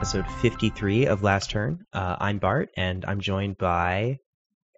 episode 0.00 0.26
53 0.40 1.08
of 1.08 1.22
Last 1.22 1.50
Turn. 1.50 1.84
Uh, 1.92 2.16
I'm 2.18 2.38
Bart, 2.38 2.70
and 2.74 3.04
I'm 3.04 3.20
joined 3.20 3.58
by 3.58 4.16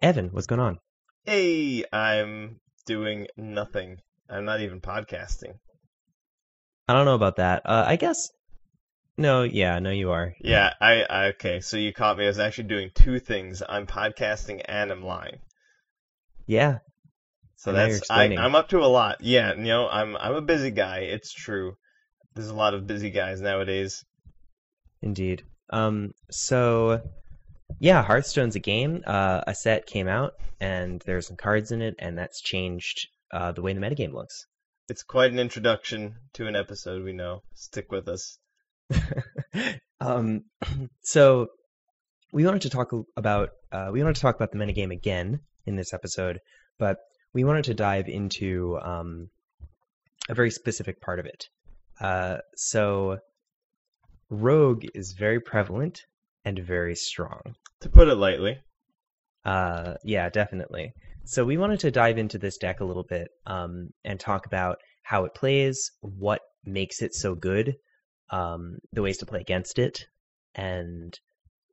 Evan. 0.01 0.27
What's 0.33 0.47
going 0.47 0.59
on? 0.59 0.79
Hey, 1.23 1.85
I'm 1.93 2.59
doing 2.85 3.27
nothing. 3.37 3.99
I'm 4.29 4.43
not 4.43 4.59
even 4.59 4.81
podcasting. 4.81 5.53
I 6.89 6.93
don't 6.93 7.05
know 7.05 7.15
about 7.15 7.37
that. 7.37 7.61
Uh, 7.63 7.85
I 7.87 7.95
guess. 7.95 8.31
No, 9.17 9.43
yeah, 9.43 9.79
no, 9.79 9.91
you 9.91 10.11
are. 10.11 10.33
Yeah, 10.41 10.73
I, 10.81 11.03
I 11.03 11.25
okay. 11.27 11.61
So 11.61 11.77
you 11.77 11.93
caught 11.93 12.17
me. 12.17 12.25
I 12.25 12.27
was 12.27 12.37
actually 12.37 12.67
doing 12.67 12.89
two 12.93 13.17
things. 13.19 13.63
I'm 13.67 13.87
podcasting 13.87 14.61
and 14.65 14.91
I'm 14.91 15.05
lying. 15.05 15.39
Yeah. 16.47 16.79
So 17.55 17.71
that's 17.71 18.11
I, 18.11 18.25
I'm 18.25 18.55
up 18.55 18.67
to 18.69 18.79
a 18.79 18.91
lot. 18.91 19.21
Yeah, 19.21 19.53
you 19.53 19.63
know, 19.63 19.87
I'm 19.87 20.17
I'm 20.17 20.35
a 20.35 20.41
busy 20.41 20.71
guy. 20.71 20.97
It's 20.97 21.31
true. 21.31 21.77
There's 22.35 22.49
a 22.49 22.53
lot 22.53 22.73
of 22.73 22.87
busy 22.87 23.09
guys 23.09 23.39
nowadays. 23.39 24.03
Indeed. 25.03 25.43
Um, 25.69 26.13
so, 26.31 27.01
yeah, 27.79 28.01
Hearthstone's 28.03 28.55
a 28.55 28.59
game. 28.59 29.03
Uh, 29.05 29.41
a 29.45 29.53
set 29.53 29.85
came 29.85 30.07
out, 30.07 30.33
and 30.59 31.01
there's 31.05 31.27
some 31.27 31.37
cards 31.37 31.71
in 31.71 31.81
it, 31.81 31.95
and 31.99 32.17
that's 32.17 32.41
changed 32.41 33.07
uh, 33.31 33.51
the 33.51 33.61
way 33.61 33.73
the 33.73 33.81
metagame 33.81 34.13
looks. 34.13 34.45
It's 34.89 35.03
quite 35.03 35.31
an 35.31 35.39
introduction 35.39 36.15
to 36.33 36.47
an 36.47 36.55
episode. 36.55 37.03
We 37.03 37.13
know. 37.13 37.41
Stick 37.53 37.91
with 37.91 38.07
us. 38.07 38.37
um, 39.99 40.45
so 41.03 41.47
we 42.31 42.45
wanted 42.45 42.63
to 42.63 42.69
talk 42.69 42.91
about 43.15 43.49
uh, 43.71 43.89
we 43.91 44.01
wanted 44.01 44.15
to 44.15 44.21
talk 44.21 44.35
about 44.35 44.51
the 44.51 44.57
metagame 44.57 44.91
again 44.91 45.39
in 45.65 45.75
this 45.75 45.93
episode, 45.93 46.39
but 46.79 46.97
we 47.33 47.43
wanted 47.43 47.65
to 47.65 47.73
dive 47.73 48.07
into 48.07 48.77
um, 48.81 49.29
a 50.29 50.33
very 50.33 50.51
specific 50.51 51.01
part 51.01 51.19
of 51.19 51.25
it. 51.25 51.47
Uh, 51.99 52.37
so 52.55 53.19
Rogue 54.29 54.85
is 54.93 55.13
very 55.13 55.39
prevalent 55.39 56.05
and 56.45 56.59
very 56.59 56.95
strong. 56.95 57.55
To 57.81 57.89
put 57.89 58.07
it 58.07 58.15
lightly. 58.15 58.59
Uh, 59.45 59.95
yeah, 60.03 60.29
definitely. 60.29 60.93
So 61.25 61.45
we 61.45 61.57
wanted 61.57 61.79
to 61.81 61.91
dive 61.91 62.17
into 62.17 62.37
this 62.37 62.57
deck 62.57 62.79
a 62.79 62.85
little 62.85 63.03
bit 63.03 63.29
um, 63.45 63.89
and 64.03 64.19
talk 64.19 64.45
about 64.45 64.79
how 65.03 65.25
it 65.25 65.33
plays, 65.33 65.91
what 66.01 66.41
makes 66.65 67.01
it 67.01 67.13
so 67.13 67.35
good, 67.35 67.75
um, 68.29 68.79
the 68.91 69.01
ways 69.01 69.17
to 69.19 69.25
play 69.25 69.41
against 69.41 69.79
it, 69.79 70.05
and 70.55 71.17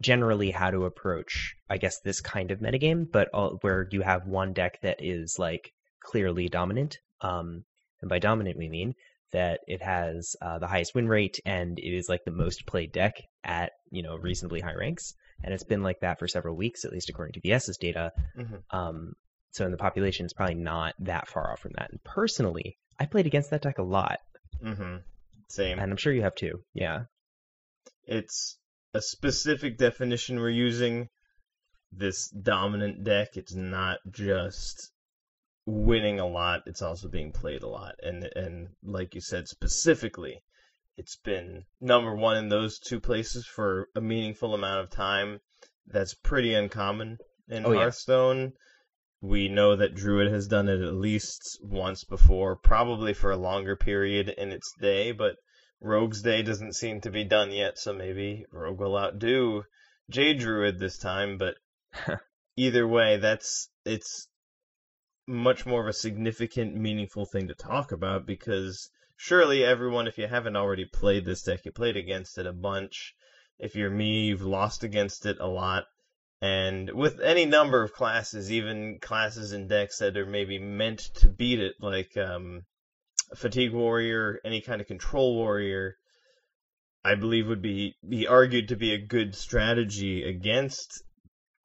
generally 0.01 0.51
how 0.51 0.71
to 0.71 0.85
approach, 0.85 1.55
I 1.69 1.79
guess, 1.79 2.01
this 2.01 2.21
kind 2.21 2.51
of 2.51 2.61
metagame, 2.61 3.11
but 3.11 3.29
all, 3.33 3.59
where 3.61 3.89
you 3.91 4.03
have 4.03 4.27
one 4.27 4.53
deck 4.53 4.81
that 4.83 4.99
is 5.01 5.37
like 5.39 5.73
clearly 6.01 6.49
dominant. 6.49 6.99
Um, 7.21 7.65
and 8.01 8.09
by 8.09 8.19
dominant, 8.19 8.57
we 8.57 8.69
mean 8.69 8.95
that 9.33 9.61
it 9.67 9.83
has 9.83 10.35
uh, 10.43 10.59
the 10.59 10.67
highest 10.67 10.95
win 10.95 11.09
rate 11.09 11.39
and 11.47 11.79
it 11.79 11.95
is 11.97 12.09
like 12.09 12.25
the 12.25 12.31
most 12.31 12.67
played 12.67 12.93
deck 12.93 13.15
at 13.45 13.73
you 13.91 14.03
know 14.03 14.17
reasonably 14.17 14.61
high 14.61 14.75
ranks 14.75 15.15
and 15.43 15.55
it's 15.55 15.65
been 15.65 15.83
like 15.83 16.01
that 16.01 16.19
for 16.19 16.29
several 16.29 16.55
weeks, 16.57 16.85
at 16.85 16.93
least 16.93 17.09
according 17.09 17.33
to 17.33 17.41
VS's 17.41 17.79
data. 17.79 18.13
Mhm. 18.37 18.63
Um, 18.71 19.13
so 19.53 19.65
in 19.65 19.71
the 19.71 19.79
population, 19.79 20.25
it's 20.27 20.35
probably 20.35 20.55
not 20.57 20.95
that 21.01 21.29
far 21.29 21.51
off 21.51 21.61
from 21.61 21.73
that. 21.79 21.91
And 21.91 22.03
personally, 22.05 22.77
I 22.99 23.07
played 23.07 23.27
against 23.27 23.51
that 23.51 23.63
deck 23.63 23.79
a 23.79 23.83
lot, 23.83 24.19
Mm-hmm. 24.63 24.97
Same. 25.49 25.79
and 25.79 25.91
I'm 25.91 25.97
sure 25.97 26.13
you 26.13 26.23
have 26.23 26.35
too. 26.35 26.63
Yeah, 26.75 27.05
it's 28.07 28.59
a 28.95 29.01
specific 29.01 29.79
definition 29.79 30.39
we're 30.41 30.51
using. 30.51 31.09
This 31.93 32.29
dominant 32.29 33.03
deck, 33.03 33.37
it's 33.37 33.55
not 33.55 33.99
just 34.11 34.93
winning 35.67 36.21
a 36.21 36.27
lot, 36.27 36.63
it's 36.67 36.83
also 36.83 37.09
being 37.09 37.33
played 37.33 37.63
a 37.63 37.69
lot. 37.69 37.95
And 38.03 38.25
and 38.35 38.69
like 38.83 39.15
you 39.15 39.21
said 39.21 39.49
specifically, 39.49 40.43
it's 40.97 41.17
been 41.17 41.65
number 41.81 42.15
1 42.15 42.37
in 42.37 42.49
those 42.49 42.79
two 42.79 43.01
places 43.01 43.47
for 43.47 43.89
a 43.95 44.01
meaningful 44.01 44.55
amount 44.55 44.81
of 44.81 44.91
time. 44.91 45.41
That's 45.87 46.15
pretty 46.15 46.55
uncommon 46.55 47.19
in 47.49 47.67
Oh, 47.67 47.73
yeah. 47.73 47.81
Hearthstone. 47.81 48.53
We 49.23 49.49
know 49.49 49.77
that 49.77 49.95
Druid 49.95 50.33
has 50.33 50.47
done 50.47 50.69
it 50.69 50.81
at 50.81 50.95
least 50.95 51.59
once 51.63 52.05
before, 52.05 52.57
probably 52.57 53.13
for 53.13 53.31
a 53.31 53.37
longer 53.37 53.77
period 53.77 54.31
in 54.31 54.51
its 54.51 54.73
day, 54.81 55.13
but 55.13 55.37
Rogue's 55.81 56.23
Day 56.23 56.43
doesn't 56.43 56.75
seem 56.75 57.01
to 57.03 57.11
be 57.11 57.25
done 57.25 57.53
yet, 57.53 57.79
so 57.79 57.93
maybe 57.93 58.47
Rogue 58.51 58.79
will 58.79 58.97
outdo 58.97 59.65
Jade 60.11 60.39
Druid 60.39 60.79
this 60.79 60.99
time, 60.99 61.39
but 61.39 61.57
either 62.57 62.87
way, 62.87 63.19
that's 63.19 63.69
it's 63.85 64.29
much 65.31 65.65
more 65.65 65.81
of 65.81 65.87
a 65.87 65.93
significant, 65.93 66.75
meaningful 66.75 67.25
thing 67.25 67.49
to 67.49 67.55
talk 67.55 67.93
about 67.93 68.27
because 68.27 68.91
surely 69.17 69.65
everyone, 69.65 70.09
if 70.09 70.19
you 70.19 70.27
haven't 70.27 70.57
already 70.57 70.85
played 70.85 71.25
this 71.25 71.43
deck, 71.43 71.65
you 71.65 71.73
played 71.73 71.97
against 71.97 72.37
it 72.37 72.47
a 72.47 72.53
bunch. 72.53 73.15
If 73.59 73.77
you're 73.77 73.91
me, 73.91 74.27
you've 74.27 74.43
lost 74.43 74.83
against 74.83 75.27
it 75.27 75.39
a 75.39 75.47
lot. 75.47 75.85
And 76.43 76.91
with 76.93 77.21
any 77.21 77.45
number 77.45 77.83
of 77.83 77.93
classes, 77.93 78.51
even 78.51 78.99
classes 79.01 79.53
and 79.53 79.69
decks 79.69 79.99
that 79.99 80.17
are 80.17 80.27
maybe 80.27 80.59
meant 80.59 81.01
to 81.17 81.29
beat 81.29 81.61
it, 81.61 81.75
like 81.81 82.17
um, 82.17 82.63
fatigue 83.37 83.73
warrior, 83.73 84.41
any 84.45 84.61
kind 84.61 84.81
of 84.81 84.87
control 84.87 85.37
warrior, 85.37 85.97
I 87.05 87.15
believe 87.15 87.47
would 87.47 87.63
be 87.63 87.95
be 88.07 88.27
argued 88.27 88.69
to 88.69 88.77
be 88.77 88.93
a 88.93 89.07
good 89.07 89.35
strategy 89.35 90.25
against 90.25 91.03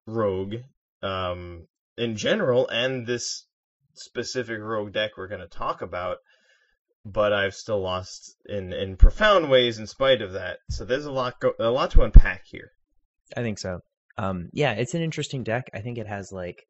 rogue 0.06 0.56
um, 1.02 1.68
in 1.97 2.16
general, 2.16 2.68
and 2.68 3.08
this 3.08 3.46
specific 3.98 4.60
rogue 4.60 4.94
deck 4.94 5.12
we're 5.18 5.28
going 5.28 5.42
to 5.42 5.48
talk 5.48 5.82
about. 5.82 6.18
But 7.06 7.34
I've 7.34 7.54
still 7.54 7.82
lost 7.82 8.36
in 8.48 8.74
in 8.74 8.98
profound 8.98 9.50
ways 9.50 9.78
in 9.78 9.86
spite 9.86 10.22
of 10.22 10.34
that. 10.34 10.58
So 10.72 10.86
there's 10.86 11.06
a 11.06 11.12
lot 11.12 11.40
go- 11.40 11.54
a 11.60 11.70
lot 11.70 11.92
to 11.92 12.02
unpack 12.02 12.42
here. 12.46 12.72
I 13.38 13.42
think 13.42 13.60
so. 13.60 13.80
Um, 14.18 14.50
yeah, 14.54 14.74
it's 14.74 14.94
an 14.94 15.02
interesting 15.02 15.44
deck. 15.44 15.70
I 15.74 15.82
think 15.82 15.98
it 15.98 16.08
has 16.08 16.32
like 16.32 16.64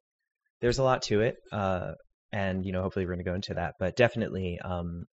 there's 0.62 0.80
a 0.80 0.84
lot 0.84 1.04
to 1.04 1.22
it, 1.22 1.36
uh, 1.52 1.92
and 2.32 2.66
you 2.66 2.72
know 2.74 2.82
hopefully 2.82 3.06
we're 3.06 3.14
going 3.14 3.24
to 3.24 3.30
go 3.30 3.36
into 3.36 3.54
that. 3.54 3.76
But 3.80 3.96
definitely, 3.96 4.60
um, 4.64 5.06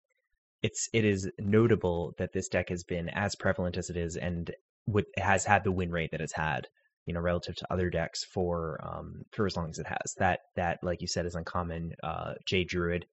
it's 0.64 0.90
it 0.94 1.06
is 1.06 1.30
notable 1.40 2.14
that 2.18 2.34
this 2.34 2.48
deck 2.48 2.70
has 2.70 2.84
been 2.84 3.10
as 3.10 3.36
prevalent 3.36 3.78
as 3.78 3.90
it 3.90 3.98
is, 3.98 4.16
and 4.16 4.52
would 4.88 5.06
has 5.18 5.46
had 5.46 5.64
the 5.64 5.72
win 5.72 5.92
rate 5.92 6.12
that 6.12 6.22
it's 6.22 6.34
had. 6.34 6.68
You 7.06 7.14
know, 7.14 7.20
relative 7.20 7.56
to 7.58 7.74
other 7.74 7.90
decks 7.90 8.24
for 8.24 8.80
um, 8.84 9.24
for 9.32 9.46
as 9.46 9.58
long 9.58 9.70
as 9.70 9.80
it 9.80 9.88
has. 9.88 10.14
That 10.18 10.40
that 10.56 10.80
like 10.84 11.02
you 11.02 11.08
said 11.08 11.26
is 11.26 11.36
uncommon. 11.36 11.94
Uh, 12.04 12.34
Jade 12.46 12.68
Druid, 12.68 13.06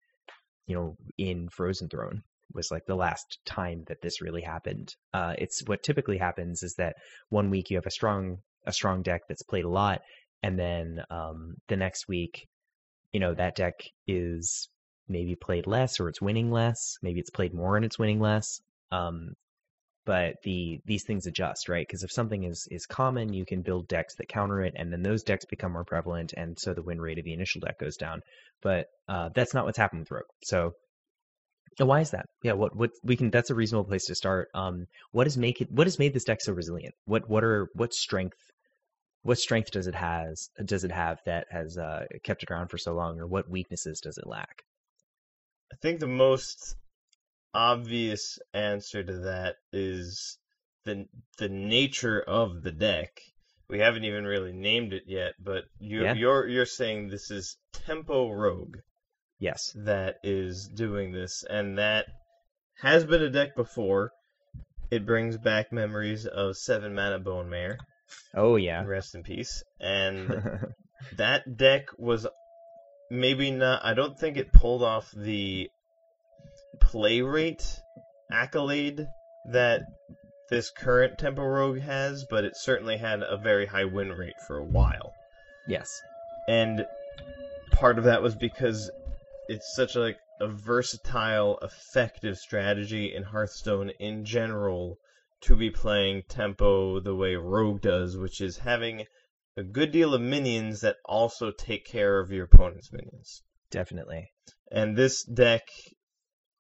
you 0.67 0.77
know, 0.77 0.97
in 1.17 1.49
Frozen 1.49 1.89
Throne 1.89 2.23
was 2.53 2.71
like 2.71 2.87
the 2.87 2.95
last 2.95 3.39
time 3.45 3.85
that 3.89 4.01
this 4.03 4.23
really 4.23 4.43
happened. 4.43 4.95
Uh, 5.13 5.35
it's 5.39 5.63
what 5.67 5.83
typically 5.83 6.19
happens 6.19 6.63
is 6.63 6.75
that 6.75 6.97
one 7.29 7.51
week 7.51 7.71
you 7.71 7.77
have 7.77 7.87
a 7.87 7.91
strong 7.91 8.39
a 8.67 8.73
strong 8.73 9.03
deck 9.03 9.23
that's 9.29 9.43
played 9.43 9.65
a 9.65 9.71
lot, 9.71 10.01
and 10.43 10.59
then 10.59 11.03
um, 11.11 11.55
the 11.69 11.77
next 11.77 12.09
week, 12.09 12.47
you 13.13 13.21
know, 13.21 13.35
that 13.35 13.57
deck 13.57 13.75
is 14.07 14.69
maybe 15.09 15.35
played 15.35 15.67
less 15.67 16.01
or 16.01 16.09
it's 16.09 16.21
winning 16.21 16.51
less. 16.51 16.99
Maybe 17.03 17.21
it's 17.21 17.31
played 17.31 17.55
more 17.55 17.77
and 17.77 17.85
it's 17.85 17.99
winning 17.99 18.21
less. 18.21 18.61
Um, 18.93 19.33
but 20.09 20.37
the 20.43 20.81
these 20.87 21.05
things 21.05 21.27
adjust, 21.27 21.69
right? 21.69 21.87
Because 21.87 22.03
if 22.03 22.11
something 22.11 22.45
is 22.45 22.67
is 22.71 22.87
common, 22.87 23.35
you 23.35 23.45
can 23.45 23.61
build 23.61 23.89
decks 23.89 24.15
that 24.15 24.31
counter 24.31 24.63
it, 24.63 24.73
and 24.75 24.91
then 24.91 25.03
those 25.03 25.23
decks 25.23 25.45
become 25.45 25.73
more 25.73 25.85
prevalent, 25.85 26.33
and 26.35 26.59
so 26.59 26.73
the 26.73 26.81
win 26.81 26.99
rate 26.99 27.19
of 27.19 27.27
the 27.27 27.35
initial 27.35 27.61
deck 27.61 27.79
goes 27.79 27.99
down. 27.99 28.23
But 28.63 28.87
uh, 29.07 29.29
that's 29.35 29.53
not 29.53 29.67
what's 29.67 29.77
happened 29.77 30.01
with 30.01 30.11
Rogue. 30.11 30.25
So 30.43 30.73
why 31.77 32.01
is 32.01 32.13
that? 32.13 32.25
Yeah, 32.43 32.55
what 32.55 32.75
what 32.75 32.91
we 33.03 33.17
can 33.17 33.31
that's 33.31 33.51
a 33.51 33.55
reasonable 33.55 33.85
place 33.85 34.07
to 34.07 34.15
start. 34.15 34.49
Um, 34.55 34.87
what 35.13 35.27
has 35.27 35.37
make 35.37 35.61
it 35.61 35.71
what 35.71 35.87
has 35.87 35.99
made 35.99 36.15
this 36.15 36.25
deck 36.25 36.41
so 36.41 36.55
resilient? 36.55 36.95
What 37.05 37.29
what 37.29 37.45
are 37.45 37.69
what 37.75 37.93
strength 37.93 38.39
what 39.25 39.39
strength 39.39 39.73
does 39.73 39.89
it 39.89 39.95
has 39.95 40.49
does 40.65 40.85
it 40.85 40.91
have 40.91 41.19
that 41.27 41.49
has 41.51 41.77
uh, 41.77 42.07
kept 42.25 42.43
it 42.45 42.51
around 42.51 42.69
for 42.69 42.79
so 42.79 42.95
long, 42.95 43.21
or 43.21 43.27
what 43.27 43.51
weaknesses 43.51 44.01
does 44.01 44.17
it 44.17 44.27
lack? 44.27 44.63
I 45.71 45.77
think 45.83 46.01
the 46.01 46.07
most 46.07 46.77
obvious 47.55 48.39
answer 48.53 49.03
to 49.03 49.19
that 49.21 49.57
is 49.73 50.39
the 50.85 51.07
the 51.39 51.49
nature 51.49 52.21
of 52.21 52.63
the 52.63 52.73
deck. 52.73 53.11
We 53.69 53.81
haven't 53.81 54.05
even 54.05 54.25
really 54.25 54.53
named 54.53 54.93
it 54.95 55.03
yet, 55.07 55.35
but 55.39 55.65
you, 55.79 56.03
Yeah. 56.03 56.15
you're 56.15 56.47
you're 56.49 56.67
saying 56.67 57.09
this 57.09 57.31
is 57.31 57.57
Tempo 57.73 58.31
Rogue 58.31 58.77
Yes. 59.39 59.73
that 59.85 60.17
is 60.23 60.69
doing 60.75 61.13
this, 61.13 61.45
and 61.49 61.79
that 61.79 62.07
has 62.81 63.05
been 63.05 63.23
a 63.23 63.31
deck 63.31 63.55
before. 63.57 64.11
It 64.91 65.05
brings 65.05 65.37
back 65.37 65.71
memories 65.71 66.25
of 66.27 66.57
Seven 66.57 66.95
Mana 66.95 67.21
Bonemare. 67.21 67.77
Oh 68.35 68.57
yeah. 68.57 68.85
Rest 68.85 69.15
in 69.15 69.23
peace. 69.23 69.63
And 69.79 70.69
that 71.19 71.57
deck 71.59 71.89
was 71.99 72.27
maybe 73.11 73.51
not. 73.51 73.85
I 73.85 73.93
don't 73.93 74.19
think 74.19 74.39
it 74.39 74.53
pulled 74.53 74.83
off 74.83 75.11
the 75.15 75.69
play 76.81 77.21
rate 77.21 77.81
accolade 78.31 79.07
that 79.51 79.83
this 80.51 80.71
current 80.71 81.19
Tempo 81.19 81.43
Rogue 81.43 81.81
has, 81.81 82.25
but 82.29 82.45
it 82.45 82.57
certainly 82.57 82.97
had 82.97 83.23
a 83.23 83.37
very 83.37 83.67
high 83.67 83.85
win 83.85 84.11
rate 84.13 84.41
for 84.47 84.59
a 84.59 84.65
while. 84.65 85.13
yes. 85.67 85.91
And 86.49 86.87
part 87.73 87.99
of 87.99 88.05
that 88.05 88.23
was 88.23 88.35
because 88.35 88.91
it's 89.49 89.75
such 89.77 89.97
a, 89.97 90.01
like 90.01 90.19
a 90.41 90.49
versatile, 90.49 91.59
effective 91.61 92.39
strategy 92.39 93.15
in 93.15 93.23
Hearthstone 93.23 93.91
in 94.01 94.25
general 94.25 94.97
to 95.43 95.57
be 95.57 95.71
playing 95.71 96.23
tempo 96.29 97.01
the 97.01 97.15
way 97.15 97.35
Rogue 97.35 97.83
does, 97.83 98.17
which 98.17 98.41
is 98.41 98.57
having 98.59 99.05
a 99.57 99.63
good 99.63 99.93
deal 99.93 100.15
of 100.15 100.21
minions 100.21 100.81
that 100.81 100.97
also 101.05 101.51
take 101.51 101.85
care 101.85 102.19
of 102.21 102.31
your 102.31 102.45
opponent's 102.45 102.93
minions. 102.93 103.43
Definitely. 103.71 104.31
And 104.71 104.97
this 104.97 105.23
deck, 105.25 105.63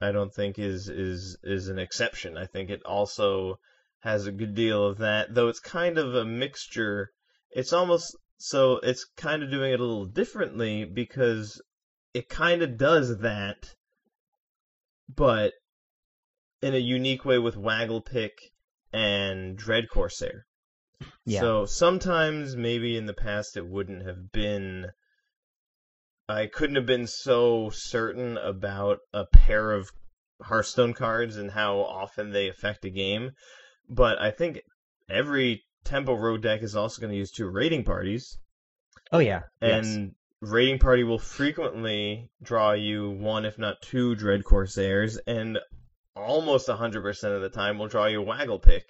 I 0.00 0.12
don't 0.12 0.32
think 0.32 0.58
is 0.58 0.88
is 0.88 1.36
is 1.42 1.68
an 1.68 1.78
exception. 1.78 2.36
I 2.36 2.46
think 2.46 2.70
it 2.70 2.82
also 2.84 3.58
has 4.00 4.26
a 4.26 4.32
good 4.32 4.54
deal 4.54 4.86
of 4.86 4.98
that, 4.98 5.34
though 5.34 5.48
it's 5.48 5.60
kind 5.60 5.98
of 5.98 6.14
a 6.14 6.24
mixture. 6.24 7.10
It's 7.50 7.72
almost 7.72 8.16
so 8.36 8.78
it's 8.82 9.04
kind 9.16 9.42
of 9.42 9.50
doing 9.50 9.72
it 9.72 9.80
a 9.80 9.84
little 9.84 10.06
differently 10.06 10.84
because 10.84 11.60
it 12.14 12.28
kind 12.28 12.62
of 12.62 12.78
does 12.78 13.18
that, 13.18 13.74
but 15.08 15.52
in 16.62 16.74
a 16.74 16.78
unique 16.78 17.24
way 17.24 17.38
with 17.38 17.56
Wagglepick 17.56 18.32
and 18.92 19.56
Dread 19.56 19.88
Corsair. 19.92 20.46
Yeah. 21.24 21.40
So 21.40 21.66
sometimes 21.66 22.56
maybe 22.56 22.96
in 22.96 23.06
the 23.06 23.14
past 23.14 23.56
it 23.56 23.66
wouldn't 23.66 24.06
have 24.06 24.30
been. 24.32 24.92
I 26.28 26.46
couldn't 26.46 26.76
have 26.76 26.86
been 26.86 27.06
so 27.06 27.70
certain 27.70 28.36
about 28.36 28.98
a 29.12 29.25
pair 29.25 29.72
of 29.72 29.90
Hearthstone 30.42 30.92
cards 30.94 31.36
and 31.36 31.50
how 31.50 31.78
often 31.78 32.30
they 32.30 32.48
affect 32.48 32.84
a 32.84 32.90
game, 32.90 33.32
but 33.88 34.20
I 34.20 34.30
think 34.30 34.60
every 35.08 35.64
Tempo 35.84 36.14
Rogue 36.14 36.42
deck 36.42 36.62
is 36.62 36.76
also 36.76 37.00
going 37.00 37.12
to 37.12 37.19
use 37.19 37.30
two 37.30 37.48
raiding 37.48 37.84
parties, 37.84 38.38
Oh 39.10 39.20
yeah. 39.20 39.42
yes. 39.62 39.86
and 39.86 40.14
raiding 40.42 40.78
party 40.78 41.02
will 41.02 41.19
frequently 41.19 42.31
draw 42.42 42.72
you 42.72 43.10
one, 43.10 43.44
if 43.46 43.58
not 43.58 43.81
two, 43.82 44.14
Dread 44.14 44.44
Corsairs, 44.44 45.16
and 45.26 45.58
almost 46.14 46.69
100% 46.69 47.34
of 47.34 47.40
the 47.40 47.48
time 47.48 47.78
will 47.78 47.88
draw 47.88 48.06
you 48.06 48.20
Waggle 48.20 48.58
Pick 48.58 48.84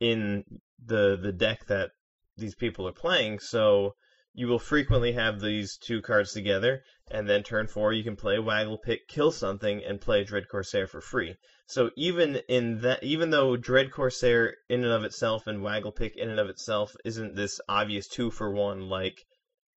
in 0.00 0.44
the 0.82 1.18
the 1.20 1.32
deck 1.32 1.66
that 1.66 1.90
these 2.38 2.54
people 2.54 2.88
are 2.88 2.92
playing. 2.92 3.38
So 3.38 3.94
you 4.32 4.46
will 4.46 4.58
frequently 4.58 5.12
have 5.12 5.40
these 5.40 5.76
two 5.76 6.00
cards 6.02 6.32
together, 6.32 6.82
and 7.10 7.28
then 7.28 7.42
turn 7.42 7.66
four 7.66 7.92
you 7.92 8.04
can 8.04 8.16
play 8.16 8.36
Wagglepick, 8.36 9.08
kill 9.08 9.32
something, 9.32 9.82
and 9.84 10.00
play 10.00 10.24
Dread 10.24 10.48
Corsair 10.48 10.86
for 10.86 11.00
free. 11.00 11.36
So 11.66 11.90
even 11.96 12.36
in 12.48 12.80
that, 12.80 13.02
even 13.02 13.30
though 13.30 13.56
Dread 13.56 13.90
Corsair 13.92 14.56
in 14.68 14.84
and 14.84 14.92
of 14.92 15.04
itself 15.04 15.46
and 15.46 15.62
Waggle 15.62 15.92
Pick 15.92 16.16
in 16.16 16.28
and 16.28 16.40
of 16.40 16.48
itself 16.48 16.94
isn't 17.04 17.36
this 17.36 17.60
obvious 17.68 18.08
two 18.08 18.30
for 18.30 18.50
one 18.52 18.88
like 18.88 19.16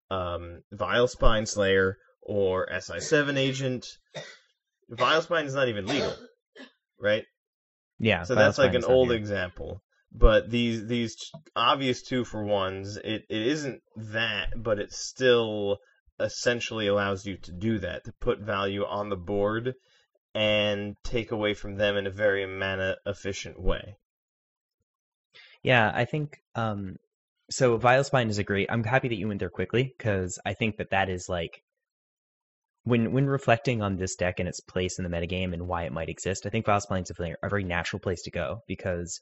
um, 0.10 0.62
Vile 0.72 1.08
Spine 1.08 1.46
Slayer 1.46 1.98
or 2.22 2.68
SI7 2.68 3.38
Agent, 3.38 3.86
Vile 4.90 5.22
Spine 5.22 5.46
is 5.46 5.56
not 5.56 5.68
even 5.68 5.86
legal, 5.86 6.16
right? 7.00 7.26
yeah. 8.00 8.24
So 8.24 8.36
that's 8.36 8.58
like 8.58 8.74
an 8.74 8.86
old 8.86 9.10
here. 9.10 9.18
example. 9.18 9.82
But 10.14 10.52
these 10.52 10.86
these 10.86 11.16
obvious 11.56 12.04
two 12.04 12.24
for 12.24 12.44
ones, 12.44 12.98
it, 12.98 13.26
it 13.30 13.48
isn't 13.48 13.82
that, 13.96 14.54
but 14.56 14.78
it 14.78 14.94
still 14.94 15.80
essentially 16.20 16.88
allows 16.88 17.26
you 17.26 17.38
to 17.38 17.52
do 17.52 17.80
that, 17.80 18.06
to 18.06 18.14
put 18.22 18.40
value 18.40 18.86
on 18.86 19.10
the 19.10 19.18
board 19.18 19.74
and 20.36 20.96
take 21.04 21.32
away 21.32 21.56
from 21.56 21.76
them 21.76 21.98
in 21.98 22.06
a 22.06 22.12
very 22.12 22.46
mana 22.46 22.98
efficient 23.06 23.60
way. 23.60 23.98
Yeah, 25.64 25.92
I 25.94 26.06
think 26.06 26.38
um 26.56 26.98
so 27.50 27.78
Vile 27.78 28.04
Spine 28.04 28.30
is 28.30 28.38
a 28.38 28.44
great. 28.44 28.70
I'm 28.72 28.84
happy 28.84 29.08
that 29.10 29.16
you 29.16 29.28
went 29.28 29.40
there 29.40 29.50
quickly 29.50 29.94
because 29.98 30.40
I 30.46 30.54
think 30.54 30.78
that 30.78 30.92
that 30.92 31.10
is 31.10 31.28
like 31.28 31.64
when 32.84 33.12
when 33.14 33.26
reflecting 33.26 33.82
on 33.82 33.96
this 33.96 34.16
deck 34.16 34.40
and 34.40 34.48
its 34.48 34.60
place 34.60 35.00
in 35.00 35.04
the 35.04 35.10
metagame 35.10 35.54
and 35.54 35.68
why 35.68 35.84
it 35.84 35.92
might 35.92 36.10
exist. 36.10 36.46
I 36.46 36.50
think 36.50 36.66
Vile 36.66 36.82
Spine 36.82 37.04
is 37.04 37.10
a 37.10 37.14
very, 37.16 37.36
a 37.42 37.50
very 37.50 37.64
natural 37.64 38.00
place 38.00 38.22
to 38.24 38.32
go 38.32 38.62
because 38.68 39.20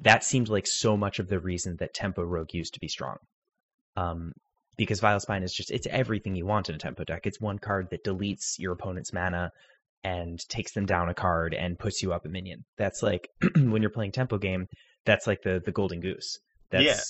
that 0.00 0.24
seemed 0.24 0.48
like 0.48 0.66
so 0.66 0.96
much 0.96 1.18
of 1.18 1.28
the 1.28 1.38
reason 1.38 1.76
that 1.76 1.94
Tempo 1.94 2.22
Rogue 2.22 2.54
used 2.54 2.74
to 2.74 2.80
be 2.80 2.88
strong. 2.88 3.16
Um, 3.96 4.32
because 4.76 5.00
Vile 5.00 5.20
Spine 5.20 5.42
is 5.42 5.52
just 5.52 5.70
it's 5.70 5.86
everything 5.90 6.34
you 6.34 6.46
want 6.46 6.68
in 6.68 6.74
a 6.74 6.78
tempo 6.78 7.04
deck. 7.04 7.26
It's 7.26 7.40
one 7.40 7.58
card 7.58 7.88
that 7.90 8.04
deletes 8.04 8.58
your 8.58 8.72
opponent's 8.72 9.12
mana 9.12 9.52
and 10.02 10.38
takes 10.48 10.72
them 10.72 10.86
down 10.86 11.10
a 11.10 11.14
card 11.14 11.52
and 11.52 11.78
puts 11.78 12.02
you 12.02 12.14
up 12.14 12.24
a 12.24 12.28
minion. 12.28 12.64
That's 12.78 13.02
like 13.02 13.28
when 13.56 13.82
you're 13.82 13.90
playing 13.90 14.12
tempo 14.12 14.38
game, 14.38 14.68
that's 15.04 15.26
like 15.26 15.42
the 15.42 15.60
the 15.62 15.72
golden 15.72 16.00
goose. 16.00 16.38
That's 16.70 16.84
Yeah. 16.84 17.00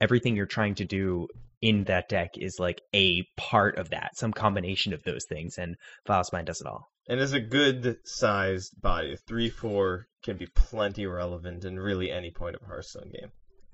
Everything 0.00 0.36
you're 0.36 0.46
trying 0.46 0.74
to 0.76 0.84
do 0.84 1.28
in 1.60 1.84
that 1.84 2.08
deck 2.08 2.30
is 2.36 2.58
like 2.58 2.80
a 2.94 3.22
part 3.36 3.76
of 3.76 3.90
that, 3.90 4.16
some 4.16 4.32
combination 4.32 4.92
of 4.92 5.02
those 5.02 5.26
things, 5.26 5.58
and 5.58 5.76
Vile 6.06 6.24
Spine 6.24 6.46
does 6.46 6.60
it 6.60 6.66
all. 6.66 6.88
And 7.08 7.20
as 7.20 7.32
a 7.32 7.40
good 7.40 7.98
sized 8.04 8.80
body, 8.80 9.16
three 9.26 9.50
four 9.50 10.06
can 10.22 10.36
be 10.36 10.46
plenty 10.54 11.06
relevant 11.06 11.64
in 11.64 11.78
really 11.78 12.10
any 12.10 12.30
point 12.30 12.56
of 12.56 12.62
a 12.62 12.66
Hearthstone 12.66 13.10
game. 13.10 13.30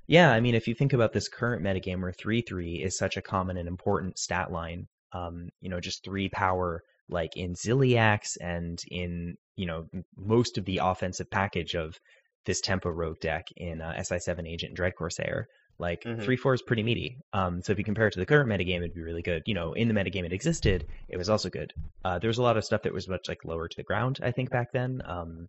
Yeah, 0.07 0.31
I 0.31 0.41
mean, 0.41 0.55
if 0.55 0.69
you 0.69 0.75
think 0.75 0.93
about 0.93 1.13
this 1.13 1.29
current 1.29 1.65
metagame 1.65 2.01
where 2.01 2.13
3 2.13 2.41
3 2.41 2.75
is 2.77 2.97
such 2.97 3.17
a 3.17 3.23
common 3.23 3.57
and 3.57 3.67
important 3.67 4.19
stat 4.19 4.53
line, 4.53 4.87
um, 5.13 5.49
you 5.61 5.69
know, 5.69 5.81
just 5.81 6.05
three 6.05 6.29
power, 6.29 6.83
like 7.09 7.37
in 7.37 7.55
Ziliax 7.55 8.37
and 8.41 8.79
in, 8.89 9.37
you 9.57 9.67
know, 9.67 9.87
most 10.17 10.59
of 10.59 10.65
the 10.65 10.81
offensive 10.83 11.29
package 11.31 11.75
of 11.75 11.99
this 12.45 12.61
Tempo 12.61 12.89
Rogue 12.91 13.19
deck 13.21 13.49
in 13.57 13.81
uh, 13.81 13.95
SI7 13.99 14.49
Agent 14.49 14.71
and 14.71 14.77
Dread 14.77 14.95
Corsair, 14.97 15.49
like 15.79 16.03
Mhm. 16.05 16.23
3 16.25 16.37
4 16.37 16.55
is 16.55 16.63
pretty 16.63 16.83
meaty. 16.83 17.19
Um, 17.33 17.63
so 17.63 17.73
if 17.73 17.79
you 17.79 17.85
compare 17.85 18.07
it 18.09 18.13
to 18.13 18.19
the 18.19 18.27
current 18.27 18.49
metagame, 18.49 18.79
it'd 18.79 18.95
be 18.95 19.03
really 19.03 19.23
good. 19.23 19.43
You 19.47 19.55
know, 19.55 19.73
in 19.75 19.89
the 19.89 19.95
metagame 19.95 20.25
it 20.25 20.33
existed, 20.33 20.87
it 21.09 21.17
was 21.17 21.29
also 21.29 21.51
good. 21.51 21.73
Uh, 22.05 22.19
there 22.19 22.29
was 22.29 22.39
a 22.39 22.43
lot 22.43 22.57
of 22.57 22.65
stuff 22.65 22.83
that 22.83 22.93
was 22.95 23.09
much 23.09 23.29
like 23.29 23.45
lower 23.45 23.69
to 23.69 23.77
the 23.77 23.83
ground, 23.83 24.21
I 24.23 24.31
think, 24.33 24.51
back 24.51 24.73
then. 24.73 25.03
Um, 25.05 25.49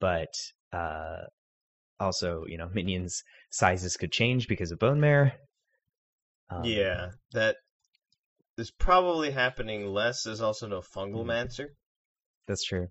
but 0.00 0.32
uh, 0.72 1.22
also, 1.98 2.44
you 2.46 2.58
know, 2.58 2.68
minions 2.72 3.22
sizes 3.50 3.96
could 3.96 4.12
change 4.12 4.48
because 4.48 4.70
of 4.72 4.78
bonemare. 4.78 5.32
Um, 6.50 6.64
yeah, 6.64 7.10
that 7.32 7.56
is 8.58 8.70
probably 8.70 9.30
happening 9.30 9.86
less. 9.86 10.22
There's 10.24 10.40
also 10.40 10.66
no 10.66 10.80
fungal 10.80 11.24
Mhm. 11.24 11.26
mancer. 11.26 11.68
that's 12.46 12.64
true. 12.64 12.88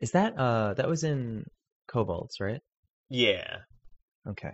Is 0.00 0.12
that 0.12 0.36
uh 0.38 0.74
that 0.74 0.88
was 0.88 1.02
in 1.04 1.44
kobolds, 1.88 2.38
right? 2.40 2.60
Yeah. 3.08 3.62
Okay. 4.26 4.52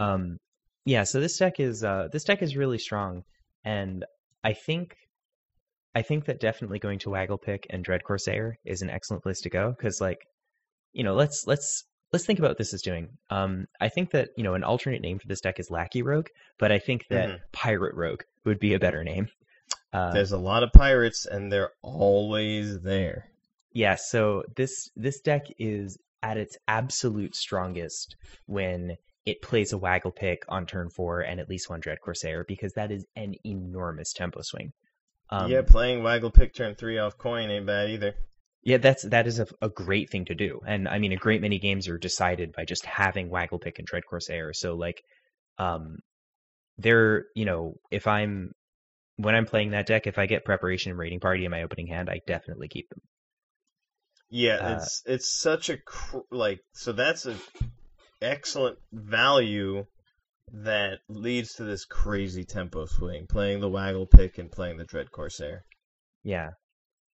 Um 0.00 0.38
yeah, 0.84 1.04
so 1.04 1.20
this 1.20 1.38
deck 1.38 1.60
is 1.60 1.82
uh 1.84 2.08
this 2.12 2.24
deck 2.24 2.42
is 2.42 2.56
really 2.56 2.78
strong 2.78 3.22
and 3.64 4.04
I 4.42 4.52
think 4.52 4.94
I 5.94 6.02
think 6.02 6.24
that 6.26 6.40
definitely 6.40 6.78
going 6.78 6.98
to 7.00 7.10
Wagglepick 7.10 7.66
and 7.70 7.84
Dread 7.84 8.04
Corsair 8.04 8.58
is 8.64 8.82
an 8.82 8.90
excellent 8.90 9.22
place 9.22 9.40
to 9.42 9.50
go 9.50 9.74
cuz 9.80 10.00
like 10.00 10.18
you 10.92 11.04
know, 11.04 11.14
let's 11.14 11.46
let's 11.46 11.84
let's 12.12 12.24
think 12.26 12.38
about 12.38 12.52
what 12.52 12.58
this 12.58 12.74
is 12.74 12.82
doing. 12.82 13.08
Um 13.30 13.66
I 13.80 13.88
think 13.88 14.10
that, 14.12 14.28
you 14.36 14.44
know, 14.44 14.54
an 14.54 14.64
alternate 14.64 15.02
name 15.02 15.18
for 15.18 15.28
this 15.28 15.40
deck 15.40 15.58
is 15.58 15.70
Lackey 15.70 16.02
Rogue, 16.02 16.28
but 16.58 16.70
I 16.72 16.78
think 16.78 17.06
that 17.10 17.28
Mhm. 17.30 17.40
Pirate 17.52 17.94
Rogue 17.94 18.22
would 18.44 18.58
be 18.58 18.74
a 18.74 18.78
better 18.80 19.04
name. 19.04 19.28
Uh, 19.94 20.12
There's 20.12 20.32
a 20.32 20.36
lot 20.38 20.64
of 20.64 20.72
pirates, 20.72 21.24
and 21.24 21.52
they're 21.52 21.70
always 21.80 22.80
there. 22.80 23.30
Yeah, 23.72 23.94
so 23.94 24.42
this 24.56 24.90
this 24.96 25.20
deck 25.20 25.42
is 25.58 25.96
at 26.20 26.36
its 26.36 26.58
absolute 26.66 27.36
strongest 27.36 28.16
when 28.46 28.96
it 29.26 29.42
plays 29.42 29.72
a 29.72 29.78
waggle 29.78 30.12
pick 30.12 30.44
on 30.48 30.66
turn 30.66 30.90
four 30.90 31.20
and 31.20 31.40
at 31.40 31.48
least 31.48 31.70
one 31.70 31.80
Dread 31.80 32.00
Corsair 32.00 32.44
because 32.46 32.72
that 32.74 32.90
is 32.92 33.06
an 33.16 33.34
enormous 33.44 34.12
tempo 34.12 34.40
swing. 34.42 34.72
Um, 35.30 35.50
yeah, 35.50 35.62
playing 35.62 36.02
Waggle 36.02 36.30
Pick 36.30 36.54
turn 36.54 36.74
three 36.74 36.98
off 36.98 37.18
coin 37.18 37.50
ain't 37.50 37.66
bad 37.66 37.90
either. 37.90 38.14
yeah, 38.62 38.78
that's 38.78 39.02
that 39.02 39.26
is 39.26 39.40
a, 39.40 39.46
a 39.60 39.68
great 39.68 40.10
thing 40.10 40.24
to 40.26 40.34
do, 40.34 40.60
and 40.66 40.88
I 40.88 40.98
mean 40.98 41.12
a 41.12 41.16
great 41.16 41.40
many 41.42 41.58
games 41.58 41.88
are 41.88 41.98
decided 41.98 42.52
by 42.52 42.64
just 42.64 42.86
having 42.86 43.28
waggle 43.28 43.58
pick 43.58 43.78
and 43.78 43.86
Dread 43.86 44.04
Corsair. 44.08 44.52
So 44.54 44.74
like, 44.74 45.02
um, 45.58 45.98
they're 46.78 47.26
you 47.34 47.44
know 47.44 47.76
if 47.90 48.06
I'm 48.06 48.52
when 49.16 49.34
I'm 49.34 49.46
playing 49.46 49.72
that 49.72 49.86
deck, 49.86 50.06
if 50.06 50.18
I 50.18 50.26
get 50.26 50.44
preparation 50.44 50.90
and 50.90 50.98
raiding 50.98 51.20
party 51.20 51.44
in 51.44 51.50
my 51.50 51.62
opening 51.62 51.88
hand, 51.88 52.10
I 52.10 52.20
definitely 52.26 52.68
keep 52.68 52.88
them. 52.90 53.00
Yeah, 54.30 54.58
Uh, 54.58 54.74
it's 54.76 55.02
it's 55.06 55.40
such 55.40 55.70
a 55.70 55.78
cr- 55.78 56.18
like 56.30 56.60
so 56.72 56.92
that's 56.92 57.26
a 57.26 57.36
excellent 58.24 58.78
value 58.92 59.84
that 60.52 60.98
leads 61.08 61.54
to 61.54 61.64
this 61.64 61.84
crazy 61.84 62.44
tempo 62.44 62.86
swing. 62.86 63.26
Playing 63.28 63.60
the 63.60 63.68
Waggle 63.68 64.06
Pick 64.06 64.38
and 64.38 64.50
playing 64.50 64.76
the 64.76 64.84
Dread 64.84 65.10
Corsair. 65.10 65.64
Yeah. 66.22 66.50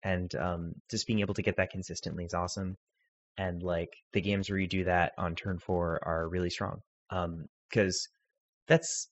And 0.02 0.34
um, 0.34 0.72
just 0.90 1.06
being 1.06 1.20
able 1.20 1.34
to 1.34 1.42
get 1.42 1.56
that 1.56 1.70
consistently 1.70 2.24
is 2.24 2.34
awesome. 2.34 2.76
And 3.36 3.62
like 3.62 3.90
the 4.12 4.20
games 4.20 4.48
where 4.50 4.58
you 4.58 4.66
do 4.68 4.84
that 4.84 5.12
on 5.18 5.34
turn 5.34 5.58
four 5.58 6.00
are 6.02 6.28
really 6.28 6.50
strong. 6.50 6.80
Um, 7.10 7.46
because 7.68 8.08
that's 8.66 9.08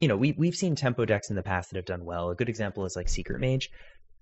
you 0.00 0.08
know, 0.08 0.16
we 0.16 0.32
we've 0.36 0.54
seen 0.54 0.74
tempo 0.76 1.04
decks 1.04 1.30
in 1.30 1.36
the 1.36 1.42
past 1.42 1.70
that 1.70 1.76
have 1.76 1.84
done 1.86 2.04
well. 2.04 2.30
A 2.30 2.34
good 2.34 2.48
example 2.48 2.84
is 2.84 2.96
like 2.96 3.08
Secret 3.08 3.40
Mage. 3.40 3.70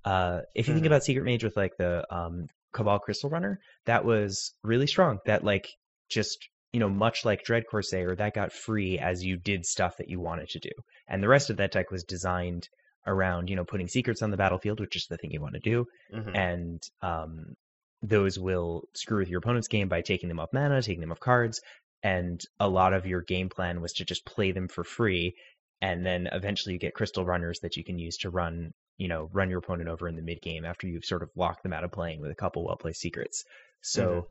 Uh, 0.05 0.41
if 0.55 0.69
you 0.69 0.75
think 0.75 0.85
Mhm. 0.85 0.89
about 0.89 1.03
Secret 1.05 1.25
Mage 1.25 1.43
with 1.43 1.57
like 1.57 1.73
the 1.79 2.05
um, 2.15 2.47
Cabal 2.73 2.99
Crystal 3.01 3.31
Runner, 3.31 3.59
that 3.87 4.05
was 4.05 4.55
really 4.63 4.87
strong. 4.87 5.19
That 5.27 5.45
like 5.45 5.67
just 6.09 6.39
you 6.73 6.81
know, 6.81 6.89
much 6.89 7.25
like 7.25 7.45
Dread 7.45 7.65
Corsair, 7.71 8.17
that 8.17 8.35
got 8.35 8.53
free 8.53 8.99
as 8.99 9.25
you 9.25 9.37
did 9.37 9.65
stuff 9.67 9.97
that 9.99 10.09
you 10.09 10.21
wanted 10.21 10.49
to 10.51 10.59
do. 10.59 10.71
And 11.09 11.23
the 11.23 11.29
rest 11.29 11.51
of 11.51 11.59
that 11.59 11.73
deck 11.73 11.91
was 11.91 12.05
designed 12.05 12.69
around, 13.07 13.51
you 13.51 13.57
know, 13.57 13.65
putting 13.65 13.89
secrets 13.89 14.23
on 14.23 14.31
the 14.31 14.37
battlefield, 14.37 14.81
which 14.81 14.97
is 14.97 15.07
the 15.09 15.17
thing 15.19 15.31
you 15.33 15.41
want 15.41 15.55
to 15.55 15.61
do, 15.61 15.87
Mhm. 16.13 16.37
and 16.37 16.83
um, 17.03 17.55
those 18.01 18.39
will 18.39 18.85
screw 18.95 19.19
with 19.19 19.29
your 19.29 19.39
opponent's 19.39 19.69
game 19.69 19.89
by 19.89 20.01
taking 20.01 20.29
them 20.29 20.41
off 20.41 20.53
mana, 20.53 20.81
taking 20.83 21.01
them 21.01 21.13
off 21.13 21.21
cards, 21.21 21.61
and 22.03 22.41
a 22.59 22.69
lot 22.69 22.93
of 22.95 23.07
your 23.07 23.23
game 23.23 23.49
plan 23.49 23.81
was 23.81 23.93
to 23.95 24.05
just 24.05 24.25
play 24.25 24.53
them 24.53 24.69
for 24.69 24.85
free, 24.85 25.35
and 25.81 26.07
then 26.07 26.29
eventually 26.33 26.75
you 26.75 26.79
get 26.79 26.95
crystal 26.95 27.25
runners 27.25 27.59
that 27.61 27.77
you 27.77 27.85
can 27.85 27.99
use 27.99 28.17
to 28.19 28.31
run, 28.31 28.73
you 28.99 29.09
know, 29.09 29.29
run 29.33 29.51
your 29.51 29.59
opponent 29.59 29.89
over 29.89 30.09
in 30.09 30.17
the 30.17 30.23
mid 30.23 30.41
game 30.41 30.65
after 30.65 30.87
you've 30.87 31.05
sort 31.05 31.23
of 31.23 31.31
locked 31.37 31.63
them 31.65 31.73
out 31.73 31.85
of 31.85 31.93
playing 31.93 32.21
with 32.21 32.31
a 32.31 32.37
couple 32.37 32.65
well 32.65 32.77
placed 32.77 33.01
secrets. 33.01 33.45
So 33.81 34.03
Mhm. 34.23 34.27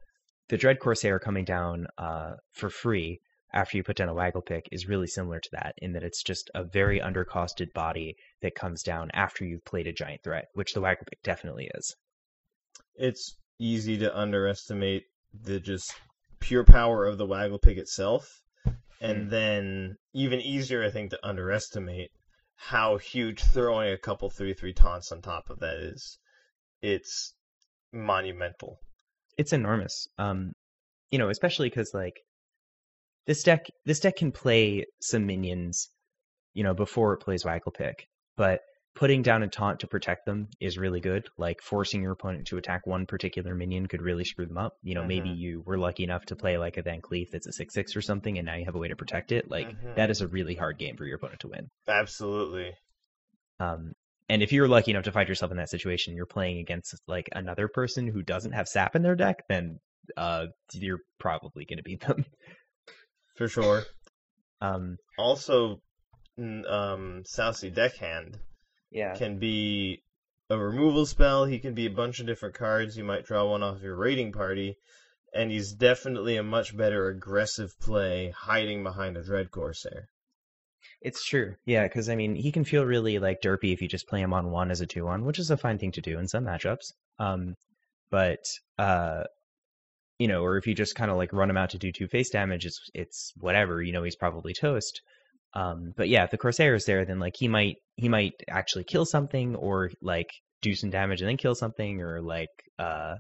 The 0.52 0.58
Dread 0.58 0.80
Corsair 0.82 1.18
coming 1.18 1.46
down 1.46 1.88
uh, 1.98 2.34
for 2.52 2.70
free 2.70 3.22
after 3.54 3.78
you 3.78 3.84
put 3.84 3.96
down 3.96 4.10
a 4.10 4.14
waggle 4.14 4.42
pick 4.42 4.68
is 4.70 4.86
really 4.86 5.08
similar 5.08 5.40
to 5.40 5.50
that 5.54 5.76
in 5.78 5.94
that 5.94 6.04
it's 6.04 6.22
just 6.22 6.52
a 6.54 6.66
very 6.66 7.00
undercosted 7.00 7.72
body 7.72 8.18
that 8.42 8.54
comes 8.54 8.84
down 8.84 9.10
after 9.14 9.46
you've 9.46 9.64
played 9.64 9.88
a 9.88 9.94
giant 9.94 10.22
threat, 10.24 10.50
which 10.54 10.74
the 10.74 10.82
waggle 10.82 11.06
pick 11.10 11.24
definitely 11.24 11.72
is. 11.76 11.96
It's 12.96 13.38
easy 13.60 13.98
to 14.00 14.18
underestimate 14.20 15.04
the 15.34 15.62
just 15.62 15.96
pure 16.42 16.66
power 16.66 17.06
of 17.06 17.18
the 17.18 17.26
waggle 17.26 17.60
pick 17.60 17.78
itself, 17.78 18.42
and 19.00 19.28
Mm. 19.28 19.30
then 19.30 19.98
even 20.14 20.42
easier, 20.42 20.84
I 20.84 20.90
think, 20.90 21.12
to 21.12 21.26
underestimate 21.26 22.12
how 22.56 22.98
huge 22.98 23.42
throwing 23.42 23.94
a 23.94 23.98
couple 23.98 24.30
three 24.30 24.54
three 24.54 24.74
taunts 24.74 25.14
on 25.14 25.22
top 25.22 25.50
of 25.50 25.60
that 25.60 25.78
is. 25.78 26.20
It's 26.82 27.36
monumental. 27.94 28.82
It's 29.38 29.54
enormous. 29.54 30.08
Um, 30.18 30.54
you 31.12 31.20
know, 31.20 31.30
especially 31.30 31.70
because 31.70 31.94
like 31.94 32.16
this 33.28 33.44
deck, 33.44 33.66
this 33.86 34.00
deck 34.00 34.18
can 34.18 34.32
play 34.32 34.86
some 35.02 35.26
minions, 35.26 35.90
you 36.54 36.64
know, 36.64 36.74
before 36.74 37.14
it 37.14 37.22
plays 37.22 37.46
waggle 37.46 37.72
pick, 37.72 38.08
but 38.36 38.62
putting 38.94 39.22
down 39.22 39.42
a 39.44 39.48
taunt 39.48 39.80
to 39.80 39.88
protect 39.88 40.26
them 40.26 40.50
is 40.60 40.78
really 40.78 41.00
good. 41.00 41.28
Like 41.38 41.62
forcing 41.62 42.02
your 42.02 42.12
opponent 42.12 42.48
to 42.48 42.58
attack 42.58 42.86
one 42.86 43.06
particular 43.06 43.56
minion 43.56 43.88
could 43.88 44.02
really 44.02 44.26
screw 44.26 44.46
them 44.46 44.58
up. 44.58 44.74
You 44.84 44.96
know, 44.96 45.04
maybe 45.04 45.30
Mhm. 45.30 45.38
you 45.38 45.62
were 45.66 45.78
lucky 45.78 46.04
enough 46.04 46.26
to 46.26 46.36
play 46.36 46.58
like 46.58 46.78
a 46.78 46.82
Van 46.82 47.02
Cleef 47.02 47.30
that's 47.32 47.48
a 47.48 47.54
six 47.54 47.74
six 47.74 47.96
or 47.96 48.02
something, 48.02 48.38
and 48.38 48.46
now 48.46 48.56
you 48.56 48.66
have 48.66 48.76
a 48.76 48.80
way 48.80 48.90
to 48.90 48.96
protect 48.96 49.32
it. 49.32 49.50
Like 49.50 49.68
Mhm. 49.68 49.96
that 49.96 50.10
is 50.10 50.22
a 50.22 50.28
really 50.28 50.56
hard 50.56 50.78
game 50.78 50.98
for 50.98 51.06
your 51.06 51.16
opponent 51.16 51.40
to 51.42 51.48
win. 51.48 51.70
Absolutely. 51.88 52.76
Um, 53.60 53.94
and 54.32 54.42
if 54.42 54.54
you're 54.54 54.70
lucky 54.70 54.92
enough 54.92 55.04
to 55.04 55.12
find 55.12 55.28
yourself 55.28 55.52
in 55.52 55.58
that 55.58 55.70
situation, 55.70 56.16
you're 56.16 56.26
playing 56.26 56.60
against 56.60 56.96
like 57.06 57.28
another 57.34 57.68
person 57.68 58.08
who 58.08 58.24
doesn't 58.24 58.54
have 58.54 58.66
sap 58.66 58.96
in 58.96 59.02
their 59.02 59.14
deck, 59.16 59.44
then 59.50 59.78
uh, 60.16 60.46
you're 60.72 61.02
probably 61.20 61.66
going 61.66 61.80
to 61.80 61.84
beat 61.84 62.00
them. 62.00 62.24
For 63.36 63.50
sure. 63.50 63.84
Um, 64.62 64.96
Also, 65.18 65.82
n- 66.38 66.64
um, 66.66 67.24
Southsea 67.26 67.72
Deckhand 67.72 68.40
yeah, 68.90 69.16
can 69.16 69.38
be 69.38 70.02
a 70.50 70.58
removal 70.58 71.06
spell. 71.06 71.44
He 71.44 71.60
can 71.60 71.74
be 71.74 71.88
a 71.88 71.92
bunch 71.92 72.22
of 72.22 72.26
different 72.26 72.56
cards. 72.56 72.96
You 72.96 73.04
might 73.04 73.26
draw 73.26 73.50
one 73.50 73.64
off 73.64 73.82
your 73.82 73.98
raiding 73.98 74.32
party, 74.32 74.78
and 75.34 75.52
he's 75.52 75.74
definitely 75.74 76.38
a 76.38 76.44
much 76.44 76.76
better 76.78 77.10
aggressive 77.10 77.78
play 77.82 78.30
hiding 78.30 78.82
behind 78.84 79.18
a 79.18 79.24
Dread 79.24 79.52
Corsair. 79.52 80.08
It's 81.02 81.26
true. 81.26 81.56
Yeah, 81.66 81.84
because 81.84 82.10
I 82.10 82.16
mean, 82.16 82.36
he 82.36 82.52
can 82.52 82.64
feel 82.64 82.86
really 82.86 83.20
like 83.20 83.42
derpy 83.42 83.74
if 83.74 83.82
you 83.82 83.88
just 83.88 84.08
play 84.08 84.22
him 84.22 84.34
on 84.34 84.52
one 84.52 84.72
as 84.72 84.82
a 84.82 84.86
two 84.88 85.06
one, 85.06 85.26
which 85.26 85.40
is 85.40 85.52
a 85.52 85.58
fine 85.58 85.78
thing 85.78 85.92
to 85.94 86.02
do 86.02 86.20
in 86.20 86.28
some 86.28 86.46
matchups. 86.46 86.94
Um, 87.20 87.56
but 88.10 88.44
uh, 88.78 89.24
you 90.20 90.28
know, 90.28 90.44
or 90.44 90.58
if 90.58 90.68
you 90.68 90.76
just 90.76 90.96
kind 90.96 91.12
of 91.12 91.18
like 91.18 91.34
run 91.34 91.50
him 91.50 91.58
out 91.58 91.72
to 91.72 91.78
do 91.78 91.92
two 91.92 92.08
face 92.08 92.30
damage, 92.30 92.66
it's 92.66 92.80
it's 92.94 93.34
whatever. 93.38 93.82
You 93.82 93.94
know, 93.94 94.04
he's 94.04 94.16
probably 94.16 94.54
toast. 94.54 95.02
Um, 95.54 95.94
but 95.98 96.10
yeah, 96.10 96.24
if 96.24 96.32
the 96.32 96.38
Corsair 96.38 96.76
is 96.76 96.86
there, 96.86 97.06
then 97.06 97.20
like 97.20 97.36
he 97.38 97.48
might 97.48 97.78
he 97.96 98.10
might 98.10 98.34
actually 98.50 98.86
kill 98.86 99.06
something 99.06 99.56
or 99.56 99.92
like 100.02 100.30
do 100.62 100.76
some 100.76 100.92
damage 100.92 101.22
and 101.22 101.30
then 101.30 101.38
kill 101.38 101.56
something 101.56 102.02
or 102.02 102.22
like 102.22 102.50
uh, 102.80 103.16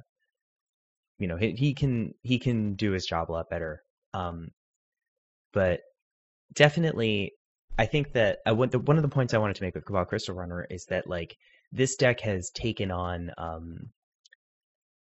you 1.22 1.28
know, 1.28 1.38
he, 1.38 1.52
he 1.52 1.74
can 1.76 2.14
he 2.24 2.40
can 2.40 2.74
do 2.74 2.92
his 2.92 3.06
job 3.06 3.30
a 3.30 3.32
lot 3.32 3.50
better. 3.50 3.84
Um, 4.14 4.50
but 5.54 5.82
definitely, 6.54 7.34
I 7.78 7.86
think 7.86 8.14
that 8.14 8.40
I 8.46 8.52
want 8.52 8.72
the, 8.72 8.80
one 8.80 8.98
of 8.98 9.04
the 9.04 9.10
points 9.10 9.34
I 9.34 9.40
wanted 9.40 9.56
to 9.56 9.64
make 9.64 9.76
with 9.76 9.86
Cabal 9.86 10.06
Crystal 10.06 10.36
Runner 10.36 10.66
is 10.70 10.86
that 10.90 11.08
like 11.08 11.36
this 11.72 11.96
deck 11.96 12.20
has 12.22 12.52
taken 12.52 12.92
on 12.92 13.32
um, 13.38 13.90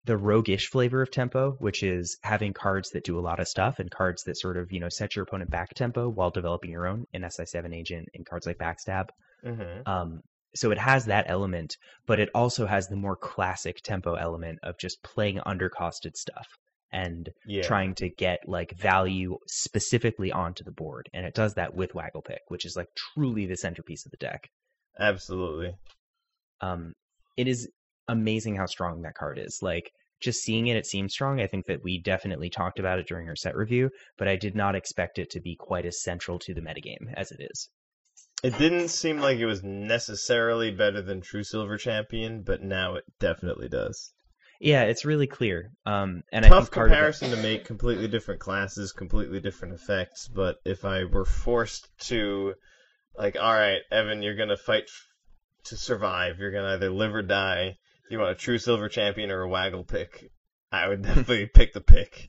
the 0.04 0.16
roguish 0.16 0.68
flavor 0.68 1.02
of 1.02 1.10
tempo, 1.10 1.52
which 1.60 1.82
is 1.82 2.18
having 2.22 2.52
cards 2.52 2.90
that 2.90 3.04
do 3.04 3.18
a 3.18 3.20
lot 3.20 3.40
of 3.40 3.48
stuff 3.48 3.78
and 3.78 3.90
cards 3.90 4.24
that 4.24 4.36
sort 4.36 4.56
of 4.56 4.72
you 4.72 4.80
know 4.80 4.88
set 4.88 5.16
your 5.16 5.22
opponent 5.22 5.50
back 5.50 5.74
tempo 5.74 6.08
while 6.08 6.30
developing 6.30 6.70
your 6.70 6.86
own 6.86 7.04
in 7.12 7.22
SI7 7.22 7.74
Agent 7.74 8.08
and 8.14 8.26
cards 8.26 8.46
like 8.46 8.58
Backstab. 8.58 9.08
Mm-hmm. 9.44 9.88
Um, 9.88 10.20
so 10.54 10.70
it 10.70 10.78
has 10.78 11.06
that 11.06 11.26
element, 11.28 11.76
but 12.06 12.20
it 12.20 12.30
also 12.34 12.66
has 12.66 12.88
the 12.88 12.96
more 12.96 13.16
classic 13.16 13.76
tempo 13.82 14.14
element 14.14 14.58
of 14.62 14.78
just 14.78 15.02
playing 15.02 15.38
undercosted 15.46 16.16
stuff 16.16 16.46
and 16.92 17.30
Yeah. 17.46 17.62
trying 17.66 17.94
to 17.96 18.08
get 18.08 18.40
like 18.46 18.72
value 18.76 19.36
specifically 19.46 20.32
onto 20.32 20.64
the 20.64 20.72
board. 20.72 21.08
And 21.12 21.26
it 21.26 21.34
does 21.34 21.54
that 21.54 21.74
with 21.74 21.94
Waggle 21.94 22.22
Pick, 22.22 22.40
which 22.48 22.64
is 22.64 22.76
like 22.76 22.88
truly 23.14 23.46
the 23.46 23.56
centerpiece 23.56 24.06
of 24.06 24.10
the 24.10 24.16
deck. 24.18 24.48
Absolutely. 24.98 25.74
Um, 26.60 26.92
it 27.36 27.46
is 27.46 27.68
amazing 28.08 28.56
how 28.56 28.66
strong 28.66 29.02
that 29.02 29.14
card 29.14 29.38
is. 29.38 29.58
Like 29.62 29.90
just 30.20 30.40
seeing 30.40 30.66
it, 30.66 30.76
it 30.76 30.86
seems 30.86 31.12
strong. 31.12 31.40
I 31.40 31.46
think 31.46 31.66
that 31.66 31.84
we 31.84 32.00
definitely 32.00 32.50
talked 32.50 32.78
about 32.78 32.98
it 32.98 33.06
during 33.06 33.28
our 33.28 33.36
set 33.36 33.54
review, 33.54 33.90
but 34.16 34.26
I 34.26 34.36
did 34.36 34.56
not 34.56 34.74
expect 34.74 35.18
it 35.18 35.30
to 35.30 35.40
be 35.40 35.56
quite 35.56 35.86
as 35.86 36.02
central 36.02 36.38
to 36.40 36.54
the 36.54 36.60
metagame 36.60 37.12
as 37.14 37.30
it 37.30 37.40
is. 37.40 37.68
It 38.42 38.56
didn't 38.56 38.88
seem 38.88 39.18
like 39.18 39.38
it 39.38 39.46
was 39.46 39.62
necessarily 39.62 40.70
better 40.70 41.02
than 41.02 41.20
True 41.20 41.42
Silver 41.42 41.76
Champion, 41.76 42.42
but 42.42 42.62
now 42.62 42.94
it 42.94 43.04
definitely 43.18 43.68
does. 43.68 44.12
Yeah, 44.60 44.82
it's 44.84 45.04
really 45.04 45.26
clear. 45.28 45.70
Um, 45.86 46.22
and 46.32 46.44
I 46.44 46.48
Tough 46.48 46.64
think 46.64 46.74
part 46.74 46.86
of 46.88 46.92
it, 46.92 46.96
comparison 46.96 47.30
to 47.30 47.36
make 47.36 47.64
completely 47.64 48.08
different 48.08 48.40
classes, 48.40 48.92
completely 48.92 49.40
different 49.40 49.74
effects, 49.74 50.28
but 50.28 50.56
if 50.64 50.84
I 50.84 51.04
were 51.04 51.24
forced 51.24 51.88
to, 52.08 52.54
like, 53.16 53.36
alright, 53.36 53.82
Evan, 53.92 54.22
you're 54.22 54.36
gonna 54.36 54.56
fight 54.56 54.84
f- 54.84 55.06
to 55.66 55.76
survive, 55.76 56.38
you're 56.40 56.50
gonna 56.50 56.74
either 56.74 56.90
live 56.90 57.14
or 57.14 57.22
die, 57.22 57.76
you 58.10 58.18
want 58.18 58.32
a 58.32 58.34
True 58.34 58.58
Silver 58.58 58.88
Champion 58.88 59.30
or 59.30 59.42
a 59.42 59.48
Waggle 59.48 59.84
pick, 59.84 60.28
I 60.72 60.88
would 60.88 61.02
definitely 61.02 61.46
pick 61.46 61.72
the 61.72 61.80
pick. 61.80 62.26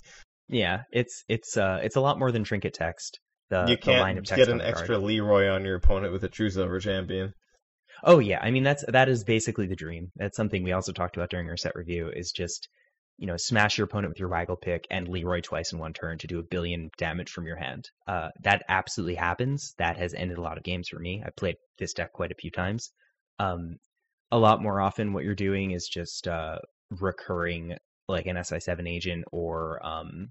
yeah, 0.48 0.84
it's 0.92 1.24
it's 1.28 1.58
uh 1.58 1.80
it's 1.82 1.96
a 1.96 2.02
lot 2.02 2.20
more 2.20 2.32
than 2.32 2.44
trinket 2.44 2.74
text. 2.76 3.20
The, 3.50 3.66
you 3.68 3.78
the 3.78 3.92
line 3.92 4.16
can't 4.16 4.18
of 4.20 4.26
text 4.26 4.46
get 4.46 4.50
an 4.50 4.62
extra 4.62 5.00
Leroy 5.00 5.50
on 5.50 5.66
your 5.66 5.76
opponent 5.76 6.14
with 6.14 6.24
a 6.24 6.30
True 6.30 6.52
Silver 6.52 6.80
Champion. 6.80 7.34
Oh 8.04 8.20
yeah, 8.20 8.40
I 8.42 8.52
mean 8.52 8.64
that's 8.64 8.84
that 8.88 9.10
is 9.10 9.24
basically 9.24 9.68
the 9.68 9.76
dream. 9.76 10.12
That's 10.16 10.38
something 10.38 10.64
we 10.64 10.72
also 10.72 10.92
talked 10.92 11.18
about 11.18 11.30
during 11.30 11.50
our 11.50 11.58
set 11.58 11.76
review. 11.76 12.10
Is 12.10 12.32
just 12.32 12.70
you 13.18 13.28
know 13.28 13.38
smash 13.38 13.78
your 13.78 13.86
opponent 13.86 14.12
with 14.12 14.20
your 14.20 14.30
waggle 14.30 14.56
pick 14.56 14.86
and 14.90 15.08
Leroy 15.08 15.42
twice 15.42 15.74
in 15.74 15.80
one 15.80 15.94
turn 15.94 16.18
to 16.20 16.28
do 16.28 16.40
a 16.40 16.44
billion 16.44 16.90
damage 16.98 17.30
from 17.30 17.46
your 17.46 17.58
hand. 17.58 17.90
Uh, 18.08 18.30
that 18.44 18.64
absolutely 18.70 19.16
happens. 19.16 19.74
That 19.78 19.98
has 19.98 20.14
ended 20.14 20.38
a 20.38 20.42
lot 20.42 20.58
of 20.58 20.64
games 20.64 20.90
for 20.90 21.00
me. 21.00 21.22
I 21.26 21.30
played 21.32 21.56
this 21.78 21.94
deck 21.94 22.14
quite 22.14 22.32
a 22.32 22.36
few 22.40 22.52
times. 22.52 22.92
Um, 23.40 23.78
a 24.32 24.38
lot 24.38 24.62
more 24.62 24.80
often, 24.80 25.14
what 25.14 25.24
you're 25.24 25.36
doing 25.36 25.72
is 25.72 25.88
just 25.88 26.28
uh, 26.28 26.60
recurring 26.92 27.76
like 28.08 28.26
an 28.26 28.36
SI7 28.36 28.90
agent 28.90 29.26
or 29.32 29.86
um, 29.86 30.30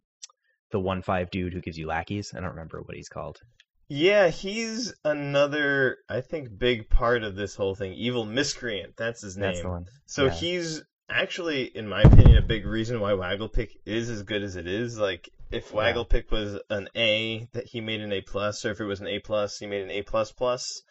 the 0.71 0.81
one 0.81 1.03
five 1.03 1.31
dude 1.31 1.53
who 1.53 1.61
gives 1.61 1.79
you 1.79 1.87
lackeys. 1.87 2.33
I 2.35 2.41
don't 2.41 2.51
remember 2.51 2.81
what 2.81 2.97
he's 2.97 3.09
called. 3.09 3.39
Yeah, 3.89 4.29
he's 4.29 4.95
another, 5.05 5.97
I 6.09 6.21
think, 6.21 6.59
big 6.59 6.91
part 6.91 7.23
of 7.23 7.37
this 7.37 7.55
whole 7.55 7.75
thing. 7.75 7.95
Evil 7.95 8.27
Miscreant, 8.27 8.97
that's 8.97 9.23
his 9.23 9.37
name. 9.37 9.51
That's 9.53 9.63
the 9.63 9.69
one. 9.69 9.87
So 10.07 10.25
Yeah. 10.27 10.31
he's 10.33 10.83
actually, 11.09 11.65
in 11.65 11.89
my 11.89 12.03
opinion, 12.03 12.37
a 12.37 12.43
big 12.43 12.67
reason 12.67 13.01
why 13.01 13.13
Wagglepick 13.13 13.71
is 13.87 14.11
as 14.11 14.23
good 14.25 14.43
as 14.43 14.57
it 14.57 14.67
is. 14.67 14.99
Like, 14.99 15.31
if 15.51 15.73
Yeah. 15.73 15.79
Wagglepick 15.79 16.31
was 16.31 16.61
an 16.69 16.91
A, 16.95 17.49
that 17.55 17.65
he 17.67 17.81
made 17.81 18.03
an 18.03 18.13
A 18.13 18.21
plus, 18.21 18.65
or 18.67 18.73
if 18.73 18.81
it 18.81 18.85
was 18.85 19.01
an 19.01 19.07
A 19.07 19.21
plus, 19.21 19.57
he 19.59 19.67
made 19.67 19.83
an 19.83 19.91
A 19.91 20.03
plus 20.03 20.33
plus, 20.33 20.83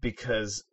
because 0.00 0.64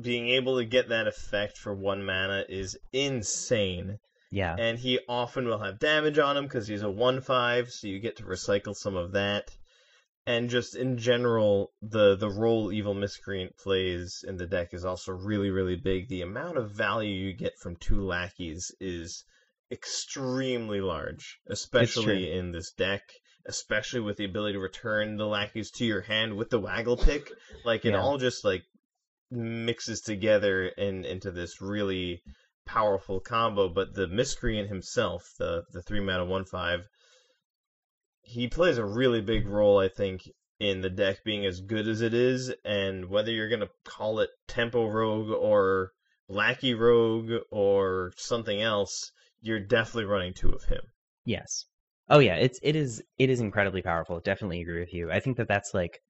being 0.00 0.28
able 0.28 0.58
to 0.58 0.64
get 0.64 0.90
that 0.90 1.08
effect 1.08 1.58
for 1.58 1.74
one 1.74 2.04
mana 2.04 2.44
is 2.48 2.78
insane. 2.92 3.98
Yeah. 4.30 4.54
And 4.56 4.78
he 4.78 5.00
often 5.08 5.46
will 5.48 5.58
have 5.58 5.80
damage 5.80 6.18
on 6.18 6.36
him 6.36 6.44
because 6.44 6.68
he's 6.68 6.82
a 6.82 6.90
one 6.90 7.20
five, 7.20 7.70
so 7.70 7.88
you 7.88 7.98
get 7.98 8.18
to 8.18 8.22
recycle 8.22 8.76
some 8.76 8.94
of 8.94 9.12
that. 9.12 9.50
And 10.28 10.50
just 10.50 10.76
in 10.76 10.98
general, 10.98 11.72
the 11.80 12.14
the 12.14 12.28
role 12.28 12.70
Evil 12.70 12.92
Miscreant 12.92 13.56
plays 13.56 14.22
in 14.28 14.36
the 14.36 14.46
deck 14.46 14.68
is 14.72 14.84
also 14.84 15.12
really, 15.12 15.48
really 15.48 15.76
big. 15.76 16.08
The 16.08 16.20
amount 16.20 16.58
of 16.58 16.70
value 16.70 17.14
you 17.14 17.32
get 17.32 17.54
from 17.62 17.76
two 17.76 18.04
lackeys 18.04 18.70
is 18.78 19.24
extremely 19.72 20.82
large, 20.82 21.38
especially 21.48 22.30
in 22.30 22.52
this 22.52 22.70
deck. 22.72 23.00
Especially 23.46 24.00
with 24.00 24.18
the 24.18 24.26
ability 24.26 24.52
to 24.52 24.58
return 24.60 25.16
the 25.16 25.26
lackeys 25.26 25.70
to 25.70 25.86
your 25.86 26.02
hand 26.02 26.36
with 26.36 26.50
the 26.50 26.60
waggle 26.60 26.98
pick. 26.98 27.32
Like 27.64 27.86
it 27.86 27.94
Yeah. 27.94 28.00
all 28.02 28.18
just 28.18 28.44
like 28.44 28.64
mixes 29.30 30.02
together 30.02 30.68
in 30.76 31.06
into 31.06 31.30
this 31.30 31.62
really 31.62 32.20
powerful 32.66 33.20
combo, 33.20 33.70
but 33.70 33.94
the 33.94 34.06
miscreant 34.08 34.68
himself, 34.68 35.22
the 35.38 35.62
the 35.72 35.80
three 35.80 36.00
mana 36.00 36.26
one 36.26 36.44
five, 36.44 36.86
he 38.28 38.46
plays 38.46 38.76
a 38.76 38.84
really 38.84 39.22
big 39.22 39.48
role, 39.48 39.78
I 39.78 39.88
think, 39.88 40.30
in 40.60 40.82
the 40.82 40.90
deck 40.90 41.24
being 41.24 41.46
as 41.46 41.60
good 41.60 41.88
as 41.88 42.02
it 42.02 42.12
is, 42.12 42.52
and 42.64 43.08
whether 43.08 43.32
you're 43.32 43.48
gonna 43.48 43.70
call 43.84 44.20
it 44.20 44.28
tempo 44.46 44.86
rogue 44.86 45.30
or 45.30 45.92
lackey 46.28 46.74
rogue 46.74 47.30
or 47.50 48.12
something 48.16 48.60
else, 48.60 49.12
you're 49.40 49.60
definitely 49.60 50.04
running 50.04 50.34
two 50.34 50.50
of 50.50 50.64
him. 50.64 50.82
Yes. 51.24 51.64
Oh 52.10 52.18
yeah, 52.18 52.36
it's 52.36 52.58
it 52.62 52.76
is 52.76 53.02
it 53.18 53.30
is 53.30 53.40
incredibly 53.40 53.80
powerful. 53.80 54.20
Definitely 54.20 54.60
agree 54.60 54.80
with 54.80 54.92
you. 54.92 55.10
I 55.10 55.20
think 55.20 55.38
that 55.38 55.48
that's 55.48 55.72
like 55.72 56.00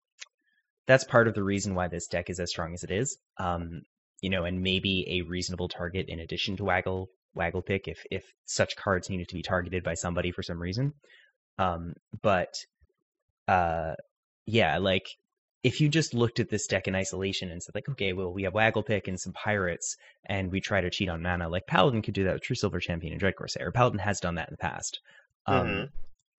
that's 0.86 1.04
part 1.04 1.28
of 1.28 1.34
the 1.34 1.44
reason 1.44 1.74
why 1.74 1.86
this 1.86 2.08
deck 2.08 2.30
is 2.30 2.40
as 2.40 2.50
strong 2.50 2.74
as 2.74 2.82
it 2.82 2.90
is. 2.90 3.16
Um, 3.38 3.82
you 4.20 4.30
know, 4.30 4.44
and 4.44 4.62
maybe 4.62 5.06
a 5.08 5.22
reasonable 5.22 5.68
target 5.68 6.06
in 6.08 6.18
addition 6.18 6.56
to 6.56 6.64
Waggle 6.64 7.10
Waggle 7.34 7.62
Pick 7.62 7.86
if 7.86 8.02
if 8.10 8.24
such 8.44 8.74
cards 8.74 9.08
needed 9.08 9.28
to 9.28 9.36
be 9.36 9.42
targeted 9.42 9.84
by 9.84 9.94
somebody 9.94 10.32
for 10.32 10.42
some 10.42 10.60
reason. 10.60 10.94
Um, 11.58 11.94
but 12.22 12.54
uh, 13.48 13.94
yeah, 14.46 14.78
like 14.78 15.08
if 15.64 15.80
you 15.80 15.88
just 15.88 16.14
looked 16.14 16.38
at 16.40 16.48
this 16.50 16.66
deck 16.66 16.86
in 16.86 16.94
isolation 16.94 17.50
and 17.50 17.62
said 17.62 17.74
like, 17.74 17.88
okay, 17.88 18.12
well 18.12 18.32
we 18.32 18.44
have 18.44 18.54
Waggle 18.54 18.82
Pick 18.82 19.08
and 19.08 19.18
some 19.18 19.32
pirates, 19.32 19.96
and 20.26 20.50
we 20.52 20.60
try 20.60 20.80
to 20.80 20.90
cheat 20.90 21.08
on 21.08 21.22
mana, 21.22 21.48
like 21.48 21.66
Paladin 21.66 22.02
could 22.02 22.14
do 22.14 22.24
that 22.24 22.34
with 22.34 22.42
True 22.42 22.56
Silver 22.56 22.80
Champion 22.80 23.12
and 23.12 23.20
Dread 23.20 23.36
Corsair. 23.36 23.72
Paladin 23.72 23.98
has 23.98 24.20
done 24.20 24.36
that 24.36 24.48
in 24.48 24.52
the 24.54 24.58
past. 24.58 25.00
Um, 25.46 25.66
Mhm. 25.66 25.88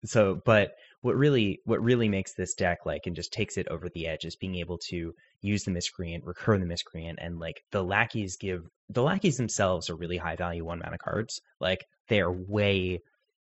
so 0.05 0.41
but 0.45 0.75
what 1.01 1.15
really 1.15 1.59
what 1.65 1.81
really 1.83 2.07
makes 2.07 2.33
this 2.33 2.53
deck 2.53 2.85
like 2.85 3.05
and 3.05 3.15
just 3.15 3.33
takes 3.33 3.57
it 3.57 3.67
over 3.69 3.89
the 3.89 4.07
edge 4.07 4.23
is 4.25 4.35
being 4.35 4.55
able 4.55 4.77
to 4.77 5.13
use 5.41 5.63
the 5.63 5.71
miscreant 5.71 6.23
recur 6.25 6.57
the 6.57 6.65
miscreant 6.65 7.19
and 7.21 7.39
like 7.39 7.63
the 7.71 7.83
lackeys 7.83 8.38
give 8.38 8.65
the 8.89 9.03
lackeys 9.03 9.38
themselves 9.38 9.89
are 9.89 9.95
really 9.95 10.17
high 10.17 10.35
value 10.35 10.63
one 10.63 10.79
mana 10.79 10.97
cards 10.97 11.41
like 11.59 11.85
they 12.07 12.21
are 12.21 12.31
way 12.31 13.01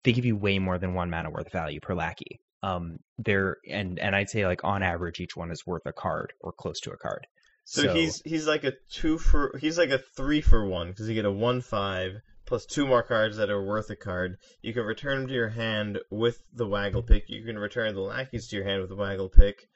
they 0.04 0.12
give 0.14 0.26
you 0.26 0.36
way 0.36 0.60
more 0.60 0.78
than 0.78 0.94
one 0.94 1.10
mana 1.10 1.30
worth 1.30 1.48
of 1.48 1.52
value 1.52 1.80
per 1.80 1.94
lackey 1.94 2.40
um 2.64 2.98
they're 3.18 3.58
and 3.70 4.00
and 4.00 4.16
i'd 4.16 4.30
say 4.30 4.46
like 4.46 4.64
on 4.64 4.82
average 4.84 5.20
each 5.20 5.36
one 5.36 5.52
is 5.52 5.66
worth 5.66 5.86
a 5.86 5.94
card 5.94 6.34
or 6.42 6.52
close 6.52 6.80
to 6.80 6.92
a 6.92 6.98
card 6.98 7.26
So, 7.66 7.94
he's 7.94 8.22
he's 8.26 8.48
like 8.48 8.64
a 8.64 8.74
two 8.90 9.18
for 9.18 9.58
he's 9.60 9.78
like 9.78 9.90
a 9.92 10.00
three 10.16 10.42
for 10.42 10.66
one 10.66 10.88
because 10.90 11.08
you 11.10 11.16
get 11.16 11.26
a 11.26 11.32
one 11.32 11.62
five 11.62 12.14
plus 12.46 12.66
two 12.66 12.88
more 12.88 13.04
cards 13.04 13.36
that 13.38 13.50
are 13.50 13.62
worth 13.62 13.90
a 13.90 13.96
card. 13.98 14.38
You 14.62 14.74
can 14.74 14.84
return 14.86 15.18
them 15.20 15.28
to 15.28 15.34
your 15.34 15.50
hand 15.50 16.00
with 16.10 16.38
the 16.54 16.66
waggle 16.66 17.04
pick. 17.04 17.24
You 17.28 17.44
can 17.44 17.60
return 17.60 17.94
the 17.94 18.00
lackeys 18.00 18.48
to 18.48 18.56
your 18.56 18.64
hand 18.64 18.80
with 18.80 18.90
the 18.90 18.96
waggle 18.96 19.28
pick. 19.28 19.68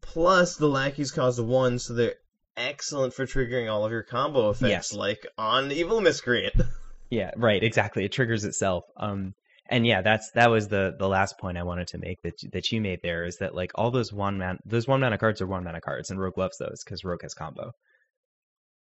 Plus 0.00 0.56
the 0.56 0.68
lackeys 0.68 1.10
cost 1.10 1.42
one, 1.42 1.80
so 1.80 1.92
they're 1.94 2.14
excellent 2.56 3.14
for 3.14 3.26
triggering 3.26 3.68
all 3.68 3.84
of 3.84 3.90
your 3.90 4.04
combo 4.04 4.50
effects, 4.50 4.70
Yes. 4.70 4.92
like 4.94 5.26
on 5.36 5.72
Evil 5.72 6.00
Miscreant. 6.00 6.54
Yeah, 7.10 7.32
right, 7.36 7.60
exactly. 7.60 8.04
It 8.04 8.12
triggers 8.12 8.44
itself. 8.44 8.84
Um, 8.96 9.34
and 9.70 9.86
yeah, 9.86 10.02
that's 10.02 10.30
that 10.32 10.50
was 10.50 10.68
the 10.68 10.94
the 10.98 11.08
last 11.08 11.38
point 11.38 11.56
I 11.58 11.62
wanted 11.62 11.88
to 11.88 11.98
make 11.98 12.20
that 12.22 12.34
that 12.52 12.72
you 12.72 12.80
made 12.80 13.00
there 13.02 13.24
is 13.24 13.38
that 13.38 13.54
like 13.54 13.72
all 13.76 13.90
those 13.90 14.12
one 14.12 14.38
man 14.38 14.58
those 14.64 14.86
one 14.88 15.00
mana 15.00 15.16
cards 15.18 15.40
are 15.40 15.46
one 15.46 15.64
mana 15.64 15.80
cards, 15.80 16.10
and 16.10 16.20
Rogue 16.20 16.36
loves 16.38 16.58
those 16.58 16.82
because 16.84 17.04
Rogue 17.04 17.22
has 17.22 17.34
combo. 17.34 17.72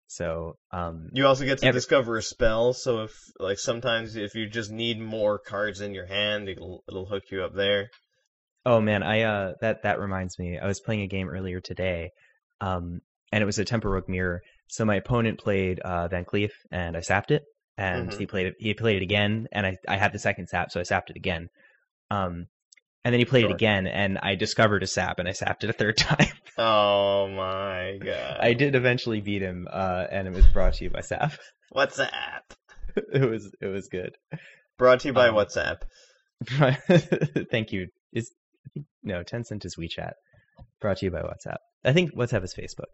So 0.09 0.57
um, 0.73 1.11
You 1.13 1.27
also 1.27 1.45
get 1.45 1.59
to 1.59 1.67
Every- 1.67 1.79
discover 1.79 2.17
a 2.17 2.23
spell, 2.23 2.73
so 2.73 3.03
if 3.05 3.13
like 3.39 3.59
sometimes 3.59 4.17
if 4.17 4.35
you 4.35 4.49
just 4.49 4.71
need 4.71 4.99
more 4.99 5.39
cards 5.39 5.81
in 5.83 5.93
your 5.95 6.07
hand, 6.07 6.49
it'll 6.49 6.83
it'll 6.89 7.07
hook 7.07 7.25
you 7.31 7.43
up 7.45 7.55
there. 7.55 7.91
oh 8.65 8.81
man, 8.81 9.03
I 9.03 9.23
uh 9.23 9.53
that 9.61 9.83
that 9.83 10.01
reminds 10.01 10.39
me, 10.39 10.59
I 10.59 10.67
was 10.67 10.81
playing 10.81 11.03
a 11.03 11.07
game 11.09 11.29
earlier 11.29 11.61
today, 11.61 12.11
um, 12.61 13.01
and 13.33 13.43
it 13.43 13.47
was 13.47 13.59
a 13.59 13.65
Tempo 13.65 14.01
mirror. 14.09 14.41
So 14.69 14.85
my 14.85 14.97
opponent 14.97 15.39
played 15.39 15.81
uh, 15.81 16.09
Van 16.09 16.25
Cleef, 16.25 16.53
and 16.71 16.97
I 16.97 17.01
sapped 17.01 17.31
it, 17.31 17.43
and 17.79 18.11
Mhm. 18.11 18.19
he 18.19 18.27
played 18.27 18.47
it. 18.49 18.55
He 18.59 18.75
played 18.75 18.97
it 18.97 19.03
again, 19.03 19.49
and 19.53 19.65
I 19.67 19.77
I 19.89 19.97
had 19.97 20.13
the 20.13 20.19
second 20.19 20.49
sap, 20.49 20.71
so 20.71 20.81
I 20.81 20.83
sapped 20.83 21.09
it 21.11 21.17
again. 21.17 21.49
Um, 22.11 22.47
and 23.05 23.13
then 23.15 23.21
he 23.21 23.25
played 23.25 23.43
Sure. 23.43 23.51
it 23.51 23.55
again, 23.55 23.87
and 23.87 24.19
I 24.19 24.35
discovered 24.35 24.83
a 24.83 24.87
sap, 24.87 25.19
and 25.19 25.29
I 25.29 25.33
sapped 25.33 25.65
it 25.65 25.71
a 25.71 25.73
third 25.73 25.97
time. 25.97 26.33
Oh 26.59 27.29
my 27.29 27.99
god! 28.05 28.39
I 28.41 28.53
did 28.53 28.75
eventually 28.75 29.21
beat 29.21 29.41
him, 29.43 29.67
uh, 29.71 30.07
and 30.11 30.27
it 30.29 30.35
was 30.35 30.47
brought 30.49 30.75
to 30.75 30.85
you 30.85 30.91
by 30.91 31.01
Sap. 31.01 31.33
What's 31.71 31.99
app? 32.01 32.53
it 32.97 33.29
was 33.31 33.55
it 33.61 33.67
was 33.69 33.89
good. 33.89 34.17
Brought 34.77 35.01
to 35.01 35.09
you 35.09 35.15
by 35.15 35.29
Um, 35.29 35.35
WhatsApp. 35.37 35.83
Thank 37.51 37.73
you. 37.73 37.89
Is 38.13 38.33
no 39.03 39.23
Tencent 39.23 39.65
is 39.65 39.77
WeChat. 39.77 40.13
Brought 40.81 40.99
to 40.99 41.07
you 41.07 41.11
by 41.11 41.23
WhatsApp. 41.23 41.59
I 41.85 41.93
think 41.93 42.15
WhatsApp 42.15 42.45
is 42.45 42.55
Facebook. 42.55 42.93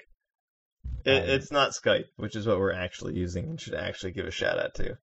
It, 1.05 1.23
um, 1.23 1.29
it's 1.31 1.51
not 1.53 1.71
Skype, 1.73 2.07
which 2.17 2.37
is 2.37 2.47
what 2.47 2.59
we're 2.59 2.73
actually 2.73 3.15
using 3.15 3.45
and 3.45 3.61
should 3.61 3.75
actually 3.75 4.13
give 4.13 4.27
a 4.27 4.31
shout 4.31 4.59
out 4.59 4.75
to. 4.75 4.97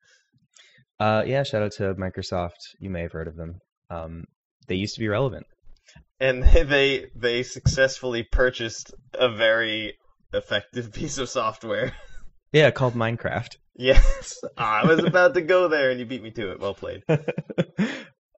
Uh, 1.00 1.24
yeah. 1.26 1.44
Shout 1.44 1.64
out 1.64 1.72
to 1.74 1.94
Microsoft. 1.96 2.58
You 2.80 2.90
may 2.90 3.02
have 3.02 3.12
heard 3.12 3.28
of 3.28 3.36
them. 3.36 3.60
Um, 3.90 4.26
they 4.68 4.76
used 4.76 4.96
to 4.96 5.00
be 5.00 5.08
relevant. 5.08 5.46
And 6.20 6.44
they 6.70 7.08
they 7.16 7.44
successfully 7.44 8.24
purchased 8.24 8.94
a 9.14 9.30
very 9.30 9.98
effective 10.34 10.94
piece 10.94 11.18
of 11.18 11.30
software. 11.30 11.94
Yeah, 12.52 12.72
called 12.72 12.96
Minecraft. 12.96 13.56
yes, 13.76 14.38
I 14.58 14.86
was 14.86 15.04
about 15.04 15.34
to 15.36 15.42
go 15.42 15.70
there, 15.70 15.90
and 15.92 16.00
you 16.00 16.06
beat 16.06 16.22
me 16.22 16.32
to 16.32 16.52
it. 16.52 16.60
Well 16.60 16.74
played, 16.74 17.04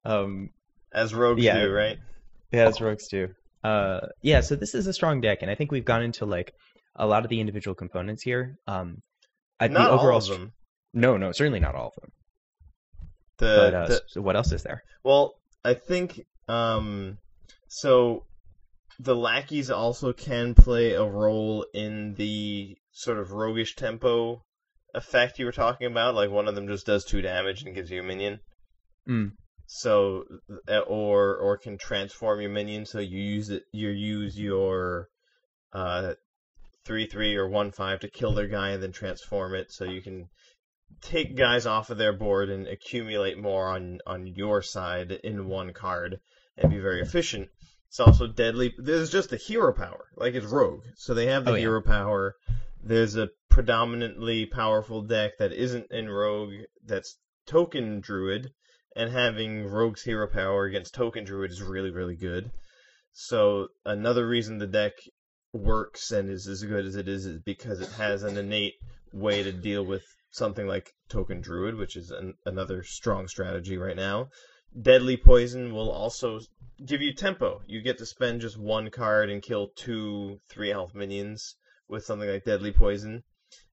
um, 0.04 0.50
as 0.92 1.12
rogues 1.12 1.42
Yeah. 1.42 1.60
do, 1.60 1.72
right? 1.72 1.98
Yeah, 2.52 2.68
as 2.68 2.80
rogues 2.80 3.08
do. 3.08 3.28
Uh, 3.64 4.06
yeah, 4.22 4.40
so 4.40 4.54
this 4.54 4.74
is 4.74 4.86
a 4.86 4.92
strong 4.92 5.20
deck, 5.20 5.38
and 5.42 5.50
I 5.50 5.56
think 5.56 5.72
we've 5.72 5.84
gone 5.84 6.02
into 6.02 6.26
like 6.26 6.52
a 6.96 7.06
lot 7.06 7.24
of 7.24 7.30
the 7.30 7.40
individual 7.40 7.74
components 7.74 8.22
here. 8.22 8.56
Um, 8.66 8.98
I, 9.60 9.68
Not 9.68 9.88
the 9.88 9.90
overall 9.90 10.12
all 10.12 10.18
of 10.18 10.26
them. 10.28 10.52
No, 10.92 11.16
no, 11.16 11.32
certainly 11.32 11.60
not 11.60 11.74
all 11.74 11.88
of 11.88 12.00
them. 12.00 12.12
The, 13.38 13.56
But 13.56 13.74
uh, 13.74 13.86
the 13.88 14.02
so 14.08 14.20
what 14.20 14.36
else 14.36 14.52
is 14.52 14.62
there? 14.62 14.82
Well, 15.02 15.34
I 15.64 15.74
think 15.74 16.20
um 16.48 17.18
so 17.68 18.24
the 19.00 19.16
lackeys 19.16 19.70
also 19.70 20.12
can 20.12 20.54
play 20.54 20.92
a 20.92 21.04
role 21.04 21.66
in 21.74 22.14
the 22.14 22.76
sort 22.92 23.18
of 23.18 23.32
roguish 23.32 23.74
tempo 23.74 24.42
effect 24.94 25.38
you 25.38 25.46
were 25.46 25.52
talking 25.52 25.88
about. 25.88 26.14
Like 26.14 26.30
one 26.30 26.46
of 26.46 26.54
them 26.54 26.68
just 26.68 26.86
does 26.86 27.04
two 27.04 27.22
damage 27.22 27.62
and 27.62 27.74
gives 27.74 27.90
you 27.90 28.00
a 28.00 28.04
minion. 28.04 28.38
Mm. 29.08 29.32
So 29.66 30.24
uh, 30.68 30.78
or 30.80 31.36
or 31.36 31.58
can 31.58 31.78
transform 31.78 32.40
your 32.40 32.50
minion 32.50 32.86
so 32.86 33.00
you 33.00 33.18
use 33.18 33.50
it 33.50 33.64
you 33.72 33.88
use 33.88 34.38
your 34.38 35.08
uh 35.72 36.14
three 36.84 37.06
three 37.06 37.34
or 37.36 37.48
one 37.48 37.70
five 37.72 38.00
to 38.00 38.08
kill 38.10 38.34
their 38.34 38.48
guy 38.48 38.70
and 38.70 38.82
then 38.82 38.92
transform 38.92 39.54
it 39.54 39.72
so 39.72 39.84
you 39.84 40.02
can 40.02 40.26
take 41.00 41.36
guys 41.36 41.66
off 41.66 41.90
of 41.90 41.98
their 41.98 42.12
board 42.12 42.48
and 42.50 42.66
accumulate 42.66 43.38
more 43.38 43.68
on 43.68 43.98
on 44.06 44.26
your 44.26 44.62
side 44.62 45.10
in 45.24 45.46
one 45.48 45.72
card 45.72 46.18
and 46.56 46.70
be 46.70 46.78
very 46.78 47.00
efficient. 47.00 47.48
It's 47.88 48.00
also 48.00 48.26
deadly. 48.26 48.72
There's 48.78 49.10
just 49.10 49.30
the 49.30 49.36
hero 49.36 49.72
power, 49.72 50.06
like 50.16 50.34
it's 50.34 50.46
rogue, 50.46 50.82
so 50.96 51.14
they 51.14 51.26
have 51.26 51.44
the 51.44 51.52
Oh, 51.52 51.54
yeah. 51.54 51.60
hero 51.60 51.82
power. 51.82 52.34
There's 52.82 53.16
a 53.16 53.28
predominantly 53.48 54.46
powerful 54.46 55.02
deck 55.02 55.32
that 55.38 55.52
isn't 55.52 55.86
in 55.90 56.08
rogue 56.08 56.54
that's 56.84 57.16
token 57.46 58.00
druid, 58.00 58.50
and 58.96 59.10
having 59.10 59.66
rogue's 59.66 60.02
hero 60.02 60.26
power 60.28 60.64
against 60.64 60.94
token 60.94 61.24
druid 61.24 61.50
is 61.52 61.62
really 61.62 61.90
really 61.90 62.16
good. 62.16 62.50
So 63.12 63.68
another 63.84 64.26
reason 64.26 64.58
the 64.58 64.66
deck 64.66 64.92
works 65.54 66.10
and 66.10 66.28
is 66.28 66.48
as 66.48 66.64
good 66.64 66.84
as 66.84 66.96
it 66.96 67.08
is 67.08 67.26
is 67.26 67.40
because 67.40 67.80
it 67.80 67.90
has 67.90 68.24
an 68.24 68.36
innate 68.36 68.74
way 69.12 69.42
to 69.42 69.52
deal 69.52 69.86
with 69.86 70.02
something 70.30 70.66
like 70.66 70.92
token 71.08 71.40
druid, 71.40 71.76
which 71.76 71.96
is 71.96 72.10
an, 72.10 72.34
another 72.44 72.82
strong 72.82 73.28
strategy 73.28 73.78
right 73.78 73.96
now. 73.96 74.28
Deadly 74.82 75.16
poison 75.16 75.72
will 75.72 75.90
also 75.90 76.40
give 76.84 77.00
you 77.00 77.14
tempo. 77.14 77.62
You 77.66 77.80
get 77.80 77.98
to 77.98 78.06
spend 78.06 78.40
just 78.40 78.58
one 78.58 78.90
card 78.90 79.30
and 79.30 79.40
kill 79.40 79.68
two 79.76 80.40
three 80.48 80.70
health 80.70 80.92
minions 80.94 81.54
with 81.88 82.04
something 82.04 82.28
like 82.28 82.44
deadly 82.44 82.72
poison, 82.72 83.22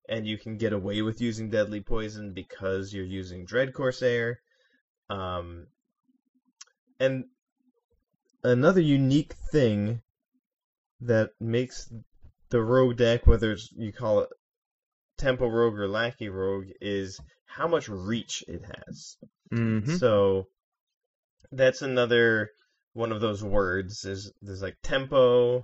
and 0.08 0.28
you 0.28 0.38
can 0.38 0.58
get 0.58 0.74
away 0.74 1.02
with 1.02 1.20
using 1.20 1.50
deadly 1.50 1.82
poison 1.82 2.34
because 2.34 2.94
you're 2.94 3.04
using 3.04 3.46
Dread 3.46 3.74
Corsair. 3.74 4.39
Um, 5.10 5.65
and 7.00 7.26
another 8.44 8.82
unique 8.82 9.34
thing 9.52 10.02
that 11.02 11.32
makes 11.40 11.92
the 12.50 12.62
rogue 12.62 12.98
deck, 12.98 13.28
whether 13.28 13.52
it's, 13.52 13.70
you 13.76 13.92
call 13.92 14.22
it 14.22 14.30
tempo 15.18 15.48
rogue 15.48 15.78
or 15.78 15.88
lackey 15.88 16.30
rogue, 16.30 16.68
is 16.80 17.20
how 17.46 17.68
much 17.68 17.90
reach 17.90 18.44
it 18.48 18.62
has. 18.64 19.18
Mm-hmm. 19.54 19.96
So 19.96 20.46
that's 21.52 21.82
another 21.82 22.50
one 22.94 23.12
of 23.12 23.22
those 23.22 23.44
words. 23.44 24.06
Is 24.06 24.32
there's 24.42 24.62
like 24.62 24.78
tempo 24.84 25.64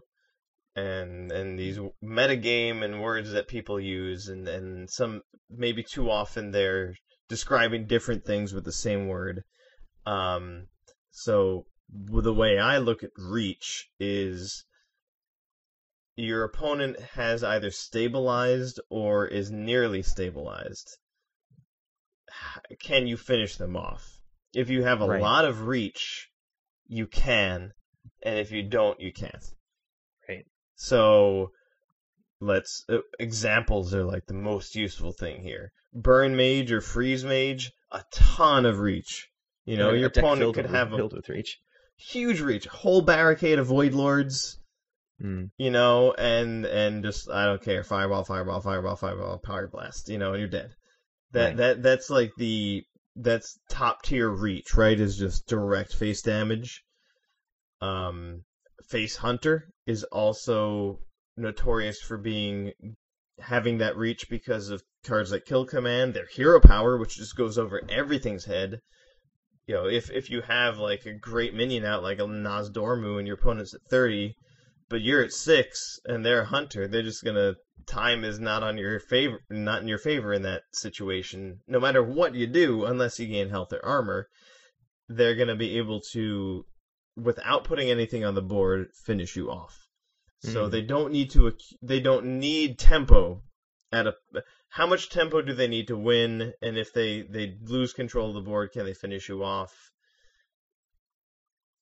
and 0.75 1.31
and 1.31 1.57
these 1.57 1.79
metagame 2.03 2.83
and 2.83 3.01
words 3.01 3.31
that 3.31 3.47
people 3.47 3.79
use 3.79 4.27
and 4.27 4.47
and 4.47 4.89
some 4.89 5.21
maybe 5.49 5.83
too 5.83 6.09
often 6.09 6.51
they're 6.51 6.93
describing 7.29 7.87
different 7.87 8.25
things 8.25 8.53
with 8.53 8.65
the 8.65 8.71
same 8.71 9.07
word. 9.07 9.43
Um, 10.05 10.67
so 11.11 11.65
the 11.89 12.33
way 12.33 12.59
I 12.59 12.77
look 12.77 13.03
at 13.03 13.11
reach 13.17 13.87
is 13.99 14.65
your 16.17 16.43
opponent 16.43 16.99
has 17.13 17.43
either 17.43 17.69
stabilized 17.71 18.79
or 18.89 19.27
is 19.27 19.51
nearly 19.51 20.01
stabilized. 20.01 20.97
Can 22.81 23.07
you 23.07 23.15
finish 23.17 23.55
them 23.55 23.77
off? 23.77 24.19
If 24.53 24.69
you 24.69 24.83
have 24.83 25.01
a 25.01 25.07
Right. 25.07 25.21
lot 25.21 25.45
of 25.45 25.67
reach, 25.67 26.29
you 26.87 27.05
can, 27.07 27.73
and 28.23 28.39
if 28.39 28.51
you 28.51 28.63
don't, 28.63 28.99
you 28.99 29.13
can't. 29.13 29.43
Right. 30.27 30.45
So 30.75 31.51
let's 32.39 32.83
uh, 32.89 32.99
examples 33.19 33.93
are 33.93 34.03
like 34.03 34.25
the 34.25 34.33
most 34.33 34.75
useful 34.75 35.11
thing 35.13 35.43
here. 35.43 35.71
Burn 35.93 36.35
mage 36.35 36.71
or 36.71 36.81
freeze 36.81 37.23
mage, 37.23 37.71
a 37.91 38.03
ton 38.11 38.65
of 38.65 38.79
reach. 38.79 39.27
You 39.65 39.77
know, 39.77 39.91
A 39.91 39.97
your 39.97 40.07
opponent 40.07 40.53
could 40.55 40.65
have 40.65 40.93
a 40.93 41.05
with 41.07 41.29
reach. 41.29 41.59
huge 41.97 42.39
reach, 42.41 42.65
whole 42.67 43.01
barricade 43.01 43.59
of 43.59 43.67
void 43.67 43.93
lords. 43.93 44.59
Mm. 45.23 45.49
You 45.57 45.71
know, 45.71 46.13
and 46.13 46.65
and 46.65 47.03
just 47.03 47.29
I 47.29 47.45
don't 47.45 47.61
care, 47.61 47.83
fireball, 47.83 48.23
fireball, 48.23 48.61
fireball, 48.61 48.95
fireball, 48.95 49.39
Pyroblast. 49.43 50.09
You 50.09 50.17
know, 50.17 50.33
and 50.33 50.39
you're 50.39 50.49
dead. 50.49 50.75
That 51.31 51.47
Right. 51.47 51.57
that 51.57 51.83
that's 51.83 52.09
like 52.09 52.31
the 52.37 52.83
that's 53.15 53.59
top 53.69 54.03
tier 54.03 54.29
reach, 54.29 54.75
right? 54.75 54.99
Is 54.99 55.17
just 55.17 55.47
direct 55.47 55.93
face 55.93 56.21
damage. 56.21 56.83
Um, 57.81 58.43
face 58.89 59.15
hunter 59.15 59.65
is 59.85 60.03
also 60.03 60.99
notorious 61.35 61.99
for 61.99 62.17
being 62.17 62.73
having 63.39 63.77
that 63.79 63.97
reach 63.97 64.29
because 64.29 64.69
of 64.69 64.81
cards 65.05 65.31
like 65.31 65.45
kill 65.45 65.65
command, 65.65 66.13
their 66.13 66.27
hero 66.31 66.59
power, 66.59 66.97
which 66.97 67.17
just 67.17 67.35
goes 67.35 67.57
over 67.57 67.81
everything's 67.89 68.45
head. 68.45 68.79
You 69.67 69.75
know, 69.75 69.87
if 69.87 70.09
if 70.11 70.29
you 70.29 70.41
have 70.41 70.77
like 70.77 71.05
a 71.05 71.13
great 71.13 71.53
minion 71.53 71.85
out 71.85 72.03
like 72.03 72.19
a 72.19 72.23
Nozdormu 72.23 73.17
and 73.17 73.27
your 73.27 73.35
opponent's 73.35 73.73
at 73.73 73.81
thirty, 73.89 74.35
but 74.89 75.01
you're 75.01 75.23
at 75.23 75.33
six 75.33 75.99
and 76.05 76.25
they're 76.25 76.41
a 76.41 76.45
hunter, 76.45 76.87
they're 76.87 77.03
just 77.03 77.23
gonna 77.23 77.55
time 77.85 78.23
is 78.23 78.39
not 78.39 78.63
on 78.63 78.77
your 78.77 78.99
favor 78.99 79.39
not 79.49 79.81
in 79.81 79.87
your 79.87 79.97
favor 79.97 80.33
in 80.33 80.41
that 80.41 80.63
situation. 80.73 81.59
No 81.67 81.79
matter 81.79 82.03
what 82.03 82.35
you 82.35 82.47
do, 82.47 82.85
unless 82.85 83.19
you 83.19 83.27
gain 83.27 83.49
health 83.49 83.71
or 83.71 83.83
armor, 83.85 84.27
they're 85.07 85.35
gonna 85.35 85.55
be 85.55 85.77
able 85.77 86.01
to 86.11 86.65
without 87.15 87.63
putting 87.63 87.89
anything 87.89 88.23
on 88.23 88.35
the 88.35 88.41
board, 88.41 88.89
finish 89.05 89.35
you 89.35 89.49
off. 89.49 89.87
So 90.43 90.67
Mhm. 90.67 90.71
they 90.71 90.81
don't 90.81 91.11
need 91.11 91.31
to. 91.31 91.51
They 91.81 91.99
don't 91.99 92.39
need 92.39 92.77
tempo. 92.77 93.43
At 93.91 94.05
a 94.07 94.15
how 94.69 94.85
much 94.85 95.09
tempo 95.09 95.41
do 95.41 95.53
they 95.53 95.67
need 95.67 95.87
to 95.87 95.97
win? 95.97 96.53
And 96.61 96.77
if 96.77 96.93
they 96.93 97.21
they 97.23 97.57
lose 97.61 97.93
control 97.93 98.29
of 98.29 98.35
the 98.35 98.41
board, 98.41 98.71
can 98.71 98.85
they 98.85 98.93
finish 98.93 99.29
you 99.29 99.43
off? 99.43 99.91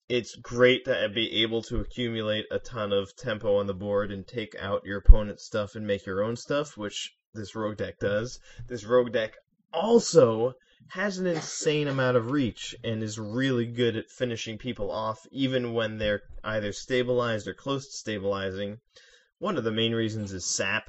It's 0.07 0.35
great 0.35 0.85
to 0.85 1.09
be 1.09 1.41
able 1.41 1.63
to 1.63 1.79
accumulate 1.79 2.45
a 2.51 2.59
ton 2.59 2.93
of 2.93 3.15
tempo 3.15 3.57
on 3.57 3.65
the 3.65 3.73
board 3.73 4.11
and 4.11 4.25
take 4.27 4.55
out 4.59 4.85
your 4.85 4.99
opponent's 4.99 5.45
stuff 5.45 5.75
and 5.75 5.87
make 5.87 6.05
your 6.05 6.23
own 6.23 6.35
stuff, 6.35 6.77
which 6.77 7.15
this 7.33 7.55
rogue 7.55 7.77
deck 7.77 7.97
does. 7.99 8.39
This 8.67 8.85
rogue 8.85 9.11
deck 9.11 9.33
also 9.73 10.53
has 10.89 11.17
an 11.17 11.25
insane 11.25 11.87
amount 11.87 12.17
of 12.17 12.29
reach 12.29 12.75
and 12.83 13.01
is 13.01 13.17
really 13.17 13.65
good 13.65 13.95
at 13.97 14.11
finishing 14.11 14.59
people 14.59 14.91
off 14.91 15.25
even 15.31 15.73
when 15.73 15.97
they're 15.97 16.21
either 16.43 16.71
stabilized 16.71 17.47
or 17.47 17.55
close 17.55 17.87
to 17.87 17.97
stabilizing. 17.97 18.77
One 19.39 19.57
of 19.57 19.63
the 19.63 19.71
main 19.71 19.93
reasons 19.95 20.31
is 20.31 20.45
sap. 20.45 20.83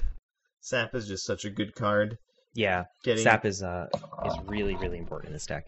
Sap 0.61 0.93
is 0.93 1.07
just 1.07 1.25
such 1.25 1.43
a 1.43 1.49
good 1.49 1.73
card. 1.73 2.19
Yeah, 2.53 2.85
Getting 3.03 3.23
sap 3.23 3.45
is 3.45 3.63
uh 3.63 3.87
is 4.25 4.33
really 4.45 4.75
really 4.75 4.99
important 4.99 5.29
in 5.29 5.33
this 5.33 5.47
deck. 5.47 5.65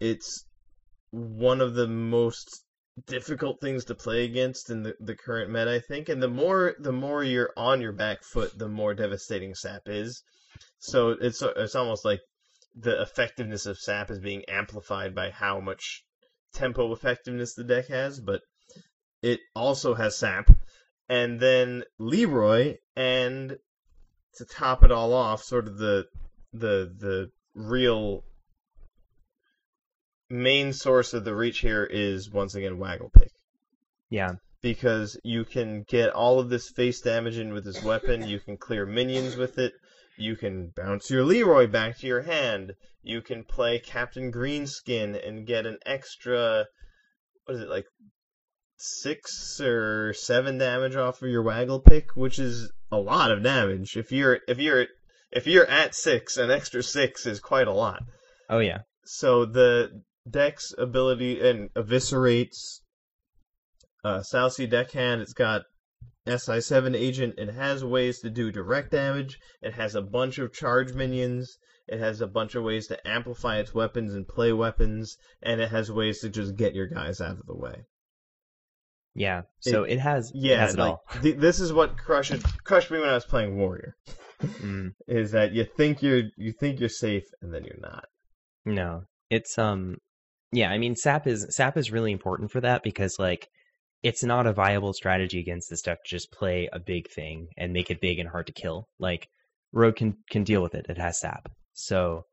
it's 0.00 0.44
one 1.10 1.60
of 1.60 1.74
the 1.74 1.86
most 1.86 2.64
difficult 3.06 3.60
things 3.60 3.86
to 3.86 3.94
play 3.94 4.24
against 4.24 4.70
in 4.70 4.82
the, 4.82 4.94
the 5.00 5.16
current 5.16 5.50
meta, 5.50 5.72
I 5.72 5.80
think. 5.80 6.08
And 6.08 6.22
the 6.22 6.28
more 6.28 6.74
the 6.78 6.92
more 6.92 7.22
you're 7.22 7.52
on 7.56 7.80
your 7.80 7.92
back 7.92 8.22
foot, 8.22 8.56
the 8.58 8.68
more 8.68 8.94
devastating 8.94 9.54
sap 9.54 9.82
is. 9.86 10.22
So 10.78 11.10
it's 11.10 11.42
it's 11.42 11.74
almost 11.74 12.04
like 12.04 12.20
the 12.74 13.00
effectiveness 13.00 13.66
of 13.66 13.78
sap 13.78 14.10
is 14.10 14.18
being 14.18 14.44
amplified 14.48 15.14
by 15.14 15.30
how 15.30 15.60
much 15.60 16.04
tempo 16.52 16.92
effectiveness 16.92 17.54
the 17.54 17.64
deck 17.64 17.88
has, 17.88 18.20
but 18.20 18.42
it 19.22 19.40
also 19.54 19.94
has 19.94 20.16
sap. 20.16 20.50
And 21.08 21.40
then 21.40 21.84
Leroy, 21.98 22.76
and 22.96 23.56
to 24.36 24.44
top 24.44 24.82
it 24.82 24.92
all 24.92 25.12
off, 25.12 25.42
sort 25.42 25.68
of 25.68 25.78
the 25.78 26.06
the 26.52 26.92
the 26.98 27.30
real 27.54 28.24
main 30.32 30.72
source 30.72 31.12
of 31.14 31.24
the 31.24 31.34
reach 31.34 31.58
here 31.58 31.84
is 31.84 32.30
once 32.30 32.54
again 32.54 32.78
Waggle 32.78 33.10
Pick. 33.10 33.30
Yeah, 34.08 34.32
Because 34.62 35.18
you 35.22 35.44
can 35.44 35.84
get 35.88 36.10
all 36.10 36.40
of 36.40 36.48
this 36.48 36.68
face 36.70 37.00
damage 37.00 37.38
in 37.38 37.52
with 37.52 37.64
this 37.64 37.82
weapon, 37.82 38.26
you 38.26 38.40
can 38.40 38.56
clear 38.56 38.84
minions 38.86 39.36
with 39.36 39.58
it, 39.58 39.72
you 40.16 40.36
can 40.36 40.72
bounce 40.76 41.10
your 41.10 41.24
Leroy 41.24 41.66
back 41.66 41.98
to 41.98 42.06
your 42.06 42.22
hand, 42.22 42.72
you 43.02 43.20
can 43.22 43.44
play 43.44 43.78
Captain 43.78 44.30
Greenskin 44.32 45.16
and 45.26 45.46
get 45.46 45.66
an 45.66 45.78
extra 45.86 46.66
what 47.44 47.56
is 47.56 47.62
it, 47.62 47.68
like 47.68 47.86
six 48.76 49.60
or 49.60 50.12
seven 50.12 50.58
damage 50.58 50.96
off 50.96 51.22
of 51.22 51.28
your 51.28 51.42
Waggle 51.42 51.80
Pick, 51.80 52.14
which 52.14 52.38
is 52.38 52.70
a 52.90 52.96
lot 52.98 53.32
of 53.32 53.42
damage. 53.42 53.96
If 53.96 54.12
you're 54.12 54.40
if 54.46 54.58
you're 54.58 54.86
if 55.30 55.46
you're 55.46 55.66
at 55.66 55.94
six, 55.94 56.36
an 56.36 56.50
extra 56.50 56.82
six 56.82 57.26
is 57.26 57.40
quite 57.40 57.66
a 57.68 57.72
lot. 57.72 58.02
oh 58.50 58.58
yeah, 58.58 58.80
So 59.04 59.44
the 59.44 60.02
deck's 60.28 60.72
ability 60.78 61.40
and 61.46 61.70
eviscerates 61.74 62.80
uh, 64.04 64.22
South 64.22 64.52
Sea 64.54 64.66
Deckhand. 64.66 65.20
It's 65.22 65.32
got 65.32 65.62
SI7 66.26 66.96
agent. 66.96 67.34
It 67.38 67.50
has 67.52 67.84
ways 67.84 68.20
to 68.20 68.30
do 68.30 68.50
direct 68.52 68.90
damage. 68.90 69.38
It 69.60 69.74
has 69.74 69.94
a 69.94 70.02
bunch 70.02 70.38
of 70.38 70.52
charge 70.52 70.92
minions. 70.92 71.58
It 71.88 71.98
has 71.98 72.20
a 72.20 72.26
bunch 72.28 72.54
of 72.54 72.62
ways 72.62 72.86
to 72.88 73.08
amplify 73.08 73.58
its 73.58 73.74
weapons 73.74 74.14
and 74.14 74.26
play 74.26 74.52
weapons, 74.52 75.16
and 75.42 75.60
it 75.60 75.70
has 75.70 75.90
ways 75.90 76.20
to 76.20 76.28
just 76.28 76.56
get 76.56 76.74
your 76.74 76.86
guys 76.86 77.20
out 77.20 77.38
of 77.38 77.46
the 77.46 77.56
way. 77.56 77.84
yeah. 79.14 79.42
So 79.60 79.82
it, 79.82 79.98
has 79.98 80.30
it 80.30 80.36
Yeah, 80.36 80.60
has 80.60 80.74
it 80.74 80.78
like 80.78 80.90
all. 80.92 81.02
th- 81.20 81.36
this 81.38 81.58
is 81.60 81.72
what 81.72 81.98
crushed 81.98 82.42
crushed 82.64 82.90
me 82.90 83.00
when 83.00 83.08
I 83.08 83.14
was 83.14 83.24
playing 83.24 83.56
Warrior. 83.58 83.96
Mm. 84.42 84.94
Is 85.08 85.32
that 85.32 85.52
you 85.52 85.64
think 85.64 86.02
you're 86.02 86.22
you 86.36 86.52
think 86.52 86.80
you're 86.80 86.88
safe 86.88 87.24
and 87.42 87.52
then 87.52 87.64
you're 87.64 87.80
not. 87.80 88.04
No, 88.64 89.02
it's 89.28 89.58
um, 89.58 89.98
yeah. 90.52 90.70
I 90.70 90.78
mean, 90.78 90.96
sap 90.96 91.26
is 91.26 91.46
sap 91.50 91.76
is 91.76 91.90
really 91.90 92.12
important 92.12 92.50
for 92.50 92.60
that 92.60 92.82
because 92.82 93.18
like, 93.18 93.48
it's 94.02 94.24
not 94.24 94.46
a 94.46 94.52
viable 94.52 94.92
strategy 94.92 95.38
against 95.38 95.70
this 95.70 95.80
stuff 95.80 95.98
to 96.04 96.10
just 96.10 96.32
play 96.32 96.68
a 96.72 96.80
big 96.80 97.08
thing 97.10 97.48
and 97.56 97.72
make 97.72 97.90
it 97.90 98.00
big 98.00 98.18
and 98.18 98.28
hard 98.28 98.46
to 98.48 98.52
kill. 98.52 98.88
Like, 98.98 99.28
rogue 99.72 99.96
can 99.96 100.16
can 100.30 100.44
deal 100.44 100.62
with 100.62 100.74
it. 100.74 100.86
It 100.88 100.98
has 100.98 101.20
sap. 101.20 101.50
So, 101.74 102.24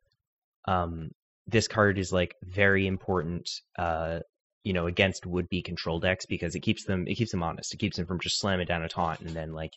um, 0.68 1.12
this 1.48 1.68
card 1.68 1.98
is 1.98 2.12
like 2.12 2.36
very 2.44 2.88
important. 2.88 3.50
Uh, 3.78 4.20
you 4.64 4.74
know, 4.74 4.88
against 4.88 5.26
would 5.26 5.48
be 5.50 5.62
control 5.62 6.00
decks 6.00 6.26
because 6.26 6.54
it 6.56 6.60
keeps 6.62 6.84
them 6.84 7.08
it 7.08 7.16
keeps 7.16 7.32
them 7.32 7.44
honest. 7.44 7.74
It 7.74 7.78
keeps 7.78 7.98
them 7.98 8.06
from 8.06 8.20
just 8.20 8.40
slamming 8.40 8.68
down 8.68 8.84
a 8.84 8.90
taunt 8.90 9.22
and 9.22 9.30
then 9.30 9.54
like 9.54 9.72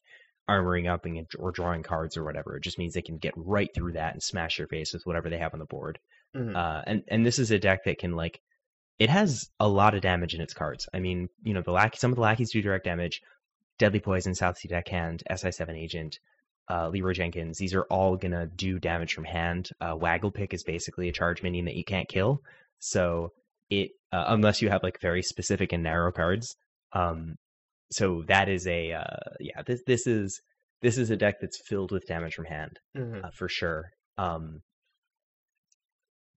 armoring 0.50 0.90
up 0.92 1.04
and 1.06 1.26
or 1.38 1.52
drawing 1.52 1.82
cards 1.82 2.16
or 2.16 2.24
whatever. 2.24 2.56
It 2.56 2.64
just 2.64 2.78
means 2.78 2.94
they 2.94 3.02
can 3.02 3.18
get 3.18 3.34
right 3.36 3.70
through 3.74 3.92
that 3.92 4.14
and 4.14 4.22
smash 4.22 4.58
your 4.58 4.68
face 4.68 4.92
with 4.92 5.06
whatever 5.06 5.30
they 5.30 5.38
have 5.38 5.54
on 5.54 5.60
the 5.60 5.66
board. 5.66 5.98
Mhm. 6.34 6.56
Uh, 6.56 6.82
and 6.86 7.02
and 7.08 7.26
this 7.26 7.38
is 7.38 7.50
a 7.50 7.58
deck 7.58 7.84
that 7.84 7.98
can 7.98 8.12
like 8.12 8.40
it 8.98 9.10
has 9.10 9.48
a 9.58 9.68
lot 9.68 9.94
of 9.94 10.00
damage 10.02 10.34
in 10.34 10.40
its 10.40 10.54
cards. 10.54 10.88
I 10.94 11.00
mean, 11.00 11.28
you 11.42 11.54
know, 11.54 11.62
the 11.62 11.72
lackey 11.72 11.98
some 11.98 12.12
of 12.12 12.16
the 12.16 12.22
lackeys 12.22 12.52
do 12.52 12.62
direct 12.62 12.84
damage. 12.84 13.20
Deadly 13.78 14.00
Poison, 14.00 14.34
South 14.34 14.58
Sea 14.58 14.68
Deckhand, 14.68 15.22
SI7 15.30 15.76
Agent, 15.76 16.18
uh, 16.70 16.88
Leroy 16.88 17.12
Jenkins. 17.14 17.58
These 17.58 17.74
are 17.74 17.84
all 17.84 18.16
gonna 18.16 18.46
do 18.46 18.78
damage 18.78 19.12
from 19.14 19.24
hand. 19.24 19.70
Uh, 19.80 19.96
Waggle 19.96 20.30
Pick 20.30 20.54
is 20.54 20.62
basically 20.62 21.08
a 21.08 21.12
charge 21.12 21.42
minion 21.42 21.64
that 21.64 21.74
you 21.74 21.84
can't 21.84 22.08
kill. 22.08 22.42
So 22.78 23.32
it 23.70 23.90
uh, 24.12 24.24
unless 24.28 24.60
you 24.62 24.68
have 24.68 24.82
like 24.82 25.00
very 25.00 25.22
specific 25.22 25.72
and 25.72 25.82
narrow 25.82 26.12
cards. 26.12 26.54
Um, 26.92 27.36
so 27.90 28.22
that 28.28 28.48
is 28.48 28.66
a 28.66 28.92
uh, 28.92 29.30
yeah. 29.40 29.62
This 29.66 29.82
this 29.86 30.06
is 30.06 30.40
this 30.82 30.98
is 30.98 31.10
a 31.10 31.16
deck 31.16 31.36
that's 31.40 31.60
filled 31.66 31.92
with 31.92 32.06
damage 32.06 32.34
from 32.34 32.44
hand 32.44 32.78
Mhm. 32.96 33.24
uh, 33.24 33.30
for 33.30 33.48
sure. 33.48 33.90
Um, 34.18 34.62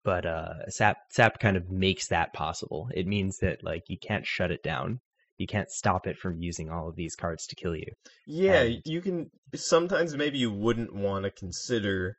but 0.04 0.26
uh, 0.26 0.66
SAP 0.68 0.96
SAP 1.10 1.40
kind 1.40 1.56
of 1.56 1.70
makes 1.70 2.08
that 2.08 2.32
possible. 2.32 2.88
It 2.94 3.06
means 3.06 3.38
that 3.38 3.64
like 3.64 3.82
you 3.88 3.96
can't 3.98 4.26
shut 4.26 4.50
it 4.50 4.62
down. 4.62 5.00
You 5.38 5.46
can't 5.48 5.70
stop 5.70 6.06
it 6.06 6.16
from 6.16 6.40
using 6.40 6.70
all 6.70 6.88
of 6.88 6.94
these 6.94 7.16
cards 7.16 7.46
to 7.48 7.56
kill 7.56 7.74
you. 7.74 7.86
Yeah, 8.26 8.62
And- 8.62 8.82
you 8.84 9.00
can. 9.00 9.30
Sometimes 9.54 10.14
maybe 10.16 10.38
you 10.38 10.52
wouldn't 10.52 10.94
want 10.94 11.24
to 11.24 11.30
consider 11.30 12.16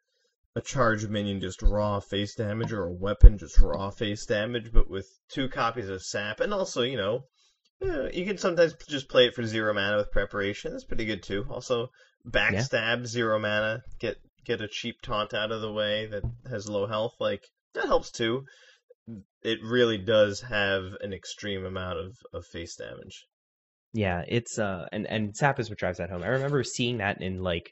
a 0.56 0.62
charge 0.62 1.06
minion 1.08 1.41
just 1.41 1.62
raw 1.62 2.00
face 2.00 2.34
damage 2.36 2.71
or 2.71 2.84
a 2.86 2.91
weapon 2.93 3.38
just 3.38 3.60
raw 3.60 3.89
face 3.89 4.26
damage, 4.26 4.71
but 4.74 4.89
with 4.89 5.08
two 5.30 5.50
copies 5.50 5.89
of 5.89 6.02
sap, 6.02 6.39
and 6.39 6.54
also 6.54 6.82
you 6.82 6.95
know, 6.98 7.21
eh, 7.84 8.10
you 8.13 8.26
can 8.26 8.38
sometimes 8.38 8.74
just 8.88 9.10
play 9.10 9.28
it 9.28 9.36
for 9.36 9.45
zero 9.45 9.74
mana 9.74 9.98
with 9.98 10.12
preparation. 10.12 10.71
That's 10.71 10.86
pretty 10.86 11.06
good 11.06 11.24
too. 11.24 11.45
Also, 11.50 11.89
backstab 12.30 13.06
zero 13.06 13.38
mana, 13.39 13.82
get 14.00 14.15
get 14.45 14.62
a 14.62 14.67
cheap 14.67 15.02
taunt 15.02 15.34
out 15.34 15.52
of 15.52 15.62
the 15.62 15.71
way 15.71 16.06
that 16.08 16.24
has 16.50 16.69
low 16.69 16.86
health. 16.88 17.13
Like 17.19 17.43
that 17.75 17.85
helps 17.85 18.11
too. 18.11 18.43
It 19.43 19.59
really 19.63 19.97
does 19.99 20.41
have 20.41 20.83
an 21.01 21.13
extreme 21.13 21.65
amount 21.65 21.99
of, 21.99 22.17
of 22.33 22.45
face 22.45 22.75
damage. 22.75 23.25
Yeah, 23.93 24.23
it's 24.27 24.59
uh 24.59 24.88
and 24.91 25.07
and 25.07 25.35
SAP 25.35 25.59
is 25.59 25.69
what 25.69 25.79
drives 25.79 25.99
that 25.99 26.09
home. 26.09 26.23
I 26.23 26.27
remember 26.27 26.63
seeing 26.63 26.97
that 26.97 27.21
in 27.21 27.41
like 27.41 27.71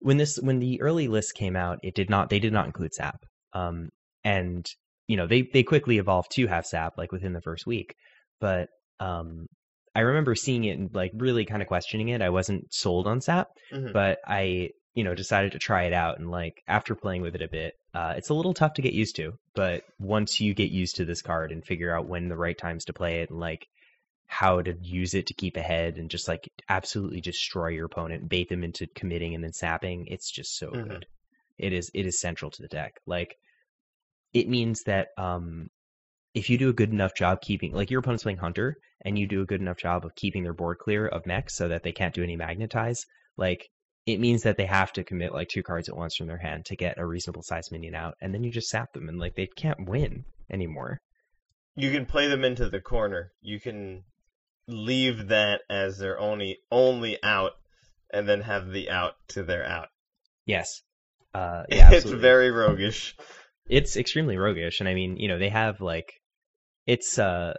when 0.00 0.16
this 0.16 0.36
when 0.40 0.58
the 0.58 0.80
early 0.80 1.06
list 1.06 1.34
came 1.34 1.54
out, 1.56 1.78
it 1.82 1.94
did 1.94 2.10
not 2.10 2.28
they 2.30 2.40
did 2.40 2.52
not 2.52 2.66
include 2.66 2.94
SAP. 2.94 3.16
Um 3.52 3.90
and 4.24 4.66
you 5.06 5.16
know, 5.16 5.26
they 5.26 5.42
they 5.52 5.62
quickly 5.62 5.98
evolved 5.98 6.30
to 6.32 6.46
have 6.46 6.66
SAP 6.66 6.94
like 6.96 7.12
within 7.12 7.34
the 7.34 7.42
first 7.42 7.66
week. 7.66 7.94
But 8.40 8.68
um 8.98 9.46
I 9.94 10.00
remember 10.00 10.34
seeing 10.34 10.64
it 10.64 10.78
and 10.78 10.92
like 10.94 11.12
really 11.14 11.44
kind 11.44 11.62
of 11.62 11.68
questioning 11.68 12.08
it. 12.08 12.22
I 12.22 12.30
wasn't 12.30 12.72
sold 12.72 13.06
on 13.06 13.20
Sap, 13.20 13.48
Mhm. 13.72 13.92
but 13.92 14.18
I 14.26 14.70
you 14.94 15.04
know 15.04 15.14
decided 15.14 15.52
to 15.52 15.58
try 15.58 15.84
it 15.84 15.92
out 15.92 16.18
and 16.18 16.30
like 16.30 16.62
after 16.66 16.94
playing 16.94 17.22
with 17.22 17.34
it 17.34 17.42
a 17.42 17.48
bit, 17.48 17.74
uh, 17.94 18.14
it's 18.16 18.30
a 18.30 18.34
little 18.34 18.54
tough 18.54 18.74
to 18.74 18.82
get 18.82 18.92
used 18.92 19.16
to. 19.16 19.38
But 19.54 19.84
once 19.98 20.40
you 20.40 20.54
get 20.54 20.70
used 20.70 20.96
to 20.96 21.04
this 21.04 21.22
card 21.22 21.52
and 21.52 21.64
figure 21.64 21.94
out 21.96 22.08
when 22.08 22.28
the 22.28 22.36
right 22.36 22.56
times 22.58 22.84
to 22.86 22.92
play 22.92 23.22
it 23.22 23.30
and 23.30 23.40
like 23.40 23.66
how 24.26 24.62
to 24.62 24.76
use 24.80 25.14
it 25.14 25.26
to 25.26 25.34
keep 25.34 25.56
ahead 25.56 25.96
and 25.96 26.10
just 26.10 26.28
like 26.28 26.48
absolutely 26.68 27.20
destroy 27.20 27.68
your 27.68 27.86
opponent, 27.86 28.28
bait 28.28 28.48
them 28.48 28.62
into 28.62 28.86
committing 28.94 29.34
and 29.34 29.42
then 29.42 29.52
sapping, 29.52 30.06
it's 30.06 30.30
just 30.30 30.56
so 30.56 30.70
Mhm. 30.70 30.88
good. 30.88 31.06
It 31.58 31.72
is 31.72 31.90
it 31.94 32.06
is 32.06 32.20
central 32.20 32.50
to 32.52 32.62
the 32.62 32.68
deck. 32.68 33.00
Like 33.06 33.36
it 34.32 34.48
means 34.48 34.82
that 34.84 35.08
um 35.18 35.68
if 36.34 36.48
you 36.48 36.58
do 36.58 36.68
a 36.68 36.72
good 36.74 36.90
enough 36.90 37.14
job 37.14 37.40
keeping 37.40 37.72
like 37.72 37.90
your 37.90 38.00
opponent's 38.00 38.22
playing 38.22 38.38
hunter 38.38 38.76
and 39.02 39.18
you 39.18 39.26
do 39.26 39.42
a 39.42 39.46
good 39.46 39.60
enough 39.60 39.78
job 39.78 40.04
of 40.04 40.14
keeping 40.14 40.42
their 40.44 40.52
board 40.54 40.78
clear 40.78 41.06
of 41.06 41.26
mechs 41.26 41.54
so 41.54 41.68
that 41.68 41.82
they 41.82 41.92
can't 41.92 42.14
do 42.14 42.22
any 42.22 42.36
magnetize 42.36 43.04
like 43.36 43.68
it 44.12 44.20
means 44.20 44.42
that 44.42 44.56
they 44.56 44.66
have 44.66 44.92
to 44.92 45.04
commit 45.04 45.32
like 45.32 45.48
two 45.48 45.62
cards 45.62 45.88
at 45.88 45.96
once 45.96 46.16
from 46.16 46.26
their 46.26 46.38
hand 46.38 46.64
to 46.66 46.76
get 46.76 46.98
a 46.98 47.06
reasonable 47.06 47.42
size 47.42 47.70
minion 47.70 47.94
out 47.94 48.14
and 48.20 48.32
then 48.34 48.42
you 48.44 48.50
just 48.50 48.68
sap 48.68 48.92
them 48.92 49.08
and 49.08 49.18
like 49.18 49.34
they 49.34 49.46
can't 49.46 49.88
win 49.88 50.24
anymore 50.50 50.98
You 51.76 51.90
can 51.92 52.04
play 52.06 52.26
them 52.28 52.44
into 52.44 52.68
the 52.68 52.80
corner. 52.80 53.30
You 53.40 53.60
can 53.60 54.02
leave 54.66 55.28
that 55.28 55.62
as 55.70 55.98
their 55.98 56.18
only 56.18 56.58
only 56.70 57.18
out, 57.22 57.52
and 58.12 58.28
then 58.28 58.40
have 58.42 58.70
the 58.70 58.90
out 58.90 59.14
to 59.28 59.42
their 59.42 59.64
out. 59.64 59.88
yes 60.46 60.82
uh 61.34 61.62
yeah 61.68 61.90
it's 61.92 62.10
very 62.10 62.50
roguish. 62.50 63.14
it's 63.68 63.96
extremely 63.96 64.36
roguish 64.36 64.80
and 64.80 64.88
i 64.88 64.94
mean 64.94 65.16
you 65.16 65.28
know 65.28 65.38
they 65.38 65.48
have 65.48 65.80
like 65.80 66.12
it's 66.86 67.18
uh 67.18 67.54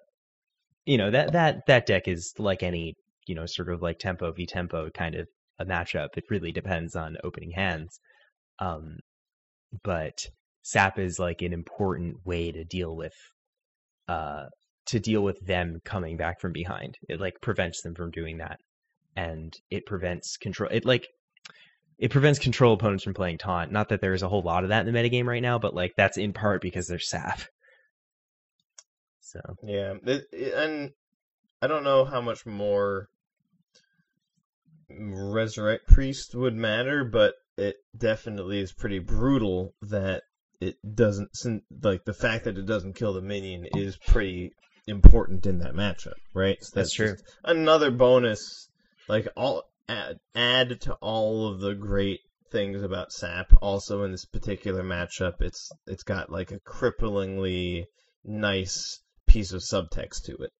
you 0.86 0.98
know 0.98 1.10
that 1.12 1.32
that 1.32 1.66
that 1.68 1.86
deck 1.86 2.08
is 2.08 2.34
like 2.38 2.64
any 2.64 2.96
you 3.28 3.36
know 3.36 3.46
sort 3.46 3.70
of 3.70 3.82
like 3.82 3.98
tempo 4.00 4.32
v 4.34 4.46
tempo 4.46 4.90
kind 4.90 5.16
of 5.16 5.28
a 5.62 5.66
matchup 5.66 6.10
it 6.18 6.24
really 6.30 6.52
depends 6.52 6.96
on 6.96 7.18
opening 7.24 7.52
hands 7.52 8.00
um 8.60 8.98
but 9.84 10.26
sap 10.64 11.00
is 11.00 11.20
like 11.20 11.42
an 11.42 11.54
important 11.54 12.18
way 12.26 12.52
to 12.52 12.64
deal 12.64 12.96
with 12.96 13.14
uh 14.08 14.46
to 14.86 15.00
deal 15.00 15.22
with 15.22 15.40
them 15.46 15.80
coming 15.86 16.18
back 16.18 16.40
from 16.42 16.52
behind 16.52 16.98
it 17.08 17.20
like 17.20 17.42
prevents 17.42 17.82
them 17.82 17.96
from 17.96 18.12
doing 18.12 18.38
that 18.38 18.60
and 19.16 19.54
it 19.70 19.86
prevents 19.86 20.38
control 20.38 20.70
it 20.72 20.86
like 20.86 21.08
it 22.02 22.10
prevents 22.10 22.40
control 22.40 22.74
opponents 22.74 23.04
from 23.04 23.14
playing 23.14 23.38
taunt. 23.38 23.72
Not 23.72 23.90
that 23.90 24.02
there's 24.02 24.24
a 24.24 24.28
whole 24.28 24.42
lot 24.42 24.64
of 24.64 24.70
that 24.70 24.86
in 24.86 24.92
the 24.92 25.00
metagame 25.00 25.28
right 25.28 25.42
now, 25.42 25.60
but 25.60 25.76
like 25.76 25.94
that's 25.96 26.18
in 26.18 26.34
part 26.34 26.62
because 26.62 26.88
they're 26.88 27.00
sap. 27.00 27.42
So 29.20 29.40
Yeah, 29.64 29.94
and 30.04 30.92
I 31.62 31.68
don't 31.68 31.84
know 31.84 32.04
how 32.04 32.20
much 32.20 32.46
more 32.46 33.08
Resurrect 35.00 35.88
Priest 35.88 36.36
would 36.36 36.56
matter, 36.56 37.04
but 37.04 37.36
it 37.58 37.76
definitely 37.96 38.60
is 38.60 38.72
pretty 38.72 39.00
brutal 39.00 39.74
that 39.84 40.24
it 40.60 40.78
doesn't. 40.96 41.30
Like 41.82 42.06
the 42.06 42.14
fact 42.14 42.46
that 42.46 42.58
it 42.58 42.66
doesn't 42.66 42.96
kill 42.96 43.14
the 43.14 43.22
minion 43.22 43.68
is 43.76 43.98
pretty 43.98 44.54
important 44.88 45.46
in 45.46 45.60
that 45.60 45.74
matchup, 45.74 46.14
right? 46.34 46.58
So 46.62 46.72
That's 46.76 46.94
true. 46.94 47.16
Another 47.44 47.92
bonus, 47.92 48.70
like 49.08 49.28
all 49.36 49.64
add, 49.88 50.20
add 50.36 50.82
to 50.82 50.94
all 50.96 51.48
of 51.48 51.60
the 51.60 51.74
great 51.74 52.22
things 52.52 52.84
about 52.84 53.12
Sap. 53.12 53.52
Also 53.62 54.04
in 54.04 54.12
this 54.12 54.26
particular 54.26 54.84
matchup, 54.84 55.42
it's 55.42 55.72
it's 55.88 56.04
got 56.04 56.32
like 56.32 56.52
a 56.52 56.60
cripplingly 56.60 57.86
nice 58.24 59.00
piece 59.28 59.54
of 59.54 59.62
subtext 59.62 60.26
to 60.26 60.36
it. 60.38 60.52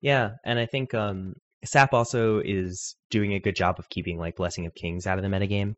yeah, 0.00 0.32
and 0.44 0.58
I 0.58 0.66
think 0.66 0.94
um 0.94 1.34
Sap 1.64 1.92
also 1.92 2.40
is 2.40 2.96
doing 3.10 3.32
a 3.32 3.40
good 3.40 3.56
job 3.56 3.78
of 3.78 3.88
keeping 3.88 4.18
like 4.18 4.36
Blessing 4.36 4.66
of 4.66 4.74
Kings 4.74 5.06
out 5.06 5.18
of 5.18 5.22
the 5.22 5.28
metagame. 5.28 5.76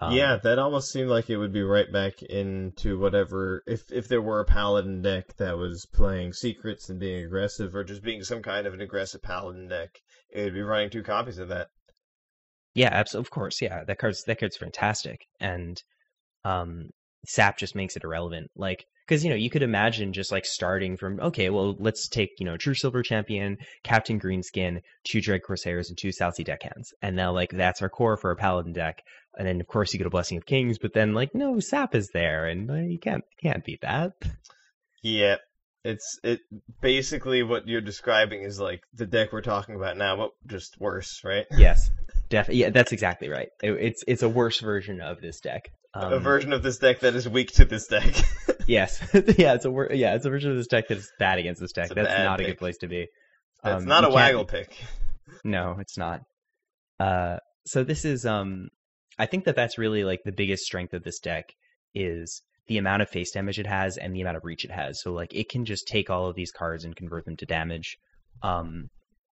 Um, 0.00 0.14
yeah, 0.14 0.36
that 0.42 0.58
almost 0.58 0.90
seemed 0.90 1.10
like 1.10 1.30
it 1.30 1.36
would 1.36 1.52
be 1.52 1.62
right 1.62 1.90
back 1.92 2.22
into 2.22 2.98
whatever 2.98 3.62
if 3.66 3.90
if 3.92 4.08
there 4.08 4.22
were 4.22 4.40
a 4.40 4.44
paladin 4.44 5.02
deck 5.02 5.36
that 5.36 5.56
was 5.56 5.86
playing 5.86 6.32
secrets 6.32 6.88
and 6.88 6.98
being 6.98 7.24
aggressive 7.24 7.74
or 7.74 7.84
just 7.84 8.02
being 8.02 8.24
some 8.24 8.42
kind 8.42 8.66
of 8.66 8.74
an 8.74 8.80
aggressive 8.80 9.22
paladin 9.22 9.68
deck, 9.68 10.00
it 10.30 10.44
would 10.44 10.54
be 10.54 10.62
running 10.62 10.90
two 10.90 11.02
copies 11.02 11.38
of 11.38 11.48
that. 11.48 11.68
Yeah, 12.74 12.88
absolutely. 12.90 13.26
Of 13.26 13.30
course, 13.30 13.62
yeah. 13.62 13.84
That 13.84 13.98
card's 13.98 14.24
that 14.24 14.40
card's 14.40 14.56
fantastic, 14.56 15.26
and 15.38 15.80
um, 16.44 16.90
Sap 17.26 17.58
just 17.58 17.74
makes 17.74 17.96
it 17.96 18.04
irrelevant. 18.04 18.50
Like, 18.56 18.86
because 19.06 19.24
you 19.24 19.30
know, 19.30 19.36
you 19.36 19.50
could 19.50 19.62
imagine 19.62 20.12
just 20.12 20.32
like 20.32 20.44
starting 20.44 20.96
from 20.96 21.20
okay, 21.20 21.50
well, 21.50 21.76
let's 21.78 22.08
take 22.08 22.30
you 22.38 22.46
know 22.46 22.56
True 22.56 22.74
Silver 22.74 23.02
Champion, 23.02 23.58
Captain 23.84 24.18
Greenskin, 24.20 24.80
two 25.04 25.20
Dread 25.20 25.42
Corsairs, 25.42 25.88
and 25.88 25.98
two 25.98 26.12
Southsea 26.12 26.44
deckhands, 26.44 26.92
and 27.02 27.16
now 27.16 27.32
like 27.32 27.50
that's 27.50 27.82
our 27.82 27.88
core 27.88 28.16
for 28.16 28.30
a 28.30 28.36
Paladin 28.36 28.72
deck. 28.72 29.02
And 29.38 29.46
then 29.48 29.60
of 29.60 29.66
course 29.66 29.92
you 29.92 29.98
get 29.98 30.06
a 30.06 30.10
Blessing 30.10 30.36
of 30.38 30.46
Kings, 30.46 30.78
but 30.78 30.92
then 30.92 31.14
like 31.14 31.34
no, 31.34 31.58
Sap 31.60 31.94
is 31.94 32.10
there, 32.12 32.46
and 32.46 32.70
uh, 32.70 32.74
you 32.74 32.98
can't 32.98 33.24
can't 33.42 33.64
beat 33.64 33.80
that. 33.82 34.12
Yeah. 35.02 35.36
It's 35.84 36.20
it 36.22 36.38
basically 36.80 37.42
what 37.42 37.66
you're 37.66 37.80
describing 37.80 38.42
is 38.44 38.60
like 38.60 38.82
the 38.94 39.04
deck 39.04 39.32
we're 39.32 39.40
talking 39.40 39.74
about 39.74 39.96
now, 39.96 40.16
but 40.16 40.30
just 40.46 40.78
worse, 40.78 41.22
right? 41.24 41.44
yes, 41.56 41.90
def- 42.28 42.50
yeah, 42.50 42.70
that's 42.70 42.92
exactly 42.92 43.28
right. 43.28 43.48
It, 43.64 43.72
it's 43.72 44.04
it's 44.06 44.22
a 44.22 44.28
worse 44.28 44.60
version 44.60 45.00
of 45.00 45.20
this 45.20 45.40
deck. 45.40 45.70
a 45.92 46.14
Um, 46.18 46.22
version 46.22 46.52
of 46.52 46.62
this 46.62 46.78
deck 46.78 47.00
that 47.00 47.16
is 47.16 47.28
weak 47.28 47.50
to 47.54 47.64
this 47.64 47.88
deck. 47.88 48.14
Yes, 48.66 49.00
yeah, 49.14 49.54
it's 49.54 49.64
a 49.64 49.86
yeah, 49.92 50.14
it's 50.14 50.24
a 50.24 50.30
version 50.30 50.50
of 50.50 50.56
this 50.56 50.66
deck 50.66 50.88
that 50.88 50.98
is 50.98 51.10
bad 51.18 51.38
against 51.38 51.60
this 51.60 51.72
deck. 51.72 51.90
That's 51.94 52.08
not 52.24 52.40
a 52.40 52.44
good 52.44 52.58
place 52.58 52.78
to 52.78 52.88
be. 52.88 53.06
That's 53.62 53.82
Um, 53.82 53.88
not 53.88 54.04
a 54.04 54.10
waggle 54.10 54.44
pick. 54.44 54.76
No, 55.44 55.76
it's 55.80 55.96
not. 55.96 56.20
Uh, 57.00 57.38
so 57.66 57.84
this 57.84 58.04
is 58.04 58.26
um, 58.26 58.68
I 59.18 59.26
think 59.26 59.44
that 59.44 59.56
that's 59.56 59.78
really 59.78 60.04
like 60.04 60.20
the 60.24 60.32
biggest 60.32 60.64
strength 60.64 60.94
of 60.94 61.02
this 61.04 61.18
deck 61.18 61.52
is 61.94 62.42
the 62.68 62.78
amount 62.78 63.02
of 63.02 63.08
face 63.08 63.32
damage 63.32 63.58
it 63.58 63.66
has 63.66 63.96
and 63.96 64.14
the 64.14 64.20
amount 64.20 64.36
of 64.36 64.44
reach 64.44 64.64
it 64.64 64.70
has. 64.70 65.00
So 65.02 65.12
like 65.12 65.34
it 65.34 65.48
can 65.48 65.64
just 65.64 65.86
take 65.88 66.10
all 66.10 66.26
of 66.28 66.36
these 66.36 66.52
cards 66.52 66.84
and 66.84 66.94
convert 66.96 67.24
them 67.24 67.36
to 67.36 67.46
damage. 67.46 67.98
Um, 68.42 68.88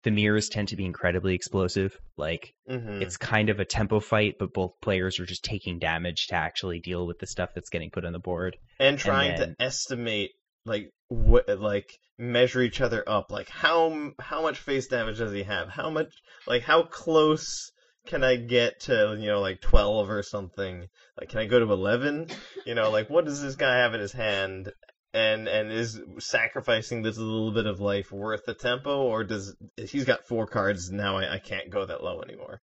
the 0.06 0.12
mirrors 0.12 0.48
tend 0.48 0.70
to 0.70 0.78
be 0.78 0.86
incredibly 0.86 1.36
explosive. 1.36 1.98
Like 2.16 2.54
hmm 2.70 3.02
it's 3.02 3.18
kind 3.18 3.50
of 3.50 3.60
a 3.60 3.66
tempo 3.66 4.00
fight, 4.00 4.36
but 4.40 4.54
both 4.54 4.72
players 4.82 5.20
are 5.20 5.26
just 5.26 5.44
taking 5.44 5.80
damage 5.80 6.28
to 6.28 6.36
actually 6.36 6.80
deal 6.80 7.06
with 7.06 7.20
the 7.20 7.28
stuff 7.28 7.50
that's 7.54 7.70
getting 7.70 7.90
put 7.92 8.06
on 8.06 8.14
the 8.14 8.20
board. 8.20 8.56
and 8.80 8.98
trying 8.98 9.36
then- 9.36 9.50
to 9.50 9.56
estimate 9.60 10.32
like 10.66 10.90
what 11.10 11.48
like 11.60 11.90
measure 12.18 12.62
each 12.62 12.80
other 12.82 13.04
up 13.08 13.26
like 13.32 13.50
how 13.50 14.12
how 14.20 14.42
much 14.42 14.58
face 14.58 14.88
damage 14.88 15.18
does 15.20 15.32
he 15.34 15.44
have 15.44 15.68
how 15.70 15.90
much 15.92 16.12
like 16.48 16.64
how 16.64 16.82
close 16.82 17.72
can 18.08 18.24
i 18.24 18.36
get 18.36 18.80
to 18.80 19.16
you 19.20 19.28
know 19.28 19.42
like 19.42 19.60
12 19.62 20.10
or 20.10 20.24
something 20.24 20.88
like 21.20 21.30
can 21.30 21.40
i 21.40 21.46
go 21.46 21.60
to 21.60 21.72
11 21.72 22.28
you 22.66 22.74
know 22.74 22.90
like 22.90 23.10
what 23.12 23.26
does 23.26 23.42
this 23.44 23.56
guy 23.56 23.78
have 23.78 23.94
in 23.94 24.00
his 24.00 24.14
hand 24.14 24.72
and 25.16 25.48
and 25.48 25.72
is 25.72 26.00
sacrificing 26.20 27.02
this 27.02 27.18
little 27.18 27.52
bit 27.52 27.66
of 27.66 27.80
life 27.80 28.12
worth 28.12 28.46
the 28.46 28.54
tempo 28.54 29.04
or 29.04 29.24
does 29.24 29.56
he's 29.78 30.04
got 30.04 30.28
four 30.28 30.46
cards 30.46 30.92
now 30.92 31.18
i, 31.18 31.36
I 31.36 31.40
can't 31.40 31.70
go 31.70 31.86
that 31.86 32.04
low 32.04 32.22
anymore. 32.22 32.60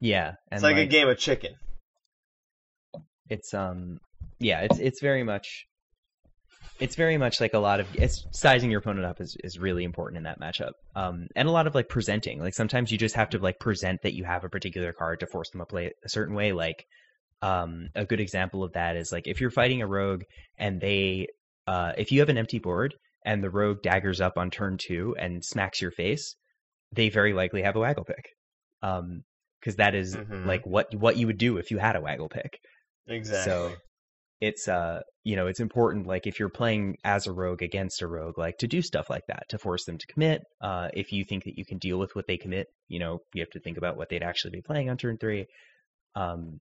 Yeah, 0.00 0.34
and 0.50 0.58
it's 0.58 0.62
like, 0.62 0.76
a 0.76 0.86
game 0.86 1.08
of 1.08 1.18
chicken. 1.18 1.54
It's 3.28 3.54
um 3.54 3.98
yeah 4.38 4.60
it's 4.60 4.78
it's 4.78 5.00
very 5.00 5.22
much 5.22 5.64
it's 6.78 6.94
very 6.94 7.16
much 7.16 7.40
like 7.40 7.54
a 7.54 7.58
lot 7.58 7.80
of 7.80 7.88
it's 7.94 8.26
sizing 8.32 8.70
your 8.70 8.80
opponent 8.80 9.06
up 9.06 9.20
is, 9.20 9.36
is 9.42 9.58
really 9.58 9.84
important 9.84 10.18
in 10.18 10.24
that 10.24 10.40
matchup. 10.40 10.72
Um 10.94 11.26
and 11.34 11.48
a 11.48 11.50
lot 11.50 11.66
of 11.66 11.74
like 11.74 11.88
presenting. 11.88 12.40
Like 12.40 12.54
sometimes 12.54 12.92
you 12.92 12.98
just 12.98 13.16
have 13.16 13.30
to 13.30 13.38
like 13.38 13.58
present 13.58 14.02
that 14.02 14.14
you 14.14 14.24
have 14.24 14.44
a 14.44 14.48
particular 14.48 14.92
card 14.92 15.20
to 15.20 15.26
force 15.26 15.50
them 15.50 15.60
to 15.60 15.66
play 15.66 15.92
a 16.04 16.08
certain 16.08 16.34
way 16.34 16.52
like 16.52 16.84
um 17.42 17.88
a 17.94 18.04
good 18.04 18.20
example 18.20 18.64
of 18.64 18.72
that 18.72 18.96
is 18.96 19.12
like 19.12 19.26
if 19.26 19.40
you're 19.40 19.50
fighting 19.50 19.82
a 19.82 19.86
rogue 19.86 20.22
and 20.58 20.80
they 20.80 21.26
uh 21.66 21.92
if 21.98 22.10
you 22.12 22.20
have 22.20 22.28
an 22.28 22.38
empty 22.38 22.58
board 22.58 22.94
and 23.24 23.42
the 23.42 23.50
rogue 23.50 23.82
daggers 23.82 24.20
up 24.20 24.38
on 24.38 24.50
turn 24.50 24.76
two 24.78 25.14
and 25.18 25.44
smacks 25.44 25.80
your 25.80 25.90
face 25.90 26.34
they 26.92 27.08
very 27.08 27.32
likely 27.34 27.62
have 27.62 27.76
a 27.76 27.80
waggle 27.80 28.04
pick. 28.04 28.24
Um 28.82 29.22
because 29.60 29.76
that 29.76 29.94
is 29.94 30.14
Mhm. 30.16 30.46
like 30.46 30.64
what 30.64 30.94
what 30.94 31.16
you 31.16 31.26
would 31.26 31.38
do 31.38 31.56
if 31.58 31.70
you 31.70 31.78
had 31.78 31.96
a 31.96 32.00
waggle 32.00 32.28
pick. 32.28 32.58
Exactly. 33.08 33.52
so 33.52 33.74
it's 34.40 34.68
uh 34.68 35.00
you 35.24 35.34
know 35.34 35.46
it's 35.46 35.60
important 35.60 36.06
like 36.06 36.26
if 36.26 36.38
you're 36.38 36.48
playing 36.50 36.96
as 37.04 37.26
a 37.26 37.32
rogue 37.32 37.62
against 37.62 38.02
a 38.02 38.06
rogue 38.06 38.36
like 38.38 38.58
to 38.58 38.66
do 38.68 38.82
stuff 38.82 39.08
like 39.08 39.22
that 39.28 39.44
to 39.48 39.58
force 39.58 39.84
them 39.86 39.96
to 39.96 40.06
commit 40.06 40.42
uh 40.60 40.88
if 40.92 41.10
you 41.10 41.24
think 41.24 41.44
that 41.44 41.56
you 41.56 41.64
can 41.64 41.78
deal 41.78 41.98
with 41.98 42.14
what 42.14 42.26
they 42.26 42.36
commit 42.36 42.66
you 42.88 42.98
know 42.98 43.20
you 43.32 43.40
have 43.40 43.50
to 43.50 43.60
think 43.60 43.78
about 43.78 43.96
what 43.96 44.08
they'd 44.10 44.22
actually 44.22 44.50
be 44.50 44.60
playing 44.60 44.90
on 44.90 44.96
turn 44.98 45.16
3 45.18 45.46
um 46.14 46.58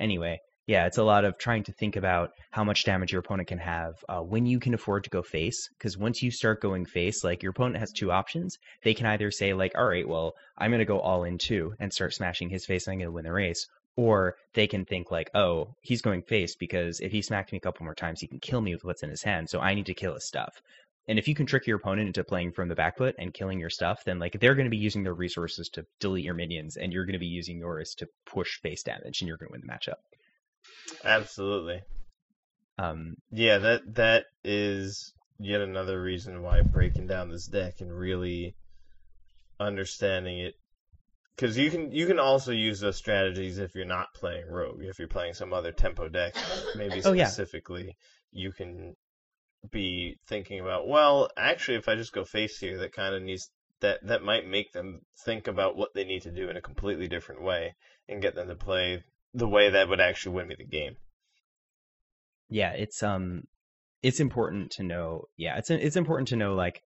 anyway 0.00 0.40
yeah 0.66 0.86
it's 0.86 0.98
a 0.98 1.02
lot 1.02 1.24
of 1.24 1.38
trying 1.38 1.62
to 1.62 1.72
think 1.72 1.96
about 1.96 2.30
how 2.50 2.64
much 2.64 2.84
damage 2.84 3.12
your 3.12 3.20
opponent 3.20 3.48
can 3.48 3.58
have 3.58 3.94
uh, 4.08 4.20
when 4.20 4.46
you 4.46 4.58
can 4.58 4.74
afford 4.74 5.04
to 5.04 5.10
go 5.10 5.22
face 5.22 5.68
because 5.78 5.96
once 5.96 6.22
you 6.22 6.30
start 6.30 6.60
going 6.60 6.84
face 6.84 7.22
like 7.22 7.42
your 7.42 7.50
opponent 7.50 7.76
has 7.76 7.92
two 7.92 8.10
options 8.10 8.58
they 8.82 8.94
can 8.94 9.06
either 9.06 9.30
say 9.30 9.52
like 9.52 9.72
all 9.76 9.86
right 9.86 10.08
well 10.08 10.34
i'm 10.58 10.70
going 10.70 10.80
to 10.80 10.84
go 10.84 11.00
all 11.00 11.24
in 11.24 11.38
too 11.38 11.74
and 11.78 11.92
start 11.92 12.12
smashing 12.12 12.48
his 12.48 12.66
face 12.66 12.86
and 12.86 12.94
i'm 12.94 12.98
going 12.98 13.06
to 13.06 13.12
win 13.12 13.24
the 13.24 13.32
race 13.32 13.68
or 13.96 14.36
they 14.54 14.66
can 14.66 14.84
think 14.84 15.10
like, 15.10 15.30
oh, 15.34 15.74
he's 15.82 16.00
going 16.00 16.22
face 16.22 16.54
because 16.54 17.00
if 17.00 17.12
he 17.12 17.22
smacks 17.22 17.52
me 17.52 17.58
a 17.58 17.60
couple 17.60 17.84
more 17.84 17.94
times, 17.94 18.20
he 18.20 18.26
can 18.26 18.40
kill 18.40 18.60
me 18.60 18.74
with 18.74 18.84
what's 18.84 19.02
in 19.02 19.10
his 19.10 19.22
hand. 19.22 19.50
So 19.50 19.60
I 19.60 19.74
need 19.74 19.86
to 19.86 19.94
kill 19.94 20.14
his 20.14 20.26
stuff. 20.26 20.62
And 21.08 21.18
if 21.18 21.26
you 21.28 21.34
can 21.34 21.46
trick 21.46 21.66
your 21.66 21.76
opponent 21.78 22.06
into 22.08 22.22
playing 22.24 22.52
from 22.52 22.68
the 22.68 22.74
back 22.74 22.98
foot 22.98 23.14
and 23.18 23.34
killing 23.34 23.58
your 23.58 23.70
stuff, 23.70 24.02
then 24.04 24.18
like 24.18 24.38
they're 24.40 24.54
going 24.54 24.66
to 24.66 24.70
be 24.70 24.76
using 24.76 25.02
their 25.02 25.14
resources 25.14 25.68
to 25.70 25.84
delete 25.98 26.24
your 26.24 26.34
minions, 26.34 26.76
and 26.76 26.92
you're 26.92 27.04
going 27.06 27.14
to 27.14 27.18
be 27.18 27.26
using 27.26 27.58
yours 27.58 27.94
to 27.98 28.06
push 28.26 28.60
base 28.62 28.82
damage, 28.82 29.20
and 29.20 29.28
you're 29.28 29.36
going 29.36 29.48
to 29.48 29.52
win 29.52 29.62
the 29.66 29.72
matchup. 29.72 29.98
Absolutely. 31.04 31.80
Um, 32.78 33.14
Yeah, 33.30 33.58
that 33.58 33.94
that 33.94 34.24
is 34.44 35.12
yet 35.38 35.60
another 35.60 36.00
reason 36.00 36.42
why 36.42 36.60
breaking 36.62 37.06
down 37.06 37.30
this 37.30 37.46
deck 37.46 37.80
and 37.80 37.92
really 37.92 38.54
understanding 39.58 40.38
it 40.40 40.54
because 41.36 41.56
you 41.56 41.70
can 41.70 41.92
you 41.92 42.06
can 42.06 42.18
also 42.18 42.52
use 42.52 42.80
those 42.80 42.96
strategies 42.96 43.58
if 43.58 43.74
you're 43.74 43.84
not 43.84 44.06
playing 44.14 44.46
rogue 44.48 44.82
if 44.82 44.98
you're 44.98 45.08
playing 45.08 45.34
some 45.34 45.52
other 45.52 45.72
tempo 45.72 46.08
deck 46.08 46.34
maybe 46.76 47.00
Oh, 47.04 47.12
yeah. 47.12 47.26
specifically 47.26 47.96
you 48.32 48.52
can 48.52 48.94
be 49.70 50.16
thinking 50.26 50.60
about 50.60 50.88
well 50.88 51.28
actually 51.36 51.76
if 51.76 51.88
i 51.88 51.94
just 51.94 52.12
go 52.12 52.24
face 52.24 52.58
here 52.58 52.78
that 52.78 52.92
kind 52.92 53.14
of 53.14 53.22
needs 53.22 53.50
that 53.80 53.98
that 54.06 54.22
might 54.22 54.46
make 54.46 54.72
them 54.72 55.00
think 55.24 55.46
about 55.46 55.76
what 55.76 55.90
they 55.94 56.04
need 56.04 56.22
to 56.22 56.30
do 56.30 56.48
in 56.48 56.56
a 56.56 56.62
completely 56.62 57.08
different 57.08 57.42
way 57.42 57.74
and 58.08 58.22
get 58.22 58.34
them 58.34 58.48
to 58.48 58.54
play 58.54 59.02
the 59.34 59.48
way 59.48 59.70
that 59.70 59.88
would 59.88 60.00
actually 60.00 60.34
win 60.34 60.48
me 60.48 60.54
the 60.58 60.64
game 60.64 60.96
yeah, 62.50 62.72
it's 62.72 63.02
um, 63.02 63.44
it's 64.02 64.20
important 64.20 64.72
to 64.72 64.82
know. 64.82 65.24
Yeah, 65.36 65.56
it's 65.56 65.70
it's 65.70 65.96
important 65.96 66.28
to 66.28 66.36
know 66.36 66.54
like 66.54 66.82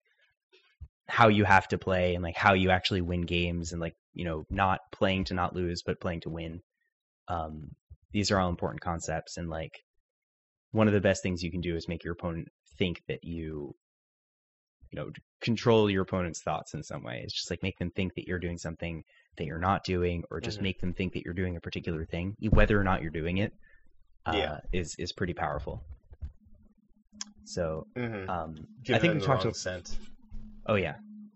how 1.07 1.27
you 1.27 1.43
have 1.43 1.67
to 1.69 1.77
play 1.77 2.15
and 2.15 2.23
like 2.23 2.37
how 2.37 2.53
you 2.53 2.69
actually 2.69 3.01
win 3.01 3.21
games 3.21 3.71
and 3.71 3.81
like 3.81 3.95
you 4.13 4.25
know 4.25 4.45
not 4.49 4.79
playing 4.91 5.25
to 5.25 5.33
not 5.33 5.55
lose 5.55 5.81
but 5.83 5.99
playing 5.99 6.21
to 6.21 6.29
win. 6.29 6.61
Um, 7.27 7.71
these 8.11 8.31
are 8.31 8.39
all 8.39 8.49
important 8.49 8.81
concepts 8.81 9.37
and 9.37 9.49
like 9.49 9.81
one 10.71 10.87
of 10.87 10.93
the 10.93 11.01
best 11.01 11.23
things 11.23 11.41
you 11.41 11.51
can 11.51 11.61
do 11.61 11.75
is 11.75 11.87
make 11.87 12.03
your 12.03 12.13
opponent 12.13 12.47
think 12.77 13.01
that 13.07 13.23
you 13.23 13.75
you 14.91 14.95
know 14.99 15.09
control 15.41 15.89
your 15.89 16.03
opponent's 16.03 16.41
thoughts 16.41 16.73
in 16.73 16.83
some 16.83 17.03
way 17.03 17.21
it's 17.23 17.33
just 17.33 17.49
like 17.49 17.61
make 17.63 17.77
them 17.77 17.91
think 17.91 18.13
that 18.15 18.27
you're 18.27 18.39
doing 18.39 18.57
something 18.57 19.03
that 19.37 19.45
you're 19.45 19.59
not 19.59 19.83
doing 19.83 20.23
or 20.31 20.39
just 20.39 20.59
Mhm. 20.59 20.63
make 20.63 20.79
them 20.81 20.93
think 20.93 21.13
that 21.13 21.23
you're 21.25 21.33
doing 21.33 21.55
a 21.57 21.61
particular 21.61 22.05
thing 22.05 22.35
whether 22.51 22.79
or 22.79 22.83
not 22.83 23.01
you're 23.01 23.11
doing 23.11 23.37
it 23.37 23.53
uh, 24.25 24.33
Yeah. 24.35 24.59
is 24.71 24.95
is 24.97 25.11
pretty 25.11 25.33
powerful 25.33 25.83
so 27.43 27.85
mm-hmm. 27.95 28.29
um 28.29 28.67
i 28.93 28.97
think 28.97 29.13
we 29.15 29.19
talked 29.21 29.45
a- 29.45 29.53
scent. 29.53 29.97
Oh 30.67 30.75
yeah. 30.75 30.95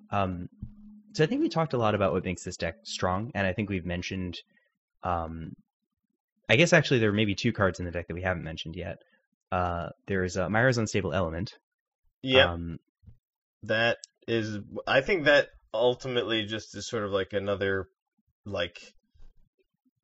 Um, 0.09 0.49
so 1.13 1.23
I 1.23 1.27
think 1.27 1.41
we 1.41 1.49
talked 1.49 1.73
a 1.73 1.77
lot 1.77 1.93
about 1.93 2.13
what 2.13 2.25
makes 2.25 2.43
this 2.43 2.57
deck 2.57 2.77
strong, 2.83 3.31
and 3.35 3.45
I 3.45 3.53
think 3.53 3.69
we've 3.69 3.85
mentioned. 3.85 4.39
Um, 5.03 5.53
I 6.49 6.55
guess 6.55 6.73
actually 6.73 6.99
there 6.99 7.11
may 7.11 7.25
be 7.25 7.35
two 7.35 7.53
cards 7.53 7.79
in 7.79 7.85
the 7.85 7.91
deck 7.91 8.07
that 8.07 8.15
we 8.15 8.23
haven't 8.23 8.43
mentioned 8.43 8.75
yet. 8.75 8.97
Uh, 9.51 9.89
there's 10.07 10.37
uh, 10.37 10.49
Myra's 10.49 10.77
Unstable 10.77 11.13
Element. 11.13 11.53
Yep. 12.21 12.47
Um, 12.47 12.79
that 13.63 13.97
is 14.27 14.59
i 14.87 15.01
think 15.01 15.25
that 15.25 15.49
ultimately 15.73 16.45
just 16.45 16.75
is 16.75 16.87
sort 16.87 17.03
of 17.03 17.11
like 17.11 17.33
another 17.33 17.87
like 18.45 18.77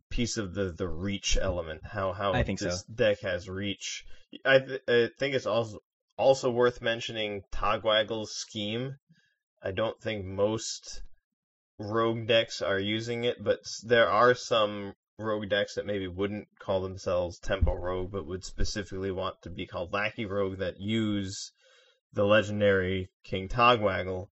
piece 0.09 0.37
of 0.37 0.53
the 0.53 0.73
the 0.77 0.87
reach 0.87 1.37
element 1.39 1.81
how 1.83 2.11
how 2.13 2.33
I 2.33 2.43
think 2.43 2.59
this 2.59 2.83
so. 2.87 2.93
deck 2.93 3.21
has 3.21 3.49
reach 3.49 4.03
i 4.45 4.59
th- 4.59 4.81
i 4.87 5.09
think 5.19 5.35
it's 5.35 5.45
also 5.45 5.79
also 6.17 6.51
worth 6.51 6.81
mentioning 6.81 7.41
togwaggle's 7.51 8.35
scheme 8.35 8.95
i 9.63 9.71
don't 9.71 9.99
think 10.01 10.25
most 10.25 11.01
rogue 11.79 12.27
decks 12.27 12.61
are 12.61 12.79
using 12.79 13.25
it 13.25 13.43
but 13.43 13.59
there 13.83 14.09
are 14.09 14.33
some 14.33 14.93
rogue 15.17 15.49
decks 15.49 15.75
that 15.75 15.85
maybe 15.85 16.07
wouldn't 16.07 16.47
call 16.59 16.81
themselves 16.81 17.39
tempo 17.39 17.73
rogue 17.73 18.11
but 18.11 18.25
would 18.27 18.43
specifically 18.43 19.11
want 19.11 19.41
to 19.41 19.49
be 19.49 19.65
called 19.65 19.93
lackey 19.93 20.25
rogue 20.25 20.57
that 20.57 20.79
use 20.79 21.51
the 22.13 22.25
legendary 22.25 23.09
King 23.23 23.47
Togwaggle 23.49 24.27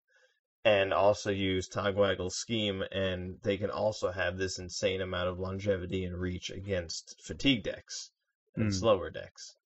and 0.66 0.94
also 0.94 1.30
use 1.30 1.68
Togwaggle's 1.68 2.38
scheme, 2.38 2.82
and 2.94 3.36
they 3.44 3.58
can 3.58 3.70
also 3.70 4.10
have 4.12 4.38
this 4.38 4.58
insane 4.58 5.02
amount 5.02 5.28
of 5.28 5.38
longevity 5.38 6.06
and 6.06 6.18
reach 6.18 6.50
against 6.50 7.22
fatigue 7.22 7.64
decks 7.64 8.10
and 8.56 8.70
Mm. 8.70 8.74
slower 8.74 9.10
decks. 9.10 9.58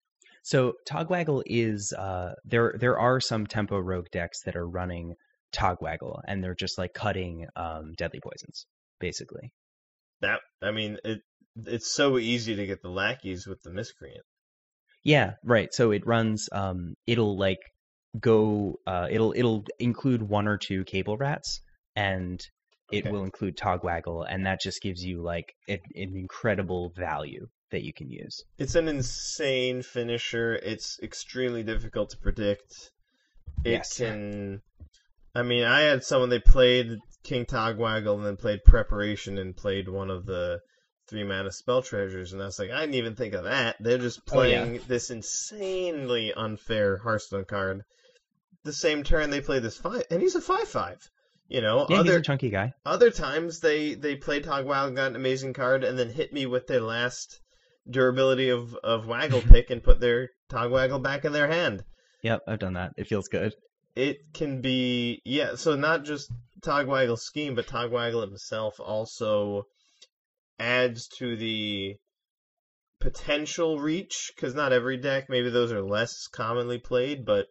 so 0.42 0.74
Togwaggle 0.90 1.44
is 1.46 1.94
uh, 1.94 2.34
there. 2.44 2.74
There 2.80 2.98
are 2.98 3.20
some 3.20 3.46
Tempo 3.46 3.78
Rogue 3.78 4.08
decks 4.12 4.42
that 4.46 4.56
are 4.56 4.68
running 4.68 5.14
Togwaggle, 5.52 6.22
and 6.28 6.44
they're 6.44 6.56
just 6.56 6.80
like 6.80 6.96
cutting 6.96 7.46
um, 7.56 7.94
deadly 7.96 8.20
poisons, 8.20 8.66
basically. 9.00 9.52
That 10.22 10.42
I 10.62 10.72
mean, 10.72 10.98
it 11.04 11.22
it's 11.56 11.92
so 11.92 12.18
easy 12.18 12.56
to 12.56 12.68
get 12.68 12.82
the 12.82 12.90
lackeys 12.90 13.48
with 13.48 13.62
the 13.64 13.72
miscreant. 13.72 14.26
Yeah, 15.04 15.34
right. 15.44 15.74
So 15.74 15.92
it 15.92 16.06
runs 16.06 16.50
um 16.52 16.96
it'll 17.06 17.38
like 17.38 17.60
go 18.20 18.80
uh 18.86 19.08
it'll 19.10 19.34
it'll 19.36 19.64
include 19.80 20.22
one 20.22 20.48
or 20.48 20.58
two 20.58 20.84
cable 20.86 21.18
rats 21.18 21.62
and 21.96 22.40
it 22.92 23.06
Okay. 23.06 23.12
will 23.12 23.24
include 23.24 23.58
Togwaggle 23.58 24.26
and 24.28 24.46
that 24.46 24.62
just 24.62 24.82
gives 24.82 25.04
you 25.04 25.22
like 25.22 25.54
an, 25.68 25.80
an 25.96 26.16
incredible 26.16 26.92
value 26.96 27.48
that 27.72 27.84
you 27.84 27.94
can 27.94 28.10
use. 28.10 28.44
It's 28.60 28.76
an 28.76 28.88
insane 28.88 29.82
finisher. 29.82 30.54
It's 30.56 31.00
extremely 31.02 31.64
difficult 31.64 32.12
to 32.12 32.18
predict. 32.18 32.92
It 33.64 33.74
Yes. 33.74 33.98
can. 33.98 34.62
I 35.36 35.44
mean, 35.44 35.64
I 35.64 35.82
had 35.82 36.04
someone 36.04 36.30
they 36.30 36.40
played 36.40 36.98
King 37.28 37.46
Togwaggle 37.46 38.16
and 38.16 38.26
then 38.26 38.38
played 38.38 38.63
Preparation 38.63 39.38
and 39.38 39.56
played 39.56 39.90
one 39.90 40.10
of 40.10 40.26
the 40.26 40.60
three 41.10 41.24
mana 41.24 41.52
spell 41.52 41.82
treasures, 41.82 42.34
and 42.34 42.42
I 42.42 42.46
was 42.46 42.58
like, 42.58 42.72
I 42.72 42.80
didn't 42.82 42.96
even 42.96 43.16
think 43.16 43.34
of 43.34 43.44
that. 43.44 43.76
They're 43.80 43.98
just 43.98 44.22
Oh, 44.32 44.42
yeah. 44.42 44.62
playing 44.63 44.82
this 44.88 45.10
insanely 45.10 46.34
unfair 46.34 46.98
Hearthstone 46.98 47.46
card. 47.46 47.84
The 48.63 48.74
same 48.74 49.04
turn 49.04 49.30
they 49.30 49.42
play 49.42 49.60
this 49.60 49.78
five, 49.78 50.04
and 50.12 50.22
he's 50.22 50.36
a 50.36 50.42
five-five. 50.42 50.98
You 51.50 51.62
know, 51.62 51.86
Yeah, 51.90 52.00
other 52.00 52.20
chunky 52.22 52.50
guy. 52.50 52.74
other 52.86 53.10
times 53.12 53.62
they 53.62 53.94
they 53.94 54.16
played 54.18 54.44
Togwaggle, 54.44 54.96
got 54.96 55.12
an 55.12 55.16
amazing 55.16 55.54
card, 55.54 55.84
and 55.86 55.98
then 55.98 56.10
hit 56.10 56.34
me 56.34 56.46
with 56.46 56.68
their 56.68 56.82
last 56.82 57.40
durability 57.90 58.50
of 58.50 58.74
of 58.76 59.08
Waggle 59.08 59.42
pick 59.50 59.70
and 59.70 59.82
put 59.84 60.00
their 60.02 60.30
Togwaggle 60.50 61.02
back 61.02 61.24
in 61.24 61.32
their 61.32 61.48
hand. 61.48 61.84
Yep, 62.24 62.42
I've 62.48 62.60
done 62.60 62.74
that. 62.74 62.92
It 62.98 63.08
feels 63.08 63.30
good. 63.30 63.54
It 63.96 64.18
can 64.34 64.60
be 64.62 65.22
yeah, 65.24 65.56
so 65.56 65.76
not 65.76 66.04
just 66.04 66.30
Togwaggle's 66.63 67.26
scheme, 67.26 67.56
but 67.56 67.67
Togwaggle 67.67 68.22
himself 68.22 68.80
also 68.80 69.63
adds 70.60 71.08
to 71.20 71.36
the 71.36 71.96
potential 73.00 73.80
reach 73.80 74.32
because 74.36 74.56
not 74.56 74.74
every 74.74 74.98
deck, 74.98 75.30
maybe 75.30 75.50
those 75.50 75.72
are 75.72 75.82
less 75.82 76.28
commonly 76.28 76.80
played, 76.80 77.26
but 77.26 77.46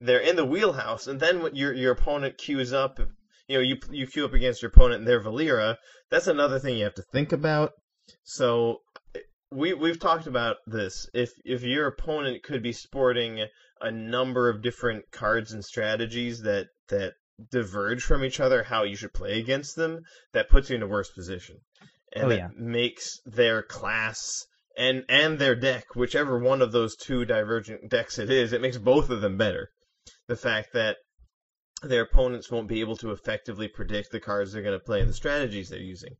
they're 0.00 0.20
in 0.20 0.36
the 0.36 0.44
wheelhouse. 0.44 1.06
And 1.06 1.18
then 1.18 1.42
when 1.42 1.54
your 1.54 1.72
your 1.72 1.92
opponent 1.92 2.38
queues 2.38 2.72
up, 2.72 2.98
you 3.48 3.56
know, 3.56 3.62
you 3.62 3.76
you 3.90 4.06
queue 4.06 4.24
up 4.24 4.32
against 4.32 4.62
your 4.62 4.70
opponent 4.70 5.00
and 5.00 5.08
their 5.08 5.22
Valeera. 5.22 5.76
That's 6.10 6.26
another 6.26 6.58
thing 6.58 6.76
you 6.76 6.84
have 6.84 6.94
to 6.94 7.04
think 7.12 7.32
about. 7.32 7.72
So 8.24 8.78
we 9.50 9.74
we've 9.74 10.00
talked 10.00 10.26
about 10.26 10.56
this. 10.66 11.08
If 11.14 11.30
if 11.44 11.62
your 11.62 11.86
opponent 11.86 12.42
could 12.42 12.62
be 12.62 12.72
sporting 12.72 13.46
a 13.80 13.90
number 13.90 14.48
of 14.48 14.62
different 14.62 15.04
cards 15.10 15.52
and 15.52 15.64
strategies 15.64 16.42
that 16.42 16.66
that 16.88 17.14
diverge 17.50 18.02
from 18.02 18.24
each 18.24 18.40
other, 18.40 18.62
how 18.62 18.82
you 18.84 18.96
should 18.96 19.12
play 19.12 19.38
against 19.38 19.76
them, 19.76 20.00
that 20.32 20.48
puts 20.48 20.70
you 20.70 20.76
in 20.76 20.82
a 20.82 20.86
worse 20.86 21.10
position, 21.10 21.56
and 22.12 22.26
Oh, 22.32 22.34
yeah. 22.34 22.48
makes 22.56 23.20
their 23.24 23.62
class 23.62 24.46
and 24.76 25.04
and 25.08 25.38
their 25.38 25.54
deck, 25.54 25.94
whichever 25.94 26.38
one 26.38 26.62
of 26.62 26.72
those 26.72 26.96
two 26.96 27.24
divergent 27.24 27.90
decks 27.90 28.18
it 28.18 28.30
is, 28.30 28.52
it 28.52 28.60
makes 28.62 28.78
both 28.78 29.10
of 29.10 29.20
them 29.20 29.36
better. 29.36 29.70
The 30.28 30.36
fact 30.36 30.72
that 30.72 30.96
their 31.82 32.02
opponents 32.02 32.50
won't 32.50 32.68
be 32.68 32.80
able 32.80 32.96
to 32.98 33.10
effectively 33.10 33.68
predict 33.68 34.12
the 34.12 34.20
cards 34.20 34.52
they're 34.52 34.62
going 34.62 34.78
to 34.78 34.84
play 34.84 35.00
and 35.00 35.10
the 35.10 35.14
strategies 35.14 35.68
they're 35.68 35.78
using. 35.80 36.14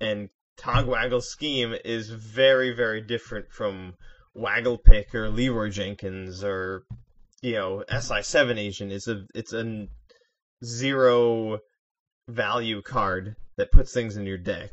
And 0.00 0.28
Togwaggle's 0.58 1.28
scheme 1.30 1.74
is 1.84 2.10
very, 2.10 2.74
very 2.74 3.00
different 3.00 3.46
from 3.50 3.94
Waggle 4.34 4.78
Pick 4.78 5.14
or 5.14 5.30
Leroy 5.30 5.70
Jenkins 5.70 6.42
or 6.44 6.82
you 7.40 7.52
know 7.52 7.84
SI7 7.88 8.58
Agent. 8.58 8.92
It's 8.92 9.08
a 9.08 9.24
it's 9.34 9.52
a 9.52 9.86
zero 10.64 11.58
value 12.28 12.82
card 12.82 13.36
that 13.56 13.72
puts 13.72 13.92
things 13.92 14.16
in 14.16 14.26
your 14.26 14.38
deck. 14.38 14.70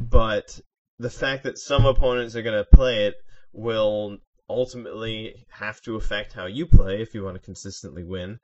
But 0.00 0.60
the 0.98 1.10
fact 1.10 1.44
that 1.44 1.58
some 1.58 1.86
opponents 1.86 2.36
are 2.36 2.42
going 2.42 2.58
to 2.58 2.76
play 2.76 3.06
it 3.06 3.14
will 3.52 4.18
ultimately 4.48 5.46
have 5.50 5.80
to 5.82 5.96
affect 5.96 6.32
how 6.32 6.46
you 6.46 6.66
play 6.66 7.00
if 7.00 7.14
you 7.14 7.24
want 7.24 7.36
to 7.36 7.42
consistently 7.42 8.04
win. 8.04 8.38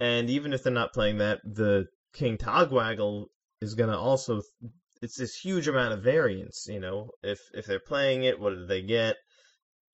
And 0.00 0.30
even 0.30 0.52
if 0.52 0.62
they're 0.62 0.72
not 0.72 0.92
playing 0.92 1.18
that, 1.18 1.40
the 1.44 1.86
King 2.12 2.38
Togwaggle 2.38 3.26
is 3.60 3.74
going 3.74 3.90
to 3.90 3.98
also. 3.98 4.42
It's 5.02 5.16
this 5.16 5.36
huge 5.36 5.68
amount 5.68 5.92
of 5.92 6.02
variance, 6.02 6.66
you 6.68 6.80
know. 6.80 7.10
If 7.22 7.40
if 7.52 7.66
they're 7.66 7.80
playing 7.80 8.24
it, 8.24 8.40
what 8.40 8.50
do 8.50 8.66
they 8.66 8.82
get? 8.82 9.16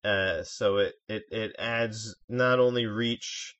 Uh, 0.04 0.42
so 0.42 0.78
it, 0.78 0.94
it 1.08 1.24
it 1.30 1.56
adds 1.58 2.14
not 2.28 2.58
only 2.58 2.86
reach, 2.86 3.54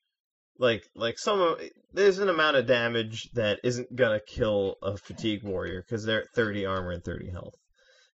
like 0.59 0.83
like 0.95 1.17
some 1.17 1.57
there's 1.93 2.19
an 2.19 2.29
amount 2.29 2.57
of 2.57 2.67
damage 2.67 3.29
that 3.33 3.59
isn't 3.63 3.95
gonna 3.95 4.19
kill 4.19 4.77
a 4.81 4.97
fatigue 4.97 5.43
warrior 5.43 5.81
because 5.81 6.05
they're 6.05 6.21
at 6.21 6.33
30 6.35 6.65
armor 6.65 6.91
and 6.91 7.03
30 7.03 7.31
health. 7.31 7.55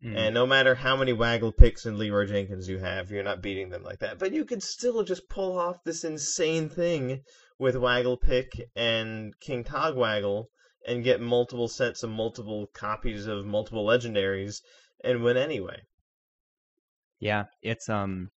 Mm. 0.04 0.16
And 0.16 0.34
no 0.34 0.46
matter 0.46 0.74
how 0.74 0.96
many 0.96 1.12
Waggle 1.12 1.52
picks 1.52 1.86
and 1.86 1.98
Leroy 1.98 2.26
Jenkins 2.26 2.68
you 2.68 2.78
have, 2.78 3.10
you're 3.10 3.24
not 3.24 3.42
beating 3.42 3.70
them 3.70 3.82
like 3.82 4.00
that. 4.00 4.18
But 4.18 4.32
you 4.32 4.44
can 4.44 4.60
still 4.60 5.02
just 5.02 5.28
pull 5.28 5.58
off 5.58 5.82
this 5.84 6.04
insane 6.04 6.68
thing 6.68 7.22
with 7.58 7.76
Waggle 7.76 8.18
Pick 8.18 8.50
and 8.76 9.32
King 9.40 9.64
Togwaggle 9.64 10.46
and 10.86 11.02
get 11.02 11.20
multiple 11.20 11.68
sets 11.68 12.02
of 12.02 12.10
multiple 12.10 12.68
copies 12.74 13.26
of 13.26 13.46
multiple 13.46 13.86
legendaries 13.86 14.60
and 15.02 15.22
win 15.22 15.36
anyway. 15.38 15.80
Yeah, 17.18 17.44
it's 17.62 17.88
um 17.88 18.28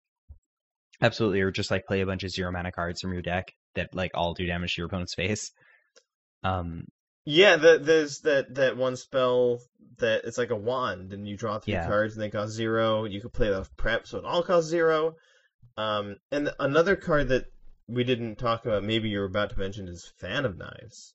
absolutely 1.01 1.41
or 1.41 1.51
just 1.51 1.71
like 1.71 1.87
play 1.87 2.01
a 2.01 2.07
bunch 2.07 2.23
of 2.23 2.31
zero 2.31 2.51
mana 2.53 2.73
cards 2.73 3.01
from 3.01 3.13
your 3.13 3.23
deck 3.23 3.53
that 3.75 3.95
like 3.95 4.11
all 4.15 4.35
do 4.35 4.47
damage 4.47 4.75
to 4.75 4.81
your 4.81 4.87
opponent's 4.87 5.15
face. 5.15 5.51
Um 6.43 6.85
Yeah, 7.25 7.57
the, 7.57 7.79
there's 7.79 8.21
that, 8.21 8.55
that 8.55 8.77
one 8.77 8.97
spell 8.97 9.61
that 9.99 10.25
it's 10.25 10.39
like 10.39 10.51
a 10.51 10.57
wand, 10.57 11.13
and 11.13 11.27
you 11.29 11.37
draw 11.37 11.59
three 11.59 11.75
Yeah. 11.75 11.87
cards, 11.87 12.15
and 12.15 12.23
they 12.23 12.31
cost 12.31 12.53
zero. 12.53 13.05
You 13.05 13.21
could 13.21 13.33
play 13.33 13.49
it 13.49 13.55
off 13.55 13.69
prep, 13.77 14.07
so 14.07 14.19
it 14.19 14.25
all 14.25 14.43
costs 14.43 14.71
zero. 14.71 15.15
Um, 15.77 16.17
and 16.31 16.51
another 16.59 16.97
card 16.97 17.29
that 17.29 17.45
we 17.89 18.05
didn't 18.05 18.37
talk 18.37 18.65
about, 18.67 18.85
maybe 18.85 19.09
you're 19.09 19.25
about 19.25 19.51
to 19.51 19.59
mention, 19.59 19.89
is 19.89 20.13
Fan 20.19 20.45
of 20.45 20.57
Knives. 20.57 21.15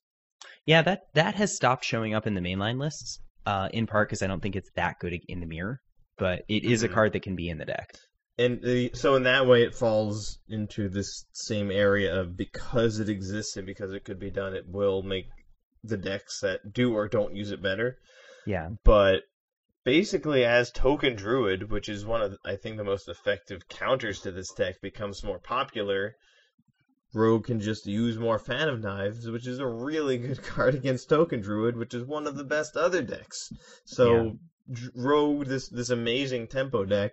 yeah, 0.66 0.82
that 0.82 1.00
that 1.14 1.34
has 1.36 1.54
stopped 1.56 1.84
showing 1.84 2.14
up 2.14 2.26
in 2.26 2.34
the 2.34 2.40
mainline 2.40 2.78
lists. 2.78 3.18
Uh 3.46 3.68
in 3.72 3.86
part 3.86 4.08
because 4.08 4.22
I 4.22 4.26
don't 4.26 4.40
think 4.42 4.56
it's 4.56 4.70
that 4.76 4.96
good 5.00 5.18
in 5.28 5.40
the 5.40 5.46
mirror, 5.46 5.80
but 6.16 6.42
it 6.48 6.64
is 6.64 6.82
Mhm. 6.82 6.86
a 6.86 6.88
card 6.88 7.12
that 7.12 7.22
can 7.22 7.36
be 7.36 7.48
in 7.48 7.58
the 7.58 7.66
deck. 7.66 7.88
And 8.36 8.60
the, 8.62 8.90
so 8.94 9.14
in 9.14 9.22
that 9.24 9.46
way, 9.46 9.62
it 9.62 9.74
falls 9.74 10.38
into 10.48 10.88
this 10.88 11.24
same 11.32 11.70
area 11.70 12.20
of 12.20 12.36
because 12.36 12.98
it 12.98 13.08
exists 13.08 13.56
and 13.56 13.66
because 13.66 13.92
it 13.92 14.04
could 14.04 14.18
be 14.18 14.30
done, 14.30 14.54
it 14.54 14.68
will 14.68 15.02
make 15.02 15.26
the 15.84 15.96
decks 15.96 16.40
that 16.40 16.72
do 16.72 16.94
or 16.94 17.06
don't 17.06 17.36
use 17.36 17.52
it 17.52 17.62
better. 17.62 17.98
Yeah. 18.46 18.70
But 18.84 19.22
basically, 19.84 20.44
as 20.44 20.70
Token 20.72 21.14
Druid, 21.14 21.70
which 21.70 21.88
is 21.88 22.04
one 22.04 22.22
of 22.22 22.36
I 22.44 22.56
think 22.56 22.76
the 22.76 22.84
most 22.84 23.08
effective 23.08 23.68
counters 23.68 24.20
to 24.20 24.32
this 24.32 24.52
deck, 24.52 24.80
becomes 24.80 25.22
more 25.22 25.38
popular, 25.38 26.16
Rogue 27.12 27.44
can 27.44 27.60
just 27.60 27.86
use 27.86 28.18
more 28.18 28.38
Fan 28.38 28.68
of 28.68 28.80
Knives, 28.80 29.30
which 29.30 29.46
is 29.46 29.60
a 29.60 29.66
really 29.66 30.18
good 30.18 30.42
card 30.42 30.74
against 30.74 31.08
Token 31.08 31.40
Druid, 31.40 31.76
which 31.76 31.94
is 31.94 32.04
one 32.04 32.26
of 32.26 32.36
the 32.36 32.44
best 32.44 32.76
other 32.76 33.02
decks. 33.02 33.52
So 33.84 34.38
Dr- 34.70 34.92
Rogue, 34.96 35.46
this 35.46 35.68
this 35.68 35.90
amazing 35.90 36.48
tempo 36.48 36.84
deck, 36.84 37.12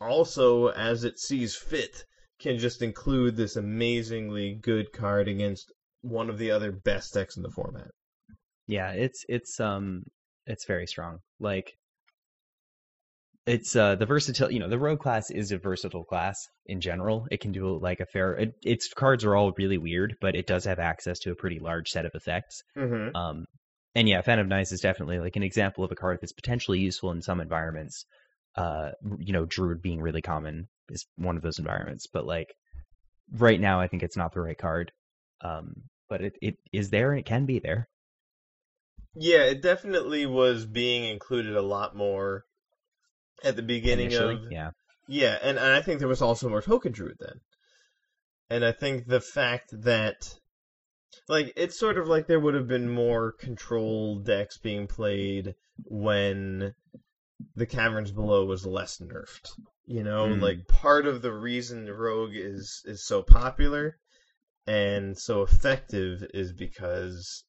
also 0.00 0.68
as 0.68 1.04
it 1.04 1.18
sees 1.18 1.56
fit, 1.56 2.04
can 2.40 2.58
just 2.58 2.82
include 2.82 3.36
this 3.36 3.56
amazingly 3.56 4.54
good 4.54 4.92
card 4.92 5.28
against 5.28 5.72
one 6.02 6.28
of 6.28 6.38
the 6.38 6.50
other 6.50 6.72
best 6.72 7.14
decks 7.14 7.36
in 7.36 7.42
the 7.42 7.50
format. 7.50 7.88
Yeah, 8.66 8.92
it's 8.92 9.24
it's 9.28 9.60
um 9.60 10.04
it's 10.46 10.66
very 10.66 10.86
strong. 10.86 11.18
Like 11.40 11.72
it's 13.46 13.76
uh 13.76 13.94
the 13.96 14.06
versatile 14.06 14.50
you 14.50 14.58
know, 14.58 14.68
the 14.68 14.78
rogue 14.78 15.00
class 15.00 15.30
is 15.30 15.52
a 15.52 15.58
versatile 15.58 16.04
class 16.04 16.38
in 16.66 16.80
general. 16.80 17.26
It 17.30 17.40
can 17.40 17.52
do 17.52 17.78
like 17.78 18.00
a 18.00 18.06
fair 18.06 18.34
it, 18.34 18.54
its 18.62 18.92
cards 18.92 19.24
are 19.24 19.36
all 19.36 19.52
really 19.56 19.78
weird, 19.78 20.16
but 20.20 20.34
it 20.34 20.46
does 20.46 20.64
have 20.64 20.78
access 20.78 21.18
to 21.20 21.32
a 21.32 21.36
pretty 21.36 21.58
large 21.58 21.90
set 21.90 22.06
of 22.06 22.12
effects. 22.14 22.62
Mm-hmm. 22.76 23.16
Um 23.16 23.44
and 23.94 24.08
yeah, 24.08 24.22
Fan 24.22 24.40
of 24.40 24.48
Knives 24.48 24.72
is 24.72 24.80
definitely 24.80 25.20
like 25.20 25.36
an 25.36 25.44
example 25.44 25.84
of 25.84 25.92
a 25.92 25.94
card 25.94 26.18
that's 26.20 26.32
potentially 26.32 26.80
useful 26.80 27.12
in 27.12 27.22
some 27.22 27.40
environments. 27.40 28.04
Uh 28.56 28.90
you 29.18 29.32
know, 29.32 29.46
Druid 29.46 29.82
being 29.82 30.00
really 30.00 30.22
common 30.22 30.68
is 30.88 31.06
one 31.16 31.36
of 31.36 31.42
those 31.42 31.58
environments, 31.58 32.06
but 32.12 32.26
like 32.26 32.54
right 33.32 33.60
now 33.60 33.80
I 33.80 33.88
think 33.88 34.02
it's 34.02 34.16
not 34.16 34.32
the 34.32 34.40
right 34.40 34.58
card. 34.58 34.92
Um 35.40 35.74
but 36.08 36.20
it, 36.20 36.34
it 36.42 36.56
is 36.72 36.90
there 36.90 37.10
and 37.10 37.20
it 37.20 37.26
can 37.26 37.46
be 37.46 37.58
there. 37.58 37.88
Yeah, 39.14 39.44
it 39.44 39.62
definitely 39.62 40.26
was 40.26 40.66
being 40.66 41.04
included 41.04 41.56
a 41.56 41.62
lot 41.62 41.96
more 41.96 42.44
at 43.42 43.56
the 43.56 43.62
beginning 43.62 44.06
Initially. 44.06 44.34
of 44.34 44.52
Yeah. 44.52 44.70
Yeah, 45.06 45.38
and, 45.42 45.58
and 45.58 45.72
I 45.72 45.82
think 45.82 45.98
there 45.98 46.08
was 46.08 46.22
also 46.22 46.48
more 46.48 46.62
Token 46.62 46.92
Druid 46.92 47.16
then. 47.20 47.40
And 48.50 48.64
I 48.64 48.72
think 48.72 49.06
the 49.06 49.20
fact 49.20 49.70
that 49.82 50.34
like 51.28 51.52
it's 51.56 51.78
sort 51.78 51.98
of 51.98 52.08
like 52.08 52.26
there 52.26 52.40
would 52.40 52.54
have 52.54 52.68
been 52.68 52.88
more 52.88 53.32
control 53.32 54.18
decks 54.18 54.58
being 54.58 54.86
played 54.86 55.54
when 55.84 56.74
the 57.56 57.66
Caverns 57.66 58.10
Below 58.12 58.44
was 58.46 58.64
less 58.66 58.98
nerfed. 58.98 59.50
You 59.86 60.02
know, 60.02 60.26
Mm. 60.28 60.40
like 60.40 60.66
part 60.68 61.06
of 61.06 61.20
the 61.22 61.32
reason 61.32 61.90
Rogue 61.90 62.34
is 62.34 62.82
is 62.86 63.04
so 63.06 63.22
popular 63.22 63.98
and 64.66 65.16
so 65.18 65.42
effective 65.42 66.24
is 66.32 66.52
because 66.52 67.44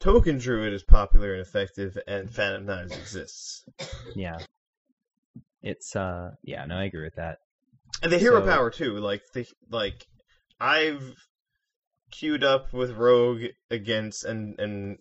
Token 0.00 0.38
Druid 0.38 0.72
is 0.72 0.82
popular 0.82 1.32
and 1.34 1.42
effective 1.42 1.96
and 2.08 2.28
Fan 2.34 2.54
of 2.54 2.64
Knives 2.64 2.96
exists. 2.96 3.64
Yeah. 4.16 4.38
It's 5.62 5.94
uh 5.94 6.30
yeah, 6.42 6.64
no, 6.64 6.76
I 6.76 6.84
agree 6.84 7.04
with 7.04 7.16
that. 7.16 7.38
And 8.02 8.10
the 8.10 8.18
hero 8.18 8.40
So- 8.40 8.46
power 8.50 8.70
too. 8.70 8.96
Like 8.98 9.22
the 9.34 9.46
like 9.70 10.06
I've 10.58 11.14
queued 12.10 12.42
up 12.42 12.72
with 12.72 12.90
Rogue 12.92 13.42
against 13.70 14.24
and 14.24 14.58
and 14.58 14.98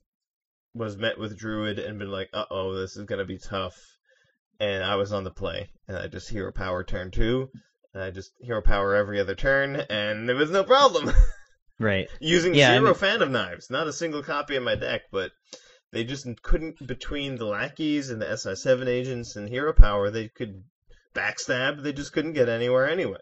was 0.76 0.97
met 0.97 1.17
with 1.17 1.38
Druid 1.38 1.80
and 1.80 1.97
been 1.97 2.11
like, 2.11 2.30
uh 2.34 2.45
oh, 2.51 2.74
this 2.76 2.95
is 2.95 3.05
gonna 3.05 3.26
be 3.26 3.39
tough. 3.39 3.76
And 4.60 4.84
I 4.84 4.95
was 4.95 5.14
on 5.14 5.24
the 5.24 5.32
play 5.32 5.70
and 5.88 5.95
I 5.97 6.07
just 6.07 6.30
hero 6.30 6.51
power 6.51 6.84
turn 6.84 7.12
two. 7.12 7.49
And 7.93 8.03
I 8.03 8.12
just 8.12 8.32
hero 8.41 8.62
power 8.62 8.95
every 8.95 9.20
other 9.20 9.36
turn 9.36 9.76
and 9.89 10.28
there 10.28 10.36
was 10.36 10.51
no 10.51 10.64
problem. 10.64 11.12
Right. 11.82 12.10
Using 12.20 12.53
Yeah, 12.55 12.72
I 12.72 12.74
zero 12.74 12.88
mean- 12.88 12.93
fan 12.95 13.22
of 13.22 13.32
knives. 13.32 13.70
Not 13.70 13.88
a 13.88 13.93
single 13.93 14.22
copy 14.22 14.57
in 14.57 14.64
my 14.64 14.76
deck, 14.76 15.03
but 15.14 15.32
they 15.93 16.03
just 16.03 16.28
couldn't 16.43 16.86
between 16.86 17.38
the 17.38 17.45
lackeys 17.45 18.10
and 18.10 18.22
the 18.22 18.36
SI 18.36 18.55
seven 18.55 18.89
agents 18.89 19.38
and 19.38 19.47
hero 19.47 19.72
power 19.72 20.12
they 20.12 20.28
could 20.28 20.62
backstab, 21.16 21.82
they 21.82 21.93
just 21.93 22.12
couldn't 22.12 22.34
get 22.34 22.49
anywhere 22.49 22.89
anyway. 22.89 23.22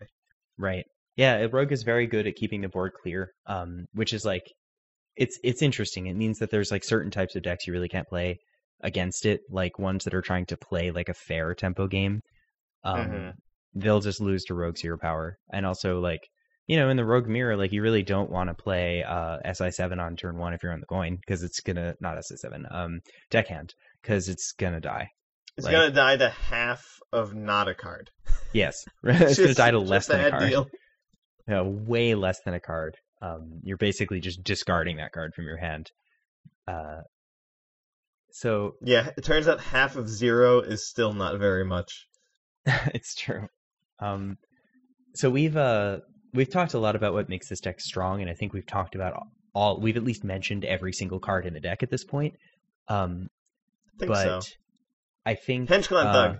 Right. 0.58 0.86
Yeah, 1.16 1.46
Rogue 1.52 1.72
is 1.72 1.84
very 1.84 2.08
good 2.08 2.26
at 2.26 2.36
keeping 2.36 2.62
the 2.62 2.68
board 2.68 2.94
clear, 3.00 3.32
um, 3.46 3.86
which 3.94 4.12
is 4.12 4.26
like 4.26 4.44
it's 5.16 5.40
it's 5.44 5.62
interesting. 5.62 6.08
It 6.08 6.16
means 6.16 6.40
that 6.40 6.50
there's 6.50 6.72
like 6.72 6.84
certain 6.84 7.12
types 7.12 7.36
of 7.36 7.44
decks 7.44 7.68
you 7.68 7.74
really 7.74 7.90
can't 7.90 8.08
play 8.08 8.40
against 8.82 9.26
it, 9.26 9.42
like 9.50 9.80
ones 9.80 10.04
that 10.04 10.14
are 10.14 10.22
trying 10.22 10.46
to 10.48 10.58
play 10.58 10.92
like 10.92 11.10
a 11.10 11.14
fair 11.14 11.54
tempo 11.56 11.88
game. 11.88 12.22
Um, 12.84 12.98
Mhm. 13.08 13.34
They'll 13.74 14.00
just 14.02 14.22
lose 14.22 14.44
to 14.46 14.56
Rogue's 14.56 14.82
hero 14.82 14.98
power, 14.98 15.38
and 15.52 15.66
also 15.66 16.00
like 16.00 16.22
you 16.68 16.78
know 16.78 16.90
in 16.90 16.98
the 16.98 17.06
Rogue 17.06 17.28
mirror, 17.28 17.56
like 17.56 17.72
you 17.72 17.82
really 17.82 18.04
don't 18.04 18.30
want 18.30 18.50
to 18.50 18.54
play 18.54 19.04
uh, 19.04 19.38
SI 19.54 19.72
seven 19.72 20.00
on 20.00 20.16
turn 20.16 20.38
one 20.38 20.54
if 20.54 20.64
you're 20.64 20.74
on 20.74 20.80
the 20.80 20.86
coin 20.86 21.18
because 21.18 21.44
it's 21.44 21.60
gonna 21.60 21.96
not 22.00 22.18
SI 22.24 22.38
seven, 22.38 22.66
um, 22.72 23.00
deckhand 23.30 23.74
because 24.02 24.30
it's 24.30 24.52
gonna 24.54 24.80
die. 24.82 25.10
It's 25.58 25.66
Like- 25.66 25.72
gonna 25.74 25.92
die 25.92 26.18
to 26.18 26.30
half 26.30 26.84
of 27.14 27.34
not 27.36 27.68
a 27.68 27.74
card. 27.76 28.10
Yes, 28.54 28.84
it's 29.04 29.38
gonna 29.40 29.54
die 29.54 29.72
to 29.72 29.80
less 29.80 30.08
than 30.08 30.26
a 30.26 30.30
card. 30.32 30.50
deal. 30.50 30.68
Yeah, 31.48 31.62
way 31.62 32.14
less 32.14 32.42
than 32.42 32.54
a 32.56 32.60
card. 32.60 32.98
Um, 33.22 33.62
you're 33.64 33.78
basically 33.78 34.20
just 34.20 34.44
discarding 34.44 34.98
that 34.98 35.14
card 35.14 35.34
from 35.34 35.46
your 35.46 35.56
hand. 35.56 35.92
Uh, 36.68 37.04
so 38.38 38.76
Yeah, 38.82 39.10
it 39.18 39.24
turns 39.24 39.48
out 39.48 39.60
half 39.60 39.96
of 39.96 40.08
zero 40.08 40.60
is 40.62 40.88
still 40.88 41.14
not 41.14 41.40
very 41.40 41.66
much. 41.66 42.08
it's 42.66 43.16
true. 43.16 43.48
Um, 44.00 44.38
so 45.16 45.30
we've 45.30 45.58
uh, 45.58 46.00
we've 46.34 46.52
talked 46.52 46.74
a 46.74 46.80
lot 46.80 46.96
about 46.96 47.14
what 47.14 47.30
makes 47.30 47.50
this 47.50 47.60
deck 47.60 47.80
strong, 47.82 48.22
and 48.22 48.30
I 48.30 48.34
think 48.34 48.54
we've 48.54 48.66
talked 48.66 48.94
about 48.94 49.14
all. 49.56 49.80
We've 49.82 49.98
at 49.98 50.04
least 50.04 50.24
mentioned 50.24 50.66
every 50.66 50.94
single 50.94 51.20
card 51.20 51.46
in 51.46 51.54
the 51.54 51.60
deck 51.60 51.82
at 51.82 51.90
this 51.90 52.04
point. 52.04 52.36
Um, 52.88 53.28
I 53.96 54.00
think 54.00 54.12
but 54.12 54.44
so. 54.44 54.56
I 55.26 55.36
think 55.36 55.70
Hench 55.70 55.88
Clan 55.88 56.08
uh, 56.08 56.14
Thug. 56.14 56.38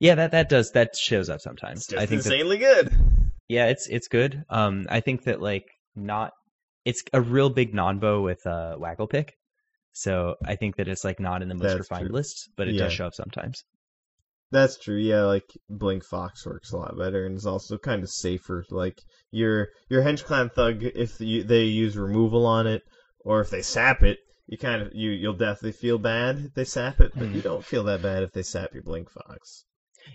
Yeah, 0.00 0.16
that 0.16 0.32
that 0.32 0.48
does 0.48 0.72
that 0.72 0.96
shows 0.96 1.30
up 1.30 1.40
sometimes. 1.40 1.92
I 1.92 2.06
think 2.06 2.22
that 2.22 2.32
insanely 2.32 2.58
good. 2.58 2.92
Yeah, 3.48 3.66
it's 3.66 3.88
it's 3.88 4.06
good. 4.06 4.44
Um, 4.48 4.86
I 4.88 5.00
think 5.00 5.24
that 5.24 5.42
like 5.42 5.64
not, 5.96 6.30
it's 6.84 7.02
a 7.12 7.20
real 7.20 7.50
big 7.50 7.74
non-bow 7.74 8.22
with 8.22 8.46
uh 8.46 8.76
waggle 8.78 9.08
pick, 9.08 9.34
so 9.92 10.36
I 10.44 10.56
think 10.56 10.76
that 10.76 10.88
it's 10.88 11.04
like 11.04 11.20
not 11.20 11.42
in 11.42 11.48
the 11.48 11.54
most 11.54 11.64
That's 11.74 11.78
refined 11.78 12.08
true. 12.08 12.16
lists, 12.16 12.48
but 12.56 12.68
it 12.68 12.76
Yeah. 12.76 12.84
does 12.84 12.92
show 12.92 13.06
up 13.06 13.14
sometimes. 13.14 13.64
That's 14.52 14.78
true. 14.78 14.96
Yeah, 14.98 15.22
like 15.24 15.44
Blink 15.68 16.04
Fox 16.04 16.44
works 16.46 16.72
a 16.72 16.76
lot 16.76 16.96
better 16.98 17.24
and 17.26 17.36
is 17.36 17.46
also 17.46 17.78
kind 17.78 18.02
of 18.02 18.10
safer. 18.10 18.64
Like 18.70 19.00
your 19.30 19.68
your 19.88 20.02
Hench 20.02 20.24
Clan 20.24 20.50
Thug, 20.50 20.82
if 20.82 21.20
you, 21.20 21.42
they 21.44 21.64
use 21.64 21.96
removal 21.96 22.46
on 22.46 22.66
it 22.66 22.82
or 23.20 23.40
if 23.40 23.50
they 23.50 23.62
sap 23.62 24.02
it, 24.02 24.18
you 24.46 24.58
kind 24.58 24.82
of 24.82 24.92
you 24.94 25.10
you'll 25.10 25.34
definitely 25.34 25.72
feel 25.72 25.98
bad 25.98 26.38
if 26.38 26.54
they 26.54 26.64
sap 26.64 27.00
it, 27.00 27.12
but 27.16 27.28
Hmm. 27.28 27.34
you 27.34 27.42
don't 27.42 27.64
feel 27.64 27.84
that 27.84 28.02
bad 28.02 28.22
if 28.24 28.32
they 28.32 28.42
sap 28.42 28.72
your 28.74 28.82
Blink 28.82 29.10
Fox. 29.10 29.64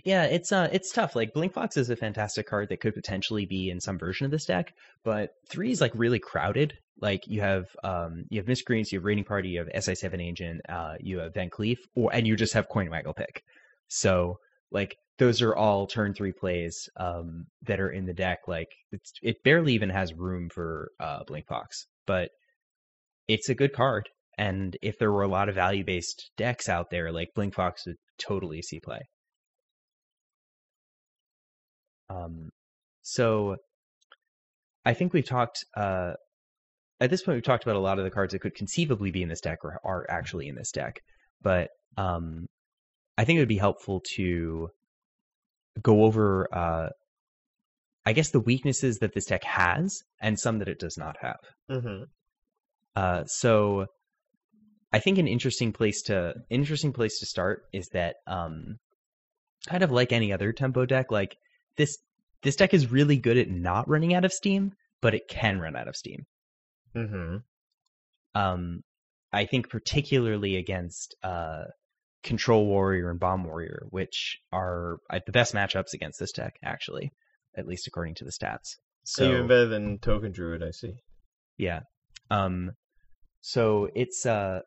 Yeah, 0.04 0.24
it's 0.24 0.52
uh 0.52 0.68
it's 0.72 0.92
tough. 0.92 1.16
Like 1.16 1.32
Blink 1.32 1.52
Fox 1.52 1.76
is 1.76 1.88
a 1.90 1.96
fantastic 1.96 2.46
card 2.46 2.68
that 2.68 2.80
could 2.80 2.94
potentially 2.94 3.46
be 3.46 3.70
in 3.70 3.80
some 3.80 3.98
version 3.98 4.24
of 4.26 4.30
this 4.30 4.44
deck, 4.44 4.74
but 5.04 5.30
three 5.48 5.70
is 5.70 5.80
like 5.80 5.92
really 5.94 6.18
crowded. 6.18 6.74
Like 7.00 7.26
you 7.26 7.40
have 7.40 7.66
um 7.84 8.24
you 8.30 8.40
have 8.40 8.48
Miscreants, 8.48 8.92
you 8.92 8.98
have 8.98 9.04
Raiding 9.04 9.24
Party, 9.24 9.50
you 9.50 9.64
have 9.64 9.84
SI 9.84 9.94
seven 9.94 10.20
Agent, 10.20 10.62
uh 10.68 10.94
you 11.00 11.18
have 11.18 11.34
Van 11.34 11.50
Cleef, 11.50 11.78
or 11.94 12.10
and 12.12 12.26
you 12.26 12.36
just 12.36 12.54
have 12.54 12.68
Coin 12.68 12.90
Waggle 12.90 13.14
Pick. 13.14 13.44
So 13.88 14.38
like 14.70 14.96
those 15.18 15.42
are 15.42 15.54
all 15.54 15.86
turn 15.86 16.14
three 16.14 16.32
plays 16.32 16.88
um 16.96 17.46
that 17.62 17.80
are 17.80 17.90
in 17.90 18.06
the 18.06 18.14
deck. 18.14 18.40
Like 18.48 18.70
it's 18.92 19.12
it 19.22 19.42
barely 19.44 19.74
even 19.74 19.90
has 19.90 20.14
room 20.14 20.48
for 20.48 20.90
uh 21.00 21.24
Blink 21.24 21.46
Fox, 21.46 21.86
but 22.06 22.30
it's 23.28 23.48
a 23.48 23.54
good 23.54 23.72
card. 23.72 24.08
And 24.38 24.76
if 24.82 24.98
there 24.98 25.12
were 25.12 25.22
a 25.22 25.28
lot 25.28 25.48
of 25.48 25.54
value 25.54 25.84
based 25.84 26.30
decks 26.36 26.68
out 26.68 26.90
there, 26.90 27.10
like 27.12 27.30
Blink 27.34 27.54
Fox 27.54 27.86
would 27.86 27.96
totally 28.18 28.62
see 28.62 28.80
play. 28.80 29.00
Um, 32.08 32.50
so 33.02 33.56
I 34.84 34.94
think 34.94 35.12
we've 35.12 35.26
talked 35.26 35.64
uh, 35.76 36.12
at 37.00 37.10
this 37.10 37.22
point 37.22 37.36
we've 37.36 37.44
talked 37.44 37.64
about 37.64 37.76
a 37.76 37.80
lot 37.80 37.98
of 37.98 38.04
the 38.04 38.10
cards 38.10 38.32
that 38.32 38.40
could 38.40 38.54
conceivably 38.54 39.10
be 39.10 39.22
in 39.22 39.28
this 39.28 39.40
deck 39.40 39.58
or 39.62 39.80
are 39.84 40.06
actually 40.08 40.48
in 40.48 40.54
this 40.54 40.70
deck, 40.70 41.00
but 41.42 41.68
um, 41.96 42.46
I 43.18 43.24
think 43.24 43.36
it 43.36 43.40
would 43.40 43.48
be 43.48 43.58
helpful 43.58 44.02
to 44.16 44.68
go 45.82 46.04
over 46.04 46.48
uh, 46.52 46.88
I 48.06 48.12
guess 48.12 48.30
the 48.30 48.40
weaknesses 48.40 48.98
that 48.98 49.14
this 49.14 49.26
deck 49.26 49.42
has 49.42 50.00
and 50.20 50.38
some 50.38 50.60
that 50.60 50.68
it 50.68 50.78
does 50.78 50.96
not 50.96 51.16
have. 51.20 51.40
Mm-hmm. 51.68 52.04
Uh, 52.94 53.24
so 53.24 53.86
I 54.92 55.00
think 55.00 55.18
an 55.18 55.26
interesting 55.26 55.72
place 55.72 56.02
to 56.02 56.34
interesting 56.48 56.92
place 56.92 57.18
to 57.18 57.26
start 57.26 57.64
is 57.72 57.88
that 57.92 58.14
um, 58.28 58.76
kind 59.66 59.82
of 59.82 59.90
like 59.90 60.12
any 60.12 60.32
other 60.32 60.52
tempo 60.52 60.86
deck, 60.86 61.10
like 61.10 61.36
this 61.76 61.98
this 62.42 62.54
deck 62.54 62.72
is 62.72 62.92
really 62.92 63.16
good 63.16 63.36
at 63.36 63.50
not 63.50 63.88
running 63.88 64.14
out 64.14 64.24
of 64.24 64.32
steam, 64.32 64.72
but 65.02 65.14
it 65.14 65.28
can 65.28 65.58
run 65.58 65.74
out 65.74 65.88
of 65.88 65.96
steam. 65.96 66.24
Mm-hmm. 66.96 67.36
Um, 68.34 68.82
I 69.32 69.44
think 69.44 69.68
particularly 69.68 70.56
against 70.56 71.14
uh, 71.22 71.64
Control 72.22 72.66
Warrior 72.66 73.10
and 73.10 73.20
Bomb 73.20 73.44
Warrior, 73.44 73.86
which 73.90 74.38
are 74.52 74.98
uh, 75.10 75.20
the 75.24 75.32
best 75.32 75.54
matchups 75.54 75.94
against 75.94 76.18
this 76.18 76.32
deck, 76.32 76.56
actually, 76.64 77.12
at 77.56 77.66
least 77.66 77.86
according 77.86 78.14
to 78.16 78.24
the 78.24 78.32
stats. 78.32 78.76
So 79.04 79.30
Even 79.30 79.46
better 79.46 79.66
than 79.66 79.98
Token 79.98 80.32
Druid, 80.32 80.62
I 80.62 80.72
see. 80.72 80.94
Yeah. 81.56 81.80
Um 82.30 82.72
so 83.40 83.88
it's 83.94 84.26
uh 84.26 84.60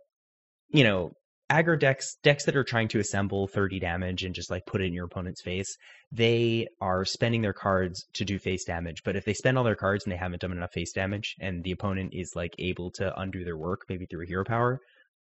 you 0.70 0.84
know, 0.84 1.12
aggro 1.50 1.80
decks 1.80 2.16
decks 2.24 2.46
that 2.46 2.56
are 2.56 2.64
trying 2.64 2.88
to 2.90 3.00
assemble 3.00 3.48
30 3.48 3.80
damage 3.80 4.24
and 4.24 4.36
just 4.36 4.52
like 4.52 4.66
put 4.66 4.82
it 4.82 4.86
in 4.86 4.94
your 4.94 5.06
opponent's 5.06 5.42
face, 5.42 5.78
they 6.12 6.68
are 6.80 7.06
spending 7.06 7.42
their 7.42 7.54
cards 7.54 8.06
to 8.14 8.26
do 8.26 8.38
face 8.40 8.66
damage. 8.66 9.04
But 9.04 9.16
if 9.16 9.26
they 9.26 9.34
spend 9.34 9.58
all 9.58 9.64
their 9.64 9.76
cards 9.76 10.06
and 10.06 10.12
they 10.12 10.18
haven't 10.18 10.42
done 10.42 10.52
enough 10.52 10.74
face 10.74 10.94
damage 10.94 11.36
and 11.40 11.64
the 11.64 11.72
opponent 11.72 12.14
is 12.14 12.34
like 12.36 12.54
able 12.60 12.92
to 12.92 13.18
undo 13.20 13.44
their 13.44 13.58
work, 13.58 13.82
maybe 13.90 14.06
through 14.06 14.24
a 14.24 14.28
hero 14.28 14.46
power, 14.46 14.80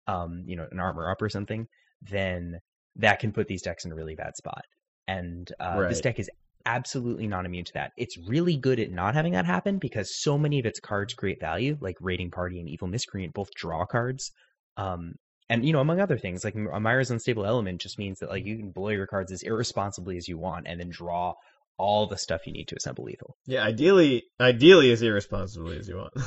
um, 0.06 0.44
you 0.46 0.56
know, 0.56 0.66
an 0.70 0.78
armor 0.78 1.10
up 1.10 1.20
or 1.20 1.28
something, 1.28 1.66
then 2.02 2.58
that 2.96 3.20
can 3.20 3.32
put 3.32 3.48
these 3.48 3.62
decks 3.62 3.84
in 3.84 3.92
a 3.92 3.94
really 3.94 4.14
bad 4.14 4.36
spot. 4.36 4.62
And 5.08 5.50
uh, 5.58 5.88
this 5.88 6.00
deck 6.00 6.18
is 6.18 6.30
absolutely 6.64 7.26
not 7.26 7.44
immune 7.44 7.64
to 7.64 7.72
that. 7.74 7.92
It's 7.96 8.16
really 8.28 8.56
good 8.56 8.78
at 8.78 8.90
not 8.90 9.14
having 9.14 9.32
that 9.32 9.46
happen 9.46 9.78
because 9.78 10.20
so 10.20 10.38
many 10.38 10.60
of 10.60 10.66
its 10.66 10.80
cards 10.80 11.14
create 11.14 11.40
value, 11.40 11.76
like 11.80 11.96
Raiding 12.00 12.30
Party 12.30 12.60
and 12.60 12.68
Evil 12.68 12.88
Miscreant 12.88 13.34
both 13.34 13.52
draw 13.56 13.84
cards. 13.86 14.30
Um, 14.76 15.14
and 15.48 15.64
you 15.64 15.72
know, 15.72 15.80
among 15.80 16.00
other 16.00 16.18
things, 16.18 16.44
like 16.44 16.54
Amira's 16.54 17.10
Unstable 17.10 17.44
Element 17.46 17.80
just 17.80 17.98
means 17.98 18.18
that 18.20 18.30
like 18.30 18.44
you 18.44 18.56
can 18.56 18.70
blow 18.70 18.88
your 18.90 19.06
cards 19.06 19.32
as 19.32 19.42
irresponsibly 19.42 20.16
as 20.16 20.28
you 20.28 20.38
want 20.38 20.66
and 20.66 20.80
then 20.80 20.90
draw 20.90 21.34
all 21.78 22.06
the 22.06 22.18
stuff 22.18 22.46
you 22.46 22.52
need 22.52 22.68
to 22.68 22.76
assemble 22.76 23.04
lethal. 23.04 23.36
Yeah, 23.46 23.62
ideally, 23.64 24.22
ideally 24.40 24.92
as 24.92 25.02
irresponsibly 25.02 25.78
as 25.78 25.88
you 25.88 25.96
want. 25.96 26.12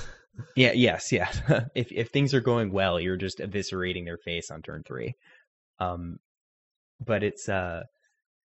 Yeah, 0.57 0.73
yes, 0.73 1.13
yeah. 1.13 1.31
if 1.75 1.93
if 1.93 2.09
things 2.09 2.33
are 2.33 2.41
going 2.41 2.73
well, 2.73 2.99
you're 2.99 3.15
just 3.15 3.39
eviscerating 3.39 4.03
their 4.03 4.17
face 4.17 4.51
on 4.51 4.61
turn 4.61 4.83
three. 4.85 5.13
Um, 5.79 6.17
but 6.99 7.23
it's 7.23 7.47
uh, 7.47 7.83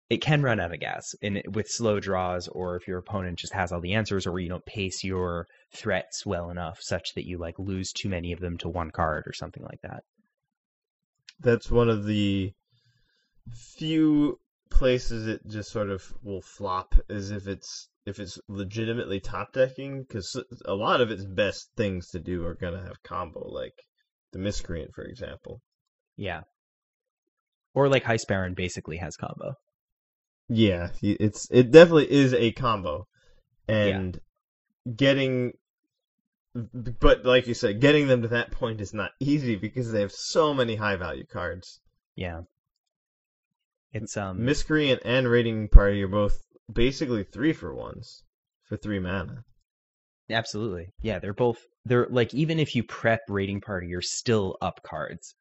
it 0.09 0.19
can 0.23 0.41
run 0.43 0.61
out 0.61 0.73
of 0.73 0.79
gas 0.79 1.15
in 1.21 1.39
it- 1.39 1.53
with 1.53 1.69
slow 1.69 1.99
draws, 1.99 2.47
or 2.47 2.77
if 2.77 2.87
your 2.87 2.99
opponent 2.99 3.41
just 3.41 3.55
has 3.55 3.73
all 3.73 3.81
the 3.81 3.95
answers, 3.95 4.29
or 4.29 4.39
you 4.39 4.49
don't 4.49 4.65
pace 4.65 5.03
your 5.03 5.49
threats 5.75 6.25
well 6.25 6.51
enough, 6.51 6.79
such 6.81 7.15
that 7.17 7.27
you 7.27 7.39
like 7.39 7.59
lose 7.59 7.93
too 7.93 8.09
many 8.09 8.33
of 8.33 8.39
them 8.39 8.57
to 8.59 8.69
one 8.69 8.93
card 8.93 9.25
or 9.27 9.33
something 9.33 9.65
like 9.65 9.81
that. 9.83 10.05
That's 11.41 11.71
one 11.71 11.89
of 11.89 12.05
the 12.05 12.53
few 13.53 14.39
places 14.71 15.27
it 15.27 15.41
just 15.49 15.71
sort 15.73 15.91
of 15.91 16.13
will 16.23 16.43
flop 16.43 16.95
is 17.09 17.31
if 17.31 17.47
it's 17.49 17.89
if 18.07 18.19
it's 18.21 18.39
legitimately 18.49 19.21
top 19.21 19.53
decking 19.53 20.03
because 20.03 20.41
a 20.65 20.75
lot 20.75 21.01
of 21.01 21.11
its 21.11 21.25
best 21.25 21.71
things 21.77 22.09
to 22.11 22.21
do 22.21 22.45
are 22.47 22.55
gonna 22.55 22.83
have 22.83 23.03
combo 23.03 23.49
like 23.49 23.75
the 24.33 24.39
miscreant 24.39 24.95
for 24.95 25.03
example 25.03 25.61
Yeah. 26.17 26.43
Or 27.75 27.89
like 27.89 28.05
Heist 28.05 28.27
Baron 28.29 28.55
basically 28.55 28.99
has 28.99 29.17
combo. 29.17 29.55
yeah 30.49 30.91
it's 31.03 31.49
it 31.51 31.71
definitely 31.71 32.11
is 32.11 32.33
a 32.35 32.53
combo 32.53 33.07
and 33.69 34.21
getting 34.97 35.53
but 36.55 37.25
like 37.25 37.47
you 37.47 37.55
said 37.55 37.81
getting 37.81 38.07
them 38.09 38.23
to 38.23 38.29
that 38.29 38.51
point 38.51 38.81
is 38.81 38.93
not 38.93 39.13
easy 39.21 39.57
because 39.57 39.93
they 39.93 40.01
have 40.01 40.13
so 40.13 40.53
many 40.53 40.75
high 40.77 40.97
value 40.97 41.25
cards 41.27 41.81
Yeah. 42.17 42.43
It's 43.93 44.17
um 44.17 44.45
Miscreant 44.45 45.03
and 45.05 45.29
Raiding 45.29 45.69
Party 45.69 46.03
are 46.03 46.09
both 46.09 46.39
basically 46.73 47.25
three 47.25 47.53
for 47.53 47.75
ones 47.75 48.23
for 48.69 48.77
three 48.77 48.99
mana. 49.01 49.45
absolutely. 50.31 50.93
Yeah, 51.03 51.19
they're 51.19 51.35
both 51.35 51.59
they're 51.85 52.07
like 52.09 52.33
even 52.35 52.59
if 52.61 52.75
you 52.77 52.85
prep 52.85 53.21
Raiding 53.29 53.61
Party, 53.61 53.89
you're 53.89 54.03
still 54.03 54.57
up 54.61 54.81
cards. 54.85 55.35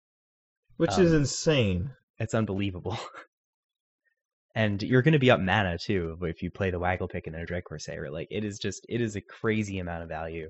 Which 0.78 0.98
is 0.98 1.12
Um, 1.12 1.20
insane. 1.20 1.92
It's 2.18 2.34
unbelievable. 2.34 2.98
and 4.56 4.82
you're 4.82 5.02
going 5.02 5.14
to 5.14 5.20
be 5.20 5.32
up 5.32 5.40
mana 5.40 5.78
too 5.78 6.18
if 6.24 6.42
you 6.42 6.50
play 6.50 6.72
the 6.72 6.80
Waggle 6.80 7.08
Pick 7.08 7.28
and 7.28 7.36
a 7.36 7.46
Dread 7.46 7.64
Corsair. 7.66 8.10
Like 8.12 8.28
it 8.32 8.44
is 8.44 8.58
just 8.60 8.86
it 8.90 9.02
is 9.02 9.16
a 9.16 9.22
crazy 9.22 9.80
amount 9.80 10.04
of 10.04 10.10
value, 10.10 10.50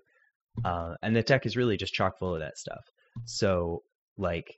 uh, 0.64 0.95
and 1.02 1.16
the 1.16 1.22
deck 1.22 1.45
is 1.45 1.56
really 1.58 1.78
just 1.78 1.93
chock 1.93 2.18
full 2.20 2.34
of 2.36 2.41
that 2.41 2.58
stuff. 2.58 2.84
So 3.26 3.82
like, 4.18 4.56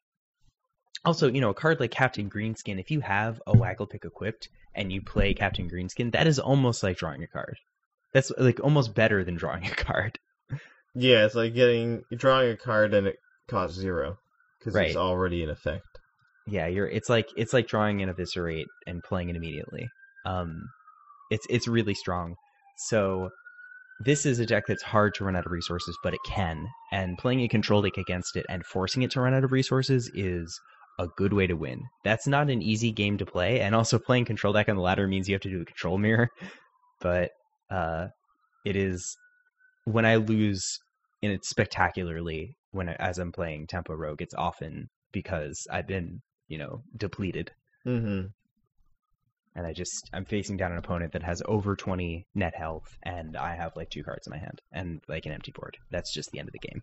also 1.06 1.28
you 1.28 1.42
know 1.42 1.50
a 1.50 1.54
card 1.54 1.80
like 1.80 1.92
Captain 1.92 2.30
Greenskin, 2.30 2.80
if 2.80 2.92
you 2.92 3.02
have 3.02 3.42
a 3.48 3.58
Waggle 3.58 3.88
Pick 3.88 4.06
equipped 4.06 4.50
and 4.76 4.92
you 4.92 5.02
play 5.02 5.34
Captain 5.34 5.70
Greenskin, 5.70 6.12
that 6.14 6.28
is 6.28 6.40
almost 6.40 6.84
like 6.84 6.98
drawing 6.98 7.24
a 7.24 7.28
card. 7.28 7.58
That's 8.14 8.32
like 8.38 8.60
almost 8.64 8.94
better 8.94 9.24
than 9.24 9.36
drawing 9.36 9.66
a 9.66 9.70
card. 9.72 10.20
Yeah, 10.94 11.26
it's 11.26 11.36
like 11.36 11.54
getting 11.54 12.04
drawing 12.12 12.52
a 12.52 12.58
card 12.58 12.94
and 12.94 13.08
it 13.08 13.16
costs 13.48 13.78
zero 13.78 14.18
because 14.60 14.76
Right. 14.76 14.88
it's 14.88 14.98
already 14.98 15.42
in 15.44 15.50
effect. 15.50 15.84
Yeah, 16.48 16.68
you're. 16.68 16.88
It's 16.88 17.08
like 17.10 17.30
it's 17.38 17.54
like 17.54 17.68
drawing 17.68 18.02
an 18.02 18.10
eviscerate 18.10 18.68
and 18.88 19.02
playing 19.04 19.30
it 19.30 19.36
immediately. 19.36 19.88
Um, 20.26 20.64
it's 21.30 21.46
it's 21.50 21.68
really 21.68 21.94
strong. 21.94 22.36
So 22.90 23.30
this 24.04 24.26
is 24.26 24.40
a 24.40 24.46
deck 24.46 24.64
that's 24.68 24.84
hard 24.84 25.14
to 25.16 25.24
run 25.24 25.36
out 25.36 25.46
of 25.46 25.52
resources, 25.52 25.98
but 26.04 26.14
it 26.14 26.20
can. 26.26 26.68
And 26.92 27.18
playing 27.18 27.42
a 27.42 27.48
control 27.48 27.82
deck 27.82 27.98
against 27.98 28.36
it 28.36 28.46
and 28.50 28.66
forcing 28.66 29.04
it 29.04 29.12
to 29.12 29.22
run 29.22 29.34
out 29.34 29.44
of 29.44 29.52
resources 29.52 30.10
is 30.14 30.60
a 31.00 31.08
good 31.18 31.34
way 31.34 31.48
to 31.48 31.56
win. 31.56 31.82
That's 32.04 32.28
not 32.28 32.50
an 32.50 32.62
easy 32.62 32.92
game 32.92 33.18
to 33.18 33.26
play, 33.26 33.62
and 33.62 33.76
also 33.76 34.00
playing 34.00 34.26
control 34.26 34.54
deck 34.54 34.70
on 34.70 34.76
the 34.76 34.82
ladder 34.82 35.08
means 35.08 35.28
you 35.28 35.36
have 35.36 35.42
to 35.42 35.50
do 35.50 35.62
a 35.62 35.66
control 35.66 35.98
mirror. 35.98 36.30
But 37.04 37.32
uh, 37.72 38.10
it 38.64 38.76
is 38.76 39.18
when 39.86 40.06
I 40.06 40.18
lose 40.18 40.78
in 41.24 41.32
it 41.32 41.44
spectacularly 41.44 42.56
when 42.74 42.90
I, 42.90 42.94
as 43.00 43.18
I'm 43.18 43.32
playing 43.32 43.66
tempo 43.66 43.96
rogue, 43.96 44.22
it's 44.22 44.36
often 44.36 44.88
because 45.12 45.66
I've 45.72 45.88
been 45.88 46.22
you 46.48 46.60
know 46.60 46.84
depleted 46.96 47.50
Mm-hmm. 47.86 48.28
And 49.56 49.66
I 49.66 49.74
just 49.74 50.10
I'm 50.14 50.26
facing 50.26 50.58
down 50.58 50.72
an 50.72 50.78
opponent 50.78 51.14
that 51.14 51.24
has 51.24 51.42
over 51.46 51.76
20 51.76 52.26
net 52.36 52.56
health 52.56 52.98
and 53.04 53.36
I 53.36 53.56
have 53.56 53.76
like 53.76 53.90
two 53.90 54.04
cards 54.04 54.28
in 54.28 54.32
my 54.32 54.38
hand 54.38 54.62
and 54.72 55.02
like 55.08 55.26
an 55.26 55.34
empty 55.34 55.52
board. 55.52 55.78
That's 55.90 56.14
just 56.14 56.32
the 56.32 56.40
end 56.40 56.48
of 56.48 56.54
the 56.54 56.60
game. 56.60 56.82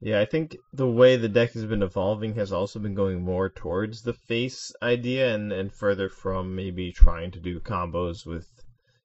Yeah, 0.00 0.20
I 0.20 0.24
think 0.24 0.56
the 0.72 0.88
way 0.88 1.16
the 1.16 1.28
deck 1.28 1.52
has 1.52 1.64
been 1.64 1.82
evolving 1.82 2.34
has 2.34 2.52
also 2.52 2.80
been 2.80 2.94
going 2.94 3.22
more 3.22 3.48
towards 3.48 4.02
the 4.02 4.14
face 4.14 4.72
idea 4.82 5.32
and, 5.32 5.52
and 5.52 5.72
further 5.72 6.08
from 6.08 6.56
maybe 6.56 6.90
trying 6.90 7.30
to 7.32 7.40
do 7.40 7.60
combos 7.60 8.26
with 8.26 8.48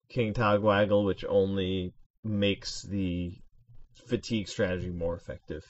King 0.09 0.33
Togwaggle, 0.33 1.05
which 1.05 1.23
only 1.25 1.93
makes 2.23 2.81
the 2.81 3.31
fatigue 4.07 4.47
strategy 4.47 4.89
more 4.89 5.15
effective. 5.15 5.63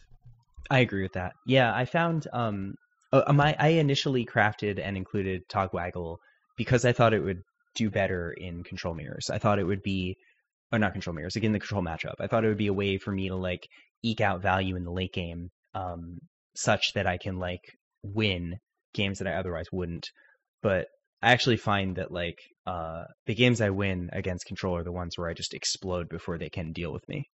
I 0.69 0.79
agree 0.79 1.03
with 1.03 1.13
that. 1.13 1.33
Yeah, 1.45 1.75
I 1.75 1.83
found 1.83 2.27
um 2.31 2.75
uh, 3.11 3.33
my 3.33 3.55
I 3.59 3.69
initially 3.69 4.25
crafted 4.25 4.79
and 4.81 4.95
included 4.95 5.47
Togwaggle 5.49 6.17
because 6.57 6.85
I 6.85 6.91
thought 6.91 7.13
it 7.13 7.23
would 7.23 7.41
do 7.75 7.89
better 7.89 8.31
in 8.31 8.63
control 8.63 8.93
mirrors. 8.93 9.29
I 9.29 9.37
thought 9.37 9.59
it 9.59 9.63
would 9.63 9.83
be 9.83 10.17
or 10.71 10.79
not 10.79 10.93
control 10.93 11.15
mirrors, 11.15 11.35
again 11.35 11.53
the 11.53 11.59
control 11.59 11.83
matchup. 11.83 12.15
I 12.19 12.27
thought 12.27 12.43
it 12.43 12.49
would 12.49 12.57
be 12.57 12.67
a 12.67 12.73
way 12.73 12.97
for 12.97 13.11
me 13.11 13.29
to 13.29 13.35
like 13.35 13.67
eke 14.03 14.21
out 14.21 14.41
value 14.41 14.75
in 14.75 14.83
the 14.83 14.91
late 14.91 15.13
game 15.13 15.49
um 15.73 16.19
such 16.55 16.93
that 16.93 17.07
I 17.07 17.17
can 17.17 17.37
like 17.37 17.61
win 18.03 18.57
games 18.93 19.19
that 19.19 19.27
I 19.27 19.35
otherwise 19.35 19.67
wouldn't. 19.71 20.09
But 20.61 20.87
I 21.21 21.31
actually 21.31 21.57
find 21.57 21.95
that 21.97 22.11
like 22.11 22.39
uh 22.65 23.05
the 23.27 23.35
games 23.35 23.61
I 23.61 23.69
win 23.69 24.09
against 24.11 24.45
control 24.47 24.75
are 24.75 24.83
the 24.83 24.91
ones 24.91 25.17
where 25.17 25.29
I 25.29 25.33
just 25.33 25.53
explode 25.53 26.09
before 26.09 26.37
they 26.37 26.49
can 26.49 26.73
deal 26.73 26.91
with 26.91 27.07
me. 27.07 27.29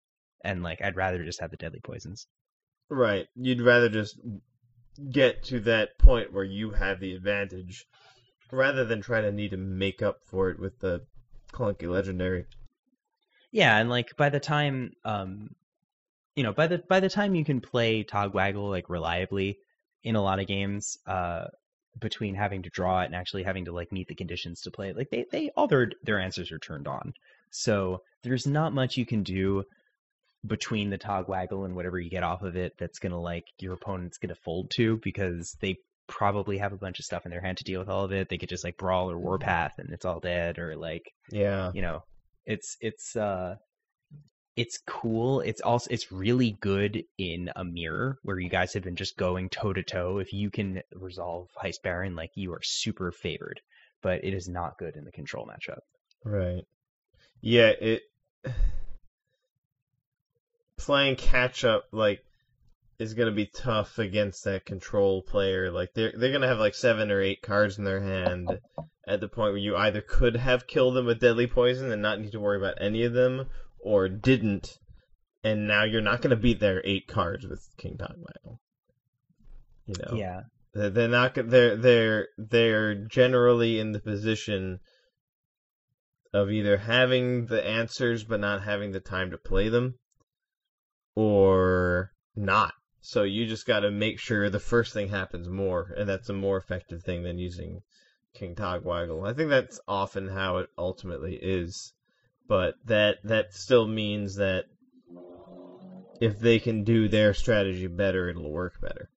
And 0.42 0.62
like 0.62 0.80
I'd 0.82 0.96
rather 0.96 1.22
just 1.24 1.40
have 1.40 1.50
the 1.50 1.56
deadly 1.58 1.80
poisons. 1.84 2.26
Right. 2.88 3.26
You'd 3.36 3.60
rather 3.60 3.88
just 3.88 4.18
get 5.10 5.44
to 5.44 5.60
that 5.60 5.98
point 5.98 6.32
where 6.32 6.44
you 6.44 6.70
have 6.72 6.98
the 6.98 7.14
advantage 7.14 7.86
rather 8.52 8.84
than 8.84 9.00
try 9.00 9.20
to 9.20 9.32
need 9.32 9.50
to 9.50 9.56
make 9.56 10.02
up 10.02 10.20
for 10.24 10.50
it 10.50 10.58
with 10.58 10.78
the 10.80 11.02
clunky 11.52 11.88
legendary. 11.88 12.46
Yeah, 13.50 13.76
and 13.78 13.90
like 13.90 14.16
by 14.16 14.28
the 14.28 14.40
time 14.40 14.92
um 15.04 15.50
you 16.36 16.42
know, 16.44 16.52
by 16.52 16.68
the 16.68 16.78
by 16.78 17.00
the 17.00 17.08
time 17.08 17.34
you 17.34 17.44
can 17.44 17.60
play 17.60 18.04
Togwaggle 18.04 18.70
like 18.70 18.88
reliably 18.88 19.58
in 20.02 20.16
a 20.16 20.22
lot 20.22 20.40
of 20.40 20.46
games, 20.46 20.98
uh 21.06 21.46
between 21.98 22.34
having 22.34 22.62
to 22.62 22.70
draw 22.70 23.02
it 23.02 23.06
and 23.06 23.14
actually 23.14 23.42
having 23.42 23.64
to 23.64 23.72
like 23.72 23.92
meet 23.92 24.08
the 24.08 24.14
conditions 24.14 24.62
to 24.62 24.70
play 24.70 24.90
it. 24.90 24.96
Like 24.96 25.10
they 25.10 25.26
they 25.30 25.50
all 25.56 25.66
their 25.66 25.90
their 26.02 26.20
answers 26.20 26.52
are 26.52 26.58
turned 26.58 26.86
on. 26.86 27.12
So 27.50 28.02
there's 28.22 28.46
not 28.46 28.72
much 28.72 28.96
you 28.96 29.06
can 29.06 29.22
do 29.22 29.64
between 30.46 30.88
the 30.88 30.98
Togwaggle 30.98 31.66
and 31.66 31.74
whatever 31.74 31.98
you 31.98 32.08
get 32.08 32.22
off 32.22 32.42
of 32.42 32.56
it 32.56 32.74
that's 32.78 32.98
gonna 32.98 33.20
like 33.20 33.44
your 33.58 33.74
opponent's 33.74 34.18
gonna 34.18 34.34
fold 34.34 34.70
to 34.76 34.98
because 35.02 35.56
they 35.60 35.76
probably 36.10 36.58
have 36.58 36.72
a 36.74 36.76
bunch 36.76 36.98
of 36.98 37.04
stuff 37.06 37.24
in 37.24 37.30
their 37.30 37.40
hand 37.40 37.56
to 37.58 37.64
deal 37.64 37.80
with 37.80 37.88
all 37.88 38.04
of 38.04 38.12
it. 38.12 38.28
They 38.28 38.36
could 38.36 38.50
just 38.50 38.64
like 38.64 38.76
brawl 38.76 39.10
or 39.10 39.18
warpath 39.18 39.78
and 39.78 39.90
it's 39.90 40.04
all 40.04 40.20
dead 40.20 40.58
or 40.58 40.76
like 40.76 41.10
Yeah. 41.30 41.70
you 41.72 41.80
know 41.80 42.02
it's 42.44 42.76
it's 42.80 43.16
uh 43.16 43.54
it's 44.56 44.78
cool 44.86 45.40
it's 45.40 45.60
also 45.60 45.88
it's 45.90 46.10
really 46.10 46.56
good 46.60 47.04
in 47.16 47.50
a 47.54 47.64
mirror 47.64 48.18
where 48.24 48.38
you 48.38 48.48
guys 48.50 48.74
have 48.74 48.82
been 48.82 48.96
just 48.96 49.16
going 49.16 49.48
toe 49.48 49.72
to 49.72 49.82
toe 49.82 50.18
if 50.18 50.32
you 50.32 50.50
can 50.50 50.82
resolve 50.94 51.48
heist 51.62 51.82
baron 51.84 52.16
like 52.16 52.30
you 52.34 52.52
are 52.52 52.60
super 52.62 53.12
favored 53.12 53.60
but 54.02 54.24
it 54.24 54.34
is 54.34 54.48
not 54.48 54.76
good 54.78 54.96
in 54.96 55.04
the 55.04 55.12
control 55.12 55.46
matchup 55.46 55.80
Right. 56.24 56.64
Yeah, 57.40 57.68
it 57.68 58.02
playing 60.76 61.16
catch 61.16 61.64
up 61.64 61.84
like 61.92 62.24
is 63.00 63.14
gonna 63.14 63.32
be 63.32 63.46
tough 63.46 63.98
against 63.98 64.44
that 64.44 64.66
control 64.66 65.22
player. 65.22 65.70
Like 65.70 65.94
they're 65.94 66.12
they're 66.14 66.32
gonna 66.32 66.46
have 66.46 66.58
like 66.58 66.74
seven 66.74 67.10
or 67.10 67.22
eight 67.22 67.40
cards 67.40 67.78
in 67.78 67.84
their 67.84 68.02
hand 68.02 68.60
at 69.08 69.20
the 69.20 69.28
point 69.28 69.52
where 69.52 69.56
you 69.56 69.74
either 69.74 70.02
could 70.02 70.36
have 70.36 70.66
killed 70.66 70.94
them 70.94 71.06
with 71.06 71.18
deadly 71.18 71.46
poison 71.46 71.90
and 71.90 72.02
not 72.02 72.20
need 72.20 72.32
to 72.32 72.40
worry 72.40 72.58
about 72.58 72.74
any 72.78 73.02
of 73.04 73.14
them, 73.14 73.48
or 73.78 74.08
didn't, 74.08 74.78
and 75.42 75.66
now 75.66 75.82
you're 75.82 76.02
not 76.02 76.20
gonna 76.20 76.36
beat 76.36 76.60
their 76.60 76.82
eight 76.84 77.08
cards 77.08 77.46
with 77.46 77.66
King 77.78 77.96
Togwaggle. 77.96 78.58
You 79.86 79.94
know. 80.02 80.16
yeah 80.16 80.42
They're 80.74 80.90
they're 80.90 81.08
not. 81.08 81.34
They're 81.34 81.76
they're 81.76 82.28
they're 82.36 82.94
generally 82.94 83.80
in 83.80 83.92
the 83.92 84.00
position 84.00 84.78
of 86.34 86.50
either 86.50 86.76
having 86.76 87.46
the 87.46 87.66
answers 87.66 88.24
but 88.24 88.40
not 88.40 88.62
having 88.62 88.92
the 88.92 89.00
time 89.00 89.30
to 89.30 89.38
play 89.38 89.70
them, 89.70 89.94
or 91.16 92.12
not. 92.36 92.74
So 93.02 93.22
you 93.22 93.46
just 93.46 93.66
got 93.66 93.80
to 93.80 93.90
make 93.90 94.18
sure 94.18 94.50
the 94.50 94.60
first 94.60 94.92
thing 94.92 95.08
happens 95.08 95.48
more, 95.48 95.94
and 95.96 96.08
that's 96.08 96.28
a 96.28 96.34
more 96.34 96.56
effective 96.58 97.02
thing 97.02 97.22
than 97.22 97.38
using 97.38 97.82
King 98.34 98.54
Togwaggle. 98.54 99.28
I 99.28 99.32
think 99.32 99.48
that's 99.50 99.80
often 99.88 100.28
how 100.28 100.58
it 100.58 100.68
ultimately 100.76 101.36
is, 101.40 101.92
but 102.46 102.74
that 102.84 103.16
that 103.24 103.54
still 103.54 103.86
means 103.86 104.36
that 104.36 104.66
if 106.20 106.38
they 106.38 106.58
can 106.58 106.84
do 106.84 107.08
their 107.08 107.32
strategy 107.32 107.86
better, 107.86 108.28
it'll 108.28 108.50
work 108.52 108.80
better. 108.80 109.08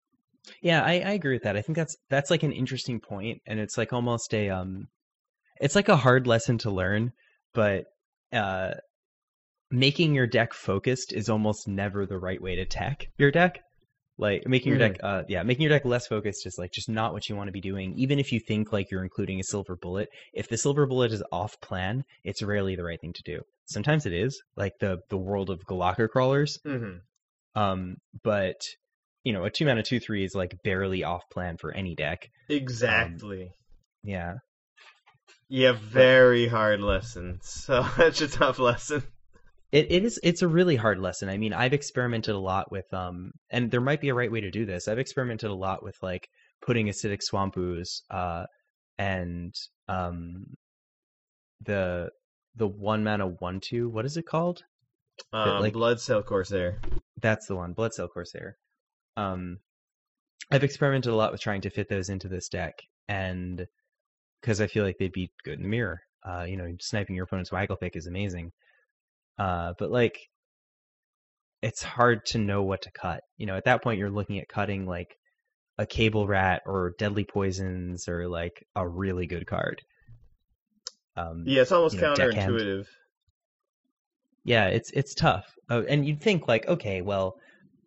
yeah 0.62 0.82
I, 0.84 0.94
I 0.94 1.12
agree 1.12 1.36
with 1.36 1.44
that 1.44 1.56
i 1.58 1.62
think 1.62 1.76
that's 1.78 1.96
that's 2.10 2.30
like 2.32 2.44
an 2.44 2.52
interesting 2.52 3.00
point 3.00 3.42
and 3.46 3.60
it's 3.60 3.78
like 3.78 3.94
almost 3.94 4.34
a 4.34 4.50
um 4.50 4.88
it's 5.62 5.76
like 5.76 5.90
a 5.90 5.96
hard 5.98 6.28
lesson 6.28 6.58
to 6.60 6.72
learn 6.72 7.12
but 7.54 7.86
uh 8.32 8.72
making 9.72 10.14
your 10.14 10.28
deck 10.28 10.54
focused 10.54 11.14
is 11.14 11.30
almost 11.30 11.68
never 11.68 12.06
the 12.06 12.18
right 12.18 12.42
way 12.42 12.56
to 12.56 12.66
tech 12.66 13.08
your 13.18 13.32
deck 13.32 13.60
like 14.18 14.44
making 14.48 14.70
your 14.70 14.78
deck 14.80 14.98
uh 15.02 15.24
yeah 15.28 15.42
making 15.44 15.64
your 15.64 15.70
deck 15.70 15.86
less 15.86 16.06
focused 16.08 16.46
is 16.46 16.58
like 16.58 16.72
just 16.72 16.88
not 16.88 17.14
what 17.14 17.28
you 17.28 17.36
want 17.36 17.48
to 17.48 17.52
be 17.52 17.62
doing 17.62 17.94
even 17.98 18.20
if 18.20 18.32
you 18.32 18.40
think 18.40 18.72
like 18.72 18.92
you're 18.92 19.04
including 19.04 19.40
a 19.40 19.44
silver 19.44 19.76
bullet 19.76 20.08
if 20.34 20.48
the 20.48 20.58
silver 20.58 20.86
bullet 20.86 21.12
is 21.12 21.24
off 21.32 21.60
plan 21.62 22.04
it's 22.24 22.42
rarely 22.44 22.76
the 22.76 22.84
right 22.84 23.02
thing 23.02 23.14
to 23.14 23.24
do 23.24 23.42
sometimes 23.66 24.06
it 24.06 24.14
is 24.14 24.40
like 24.56 24.74
the 24.80 25.00
the 25.10 25.18
world 25.18 25.50
of 25.50 25.66
Golakka 25.66 26.08
Crawlers 26.10 26.60
Mm-hmm. 26.66 26.98
um 27.60 27.96
but 28.24 28.62
you 29.24 29.34
know 29.34 29.46
a 29.46 29.50
two 29.50 29.66
mana 29.66 29.82
two 29.82 30.00
three 30.00 30.24
is 30.24 30.36
like 30.36 30.56
barely 30.64 31.04
off 31.04 31.24
plan 31.32 31.58
for 31.58 31.72
any 31.74 31.96
deck 31.96 32.30
Exactly. 32.50 33.52
yeah 34.04 34.36
yeah, 35.50 35.74
very 35.74 36.48
hard 36.48 36.80
lesson. 36.82 37.38
Such 37.44 38.22
a 38.22 38.28
tough 38.28 38.58
lesson. 38.60 39.04
It 39.74 39.92
it 39.92 40.06
is 40.06 40.20
it's 40.24 40.44
a 40.44 40.48
really 40.48 40.76
hard 40.76 41.00
lesson. 41.00 41.30
I 41.30 41.38
mean, 41.38 41.52
I've 41.52 41.74
experimented 41.74 42.36
a 42.36 42.40
lot 42.40 42.72
with 42.72 42.86
um 42.94 43.32
and 43.50 43.72
there 43.72 43.82
might 43.82 44.02
be 44.02 44.10
a 44.10 44.14
right 44.14 44.32
way 44.32 44.40
to 44.42 44.52
do 44.52 44.66
this. 44.66 44.88
I've 44.88 45.00
experimented 45.00 45.50
a 45.50 45.56
lot 45.56 45.84
with 45.84 45.98
like 46.02 46.30
putting 46.62 46.88
acidic 46.88 47.22
swamp 47.24 47.58
ooze 47.58 48.04
uh 48.12 48.46
and 49.00 49.54
um 49.90 50.46
the 51.66 52.12
the 52.56 52.68
one 52.68 53.04
mana 53.04 53.26
one 53.28 53.60
two, 53.60 53.90
what 53.90 54.06
is 54.06 54.16
it 54.16 54.28
called? 54.28 54.62
Um, 55.34 55.62
like- 55.62 55.74
Bloodsail 55.74 56.24
Corsair. 56.24 56.80
That's 57.20 57.48
the 57.48 57.56
one, 57.56 57.74
Bloodsail 57.74 58.10
Corsair. 58.14 58.58
Um 59.18 59.58
I've 60.52 60.64
experimented 60.64 61.12
a 61.12 61.16
lot 61.16 61.32
with 61.32 61.42
trying 61.42 61.62
to 61.62 61.72
fit 61.72 61.90
those 61.90 62.10
into 62.10 62.28
this 62.28 62.48
deck 62.48 62.76
and 63.08 63.66
because 64.40 64.62
I 64.62 64.68
feel 64.68 64.84
like 64.84 64.98
they'd 65.00 65.12
be 65.12 65.32
good 65.44 65.56
in 65.58 65.64
the 65.64 65.70
mirror. 65.70 66.02
Uh, 66.24 66.44
you 66.48 66.58
know, 66.58 66.68
sniping 66.80 67.16
your 67.16 67.26
opponent's 67.26 67.52
waggle 67.52 67.78
pick 67.78 67.96
is 67.96 68.08
amazing. 68.08 68.52
Uh, 69.38 69.74
but 69.80 69.92
like 69.92 70.20
it's 71.64 71.82
hard 71.82 72.26
to 72.28 72.38
know 72.38 72.62
what 72.62 72.82
to 72.84 72.92
cut. 72.92 73.24
You 73.38 73.46
know, 73.48 73.56
at 73.58 73.66
that 73.66 73.82
point 73.82 73.98
you're 74.00 74.10
looking 74.12 74.38
at 74.40 74.48
cutting 74.48 74.86
like 74.86 75.18
a 75.78 75.86
cable 75.86 76.28
rat 76.28 76.64
or 76.66 76.96
deadly 77.00 77.26
poisons 77.26 78.08
or 78.08 78.28
like 78.28 78.66
a 78.76 78.88
really 78.88 79.28
good 79.28 79.48
card. 79.48 79.82
Um, 81.16 81.46
Yeah, 81.48 81.62
it's 81.62 81.72
almost 81.72 81.96
you 81.96 82.02
know, 82.02 82.14
counterintuitive. 82.16 82.88
yeah, 84.44 84.68
it's 84.68 84.92
it's 84.92 85.14
tough. 85.14 85.46
Uh, 85.70 85.84
and 85.88 86.06
you'd 86.06 86.22
think 86.22 86.48
like, 86.48 86.68
okay, 86.68 87.02
well, 87.02 87.36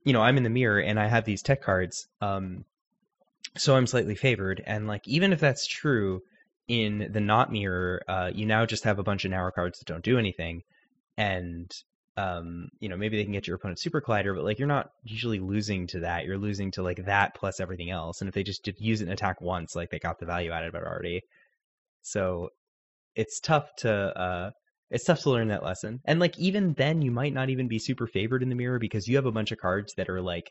you 0.05 0.13
know, 0.13 0.23
I'm 0.23 0.37
in 0.37 0.43
the 0.43 0.51
mirror 0.51 0.81
and 0.81 0.99
I 0.99 1.07
have 1.09 1.25
these 1.25 1.43
tech 1.43 1.63
cards, 1.63 2.07
um, 2.21 2.65
so 3.57 3.77
I'm 3.77 3.87
slightly 3.87 4.15
favored. 4.15 4.63
And 4.67 4.87
like, 4.89 5.07
even 5.07 5.33
if 5.33 5.41
that's 5.41 5.67
true, 5.67 6.23
in 6.69 7.09
the 7.13 7.21
not 7.21 7.53
mirror, 7.53 8.03
uh, 8.09 8.31
you 8.35 8.47
now 8.47 8.67
just 8.67 8.85
have 8.85 8.99
a 8.99 9.05
bunch 9.05 9.25
of 9.25 9.31
narrow 9.33 9.53
cards 9.53 9.79
that 9.79 9.89
don't 9.89 10.05
do 10.05 10.19
anything, 10.19 10.63
and 11.17 11.71
um, 12.17 12.69
you 12.81 12.89
know, 12.89 12.97
maybe 12.97 13.17
they 13.17 13.25
can 13.25 13.33
get 13.33 13.47
your 13.47 13.57
opponent 13.57 13.79
super 13.79 14.01
collider, 14.01 14.35
but 14.35 14.45
like, 14.45 14.59
you're 14.59 14.69
not 14.69 14.91
usually 15.05 15.39
losing 15.39 15.87
to 15.89 16.01
that. 16.01 16.25
You're 16.25 16.39
losing 16.39 16.71
to 16.73 16.83
like 16.83 17.05
that 17.05 17.35
plus 17.35 17.61
everything 17.61 17.91
else. 17.91 18.21
And 18.21 18.29
if 18.29 18.35
they 18.35 18.43
just 18.43 18.65
did 18.65 18.77
use 18.79 19.03
it 19.03 19.05
and 19.05 19.13
attack 19.13 19.41
once, 19.43 19.77
like 19.77 19.91
they 19.91 19.99
got 19.99 20.19
the 20.19 20.27
value 20.27 20.51
out 20.51 20.65
of 20.65 20.75
it 20.75 20.83
already. 20.83 21.21
So 22.03 22.49
it's 23.15 23.41
tough 23.41 23.69
to 23.79 23.93
uh 23.93 24.51
it's 24.91 25.05
tough 25.05 25.21
to 25.23 25.31
learn 25.31 25.49
that 25.49 25.65
lesson. 25.65 26.01
And 26.05 26.21
like 26.21 26.39
even 26.39 26.75
then 26.75 27.03
you 27.03 27.11
might 27.11 27.35
not 27.35 27.51
even 27.51 27.69
be 27.69 27.79
super 27.79 28.07
favored 28.07 28.43
in 28.43 28.49
the 28.49 28.55
mirror 28.55 28.79
because 28.79 29.09
you 29.09 29.17
have 29.17 29.27
a 29.27 29.33
bunch 29.33 29.53
of 29.53 29.59
cards 29.59 29.93
that 29.97 30.09
are 30.09 30.23
like 30.23 30.51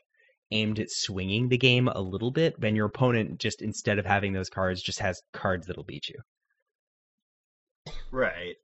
aimed 0.52 0.78
at 0.78 0.90
swinging 0.90 1.48
the 1.48 1.58
game 1.58 1.88
a 1.88 2.00
little 2.00 2.30
bit, 2.30 2.54
and 2.62 2.76
your 2.76 2.86
opponent 2.86 3.40
just 3.40 3.62
instead 3.62 3.98
of 3.98 4.06
having 4.06 4.32
those 4.32 4.50
cards 4.50 4.82
just 4.82 5.00
has 5.00 5.20
cards 5.32 5.66
that'll 5.66 5.84
beat 5.84 6.08
you. 6.08 6.20
Right. 8.10 8.56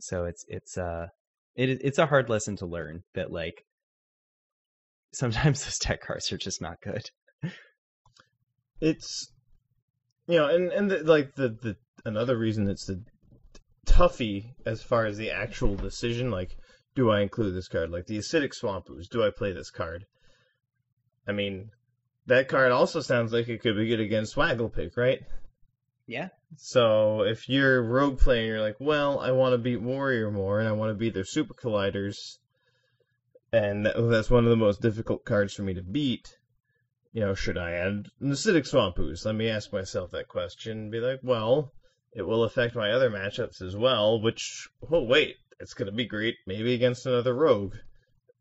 So 0.00 0.24
it's 0.24 0.44
it's 0.48 0.76
uh 0.78 1.06
it 1.54 1.70
it's 1.82 1.98
a 1.98 2.06
hard 2.06 2.28
lesson 2.28 2.56
to 2.56 2.66
learn 2.66 3.02
that 3.14 3.30
like 3.32 3.64
sometimes 5.12 5.64
those 5.64 5.78
tech 5.78 6.02
cards 6.02 6.30
are 6.32 6.38
just 6.38 6.60
not 6.60 6.80
good. 6.82 7.10
It's 8.80 9.32
you 10.26 10.38
know, 10.38 10.48
and 10.48 10.72
and 10.72 10.90
the, 10.90 10.98
like 11.04 11.34
the 11.34 11.48
the 11.48 11.76
another 12.04 12.36
reason 12.36 12.68
it's 12.68 12.86
the 12.86 13.02
toughy 13.86 14.54
as 14.66 14.82
far 14.82 15.06
as 15.06 15.16
the 15.16 15.30
actual 15.30 15.76
decision, 15.76 16.30
like 16.30 16.56
do 16.94 17.10
I 17.10 17.20
include 17.20 17.54
this 17.54 17.68
card? 17.68 17.90
Like 17.90 18.06
the 18.06 18.18
acidic 18.18 18.54
swamp 18.54 18.88
do 19.10 19.24
I 19.24 19.30
play 19.30 19.52
this 19.52 19.70
card? 19.70 20.04
I 21.28 21.32
mean, 21.32 21.70
that 22.26 22.48
card 22.48 22.72
also 22.72 23.00
sounds 23.00 23.32
like 23.32 23.48
it 23.48 23.60
could 23.60 23.76
be 23.76 23.88
good 23.88 24.00
against 24.00 24.34
Swagglepick, 24.34 24.96
right? 24.96 25.20
Yeah. 26.06 26.28
So 26.56 27.22
if 27.22 27.48
you're 27.48 27.82
rogue 27.82 28.18
playing, 28.18 28.46
you're 28.46 28.60
like, 28.60 28.76
well, 28.78 29.18
I 29.18 29.32
want 29.32 29.54
to 29.54 29.58
beat 29.58 29.82
Warrior 29.82 30.30
more, 30.30 30.60
and 30.60 30.68
I 30.68 30.72
want 30.72 30.90
to 30.90 30.94
beat 30.94 31.14
their 31.14 31.24
Super 31.24 31.54
Colliders, 31.54 32.38
and 33.52 33.86
that's 33.86 34.30
one 34.30 34.44
of 34.44 34.50
the 34.50 34.56
most 34.56 34.80
difficult 34.80 35.24
cards 35.24 35.54
for 35.54 35.62
me 35.62 35.74
to 35.74 35.82
beat. 35.82 36.36
You 37.12 37.22
know, 37.22 37.34
should 37.34 37.58
I 37.58 37.72
add 37.72 38.06
acidic 38.22 38.66
swamp 38.66 38.98
ooze? 38.98 39.24
Let 39.24 39.34
me 39.34 39.48
ask 39.48 39.72
myself 39.72 40.10
that 40.12 40.28
question 40.28 40.78
and 40.78 40.92
be 40.92 41.00
like, 41.00 41.20
well, 41.22 41.72
it 42.12 42.22
will 42.22 42.44
affect 42.44 42.76
my 42.76 42.92
other 42.92 43.10
matchups 43.10 43.62
as 43.62 43.74
well, 43.74 44.20
which, 44.20 44.68
oh, 44.90 45.02
wait, 45.02 45.36
it's 45.58 45.74
going 45.74 45.86
to 45.86 45.96
be 45.96 46.06
great, 46.06 46.36
maybe 46.46 46.74
against 46.74 47.06
another 47.06 47.34
rogue. 47.34 47.74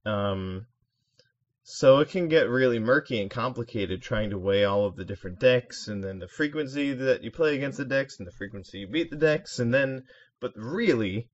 Um, 0.05 0.67
so 1.67 1.97
it 1.97 2.09
can 2.09 2.27
get 2.27 2.47
really 2.47 2.77
murky 2.77 3.19
and 3.19 3.31
complicated 3.31 3.99
trying 3.99 4.29
to 4.29 4.37
weigh 4.37 4.63
all 4.63 4.85
of 4.85 4.95
the 4.95 5.03
different 5.03 5.39
decks 5.39 5.87
and 5.87 6.03
then 6.03 6.19
the 6.19 6.27
frequency 6.27 6.93
that 6.93 7.23
you 7.23 7.31
play 7.31 7.55
against 7.55 7.79
the 7.79 7.85
decks 7.85 8.19
and 8.19 8.27
the 8.27 8.31
frequency 8.31 8.79
you 8.79 8.87
beat 8.87 9.09
the 9.09 9.17
decks 9.17 9.57
and 9.57 9.73
then 9.73 10.03
but 10.39 10.51
really 10.55 11.27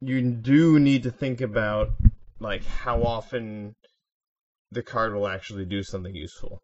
you 0.00 0.20
do 0.32 0.80
need 0.80 1.04
to 1.04 1.10
think 1.12 1.40
about 1.40 1.90
like 2.40 2.64
how 2.64 3.02
often 3.04 3.74
the 4.72 4.82
card 4.82 5.14
will 5.14 5.28
actually 5.28 5.64
do 5.64 5.84
something 5.84 6.14
useful. 6.14 6.60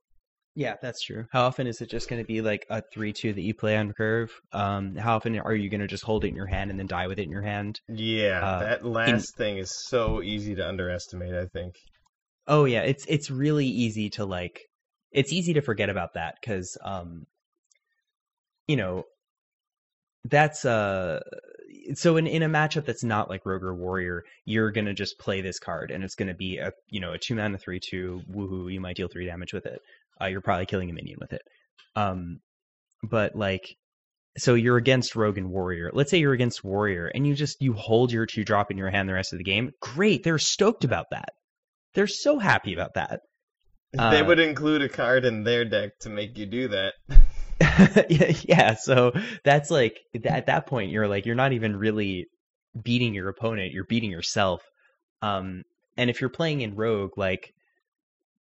Yeah, 0.56 0.74
that's 0.82 1.02
true. 1.02 1.26
How 1.30 1.44
often 1.44 1.68
is 1.68 1.80
it 1.80 1.88
just 1.88 2.08
going 2.08 2.20
to 2.20 2.26
be 2.26 2.40
like 2.40 2.66
a 2.68 2.82
three-two 2.92 3.32
that 3.34 3.40
you 3.40 3.54
play 3.54 3.76
on 3.76 3.92
curve? 3.92 4.32
Um, 4.52 4.96
how 4.96 5.14
often 5.14 5.38
are 5.38 5.54
you 5.54 5.70
going 5.70 5.80
to 5.80 5.86
just 5.86 6.02
hold 6.04 6.24
it 6.24 6.28
in 6.28 6.34
your 6.34 6.48
hand 6.48 6.70
and 6.70 6.78
then 6.78 6.88
die 6.88 7.06
with 7.06 7.20
it 7.20 7.22
in 7.22 7.30
your 7.30 7.42
hand? 7.42 7.80
Yeah, 7.88 8.44
Uh, 8.44 8.58
that 8.58 8.84
last 8.84 9.36
thing 9.36 9.58
is 9.58 9.70
so 9.86 10.20
easy 10.22 10.56
to 10.56 10.68
underestimate, 10.68 11.34
I 11.34 11.46
think. 11.46 11.76
Oh 12.50 12.64
yeah, 12.64 12.82
it's 12.82 13.06
it's 13.06 13.30
really 13.30 13.66
easy 13.66 14.10
to 14.10 14.24
like 14.24 14.68
it's 15.12 15.32
easy 15.32 15.54
to 15.54 15.60
forget 15.60 15.88
about 15.88 16.14
that 16.14 16.34
because 16.40 16.76
um, 16.82 17.26
you 18.66 18.76
know 18.76 19.04
that's 20.24 20.64
uh 20.64 21.20
so 21.94 22.16
in, 22.16 22.26
in 22.26 22.42
a 22.42 22.48
matchup 22.48 22.84
that's 22.84 23.04
not 23.04 23.30
like 23.30 23.46
rogue 23.46 23.62
or 23.62 23.74
warrior 23.74 24.22
you're 24.44 24.70
gonna 24.72 24.92
just 24.92 25.18
play 25.18 25.40
this 25.40 25.58
card 25.60 25.90
and 25.90 26.04
it's 26.04 26.16
gonna 26.16 26.34
be 26.34 26.58
a 26.58 26.72
you 26.88 27.00
know 27.00 27.12
a 27.12 27.18
two 27.18 27.36
mana 27.36 27.56
three 27.56 27.80
two 27.80 28.20
woohoo 28.30 28.70
you 28.70 28.80
might 28.80 28.96
deal 28.96 29.08
three 29.08 29.26
damage 29.26 29.52
with 29.52 29.66
it. 29.66 29.80
Uh, 30.20 30.26
you're 30.26 30.40
probably 30.40 30.66
killing 30.66 30.90
a 30.90 30.92
minion 30.92 31.18
with 31.20 31.32
it. 31.32 31.42
Um 31.94 32.40
but 33.02 33.36
like 33.36 33.76
so 34.36 34.54
you're 34.54 34.76
against 34.76 35.16
rogue 35.16 35.38
and 35.38 35.50
warrior. 35.50 35.90
Let's 35.92 36.10
say 36.10 36.18
you're 36.18 36.32
against 36.32 36.64
warrior 36.64 37.06
and 37.06 37.26
you 37.26 37.34
just 37.34 37.62
you 37.62 37.74
hold 37.74 38.12
your 38.12 38.26
two 38.26 38.44
drop 38.44 38.72
in 38.72 38.76
your 38.76 38.90
hand 38.90 39.08
the 39.08 39.14
rest 39.14 39.32
of 39.32 39.38
the 39.38 39.44
game. 39.44 39.70
Great 39.80 40.24
they're 40.24 40.38
stoked 40.38 40.84
about 40.84 41.10
that 41.12 41.30
they're 41.94 42.06
so 42.06 42.38
happy 42.38 42.74
about 42.74 42.94
that 42.94 43.20
they 43.92 44.22
Uh, 44.22 44.24
would 44.24 44.38
include 44.38 44.82
a 44.82 44.88
card 44.88 45.24
in 45.24 45.42
their 45.44 45.64
deck 45.64 45.98
to 46.00 46.10
make 46.10 46.38
you 46.38 46.46
do 46.46 46.68
that. 46.68 46.94
yeah, 48.08 48.32
yeah, 48.44 48.74
so 48.74 49.12
that's 49.44 49.70
like 49.70 50.00
at 50.24 50.46
that 50.46 50.66
point 50.66 50.90
you're 50.90 51.08
like 51.08 51.26
you're 51.26 51.34
not 51.34 51.52
even 51.52 51.76
really 51.76 52.26
beating 52.82 53.14
your 53.14 53.28
opponent, 53.28 53.72
you're 53.72 53.84
beating 53.84 54.10
yourself. 54.10 54.62
Um 55.22 55.62
and 55.96 56.08
if 56.08 56.20
you're 56.20 56.30
playing 56.30 56.60
in 56.62 56.76
rogue 56.76 57.18
like 57.18 57.52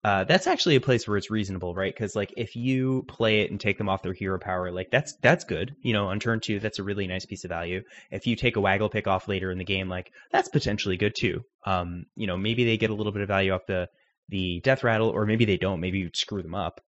uh 0.05 0.25
that's 0.25 0.47
actually 0.47 0.77
a 0.77 0.81
place 0.81 1.09
where 1.09 1.17
it's 1.17 1.31
reasonable, 1.31 1.75
right? 1.75 1.95
Cuz 1.97 2.15
like 2.15 2.33
if 2.37 2.55
you 2.57 3.05
play 3.09 3.41
it 3.41 3.51
and 3.51 3.61
take 3.61 3.79
them 3.79 3.89
off 3.89 4.03
their 4.03 4.13
hero 4.13 4.39
power, 4.39 4.71
like 4.71 4.91
that's 4.91 5.15
that's 5.17 5.45
good. 5.45 5.75
You 5.83 5.93
know, 5.95 6.09
on 6.09 6.21
turn 6.21 6.41
2 6.41 6.61
that's 6.61 6.79
a 6.79 6.85
really 6.85 7.07
nice 7.07 7.25
piece 7.27 7.45
of 7.45 7.49
value. 7.49 7.83
If 8.11 8.27
you 8.27 8.37
take 8.37 8.57
a 8.57 8.61
waggle 8.61 8.91
pick 8.91 9.07
off 9.07 9.29
later 9.29 9.51
in 9.51 9.59
the 9.59 9.65
game, 9.65 9.89
like 9.89 10.13
that's 10.31 10.49
potentially 10.49 10.97
good 10.97 11.15
too. 11.15 11.45
Um 11.65 12.07
you 12.17 12.27
know, 12.27 12.37
maybe 12.37 12.65
they 12.65 12.77
get 12.77 12.91
a 12.91 12.95
little 12.95 13.13
bit 13.13 13.23
of 13.23 13.29
value 13.29 13.53
off 13.53 13.67
the 13.67 13.89
the 14.29 14.61
death 14.61 14.85
rattle 14.85 15.09
or 15.11 15.27
maybe 15.27 15.45
they 15.45 15.57
don't, 15.57 15.81
maybe 15.81 15.99
you 15.99 16.11
screw 16.15 16.43
them 16.43 16.55
up. 16.55 16.81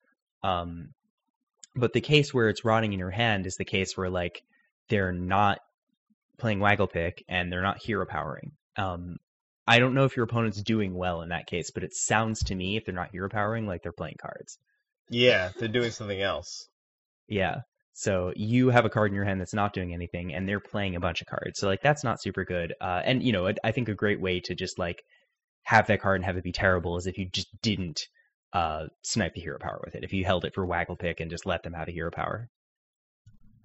Um 0.42 0.90
but 1.74 1.92
the 1.92 2.00
case 2.00 2.32
where 2.32 2.48
it's 2.48 2.64
rotting 2.64 2.92
in 2.92 2.98
your 2.98 3.10
hand 3.10 3.46
is 3.46 3.56
the 3.56 3.64
case 3.64 3.96
where 3.96 4.10
like 4.10 4.42
they're 4.88 5.12
not 5.12 5.60
playing 6.38 6.60
waggle 6.60 6.86
pick 6.86 7.24
and 7.28 7.52
they're 7.52 7.62
not 7.62 7.82
hero 7.82 8.06
powering. 8.06 8.52
Um, 8.76 9.16
I 9.66 9.78
don't 9.78 9.94
know 9.94 10.04
if 10.04 10.16
your 10.16 10.24
opponent's 10.24 10.62
doing 10.62 10.94
well 10.94 11.22
in 11.22 11.30
that 11.30 11.46
case, 11.46 11.70
but 11.72 11.82
it 11.82 11.94
sounds 11.94 12.44
to 12.44 12.54
me 12.54 12.76
if 12.76 12.84
they're 12.84 12.94
not 12.94 13.10
hero 13.10 13.28
powering 13.28 13.66
like 13.66 13.82
they're 13.82 13.92
playing 13.92 14.16
cards. 14.20 14.58
Yeah, 15.10 15.50
they're 15.58 15.68
doing 15.68 15.90
something 15.90 16.20
else. 16.20 16.68
Yeah. 17.28 17.60
So 17.92 18.32
you 18.36 18.68
have 18.68 18.84
a 18.84 18.90
card 18.90 19.10
in 19.10 19.16
your 19.16 19.24
hand 19.24 19.40
that's 19.40 19.54
not 19.54 19.72
doing 19.72 19.94
anything, 19.94 20.34
and 20.34 20.48
they're 20.48 20.60
playing 20.60 20.96
a 20.96 21.00
bunch 21.00 21.22
of 21.22 21.26
cards. 21.26 21.58
So 21.58 21.66
like 21.66 21.82
that's 21.82 22.04
not 22.04 22.20
super 22.20 22.44
good. 22.44 22.74
Uh, 22.80 23.00
and 23.04 23.22
you 23.22 23.32
know, 23.32 23.48
I, 23.48 23.54
I 23.64 23.72
think 23.72 23.88
a 23.88 23.94
great 23.94 24.20
way 24.20 24.40
to 24.40 24.54
just 24.54 24.78
like 24.78 25.02
have 25.62 25.86
that 25.86 26.00
card 26.00 26.16
and 26.16 26.24
have 26.24 26.36
it 26.36 26.44
be 26.44 26.52
terrible 26.52 26.96
is 26.96 27.06
if 27.06 27.18
you 27.18 27.26
just 27.32 27.48
didn't 27.62 28.02
uh, 28.52 28.86
snipe 29.02 29.34
the 29.34 29.40
hero 29.40 29.58
power 29.58 29.80
with 29.84 29.94
it. 29.94 30.04
If 30.04 30.12
you 30.12 30.24
held 30.24 30.44
it 30.44 30.54
for 30.54 30.64
waggle 30.64 30.96
pick 30.96 31.20
and 31.20 31.30
just 31.30 31.46
let 31.46 31.62
them 31.62 31.72
have 31.72 31.88
a 31.88 31.92
hero 31.92 32.10
power. 32.10 32.48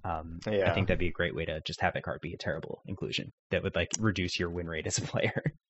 Um, 0.03 0.39
I 0.47 0.71
think 0.71 0.87
that'd 0.87 0.99
be 0.99 1.09
a 1.09 1.11
great 1.11 1.35
way 1.35 1.45
to 1.45 1.61
just 1.61 1.81
have 1.81 1.93
that 1.93 2.03
card 2.03 2.21
be 2.21 2.33
a 2.33 2.37
terrible 2.37 2.81
inclusion 2.87 3.31
that 3.51 3.61
would 3.61 3.75
like 3.75 3.91
reduce 3.99 4.39
your 4.39 4.49
win 4.49 4.67
rate 4.67 4.87
as 4.87 4.97
a 4.97 5.01
player. 5.01 5.43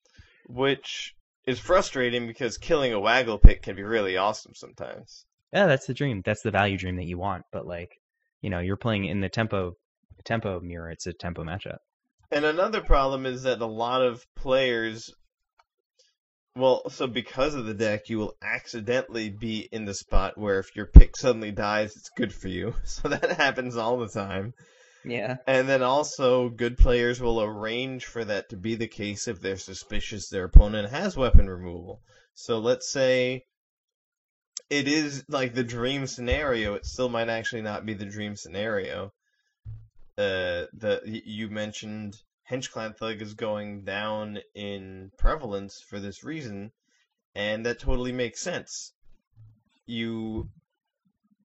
Which 0.53 1.15
is 1.45 1.59
frustrating 1.59 2.27
because 2.27 2.57
killing 2.57 2.93
a 2.93 2.99
waggle 2.99 3.39
pick 3.39 3.63
can 3.63 3.75
be 3.75 3.83
really 3.83 4.17
awesome 4.17 4.53
sometimes. 4.55 5.25
yeah, 5.53 5.67
that's 5.67 5.87
the 5.87 5.93
dream. 5.93 6.21
That's 6.23 6.41
the 6.41 6.51
value 6.51 6.77
dream 6.77 6.97
that 6.97 7.05
you 7.05 7.17
want. 7.17 7.45
But 7.51 7.65
like, 7.65 7.91
you 8.41 8.49
know, 8.49 8.59
you're 8.59 8.77
playing 8.77 9.05
in 9.05 9.21
the 9.21 9.29
tempo 9.29 9.73
tempo 10.23 10.59
mirror. 10.59 10.91
It's 10.91 11.07
a 11.07 11.13
tempo 11.13 11.43
matchup. 11.43 11.77
And 12.31 12.45
another 12.45 12.81
problem 12.81 13.25
is 13.25 13.43
that 13.43 13.61
a 13.61 13.65
lot 13.65 14.01
of 14.01 14.23
players 14.35 15.11
well, 16.55 16.89
so 16.89 17.07
because 17.07 17.55
of 17.55 17.65
the 17.65 17.73
deck, 17.73 18.09
you 18.09 18.17
will 18.17 18.35
accidentally 18.41 19.29
be 19.29 19.69
in 19.71 19.85
the 19.85 19.93
spot 19.93 20.37
where 20.37 20.59
if 20.59 20.75
your 20.75 20.85
pick 20.85 21.15
suddenly 21.15 21.51
dies, 21.51 21.95
it's 21.95 22.09
good 22.09 22.33
for 22.33 22.49
you. 22.49 22.75
So 22.83 23.07
that 23.07 23.31
happens 23.31 23.77
all 23.77 23.97
the 23.97 24.09
time. 24.09 24.53
Yeah. 25.03 25.37
And 25.47 25.67
then 25.67 25.81
also, 25.81 26.49
good 26.49 26.77
players 26.77 27.19
will 27.19 27.41
arrange 27.41 28.05
for 28.05 28.23
that 28.25 28.49
to 28.49 28.57
be 28.57 28.75
the 28.75 28.87
case 28.87 29.27
if 29.27 29.41
they're 29.41 29.57
suspicious 29.57 30.29
their 30.29 30.45
opponent 30.45 30.89
has 30.89 31.17
weapon 31.17 31.49
removal. 31.49 32.01
So 32.33 32.59
let's 32.59 32.91
say 32.91 33.45
it 34.69 34.87
is 34.87 35.25
like 35.27 35.53
the 35.53 35.63
dream 35.63 36.07
scenario, 36.07 36.75
it 36.75 36.85
still 36.85 37.09
might 37.09 37.29
actually 37.29 37.61
not 37.61 37.85
be 37.85 37.93
the 37.93 38.05
dream 38.05 38.35
scenario. 38.35 39.11
Uh, 40.17 40.67
the 40.73 41.01
you 41.03 41.49
mentioned 41.49 42.15
Hench 42.49 42.69
Clan 42.71 42.93
Thug 42.93 43.21
is 43.21 43.33
going 43.33 43.83
down 43.83 44.39
in 44.53 45.11
prevalence 45.17 45.81
for 45.81 45.99
this 45.99 46.23
reason, 46.23 46.71
and 47.33 47.65
that 47.65 47.79
totally 47.79 48.11
makes 48.11 48.41
sense. 48.41 48.93
You 49.85 50.49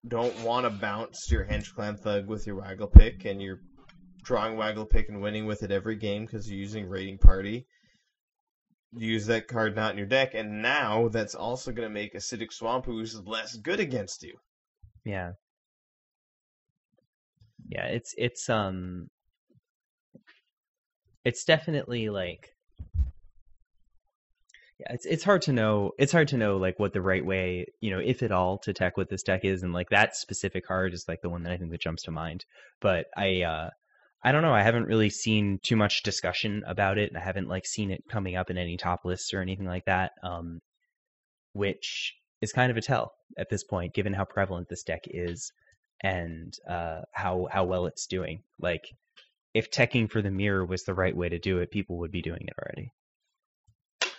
don't 0.08 0.38
want 0.40 0.64
to 0.64 0.70
bounce 0.70 1.30
your 1.30 1.44
Hench 1.44 1.74
Clan 1.74 1.96
Thug 1.96 2.26
with 2.26 2.46
your 2.46 2.56
Waggle 2.56 2.86
Pick, 2.86 3.24
and 3.24 3.40
you're 3.40 3.60
drawing 4.24 4.56
Waggle 4.56 4.86
Pick 4.86 5.08
and 5.08 5.20
winning 5.20 5.46
with 5.46 5.62
it 5.62 5.70
every 5.70 5.96
game 5.96 6.24
because 6.24 6.50
you're 6.50 6.58
using 6.58 6.88
Raiding 6.88 7.18
Party. 7.18 7.66
Use 8.96 9.26
that 9.26 9.48
card 9.48 9.76
not 9.76 9.92
in 9.92 9.98
your 9.98 10.06
deck, 10.06 10.34
and 10.34 10.62
now 10.62 11.08
that's 11.08 11.34
also 11.34 11.72
going 11.72 11.88
to 11.88 11.92
make 11.92 12.14
Acidic 12.14 12.52
Swamp 12.52 12.88
Ooze 12.88 13.20
less 13.26 13.56
good 13.56 13.80
against 13.80 14.22
you. 14.22 14.34
Yeah. 15.04 15.32
Yeah, 17.68 17.86
it's 17.86 18.14
it's 18.16 18.48
um 18.48 19.08
it's 21.24 21.44
definitely 21.44 22.08
like 22.08 22.55
yeah, 24.78 24.92
it's 24.92 25.06
it's 25.06 25.24
hard 25.24 25.42
to 25.42 25.52
know 25.52 25.92
it's 25.98 26.12
hard 26.12 26.28
to 26.28 26.36
know 26.36 26.56
like 26.56 26.78
what 26.78 26.92
the 26.92 27.00
right 27.00 27.24
way, 27.24 27.66
you 27.80 27.90
know, 27.90 27.98
if 27.98 28.22
at 28.22 28.32
all 28.32 28.58
to 28.58 28.72
tech 28.72 28.96
what 28.96 29.08
this 29.08 29.22
deck 29.22 29.44
is 29.44 29.62
and 29.62 29.72
like 29.72 29.90
that 29.90 30.16
specific 30.16 30.66
card 30.66 30.92
is 30.92 31.06
like 31.08 31.22
the 31.22 31.30
one 31.30 31.44
that 31.44 31.52
I 31.52 31.56
think 31.56 31.70
that 31.70 31.80
jumps 31.80 32.02
to 32.04 32.10
mind. 32.10 32.44
But 32.80 33.06
I 33.16 33.42
uh 33.42 33.70
I 34.22 34.32
don't 34.32 34.42
know, 34.42 34.54
I 34.54 34.62
haven't 34.62 34.86
really 34.86 35.10
seen 35.10 35.60
too 35.62 35.76
much 35.76 36.02
discussion 36.02 36.62
about 36.66 36.98
it. 36.98 37.12
I 37.16 37.20
haven't 37.20 37.48
like 37.48 37.66
seen 37.66 37.90
it 37.90 38.04
coming 38.10 38.36
up 38.36 38.50
in 38.50 38.58
any 38.58 38.76
top 38.76 39.04
lists 39.04 39.32
or 39.32 39.40
anything 39.40 39.66
like 39.66 39.84
that. 39.86 40.12
Um 40.22 40.60
which 41.52 42.14
is 42.42 42.52
kind 42.52 42.70
of 42.70 42.76
a 42.76 42.82
tell 42.82 43.14
at 43.38 43.48
this 43.48 43.64
point, 43.64 43.94
given 43.94 44.12
how 44.12 44.24
prevalent 44.24 44.68
this 44.68 44.82
deck 44.82 45.04
is 45.06 45.52
and 46.02 46.54
uh, 46.68 47.00
how 47.12 47.48
how 47.50 47.64
well 47.64 47.86
it's 47.86 48.06
doing. 48.06 48.42
Like, 48.60 48.84
if 49.54 49.70
teching 49.70 50.10
for 50.10 50.22
the 50.22 50.30
mirror 50.30 50.64
was 50.64 50.84
the 50.84 50.94
right 50.94 51.16
way 51.16 51.28
to 51.28 51.38
do 51.38 51.58
it, 51.58 51.70
people 51.70 51.98
would 51.98 52.12
be 52.12 52.22
doing 52.22 52.42
it 52.42 52.54
already. 52.62 52.92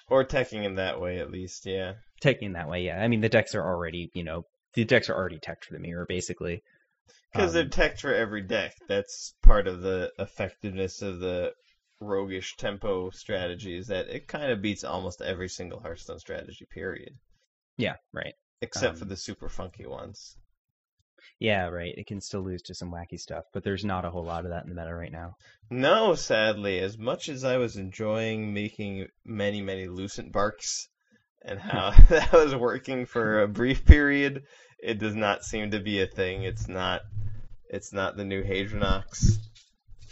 Or 0.10 0.26
teching 0.26 0.64
in 0.66 0.76
that 0.76 1.00
way, 1.00 1.20
at 1.20 1.32
least, 1.32 1.66
yeah. 1.66 1.94
Teching 2.22 2.54
that 2.54 2.68
way, 2.68 2.84
yeah. 2.84 3.02
I 3.02 3.08
mean, 3.08 3.22
the 3.22 3.30
decks 3.30 3.56
are 3.56 3.64
already, 3.64 4.10
you 4.14 4.24
know, 4.24 4.46
the 4.74 4.84
decks 4.86 5.10
are 5.10 5.16
already 5.16 5.40
teched 5.40 5.66
for 5.66 5.74
the 5.74 5.80
mirror, 5.80 6.06
basically. 6.08 6.62
Because 7.32 7.54
they're 7.54 7.64
Um, 7.64 7.70
teched 7.70 8.02
for 8.02 8.14
every 8.14 8.42
deck. 8.42 8.74
That's 8.88 9.34
part 9.42 9.68
of 9.68 9.82
the 9.82 10.12
effectiveness 10.20 11.02
of 11.02 11.20
the 11.20 11.54
roguish 12.00 12.56
tempo 12.58 13.10
strategy, 13.12 13.78
is 13.78 13.88
that 13.88 14.08
it 14.10 14.28
kind 14.28 14.52
of 14.52 14.62
beats 14.62 14.84
almost 14.84 15.22
every 15.22 15.50
single 15.50 15.80
Hearthstone 15.80 16.20
strategy, 16.20 16.66
period. 16.70 17.14
yeah, 17.78 17.96
right. 18.14 18.34
Except 18.62 18.98
for 18.98 19.06
Um, 19.06 19.10
the 19.10 19.18
super 19.18 19.50
funky 19.50 19.86
ones. 19.86 20.36
Yeah, 21.40 21.68
right. 21.68 21.94
It 21.96 22.08
can 22.08 22.22
still 22.22 22.42
lose 22.42 22.64
to 22.64 22.76
some 22.76 22.92
wacky 22.92 23.20
stuff, 23.20 23.46
but 23.54 23.64
there's 23.64 23.86
not 23.86 24.06
a 24.06 24.10
whole 24.10 24.26
lot 24.26 24.46
of 24.46 24.52
that 24.52 24.64
in 24.64 24.70
the 24.70 24.76
meta 24.76 24.94
right 24.94 25.12
now. 25.12 25.36
No, 25.70 26.16
sadly, 26.16 26.80
as 26.80 26.98
much 26.98 27.30
as 27.30 27.44
I 27.44 27.58
was 27.58 27.76
enjoying 27.76 28.54
making 28.54 29.08
many, 29.26 29.62
many 29.62 29.88
Lucent 29.88 30.32
Barks 30.32 30.90
and 31.44 31.60
how 31.60 31.92
that 32.10 32.32
was 32.32 32.56
working 32.56 33.06
for 33.06 33.42
a 33.42 33.48
brief 33.48 33.86
period, 33.86 34.44
it 34.80 35.00
does 35.00 35.16
not 35.16 35.44
seem 35.44 35.72
to 35.72 35.80
be 35.80 36.02
a 36.02 36.08
thing. 36.08 36.44
It's 36.44 36.68
not 36.68 37.02
it's 37.70 37.92
not 37.92 38.16
the 38.16 38.26
new 38.26 38.44
Hadronox. 38.44 39.38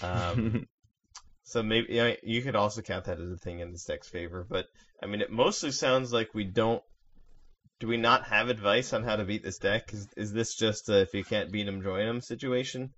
Um, 0.01 0.67
so 1.43 1.63
maybe 1.63 1.93
you, 1.93 2.03
know, 2.03 2.15
you 2.21 2.41
could 2.41 2.55
also 2.55 2.81
count 2.81 3.05
that 3.05 3.19
as 3.19 3.31
a 3.31 3.37
thing 3.37 3.59
in 3.59 3.71
this 3.71 3.85
deck's 3.85 4.09
favor, 4.09 4.45
but 4.47 4.67
I 5.01 5.07
mean 5.07 5.21
it 5.21 5.31
mostly 5.31 5.71
sounds 5.71 6.11
like 6.11 6.33
we 6.33 6.43
don't 6.43 6.83
do 7.79 7.87
we 7.87 7.97
not 7.97 8.25
have 8.27 8.49
advice 8.49 8.93
on 8.93 9.03
how 9.03 9.15
to 9.15 9.25
beat 9.25 9.43
this 9.43 9.57
deck? 9.57 9.93
Is 9.93 10.07
is 10.15 10.33
this 10.33 10.55
just 10.55 10.89
a 10.89 11.01
if 11.01 11.13
you 11.13 11.23
can't 11.23 11.51
beat 11.51 11.65
them, 11.65 11.81
join 11.81 12.05
them 12.05 12.21
situation? 12.21 12.93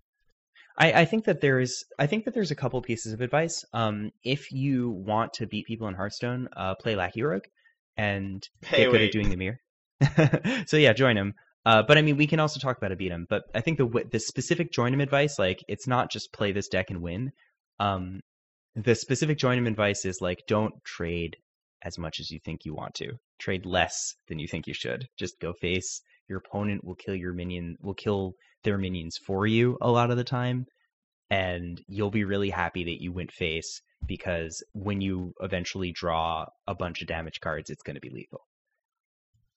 I, 0.79 0.91
I 0.93 1.05
think 1.05 1.25
that 1.25 1.41
there 1.41 1.59
is 1.59 1.85
I 1.97 2.07
think 2.07 2.25
that 2.25 2.33
there's 2.33 2.51
a 2.51 2.55
couple 2.55 2.81
pieces 2.81 3.13
of 3.13 3.21
advice. 3.21 3.65
Um, 3.73 4.11
if 4.23 4.51
you 4.51 4.91
want 4.91 5.33
to 5.33 5.47
beat 5.47 5.65
people 5.65 5.87
in 5.87 5.95
Hearthstone, 5.95 6.49
uh, 6.55 6.75
play 6.75 6.95
Lackey 6.95 7.23
Rogue 7.23 7.45
and 7.95 8.47
Hey, 8.63 8.77
get 8.83 8.91
good 8.91 9.01
at 9.01 9.11
doing 9.11 9.29
the 9.29 9.35
mirror. 9.35 9.59
so 10.67 10.77
yeah, 10.77 10.93
join 10.93 11.17
him. 11.17 11.33
Uh, 11.65 11.83
but 11.83 11.97
I 11.97 12.01
mean, 12.01 12.15
we 12.15 12.27
can 12.27 12.39
also 12.39 12.59
talk 12.59 12.77
about 12.77 12.91
a 12.91 12.95
beat 12.95 13.11
him. 13.11 13.25
But 13.27 13.43
I 13.55 13.61
think 13.61 13.79
the 13.79 14.05
the 14.11 14.19
specific 14.19 14.71
join 14.71 14.93
him 14.93 15.01
advice, 15.01 15.39
like 15.39 15.63
it's 15.67 15.87
not 15.87 16.11
just 16.11 16.31
play 16.31 16.51
this 16.51 16.67
deck 16.67 16.91
and 16.91 17.01
win. 17.01 17.31
Um, 17.79 18.21
the 18.75 18.93
specific 18.93 19.39
join 19.39 19.57
him 19.57 19.65
advice 19.65 20.05
is 20.05 20.21
like 20.21 20.43
don't 20.47 20.75
trade 20.83 21.37
as 21.83 21.97
much 21.97 22.19
as 22.19 22.31
you 22.31 22.39
think 22.39 22.65
you 22.65 22.73
want 22.73 22.95
to. 22.95 23.13
Trade 23.39 23.65
less 23.65 24.15
than 24.27 24.39
you 24.39 24.47
think 24.47 24.67
you 24.67 24.73
should. 24.73 25.07
Just 25.17 25.39
go 25.39 25.53
face. 25.53 26.01
Your 26.27 26.39
opponent 26.39 26.83
will 26.83 26.95
kill 26.95 27.15
your 27.15 27.33
minion. 27.33 27.77
Will 27.81 27.93
kill 27.93 28.33
their 28.63 28.77
minions 28.77 29.17
for 29.17 29.47
you 29.47 29.77
a 29.81 29.89
lot 29.91 30.11
of 30.11 30.17
the 30.17 30.23
time, 30.23 30.65
and 31.29 31.81
you'll 31.87 32.11
be 32.11 32.23
really 32.23 32.49
happy 32.49 32.83
that 32.85 33.01
you 33.01 33.11
went 33.13 33.31
face 33.31 33.81
because 34.05 34.63
when 34.73 35.01
you 35.01 35.33
eventually 35.39 35.91
draw 35.91 36.45
a 36.67 36.75
bunch 36.75 37.01
of 37.01 37.07
damage 37.07 37.39
cards, 37.39 37.69
it's 37.69 37.83
going 37.83 37.95
to 37.95 38.01
be 38.01 38.09
lethal. 38.09 38.41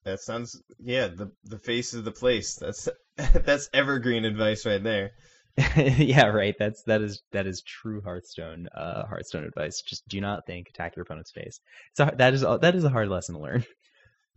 That 0.03 0.19
sounds 0.19 0.59
yeah, 0.79 1.07
the 1.07 1.31
the 1.43 1.59
face 1.59 1.93
of 1.93 2.03
the 2.03 2.11
place. 2.11 2.55
That's 2.55 2.89
that's 3.15 3.69
evergreen 3.73 4.25
advice 4.25 4.65
right 4.65 4.83
there. 4.83 5.11
yeah, 5.77 6.27
right. 6.27 6.55
That's 6.57 6.83
that 6.83 7.01
is 7.01 7.21
that 7.31 7.45
is 7.45 7.61
true 7.61 8.01
Hearthstone 8.01 8.67
uh 8.73 9.05
Hearthstone 9.05 9.43
advice. 9.43 9.81
Just 9.81 10.07
do 10.07 10.21
not 10.21 10.45
think, 10.45 10.69
attack 10.69 10.95
your 10.95 11.03
opponent's 11.03 11.31
face. 11.31 11.59
So 11.93 12.09
that 12.17 12.33
is 12.33 12.41
that 12.41 12.75
is 12.75 12.83
a 12.83 12.89
hard 12.89 13.09
lesson 13.09 13.35
to 13.35 13.41
learn. 13.41 13.65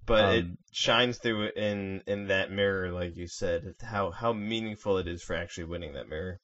But 0.07 0.29
it 0.31 0.47
Um, 0.47 0.57
shines 0.73 1.19
through 1.19 1.49
in 1.49 2.03
in 2.07 2.29
that 2.29 2.51
mirror, 2.51 2.91
like 2.91 3.17
you 3.17 3.27
said, 3.27 3.75
how 3.83 4.13
how 4.13 4.33
meaningful 4.33 4.97
it 4.97 5.07
is 5.07 5.23
for 5.23 5.35
actually 5.37 5.65
winning 5.65 5.93
that 5.93 6.09
mirror. 6.09 6.41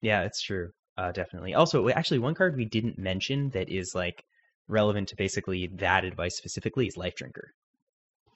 Yeah, 0.00 0.22
it's 0.22 0.40
true. 0.40 0.72
Uh, 0.96 1.10
definitely. 1.10 1.54
Also, 1.54 1.88
actually, 1.88 2.20
one 2.20 2.34
card 2.34 2.56
we 2.56 2.64
didn't 2.64 2.96
mention 2.98 3.50
that 3.50 3.68
is 3.68 3.92
like 3.94 4.24
relevant 4.68 5.08
to 5.08 5.16
basically 5.16 5.66
that 5.66 6.04
advice 6.04 6.36
specifically 6.36 6.86
is 6.86 6.96
Life 6.96 7.16
Drinker. 7.16 7.52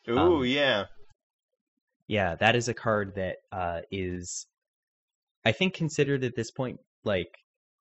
Ooh, 0.08 0.42
Um, 0.42 0.42
yeah. 0.42 0.86
Yeah, 2.08 2.34
that 2.36 2.56
is 2.56 2.68
a 2.68 2.74
card 2.74 3.14
that 3.16 3.36
uh, 3.52 3.82
is, 3.90 4.46
I 5.44 5.52
think, 5.52 5.74
considered 5.74 6.24
at 6.24 6.34
this 6.36 6.50
point 6.50 6.78
like 7.04 7.30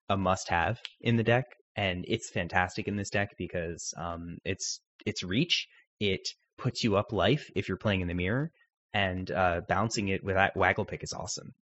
a 0.10 0.18
must-have 0.18 0.80
in 1.02 1.16
the 1.18 1.24
deck, 1.24 1.46
and 1.76 2.06
it's 2.08 2.30
fantastic 2.30 2.88
in 2.88 2.96
this 2.96 3.10
deck 3.10 3.30
because 3.38 3.94
um, 3.98 4.38
it's 4.46 4.80
it's 5.06 5.24
reach. 5.24 5.68
It 6.00 6.28
puts 6.58 6.84
you 6.84 6.96
up 6.96 7.12
life 7.12 7.50
if 7.56 7.68
you're 7.68 7.78
playing 7.78 8.02
in 8.02 8.08
the 8.08 8.14
mirror, 8.14 8.52
and 8.94 9.30
uh, 9.30 9.62
bouncing 9.68 10.08
it 10.08 10.24
with 10.24 10.36
that 10.36 10.56
Waggle 10.56 10.86
Pick 10.86 11.04
is 11.04 11.14
awesome. 11.14 11.54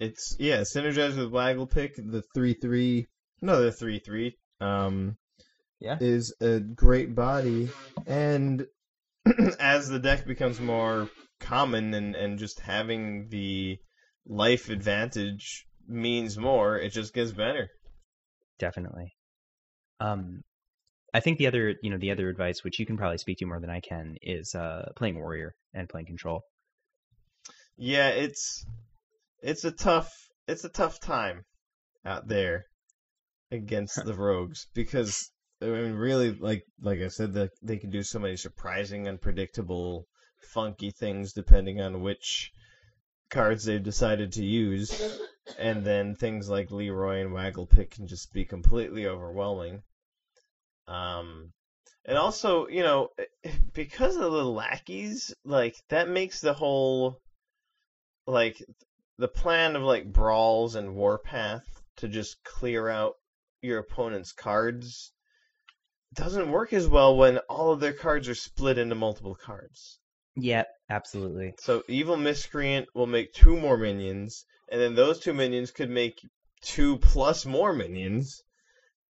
It's 0.00 0.36
yeah, 0.38 0.60
synergized 0.60 1.16
with 1.16 1.30
Waggle 1.30 1.66
Pick, 1.66 1.96
the 1.96 2.22
three 2.34 2.54
three 2.54 3.06
another 3.40 3.70
three 3.70 3.98
three. 3.98 4.36
Um 4.60 5.16
Yeah. 5.80 5.98
is 6.00 6.34
a 6.40 6.60
great 6.60 7.14
body 7.14 7.70
and 8.06 8.66
as 9.60 9.88
the 9.88 9.98
deck 9.98 10.26
becomes 10.26 10.60
more 10.60 11.08
common 11.40 11.94
and, 11.94 12.14
and 12.14 12.38
just 12.38 12.60
having 12.60 13.28
the 13.28 13.78
life 14.26 14.68
advantage 14.68 15.66
means 15.86 16.38
more, 16.38 16.78
it 16.78 16.90
just 16.90 17.14
gets 17.14 17.32
better. 17.32 17.68
Definitely. 18.58 19.14
Um, 20.00 20.42
I 21.12 21.20
think 21.20 21.38
the 21.38 21.46
other, 21.46 21.74
you 21.82 21.90
know, 21.90 21.98
the 21.98 22.10
other 22.10 22.28
advice, 22.28 22.64
which 22.64 22.78
you 22.78 22.86
can 22.86 22.96
probably 22.96 23.18
speak 23.18 23.38
to 23.38 23.46
more 23.46 23.60
than 23.60 23.70
I 23.70 23.80
can, 23.80 24.16
is 24.22 24.54
uh, 24.54 24.90
playing 24.96 25.16
warrior 25.16 25.54
and 25.72 25.88
playing 25.88 26.06
control. 26.06 26.42
Yeah, 27.76 28.08
it's 28.08 28.64
it's 29.42 29.64
a 29.64 29.72
tough 29.72 30.12
it's 30.46 30.64
a 30.64 30.68
tough 30.68 31.00
time 31.00 31.44
out 32.04 32.28
there 32.28 32.66
against 33.50 34.04
the 34.04 34.14
rogues 34.28 34.66
because 34.74 35.30
I 35.60 35.66
mean 35.66 35.92
really 35.92 36.32
like 36.32 36.62
like 36.80 37.00
I 37.00 37.08
said 37.08 37.34
that 37.34 37.50
they 37.62 37.78
can 37.78 37.90
do 37.90 38.02
so 38.02 38.18
many 38.18 38.36
surprising, 38.36 39.08
unpredictable, 39.08 40.06
funky 40.52 40.90
things 40.90 41.32
depending 41.32 41.80
on 41.80 42.00
which 42.00 42.50
cards 43.34 43.64
they've 43.64 43.82
decided 43.82 44.32
to 44.32 44.44
use. 44.44 45.20
And 45.58 45.84
then 45.84 46.14
things 46.14 46.48
like 46.48 46.70
Leroy 46.70 47.20
and 47.20 47.32
Wagglepick 47.32 47.90
can 47.90 48.06
just 48.06 48.32
be 48.32 48.44
completely 48.44 49.06
overwhelming. 49.06 49.82
Um 50.88 51.52
and 52.06 52.16
also, 52.18 52.68
you 52.68 52.82
know, 52.82 53.08
because 53.74 54.16
of 54.16 54.32
the 54.32 54.44
lackeys, 54.44 55.34
like 55.44 55.76
that 55.88 56.08
makes 56.08 56.40
the 56.40 56.54
whole 56.54 57.20
like 58.26 58.62
the 59.18 59.28
plan 59.28 59.76
of 59.76 59.82
like 59.82 60.12
brawls 60.12 60.74
and 60.74 60.94
warpath 60.94 61.64
to 61.96 62.08
just 62.08 62.42
clear 62.44 62.88
out 62.88 63.14
your 63.62 63.78
opponent's 63.78 64.32
cards 64.32 65.12
doesn't 66.14 66.50
work 66.50 66.72
as 66.72 66.86
well 66.86 67.16
when 67.16 67.38
all 67.48 67.72
of 67.72 67.80
their 67.80 67.92
cards 67.92 68.28
are 68.28 68.34
split 68.34 68.78
into 68.78 68.94
multiple 68.94 69.34
cards. 69.34 69.98
Yeah, 70.36 70.64
absolutely. 70.90 71.54
So 71.60 71.82
evil 71.88 72.16
miscreant 72.16 72.88
will 72.94 73.06
make 73.06 73.32
two 73.32 73.56
more 73.56 73.76
minions, 73.76 74.44
and 74.70 74.80
then 74.80 74.94
those 74.94 75.20
two 75.20 75.34
minions 75.34 75.70
could 75.70 75.90
make 75.90 76.20
two 76.62 76.98
plus 76.98 77.46
more 77.46 77.72
minions, 77.72 78.42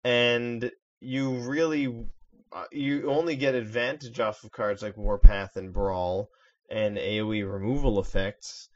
and 0.05 0.71
you 1.01 1.39
really 1.49 2.07
uh, 2.53 2.65
you 2.71 3.11
only 3.11 3.37
get 3.37 3.55
advantage 3.55 4.21
off 4.21 4.45
of 4.45 4.53
cards 4.53 4.83
like 4.83 4.97
warpath 4.97 5.57
and 5.57 5.73
brawl 5.73 6.29
and 6.71 6.97
AOE 6.97 7.51
removal 7.51 8.01
effects 8.01 8.69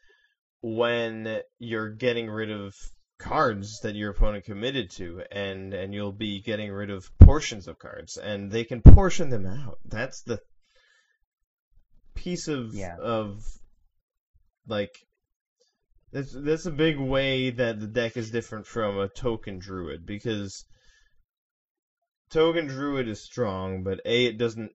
when 0.63 1.41
you're 1.59 1.91
getting 1.91 2.29
rid 2.29 2.51
of 2.51 2.75
cards 3.19 3.81
that 3.81 3.95
your 3.95 4.11
opponent 4.11 4.45
committed 4.45 4.91
to 4.91 5.23
and 5.33 5.73
and 5.73 5.95
you'll 5.95 6.13
be 6.13 6.43
getting 6.43 6.71
rid 6.71 6.91
of 6.91 7.11
portions 7.19 7.67
of 7.67 7.79
cards 7.79 8.19
and 8.19 8.51
they 8.51 8.65
can 8.65 8.83
portion 8.83 9.31
them 9.31 9.47
out 9.47 9.79
that's 9.87 10.23
the 10.23 10.39
piece 12.17 12.49
of 12.49 12.75
Yeah. 12.75 12.97
of 12.97 13.45
like 14.67 14.97
that's 16.13 16.33
that's 16.33 16.67
a 16.67 16.71
big 16.71 16.99
way 16.99 17.51
that 17.51 17.79
the 17.79 17.87
deck 17.87 18.17
is 18.17 18.31
different 18.31 18.67
from 18.67 18.99
a 18.99 19.09
token 19.09 19.59
druid 19.59 20.05
because 20.07 20.65
token 22.31 22.67
druid 22.67 23.07
is 23.09 23.23
strong 23.23 23.85
but 23.85 24.01
a 24.05 24.27
it 24.27 24.39
doesn't 24.39 24.73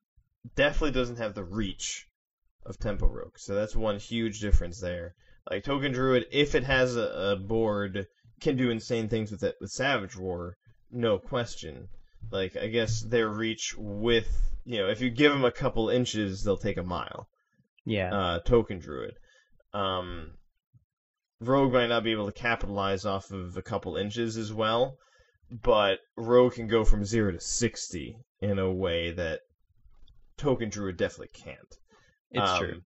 definitely 0.55 0.91
doesn't 0.91 1.17
have 1.17 1.33
the 1.33 1.43
reach 1.43 2.07
of 2.65 2.77
tempo 2.77 3.07
rogue 3.07 3.37
so 3.37 3.55
that's 3.55 3.75
one 3.75 3.97
huge 3.97 4.39
difference 4.39 4.79
there. 4.79 5.15
Like 5.49 5.63
token 5.63 5.91
druid 5.91 6.25
if 6.31 6.53
it 6.55 6.63
has 6.63 6.95
a, 6.95 7.01
a 7.31 7.35
board 7.35 8.05
can 8.39 8.55
do 8.55 8.69
insane 8.69 9.09
things 9.09 9.31
with 9.31 9.43
it 9.43 9.55
with 9.59 9.71
Savage 9.71 10.15
Roar 10.15 10.55
no 10.91 11.17
question. 11.17 11.87
Like 12.31 12.55
i 12.55 12.67
guess 12.67 13.01
their 13.01 13.27
reach 13.29 13.73
with 13.77 14.29
you 14.63 14.77
know 14.77 14.89
if 14.89 15.01
you 15.01 15.09
give 15.09 15.31
them 15.31 15.43
a 15.45 15.51
couple 15.51 15.89
inches 15.89 16.43
they'll 16.43 16.57
take 16.57 16.77
a 16.77 16.83
mile 16.83 17.27
Yeah, 17.85 18.13
uh, 18.13 18.39
token 18.39 18.79
druid. 18.79 19.13
Um, 19.73 20.31
rogue 21.39 21.73
might 21.73 21.87
not 21.87 22.03
be 22.03 22.11
able 22.11 22.27
to 22.27 22.31
capitalize 22.39 23.05
off 23.05 23.31
of 23.31 23.57
a 23.57 23.61
couple 23.61 23.95
inches 23.95 24.37
as 24.37 24.53
well, 24.53 24.97
but 25.63 25.99
rogue 26.17 26.53
can 26.53 26.67
go 26.67 26.83
from 26.83 27.03
zero 27.05 27.31
to 27.31 27.39
sixty 27.39 28.15
in 28.41 28.59
a 28.59 28.71
way 28.71 29.11
that 29.11 29.39
token 30.37 30.69
druid 30.69 30.97
definitely 30.97 31.29
can't. 31.33 31.75
it's 32.31 32.51
Um, 32.51 32.59
true. 32.59 32.81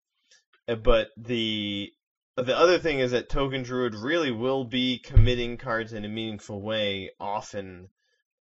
uh, 0.68 0.74
But 0.76 1.08
the 1.16 1.90
the 2.36 2.56
other 2.56 2.78
thing 2.78 2.98
is 2.98 3.12
that 3.12 3.28
token 3.28 3.62
druid 3.62 3.94
really 3.94 4.32
will 4.32 4.64
be 4.64 4.98
committing 5.04 5.56
cards 5.56 5.92
in 5.92 6.04
a 6.04 6.08
meaningful 6.08 6.60
way 6.62 7.10
often 7.20 7.88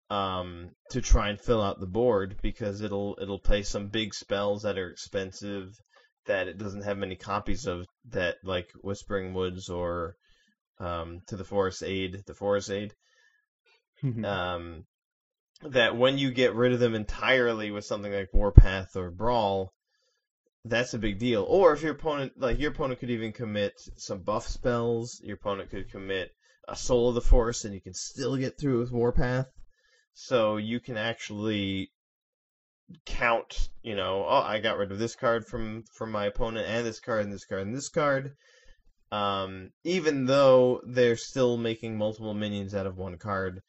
um, 0.09 0.69
to 0.91 1.01
try 1.01 1.29
and 1.29 1.39
fill 1.39 1.61
out 1.61 1.79
the 1.79 1.87
board 1.87 2.37
because 2.41 2.81
it'll 2.81 3.17
it'll 3.21 3.39
play 3.39 3.63
some 3.63 3.87
big 3.89 4.13
spells 4.13 4.63
that 4.63 4.77
are 4.77 4.89
expensive 4.89 5.67
that 6.25 6.47
it 6.47 6.57
doesn't 6.57 6.83
have 6.83 6.97
many 6.97 7.15
copies 7.15 7.65
of 7.65 7.85
that 8.09 8.37
like 8.43 8.69
Whispering 8.81 9.33
Woods 9.33 9.69
or 9.69 10.15
um, 10.79 11.19
to 11.27 11.35
the 11.35 11.43
Forest 11.43 11.83
Aid, 11.83 12.23
the 12.25 12.33
Forest 12.33 12.69
Aid 12.71 12.93
um, 14.23 14.85
that 15.61 15.95
when 15.95 16.17
you 16.17 16.31
get 16.31 16.55
rid 16.55 16.73
of 16.73 16.79
them 16.79 16.95
entirely 16.95 17.71
with 17.71 17.85
something 17.85 18.11
like 18.11 18.33
Warpath 18.33 18.95
or 18.95 19.11
Brawl, 19.11 19.73
that's 20.65 20.93
a 20.93 20.99
big 20.99 21.19
deal. 21.19 21.43
Or 21.43 21.73
if 21.73 21.81
your 21.81 21.93
opponent, 21.93 22.33
like 22.37 22.59
your 22.59 22.71
opponent, 22.71 22.99
could 22.99 23.09
even 23.09 23.31
commit 23.31 23.73
some 23.97 24.21
buff 24.21 24.47
spells. 24.47 25.21
Your 25.23 25.35
opponent 25.35 25.69
could 25.69 25.91
commit 25.91 26.31
a 26.67 26.75
Soul 26.75 27.09
of 27.09 27.15
the 27.15 27.21
Forest, 27.21 27.65
and 27.65 27.73
you 27.73 27.81
can 27.81 27.93
still 27.93 28.37
get 28.37 28.59
through 28.59 28.79
with 28.79 28.91
Warpath. 28.91 29.47
So 30.13 30.57
you 30.57 30.79
can 30.79 30.97
actually 30.97 31.91
count. 33.05 33.69
You 33.83 33.95
know, 33.95 34.25
oh, 34.27 34.43
I 34.45 34.59
got 34.59 34.77
rid 34.77 34.91
of 34.91 34.99
this 34.99 35.15
card 35.15 35.45
from 35.45 35.83
from 35.93 36.11
my 36.11 36.25
opponent, 36.25 36.67
and 36.67 36.85
this 36.85 36.99
card, 36.99 37.25
and 37.25 37.33
this 37.33 37.45
card, 37.45 37.63
and 37.63 37.75
this 37.75 37.89
card. 37.89 38.35
Um, 39.11 39.71
even 39.83 40.25
though 40.25 40.81
they're 40.87 41.17
still 41.17 41.57
making 41.57 41.97
multiple 41.97 42.33
minions 42.33 42.73
out 42.73 42.87
of 42.87 42.97
one 42.97 43.17
card, 43.17 43.61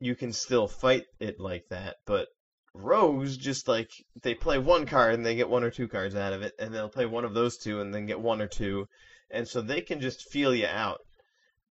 you 0.00 0.14
can 0.14 0.32
still 0.32 0.66
fight 0.66 1.04
it 1.18 1.38
like 1.38 1.64
that, 1.68 1.96
but 2.06 2.28
rogues 2.72 3.36
just 3.36 3.68
like 3.68 3.90
they 4.22 4.34
play 4.34 4.56
one 4.56 4.86
card 4.86 5.14
and 5.14 5.26
they 5.26 5.34
get 5.34 5.50
one 5.50 5.64
or 5.64 5.70
two 5.70 5.88
cards 5.88 6.14
out 6.14 6.32
of 6.32 6.42
it, 6.42 6.52
and 6.58 6.72
they'll 6.72 6.88
play 6.88 7.06
one 7.06 7.24
of 7.24 7.34
those 7.34 7.58
two 7.58 7.80
and 7.80 7.92
then 7.94 8.06
get 8.06 8.20
one 8.20 8.40
or 8.40 8.46
two, 8.46 8.86
and 9.30 9.46
so 9.46 9.60
they 9.60 9.80
can 9.80 10.00
just 10.00 10.30
feel 10.30 10.54
you 10.54 10.66
out 10.66 11.00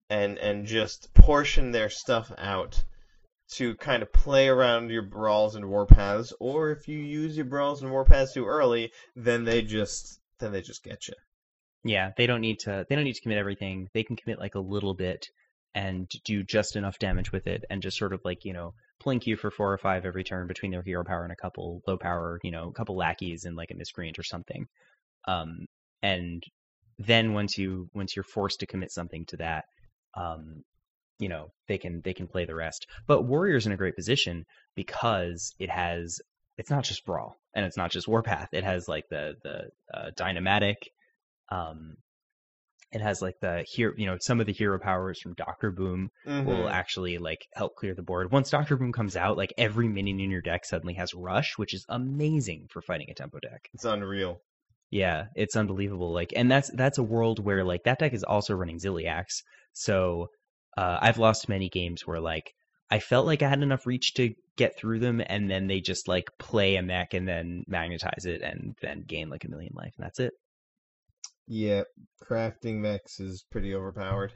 and 0.10 0.38
and 0.38 0.66
just 0.66 1.14
portion 1.14 1.72
their 1.72 1.90
stuff 1.90 2.32
out 2.38 2.84
to 3.52 3.76
kind 3.76 4.04
of 4.04 4.14
play 4.14 4.48
around 4.48 4.92
your 4.92 5.02
brawls 5.02 5.56
and 5.56 5.66
warpaths, 5.66 6.32
or 6.40 6.72
if 6.72 6.88
you 6.88 7.00
use 7.00 7.36
your 7.36 7.46
brawls 7.46 7.82
and 7.82 7.92
warpaths 7.92 8.34
too 8.34 8.46
early, 8.46 8.92
then 9.16 9.44
they 9.44 9.62
just 9.62 10.20
then 10.40 10.52
they 10.52 10.62
just 10.62 10.84
get 10.84 11.08
you. 11.08 11.14
Yeah, 11.84 12.12
they 12.18 12.28
don't 12.28 12.42
need 12.42 12.60
to. 12.60 12.86
They 12.88 12.96
don't 12.96 13.06
need 13.06 13.16
to 13.16 13.22
commit 13.22 13.38
everything. 13.38 13.88
They 13.94 14.04
can 14.04 14.16
commit 14.16 14.40
like 14.40 14.56
a 14.56 14.60
little 14.60 14.94
bit 14.94 15.26
and 15.76 16.10
do 16.26 16.44
just 16.44 16.76
enough 16.76 17.00
damage 17.00 17.32
with 17.32 17.48
it, 17.48 17.64
and 17.70 17.82
just 17.82 17.98
sort 17.98 18.14
of 18.14 18.22
like 18.24 18.46
you 18.46 18.54
know 18.54 18.74
plink 19.04 19.26
you 19.26 19.38
for 19.38 19.50
four 19.50 19.72
or 19.72 19.78
five 19.78 20.06
every 20.06 20.24
turn 20.24 20.48
between 20.48 20.72
their 20.72 20.84
hero 20.84 21.04
power 21.04 21.24
and 21.24 21.32
a 21.32 21.42
couple 21.42 21.82
low 21.88 21.98
power, 21.98 22.40
you 22.44 22.52
know, 22.52 22.70
a 22.70 22.74
couple 22.74 22.98
lackeys 22.98 23.46
and 23.46 23.56
like 23.56 23.72
a 23.72 23.76
miscreant 23.76 24.20
or 24.20 24.24
something. 24.24 24.68
Um, 25.28 25.66
and 26.02 26.44
then 26.98 27.34
once 27.34 27.58
you 27.58 27.90
once 27.94 28.16
you're 28.16 28.24
forced 28.24 28.60
to 28.60 28.68
commit 28.68 28.92
something 28.92 29.26
to 29.28 29.38
that, 29.38 29.66
um, 30.16 30.64
you 31.20 31.30
know 31.30 31.52
they 31.68 31.78
can 31.78 32.02
they 32.02 32.14
can 32.14 32.28
play 32.28 32.46
the 32.46 32.56
rest. 32.56 32.88
But 33.08 33.24
warrior's 33.24 33.66
in 33.66 33.72
a 33.72 33.78
great 33.78 33.96
position 33.96 34.46
because 34.76 35.54
it 35.60 35.70
has 35.70 36.20
it's 36.58 36.70
not 36.70 36.84
just 36.84 37.06
brawl. 37.06 37.38
and 37.54 37.66
it's 37.66 37.78
not 37.78 37.92
just 37.92 38.08
Warpath. 38.08 38.50
It 38.54 38.64
has 38.64 38.88
like 38.88 39.06
the 39.10 39.36
the 39.44 39.70
uh, 39.94 40.12
Dyn-o-matic. 40.18 40.76
Um, 41.50 41.98
it 42.92 43.02
has 43.02 43.22
like 43.22 43.40
the 43.40 43.64
hero, 43.72 43.94
you 43.98 44.08
know, 44.08 44.18
some 44.20 44.40
of 44.40 44.46
the 44.48 44.54
hero 44.54 44.80
powers 44.80 45.20
from 45.22 45.34
Doctor 45.36 45.70
Boom 45.72 46.10
Mhm. 46.26 46.46
will 46.46 46.70
actually 46.70 47.18
like 47.20 47.48
help 47.54 47.76
clear 47.76 47.94
the 47.94 48.02
board. 48.04 48.32
Once 48.32 48.50
Doctor 48.50 48.78
Boom 48.78 48.92
comes 48.92 49.16
out, 49.16 49.38
like 49.38 49.54
every 49.58 49.88
minion 49.88 50.20
in 50.20 50.32
your 50.32 50.42
deck 50.42 50.66
suddenly 50.66 50.96
has 50.96 51.14
Rush, 51.14 51.58
which 51.58 51.74
is 51.74 51.86
amazing 51.90 52.68
for 52.72 52.82
fighting 52.82 53.10
a 53.10 53.14
tempo 53.14 53.40
deck. 53.40 53.70
It's 53.74 53.86
unreal. 53.86 54.42
Yeah, 54.90 55.26
it's 55.36 55.56
unbelievable. 55.56 56.12
Like, 56.12 56.34
and 56.36 56.50
that's 56.52 56.72
that's 56.74 56.98
a 56.98 57.04
world 57.04 57.38
where 57.44 57.64
like 57.64 57.84
that 57.84 58.00
deck 58.00 58.14
is 58.14 58.24
also 58.24 58.56
running 58.56 58.80
Ziliax. 58.80 59.44
So 59.74 60.30
uh, 60.78 61.00
I've 61.02 61.18
lost 61.18 61.50
many 61.50 61.70
games 61.70 62.06
where 62.08 62.20
like 62.20 62.54
I 62.92 63.00
felt 63.00 63.26
like 63.26 63.42
I 63.42 63.50
had 63.50 63.62
enough 63.62 63.86
reach 63.86 64.14
to 64.16 64.34
get 64.56 64.78
through 64.78 65.00
them, 65.00 65.22
and 65.26 65.50
then 65.50 65.68
they 65.68 65.80
just 65.82 66.08
like 66.08 66.30
play 66.38 66.76
a 66.76 66.82
mech 66.82 67.14
and 67.14 67.28
then 67.28 67.64
magnetize 67.68 68.26
it 68.26 68.42
and 68.42 68.76
then 68.82 69.04
gain 69.08 69.30
like 69.30 69.44
a 69.46 69.50
million 69.50 69.74
life, 69.76 69.94
and 69.98 70.06
that's 70.06 70.20
it. 70.20 70.34
Yeah, 71.48 71.84
crafting 72.24 72.76
mechs 72.78 73.20
is 73.20 73.44
pretty 73.52 73.74
overpowered. 73.74 74.34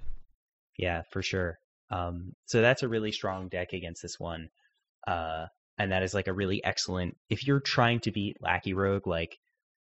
Yeah, 0.77 1.03
for 1.11 1.21
sure. 1.21 1.59
Um, 1.91 2.33
so 2.45 2.61
that's 2.61 2.83
a 2.83 2.87
really 2.87 3.11
strong 3.11 3.49
deck 3.49 3.73
against 3.73 4.01
this 4.01 4.19
one. 4.19 4.49
Uh, 5.05 5.45
and 5.77 5.91
that 5.91 6.03
is 6.03 6.13
like 6.13 6.27
a 6.27 6.33
really 6.33 6.63
excellent. 6.63 7.15
If 7.29 7.45
you're 7.45 7.59
trying 7.59 7.99
to 8.01 8.11
beat 8.11 8.41
Lackey 8.41 8.73
Rogue, 8.73 9.05
like 9.07 9.37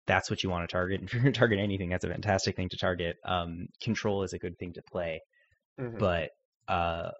that's 0.06 0.30
what 0.30 0.42
you 0.42 0.50
want 0.50 0.68
to 0.68 0.72
target. 0.72 1.02
If 1.02 1.12
you're 1.12 1.22
going 1.22 1.32
to 1.32 1.38
target 1.38 1.60
anything, 1.60 1.90
that's 1.90 2.04
a 2.04 2.08
fantastic 2.08 2.56
thing 2.56 2.68
to 2.70 2.76
target. 2.76 3.16
Um, 3.24 3.68
control 3.82 4.22
is 4.22 4.32
a 4.32 4.38
good 4.38 4.58
thing 4.58 4.72
to 4.74 4.82
play, 4.82 5.20
Mhm. 5.78 5.98
but 5.98 6.30
uh, 6.70 7.10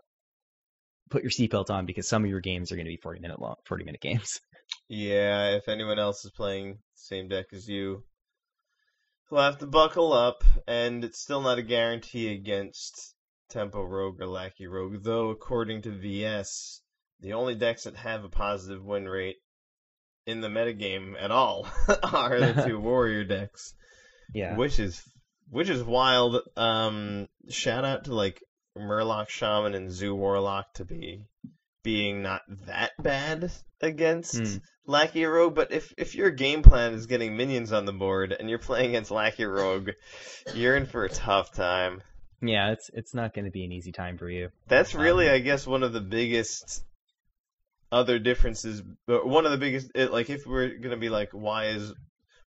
put 1.11 1.23
your 1.23 1.31
seatbelt 1.31 1.71
on 1.71 1.87
because 1.87 2.09
some 2.09 2.25
of 2.25 2.31
your 2.31 2.41
games 2.41 2.71
are 2.71 2.77
going 2.77 2.87
to 2.87 2.91
be 2.91 2.97
40 3.03 3.21
minute 3.21 3.41
long, 3.41 3.57
40 3.67 3.85
minute 3.85 4.01
games. 4.01 4.41
Yeah, 4.89 5.57
if 5.57 5.69
anyone 5.69 5.99
else 5.99 6.25
is 6.25 6.31
playing 6.31 6.75
the 6.75 6.79
same 6.95 7.27
deck 7.27 7.47
as 7.53 7.69
you, 7.69 8.05
he'll 9.29 9.41
have 9.41 9.59
to 9.59 9.67
buckle 9.67 10.13
up, 10.13 10.45
and 10.69 11.05
it's 11.05 11.21
still 11.21 11.41
not 11.41 11.59
a 11.59 11.63
guarantee 11.63 12.33
against 12.33 13.17
Tempo 13.49 13.83
Rogue 13.83 14.21
or 14.21 14.29
Lackey 14.29 14.69
Rogue, 14.69 15.03
though 15.03 15.31
according 15.31 15.83
to 15.83 15.91
VS, 15.91 16.83
the 17.19 17.33
only 17.33 17.57
decks 17.57 17.83
that 17.83 17.97
have 17.97 18.23
a 18.23 18.29
positive 18.29 18.85
win 18.85 19.09
rate 19.09 19.39
in 20.25 20.41
the 20.41 20.49
metagame 20.49 21.15
at 21.21 21.33
all 21.33 21.67
are 22.05 22.39
the 22.39 22.63
two 22.67 22.79
warrior 22.79 23.25
decks. 23.25 23.75
Yeah. 24.33 24.57
which 24.57 24.79
is 24.79 25.03
which 25.51 25.69
is 25.69 25.83
wild. 25.83 26.41
Um, 26.57 27.27
shout 27.49 27.85
out 27.85 28.05
to 28.05 28.15
like 28.15 28.41
Murloc 28.79 29.29
Shaman 29.29 29.75
and 29.75 29.91
Zoo 29.91 30.15
Warlock 30.15 30.75
to 30.75 30.85
be 30.85 31.25
being 31.83 32.23
not 32.23 32.43
that 32.67 32.93
bad 33.03 33.51
against 33.81 34.37
Hmm. 34.39 34.57
Lackey 34.87 35.25
Rogue, 35.25 35.55
but 35.55 35.73
if 35.73 35.93
if 35.97 36.15
your 36.15 36.31
game 36.31 36.63
plan 36.63 36.95
is 36.95 37.07
getting 37.07 37.37
minions 37.37 37.73
on 37.73 37.85
the 37.85 37.93
board 37.93 38.33
and 38.39 38.49
you're 38.51 38.59
playing 38.59 38.91
against 38.91 39.11
Lackey 39.11 39.45
Rogue, 39.45 39.91
you're 40.55 40.77
in 40.77 40.87
for 40.87 41.05
a 41.05 41.09
tough 41.09 41.53
time. 41.55 42.03
Yeah, 42.43 42.73
it's 42.73 42.91
it's 42.93 43.15
not 43.15 43.35
going 43.35 43.45
to 43.45 43.51
be 43.51 43.65
an 43.65 43.73
easy 43.73 43.93
time 43.93 44.19
for 44.19 44.29
you. 44.29 44.51
That's 44.67 44.95
really, 44.95 45.29
Um, 45.29 45.35
I 45.35 45.39
guess, 45.39 45.67
one 45.67 45.83
of 45.83 45.93
the 45.93 46.01
biggest 46.01 46.83
other 47.93 48.19
differences. 48.19 48.83
But 49.07 49.27
one 49.27 49.45
of 49.47 49.53
the 49.53 49.59
biggest, 49.59 49.91
it, 49.95 50.11
like, 50.13 50.31
if 50.31 50.47
we're 50.47 50.79
gonna 50.79 50.97
be 50.97 51.11
like, 51.11 51.31
why 51.33 51.67
is 51.67 51.93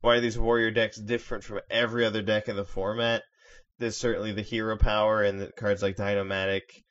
why 0.01 0.17
are 0.17 0.21
these 0.21 0.39
warrior 0.39 0.71
decks 0.71 0.97
different 0.97 1.45
from 1.45 1.61
every 1.71 2.05
other 2.05 2.23
deck 2.23 2.49
in 2.49 2.57
the 2.57 2.65
format? 2.65 3.23
There's 3.83 3.97
certainly 3.97 4.31
the 4.31 4.43
hero 4.43 4.77
power 4.79 5.25
and 5.25 5.41
the 5.41 5.51
cards 5.51 5.83
like 5.83 5.97
Dyn-o-matic, 5.97 6.85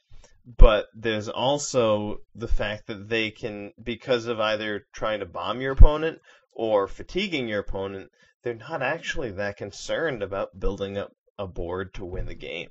but 0.46 0.88
there's 0.94 1.30
also 1.30 2.18
the 2.36 2.50
fact 2.50 2.88
that 2.88 3.08
they 3.08 3.32
can, 3.32 3.72
because 3.82 4.26
of 4.26 4.42
either 4.42 4.86
trying 4.94 5.22
to 5.22 5.26
bomb 5.26 5.62
your 5.62 5.72
opponent 5.72 6.20
or 6.52 6.90
fatiguing 6.90 7.48
your 7.48 7.62
opponent, 7.62 8.12
they're 8.44 8.56
not 8.56 8.82
actually 8.82 9.32
that 9.32 9.56
concerned 9.56 10.22
about 10.22 10.60
building 10.60 10.98
up 10.98 11.14
a 11.40 11.48
board 11.48 11.94
to 11.94 12.04
win 12.04 12.26
the 12.26 12.36
game 12.36 12.70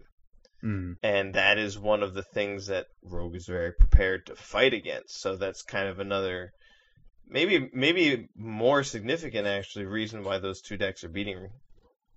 Mm. 0.62 0.96
and 1.02 1.34
that 1.36 1.56
is 1.56 1.78
one 1.78 2.02
of 2.02 2.12
the 2.12 2.22
things 2.22 2.66
that 2.66 2.84
Rogue 3.02 3.36
is 3.36 3.46
very 3.46 3.72
prepared 3.72 4.26
to 4.26 4.36
fight 4.36 4.74
against. 4.74 5.18
So 5.18 5.36
that's 5.36 5.62
kind 5.62 5.88
of 5.88 6.00
another, 6.00 6.52
maybe 7.26 7.70
maybe 7.72 8.28
more 8.36 8.84
significant 8.84 9.46
actually 9.46 9.86
reason 9.86 10.22
why 10.22 10.38
those 10.38 10.60
two 10.60 10.76
decks 10.76 11.02
are 11.04 11.08
beating 11.08 11.48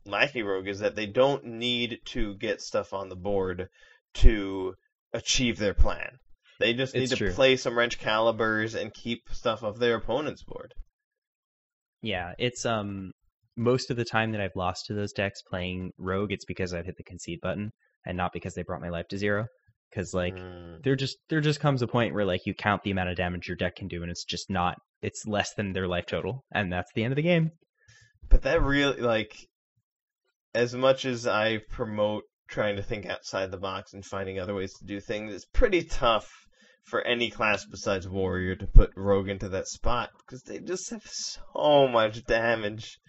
Lackey 0.05 0.43
Rogue 0.43 0.67
is 0.67 0.79
that 0.79 0.95
they 0.95 1.05
don't 1.05 1.43
need 1.45 1.99
to 2.05 2.35
get 2.35 2.61
stuff 2.61 2.93
on 2.93 3.09
the 3.09 3.15
board 3.15 3.69
to 4.15 4.75
achieve 5.13 5.57
their 5.57 5.73
plan. 5.73 6.17
They 6.59 6.73
just 6.73 6.93
need 6.93 7.03
It's 7.03 7.11
to 7.11 7.17
true. 7.17 7.33
play 7.33 7.55
some 7.57 7.73
Wrenchcaliburs 7.73 8.79
and 8.79 8.93
keep 8.93 9.21
stuff 9.31 9.63
off 9.63 9.77
their 9.77 9.95
opponent's 9.95 10.43
board. 10.43 10.73
Yeah, 12.01 12.33
it's 12.37 12.65
um 12.65 13.11
most 13.55 13.91
of 13.91 13.97
the 13.97 14.05
time 14.05 14.31
that 14.31 14.41
I've 14.41 14.55
lost 14.55 14.87
to 14.87 14.93
those 14.93 15.13
decks 15.13 15.41
playing 15.41 15.91
Rogue, 15.97 16.31
it's 16.31 16.45
because 16.45 16.73
I've 16.73 16.85
hit 16.85 16.97
the 16.97 17.03
concede 17.03 17.39
button 17.41 17.71
and 18.05 18.17
not 18.17 18.33
because 18.33 18.55
they 18.55 18.63
brought 18.63 18.81
my 18.81 18.89
life 18.89 19.07
to 19.09 19.17
zero. 19.17 19.45
Because 19.89 20.13
like 20.13 20.35
Mm. 20.35 20.83
there 20.83 20.95
just 20.95 21.17
there 21.29 21.41
just 21.41 21.59
comes 21.59 21.81
a 21.81 21.87
point 21.87 22.13
where 22.13 22.25
like 22.25 22.45
you 22.45 22.53
count 22.53 22.83
the 22.83 22.91
amount 22.91 23.09
of 23.09 23.15
damage 23.15 23.47
your 23.47 23.55
deck 23.57 23.75
can 23.75 23.87
do 23.87 24.01
and 24.01 24.11
it's 24.11 24.25
just 24.25 24.49
not 24.49 24.75
it's 25.01 25.25
less 25.27 25.53
than 25.55 25.73
their 25.73 25.87
life 25.87 26.05
total 26.07 26.43
and 26.53 26.71
that's 26.73 26.91
the 26.95 27.03
end 27.03 27.11
of 27.11 27.15
the 27.15 27.21
game. 27.21 27.51
But 28.29 28.41
that 28.43 28.61
really, 28.61 29.01
like, 29.01 29.35
as 30.55 30.73
much 30.73 31.05
as 31.05 31.25
I 31.27 31.57
promote 31.57 32.23
trying 32.47 32.75
to 32.75 32.83
think 32.83 33.05
outside 33.05 33.51
the 33.51 33.57
box 33.57 33.93
and 33.93 34.05
finding 34.05 34.39
other 34.39 34.53
ways 34.53 34.73
to 34.75 34.85
do 34.85 34.99
things, 34.99 35.33
it's 35.33 35.45
pretty 35.45 35.83
tough 35.83 36.29
for 36.83 37.01
any 37.01 37.29
class 37.29 37.65
besides 37.65 38.07
Warrior 38.07 38.55
to 38.57 38.67
put 38.67 38.91
Rogue 38.95 39.29
into 39.29 39.49
that 39.49 39.67
spot 39.67 40.09
because 40.19 40.43
they 40.43 40.59
just 40.59 40.89
have 40.91 41.05
so 41.05 41.87
much 41.87 42.25
damage. 42.25 42.99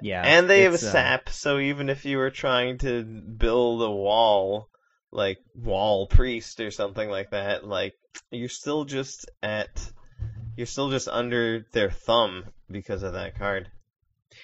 Yeah, 0.00 0.22
and 0.24 0.50
they 0.50 0.62
have 0.62 0.72
a 0.72 0.76
uh, 0.76 0.78
sap, 0.78 1.28
so 1.28 1.58
even 1.58 1.88
if 1.88 2.04
you 2.04 2.18
were 2.18 2.30
trying 2.30 2.78
to 2.78 3.04
build 3.04 3.82
a 3.82 3.90
wall, 3.90 4.68
like 5.12 5.38
Wall 5.54 6.08
Priest 6.08 6.58
or 6.58 6.72
something 6.72 7.08
like 7.08 7.30
that, 7.30 7.64
like, 7.64 7.94
you're 8.30 8.48
still 8.48 8.84
just 8.84 9.30
at. 9.42 9.92
You're 10.56 10.66
still 10.66 10.90
just 10.90 11.08
under 11.08 11.64
their 11.72 11.90
thumb 11.90 12.44
because 12.70 13.02
of 13.02 13.14
that 13.14 13.38
card. 13.38 13.70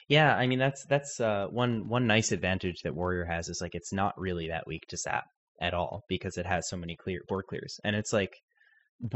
Yeah, 0.08 0.34
I 0.34 0.46
mean 0.46 0.58
that's 0.58 0.84
that's 0.86 1.20
uh, 1.20 1.46
one 1.50 1.88
one 1.88 2.06
nice 2.06 2.32
advantage 2.32 2.80
that 2.82 2.94
Warrior 2.94 3.26
has 3.26 3.48
is 3.48 3.60
like 3.60 3.74
it's 3.74 3.92
not 3.92 4.18
really 4.18 4.48
that 4.48 4.66
weak 4.66 4.86
to 4.88 4.96
sap 4.96 5.26
at 5.60 5.74
all 5.74 6.04
because 6.08 6.38
it 6.38 6.46
has 6.46 6.68
so 6.68 6.76
many 6.76 6.96
clear 6.96 7.20
board 7.28 7.44
clears, 7.46 7.78
and 7.84 7.94
it's 7.94 8.12
like 8.12 8.32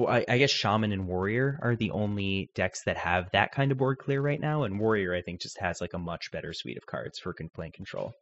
I, 0.06 0.24
I 0.28 0.38
guess 0.38 0.50
Shaman 0.50 0.92
and 0.92 1.08
Warrior 1.08 1.58
are 1.62 1.76
the 1.76 1.90
only 1.90 2.50
decks 2.54 2.82
that 2.84 2.98
have 2.98 3.30
that 3.32 3.52
kind 3.52 3.72
of 3.72 3.78
board 3.78 3.98
clear 3.98 4.20
right 4.20 4.40
now, 4.40 4.64
and 4.64 4.78
Warrior 4.78 5.14
I 5.14 5.22
think 5.22 5.40
just 5.40 5.58
has 5.60 5.80
like 5.80 5.94
a 5.94 5.98
much 5.98 6.30
better 6.30 6.52
suite 6.52 6.76
of 6.76 6.86
cards 6.86 7.18
for 7.18 7.32
con- 7.32 7.50
playing 7.54 7.72
control. 7.72 8.12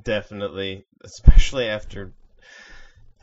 Definitely, 0.00 0.84
especially 1.02 1.66
after 1.66 2.12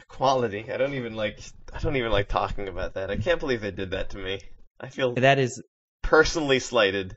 quality. 0.08 0.72
I 0.72 0.78
don't 0.78 0.96
even 0.96 1.16
like. 1.16 1.40
I 1.72 1.80
don't 1.80 1.96
even 1.96 2.12
like 2.12 2.28
talking 2.28 2.68
about 2.68 2.96
that. 2.96 3.12
I 3.12 3.18
can't 3.18 3.40
believe 3.40 3.62
they 3.62 3.72
did 3.72 3.92
that 3.92 4.10
to 4.12 4.18
me. 4.18 4.40
I 4.80 4.90
feel 4.90 5.14
That 5.14 5.40
is, 5.40 5.62
personally 6.02 6.60
slighted. 6.60 7.16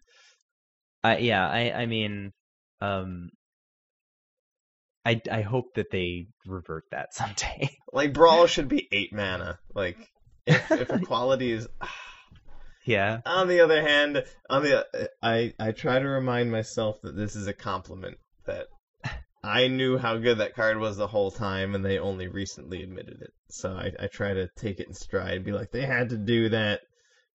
Uh, 1.04 1.16
yeah, 1.18 1.46
I 1.48 1.72
I 1.72 1.86
mean, 1.86 2.32
um, 2.80 3.30
I 5.04 5.20
I 5.30 5.42
hope 5.42 5.74
that 5.74 5.90
they 5.90 6.26
revert 6.46 6.84
that 6.90 7.08
someday. 7.14 7.76
Like 7.92 8.12
brawl 8.12 8.46
should 8.46 8.68
be 8.68 8.88
eight 8.92 9.12
mana. 9.12 9.58
Like 9.74 9.96
if, 10.46 10.70
if 10.70 10.90
equality 11.02 11.52
is. 11.52 11.68
yeah, 12.84 13.20
On 13.24 13.48
the 13.48 13.60
other 13.60 13.82
hand, 13.82 14.24
on 14.50 14.62
the 14.62 14.86
I 15.22 15.54
I 15.58 15.72
try 15.72 15.98
to 15.98 16.08
remind 16.08 16.50
myself 16.50 17.00
that 17.02 17.16
this 17.16 17.36
is 17.36 17.46
a 17.46 17.54
compliment. 17.54 18.18
That 18.46 18.66
I 19.42 19.68
knew 19.68 19.98
how 19.98 20.16
good 20.16 20.38
that 20.38 20.54
card 20.54 20.78
was 20.78 20.96
the 20.96 21.06
whole 21.06 21.30
time, 21.30 21.74
and 21.74 21.84
they 21.84 21.98
only 21.98 22.26
recently 22.26 22.82
admitted 22.82 23.22
it. 23.22 23.32
So 23.50 23.70
I 23.72 23.92
I 24.00 24.06
try 24.08 24.34
to 24.34 24.48
take 24.56 24.80
it 24.80 24.88
in 24.88 24.94
stride, 24.94 25.36
and 25.36 25.44
be 25.44 25.52
like 25.52 25.70
they 25.70 25.86
had 25.86 26.10
to 26.10 26.18
do 26.18 26.48
that 26.48 26.80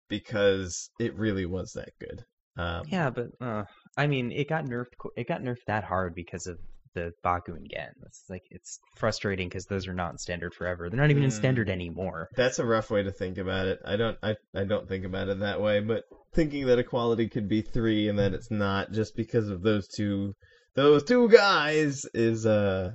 because 0.10 0.90
it 1.00 1.16
really 1.16 1.46
was 1.46 1.72
that 1.74 1.90
good. 2.00 2.26
Um, 2.58 2.84
Yeah, 2.88 3.10
but 3.10 3.28
uh, 3.42 3.64
I 3.98 4.08
mean, 4.08 4.32
it 4.32 4.48
got 4.48 4.66
nerfed. 4.66 4.94
It 5.16 5.28
got 5.28 5.42
nerfed 5.42 5.66
that 5.68 5.84
hard 5.84 6.14
because 6.16 6.48
of 6.48 6.60
the 6.94 7.12
Baku 7.24 7.56
and 7.56 7.68
Genn. 7.70 7.94
It's 8.06 8.24
like 8.30 8.44
it's 8.52 8.80
frustrating 8.96 9.50
because 9.50 9.66
those 9.66 9.88
are 9.88 9.94
not 9.94 10.12
in 10.12 10.18
standard 10.20 10.54
forever. 10.54 10.90
They're 10.90 11.00
not 11.00 11.10
even 11.10 11.24
in 11.24 11.32
Mm. 11.32 11.34
standard 11.34 11.70
anymore. 11.70 12.30
That's 12.36 12.60
a 12.60 12.66
rough 12.66 12.92
way 12.92 13.02
to 13.04 13.12
think 13.12 13.38
about 13.40 13.68
it. 13.68 13.80
I 13.84 13.96
don't 13.96 14.18
I, 14.22 14.36
I 14.54 14.64
don't 14.66 14.88
think 14.88 15.04
about 15.06 15.30
it 15.30 15.40
that 15.40 15.60
way, 15.62 15.80
but 15.80 16.04
thinking 16.36 16.68
that 16.68 16.80
equality 16.80 17.30
could 17.30 17.48
be 17.50 17.62
three 17.62 18.08
and 18.10 18.20
that 18.20 18.34
it's 18.34 18.52
not 18.52 18.92
just 18.92 19.16
because 19.16 19.50
of 19.50 19.64
those 19.64 19.88
two 19.88 20.34
those 20.76 21.04
two 21.04 21.30
guys 21.30 22.06
is 22.14 22.46
uh, 22.46 22.92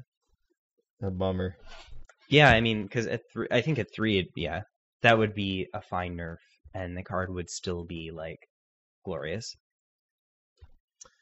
a 1.03 1.11
bummer. 1.11 1.57
Yeah, 2.29 2.51
I 2.51 2.61
mean, 2.61 2.83
because 2.83 3.07
at 3.07 3.23
three, 3.33 3.49
I 3.51 3.61
think 3.63 3.79
at 3.79 3.93
three, 3.95 4.19
it, 4.19 4.27
yeah, 4.37 4.63
that 5.03 5.17
would 5.19 5.35
be 5.35 5.69
a 5.73 5.81
fine 5.81 6.17
nerf, 6.17 6.37
and 6.75 6.97
the 6.97 7.03
card 7.03 7.33
would 7.33 7.49
still 7.49 7.85
be 7.85 8.11
like 8.13 8.39
glorious. 9.09 9.57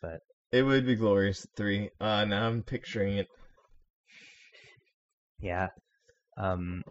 But 0.02 0.18
it 0.50 0.62
would 0.64 0.86
be 0.86 0.96
glorious 0.96 1.46
three. 1.56 1.90
Uh 2.00 2.24
now 2.24 2.48
I'm 2.48 2.62
picturing 2.62 3.18
it. 3.18 3.28
Yeah. 5.38 5.68
Um. 6.38 6.82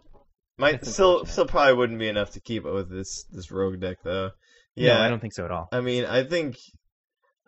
Might 0.56 0.86
still 0.86 1.26
still 1.26 1.46
probably 1.46 1.74
wouldn't 1.74 1.98
be 1.98 2.08
enough 2.08 2.30
to 2.32 2.40
keep 2.40 2.64
it 2.64 2.72
with 2.72 2.88
this 2.88 3.24
this 3.32 3.50
rogue 3.50 3.80
deck 3.80 3.98
though. 4.04 4.30
Yeah, 4.76 4.98
no, 4.98 5.02
I 5.02 5.08
don't 5.08 5.20
think 5.20 5.34
so 5.34 5.44
at 5.44 5.50
all. 5.50 5.68
I 5.72 5.80
mean, 5.80 6.04
I 6.04 6.22
think, 6.22 6.56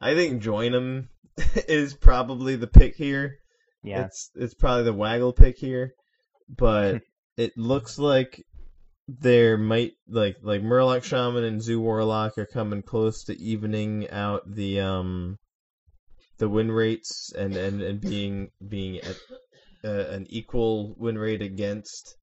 I 0.01 0.15
think 0.15 0.43
join 0.43 0.73
them 0.73 1.09
is 1.69 1.95
probably 1.95 2.57
the 2.57 2.67
pick 2.67 2.97
here. 2.97 3.37
Yeah, 3.85 4.07
It's 4.07 4.31
it's 4.35 4.55
probably 4.55 4.85
the 4.85 4.93
waggle 4.93 5.33
pick 5.33 5.57
here, 5.57 5.93
but 6.49 7.01
it 7.37 7.53
looks 7.57 7.97
like 7.97 8.43
there 9.09 9.57
might 9.57 9.93
like 10.07 10.37
like 10.43 10.61
Murloc 10.63 11.03
Shaman 11.03 11.43
and 11.43 11.63
Zoo 11.63 11.81
Warlock 11.81 12.37
are 12.37 12.47
coming 12.47 12.83
close 12.83 13.25
to 13.25 13.41
evening 13.41 14.11
out 14.11 14.43
the 14.47 14.81
um 14.81 15.39
the 16.37 16.49
win 16.49 16.71
rates 16.71 17.33
and 17.37 17.57
and, 17.57 17.81
and 17.81 18.01
being 18.01 18.51
being 18.67 18.99
at 18.99 19.17
uh, 19.83 20.11
an 20.11 20.27
equal 20.29 20.95
win 20.99 21.17
rate 21.17 21.41
against 21.41 22.17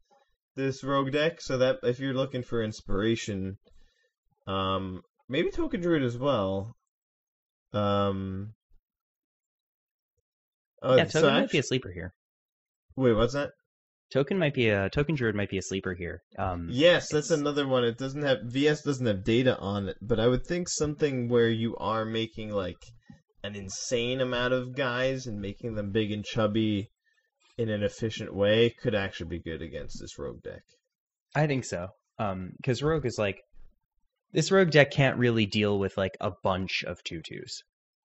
this 0.55 0.83
rogue 0.83 1.11
deck. 1.11 1.41
So 1.41 1.57
that 1.57 1.79
if 1.81 1.99
you're 1.99 2.13
looking 2.13 2.43
for 2.43 2.63
inspiration, 2.63 3.57
um 4.45 5.01
maybe 5.27 5.49
Token 5.49 5.81
Druid 5.81 6.03
as 6.03 6.17
well. 6.17 6.75
Um. 7.73 8.53
Oh, 10.83 10.95
yeah. 10.95 11.05
so 11.07 11.21
Token 11.21 11.33
might 11.33 11.43
actu- 11.45 11.51
be 11.53 11.57
a 11.57 11.63
sleeper 11.63 11.91
here. 11.91 12.13
Wait, 12.95 13.13
what's 13.13 13.33
that? 13.33 13.49
Token 14.11 14.37
might 14.37 14.53
be 14.53 14.69
a 14.69 14.89
token 14.89 15.15
druid 15.15 15.35
might 15.35 15.49
be 15.49 15.57
a 15.57 15.61
sleeper 15.61 15.93
here. 15.93 16.21
Um, 16.37 16.69
Yes, 16.71 17.09
that's 17.11 17.31
another 17.31 17.67
one. 17.67 17.83
It 17.83 17.97
doesn't 17.97 18.21
have 18.21 18.39
VS 18.43 18.83
doesn't 18.83 19.05
have 19.05 19.23
data 19.23 19.57
on 19.57 19.89
it, 19.89 19.97
but 20.01 20.19
I 20.19 20.27
would 20.27 20.45
think 20.45 20.69
something 20.69 21.27
where 21.27 21.49
you 21.49 21.75
are 21.77 22.05
making 22.05 22.51
like 22.51 22.77
an 23.43 23.55
insane 23.55 24.21
amount 24.21 24.53
of 24.53 24.75
guys 24.75 25.25
and 25.25 25.39
making 25.39 25.75
them 25.75 25.91
big 25.91 26.11
and 26.11 26.23
chubby 26.23 26.89
in 27.57 27.69
an 27.69 27.83
efficient 27.83 28.33
way 28.33 28.69
could 28.81 28.95
actually 28.95 29.29
be 29.29 29.39
good 29.39 29.61
against 29.61 29.99
this 29.99 30.17
rogue 30.19 30.41
deck. 30.43 30.63
I 31.35 31.47
think 31.47 31.65
so. 31.65 31.89
Um, 32.17 32.51
because 32.57 32.83
rogue 32.83 33.05
is 33.05 33.17
like 33.17 33.41
this 34.31 34.51
rogue 34.51 34.71
deck 34.71 34.91
can't 34.91 35.17
really 35.17 35.45
deal 35.45 35.79
with 35.79 35.97
like 35.97 36.15
a 36.21 36.31
bunch 36.43 36.83
of 36.85 37.03
tutus. 37.03 37.61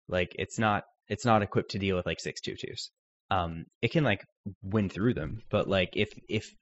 Like 0.08 0.36
it's 0.38 0.60
not 0.60 0.84
it's 1.08 1.26
not 1.26 1.42
equipped 1.42 1.72
to 1.72 1.80
deal 1.80 1.96
with 1.96 2.06
like 2.06 2.20
six 2.20 2.42
tutus. 2.42 2.92
Um, 3.30 3.66
it 3.82 3.92
can 3.92 4.04
like 4.04 4.24
win 4.62 4.90
through 4.90 5.14
them, 5.14 5.42
but 5.50 5.68
like 5.68 5.90
if 5.94 6.10
if 6.30 6.54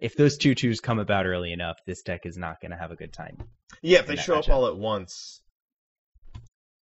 if 0.00 0.16
those 0.16 0.38
tutus 0.38 0.80
come 0.80 0.98
about 0.98 1.26
early 1.26 1.52
enough, 1.52 1.76
this 1.86 2.02
deck 2.02 2.20
is 2.24 2.36
not 2.36 2.60
going 2.60 2.70
to 2.70 2.78
have 2.78 2.92
a 2.92 2.96
good 2.96 3.12
time. 3.12 3.36
Yeah, 3.82 3.98
if 3.98 4.06
they 4.06 4.16
show 4.16 4.38
up 4.38 4.48
all 4.48 4.66
at 4.66 4.76
once. 4.76 5.42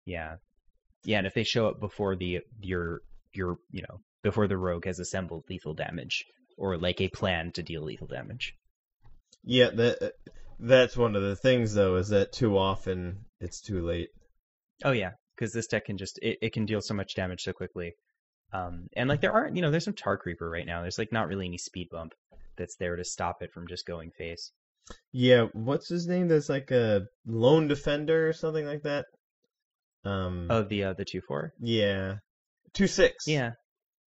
Yeah, 0.05 0.37
yeah, 1.05 1.19
and 1.19 1.27
if 1.27 1.35
they 1.35 1.45
show 1.45 1.69
up 1.69 1.81
before 1.81 2.17
the 2.17 2.41
your 2.61 3.01
your 3.33 3.57
you 3.71 3.83
know 3.83 4.01
before 4.23 4.49
the 4.49 4.57
rogue 4.57 4.87
has 4.87 4.99
assembled 4.99 5.45
lethal 5.49 5.75
damage 5.75 6.25
or 6.57 6.77
like 6.77 7.01
a 7.01 7.09
plan 7.09 7.53
to 7.53 7.63
deal 7.63 7.83
lethal 7.83 8.07
damage. 8.07 8.55
Yeah, 9.45 9.71
that 9.71 10.13
that's 10.59 10.97
one 10.97 11.17
of 11.17 11.23
the 11.23 11.37
things 11.37 11.75
though 11.75 11.97
is 11.97 12.09
that 12.09 12.33
too 12.33 12.57
often 12.59 13.25
it's 13.41 13.61
too 13.61 13.85
late. 13.85 14.09
Oh 14.85 14.93
yeah, 14.93 15.13
because 15.35 15.53
this 15.53 15.67
deck 15.67 15.87
can 15.87 15.97
just 15.97 16.19
it, 16.23 16.39
it 16.43 16.53
can 16.53 16.67
deal 16.67 16.81
so 16.81 16.95
much 16.95 17.15
damage 17.15 17.43
so 17.43 17.53
quickly. 17.53 17.93
Um, 18.53 18.89
and 18.97 19.09
like 19.09 19.21
there 19.21 19.33
aren't 19.33 19.57
you 19.57 19.63
know 19.63 19.71
there's 19.71 19.85
some 19.85 19.95
Tar 19.95 20.17
Creeper 20.17 20.49
right 20.49 20.67
now. 20.67 20.83
There's 20.83 20.99
like 20.99 21.13
not 21.13 21.29
really 21.29 21.47
any 21.47 21.59
speed 21.59 21.89
bump 21.91 22.13
that's 22.57 22.77
there 22.77 22.97
to 22.97 23.05
stop 23.05 23.43
it 23.43 23.53
from 23.53 23.67
just 23.69 23.87
going 23.87 24.11
face. 24.13 24.53
Yeah, 25.13 25.47
what's 25.53 25.89
his 25.89 26.07
name? 26.07 26.29
That's 26.29 26.49
like 26.49 26.71
a 26.71 27.07
lone 27.27 27.69
defender 27.69 28.29
or 28.29 28.33
something 28.33 28.65
like 28.65 28.83
that. 28.83 29.07
Um. 30.05 30.47
Oh 30.51 30.63
the 30.63 30.85
uh, 30.85 30.93
the 30.93 31.05
two 31.05 31.21
four. 31.21 31.53
Yeah. 31.61 32.17
Two 32.73 32.87
six. 32.87 33.27
Yeah. 33.27 33.53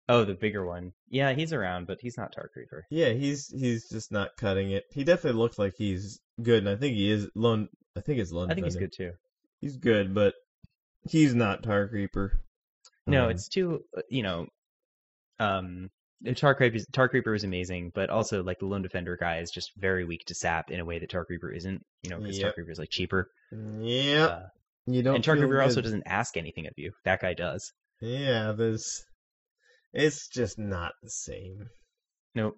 Oh 0.09 0.25
the 0.25 0.35
bigger 0.35 0.65
one. 0.65 0.93
Yeah, 1.11 1.33
he's 1.33 1.53
around, 1.53 1.87
but 1.87 1.99
he's 2.01 2.17
not 2.17 2.33
Tar 2.33 2.49
Creeper. 2.53 2.85
Yeah, 2.91 3.11
he's 3.11 3.49
he's 3.49 3.89
just 3.89 4.13
not 4.13 4.37
cutting 4.39 4.71
it. 4.71 4.85
He 4.93 5.05
definitely 5.05 5.41
looks 5.41 5.59
like 5.59 5.75
he's 5.77 6.21
good, 6.41 6.59
and 6.59 6.69
I 6.69 6.77
think 6.77 6.95
he 6.95 7.11
is 7.11 7.29
lone. 7.35 7.69
I 7.97 8.01
think 8.01 8.21
it's 8.21 8.33
lone. 8.33 8.51
I 8.51 8.55
think 8.55 8.67
he's 8.67 8.77
good 8.77 8.93
too. 8.93 9.13
He's 9.61 9.77
good, 9.77 10.15
but 10.15 10.35
he's 11.03 11.35
not 11.35 11.63
Tar 11.63 11.89
Creeper. 11.89 12.41
No, 13.09 13.25
Um, 13.25 13.31
it's 13.31 13.49
too 13.49 13.85
uh, 13.97 14.03
you 14.09 14.23
know. 14.23 14.47
Um, 15.41 15.89
Tar 16.35 16.55
Creeper 16.55 16.79
Tar 16.93 17.09
Creeper 17.09 17.35
is 17.35 17.45
amazing, 17.45 17.93
but 17.95 18.11
also 18.11 18.43
like 18.43 18.59
the 18.59 18.67
lone 18.67 18.83
defender 18.83 19.17
guy 19.17 19.39
is 19.39 19.51
just 19.51 19.71
very 19.77 20.05
weak 20.05 20.25
to 20.27 20.35
sap 20.35 20.71
in 20.71 20.81
a 20.81 20.85
way 20.85 20.99
that 20.99 21.11
Tar 21.11 21.25
Creeper 21.25 21.51
isn't. 21.53 21.81
You 22.03 22.11
know, 22.11 22.19
because 22.19 22.39
Tar 22.41 22.53
Creeper 22.53 22.71
is 22.73 22.79
like 22.79 22.91
cheaper. 22.91 23.31
yeah. 23.81 24.25
Uh, 24.27 24.47
you 24.87 25.03
don't. 25.03 25.17
and 25.17 25.25
Tar 25.25 25.37
Creeper 25.37 25.63
also 25.63 25.81
doesn't 25.81 26.03
ask 26.07 26.37
anything 26.37 26.67
of 26.67 26.73
you. 26.77 26.93
That 27.05 27.21
guy 27.21 27.35
does. 27.35 27.73
Yeah, 28.01 28.53
there's. 28.53 29.05
It's 29.93 30.29
just 30.29 30.59
not 30.59 30.93
the 31.03 31.11
same. 31.11 31.69
Nope. 32.35 32.57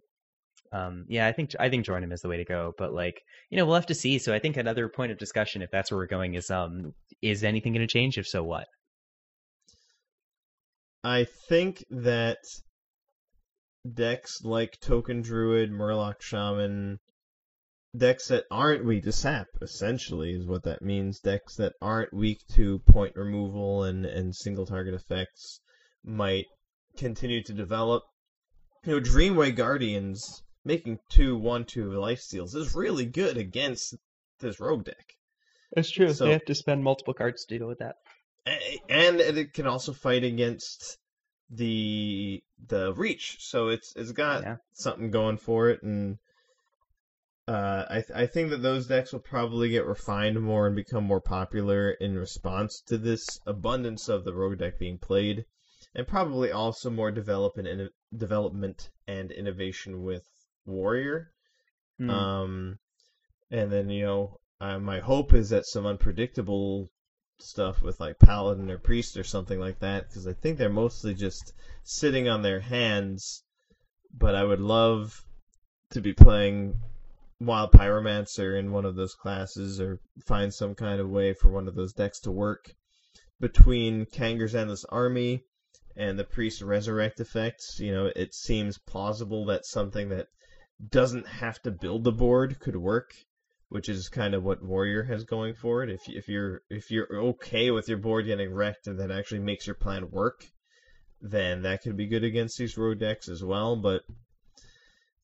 Um, 0.72 1.04
yeah, 1.08 1.26
I 1.26 1.32
think 1.32 1.50
I 1.58 1.68
think 1.68 1.84
join 1.84 2.02
him 2.02 2.12
is 2.12 2.20
the 2.20 2.28
way 2.28 2.36
to 2.36 2.44
go. 2.44 2.72
But 2.78 2.92
like, 2.92 3.20
you 3.50 3.56
know, 3.56 3.66
we'll 3.66 3.74
have 3.74 3.86
to 3.86 3.94
see. 3.94 4.18
So 4.18 4.32
I 4.32 4.38
think 4.38 4.56
another 4.56 4.88
point 4.88 5.12
of 5.12 5.18
discussion, 5.18 5.62
if 5.62 5.70
that's 5.70 5.90
where 5.90 5.98
we're 5.98 6.06
going, 6.06 6.34
is 6.34 6.50
um, 6.50 6.94
is 7.20 7.44
anything 7.44 7.72
going 7.72 7.86
to 7.86 7.92
change? 7.92 8.16
If 8.18 8.26
so, 8.26 8.42
what? 8.42 8.66
I 11.02 11.24
think 11.48 11.84
that 11.90 12.38
decks 13.90 14.42
like 14.44 14.78
Token 14.80 15.22
Druid, 15.22 15.70
Murloc 15.70 16.20
Shaman, 16.20 16.98
decks 17.96 18.28
that 18.28 18.44
aren't 18.50 18.84
weak 18.84 19.04
to 19.04 19.12
sap, 19.12 19.46
essentially, 19.62 20.32
is 20.34 20.46
what 20.46 20.64
that 20.64 20.82
means. 20.82 21.20
Decks 21.20 21.56
that 21.56 21.72
aren't 21.80 22.12
weak 22.12 22.40
to 22.54 22.80
point 22.80 23.16
removal 23.16 23.84
and, 23.84 24.04
and 24.04 24.34
single 24.34 24.66
target 24.66 24.94
effects 24.94 25.60
might 26.04 26.46
continue 26.96 27.42
to 27.44 27.52
develop. 27.52 28.02
You 28.84 28.94
know, 28.94 29.00
Dreamway 29.00 29.54
Guardians 29.54 30.42
making 30.64 30.98
two 31.08 31.36
one 31.36 31.64
two 31.64 31.92
life 31.92 32.20
steals 32.20 32.54
is 32.54 32.74
really 32.74 33.06
good 33.06 33.36
against 33.36 33.94
this 34.40 34.60
rogue 34.60 34.84
deck. 34.84 35.16
It's 35.72 35.90
true. 35.90 36.12
So- 36.12 36.30
have 36.30 36.44
to 36.44 36.54
spend 36.54 36.84
multiple 36.84 37.14
cards 37.14 37.44
to 37.46 37.58
deal 37.58 37.68
with 37.68 37.78
that. 37.78 37.96
And 38.46 39.20
it 39.20 39.52
can 39.52 39.66
also 39.66 39.92
fight 39.92 40.24
against 40.24 40.98
the 41.50 42.42
the 42.68 42.92
reach. 42.94 43.36
So 43.40 43.68
it's 43.68 43.92
it's 43.96 44.12
got 44.12 44.42
Yeah. 44.42 44.56
something 44.72 45.10
going 45.10 45.36
for 45.38 45.68
it, 45.68 45.82
and 45.82 46.18
uh, 47.48 47.84
I 47.88 47.94
th- 47.94 48.10
I 48.14 48.26
think 48.26 48.50
that 48.50 48.62
those 48.62 48.86
decks 48.86 49.12
will 49.12 49.20
probably 49.20 49.70
get 49.70 49.84
refined 49.84 50.40
more 50.40 50.66
and 50.66 50.76
become 50.76 51.04
more 51.04 51.20
popular 51.20 51.90
in 52.00 52.16
response 52.16 52.80
to 52.86 52.96
this 52.96 53.40
abundance 53.46 54.08
of 54.08 54.24
the 54.24 54.34
rogue 54.34 54.58
deck 54.58 54.78
being 54.78 54.98
played, 54.98 55.44
and 55.94 56.06
probably 56.06 56.52
also 56.52 56.90
more 56.90 57.10
development 57.10 57.68
and 57.68 57.90
development 58.16 58.90
and 59.06 59.32
innovation 59.32 60.02
with 60.02 60.22
warrior. 60.64 61.32
Hmm. 61.98 62.10
Um, 62.10 62.78
and 63.50 63.72
then 63.72 63.90
you 63.90 64.04
know, 64.04 64.36
uh, 64.60 64.78
my 64.78 65.00
hope 65.00 65.34
is 65.34 65.50
that 65.50 65.66
some 65.66 65.86
unpredictable 65.86 66.88
stuff 67.42 67.82
with 67.82 68.00
like 68.00 68.18
paladin 68.18 68.70
or 68.70 68.78
priest 68.78 69.16
or 69.16 69.24
something 69.24 69.58
like 69.58 69.78
that, 69.80 70.08
because 70.08 70.26
I 70.26 70.32
think 70.32 70.58
they're 70.58 70.68
mostly 70.68 71.14
just 71.14 71.52
sitting 71.84 72.28
on 72.28 72.42
their 72.42 72.60
hands. 72.60 73.42
But 74.12 74.34
I 74.34 74.44
would 74.44 74.60
love 74.60 75.24
to 75.90 76.00
be 76.00 76.12
playing 76.12 76.74
wild 77.40 77.72
pyromancer 77.72 78.58
in 78.58 78.72
one 78.72 78.84
of 78.84 78.96
those 78.96 79.14
classes, 79.14 79.80
or 79.80 79.98
find 80.26 80.52
some 80.52 80.74
kind 80.74 81.00
of 81.00 81.08
way 81.08 81.32
for 81.32 81.50
one 81.50 81.68
of 81.68 81.74
those 81.74 81.92
decks 81.92 82.20
to 82.20 82.30
work 82.30 82.72
between 83.40 84.04
Kangor's 84.06 84.54
endless 84.54 84.84
army 84.90 85.40
and 85.96 86.18
the 86.18 86.24
priest 86.24 86.60
resurrect 86.60 87.20
effects. 87.20 87.78
You 87.80 87.92
know, 87.92 88.10
it 88.14 88.34
seems 88.34 88.78
plausible 88.86 89.46
that 89.46 89.64
something 89.64 90.10
that 90.10 90.26
doesn't 90.90 91.26
have 91.26 91.60
to 91.62 91.70
build 91.70 92.04
the 92.04 92.12
board 92.12 92.58
could 92.58 92.76
work, 92.76 93.12
which 93.70 93.88
is 93.88 94.08
kind 94.08 94.34
of 94.34 94.42
what 94.42 94.62
Warrior 94.62 95.04
has 95.04 95.24
going 95.24 95.54
for 95.54 95.82
it. 95.82 95.90
If 95.90 96.08
if 96.08 96.28
you're 96.28 96.62
if 96.68 96.90
you're 96.90 97.08
okay 97.10 97.70
with 97.70 97.88
your 97.88 97.98
board 97.98 98.26
getting 98.26 98.52
wrecked 98.52 98.88
and 98.88 98.98
that 98.98 99.10
actually 99.12 99.40
makes 99.40 99.66
your 99.66 99.76
plan 99.76 100.10
work, 100.10 100.44
then 101.22 101.62
that 101.62 101.82
could 101.82 101.96
be 101.96 102.08
good 102.08 102.24
against 102.24 102.58
these 102.58 102.76
road 102.76 102.98
decks 102.98 103.28
as 103.28 103.42
well. 103.42 103.76
But 103.76 104.02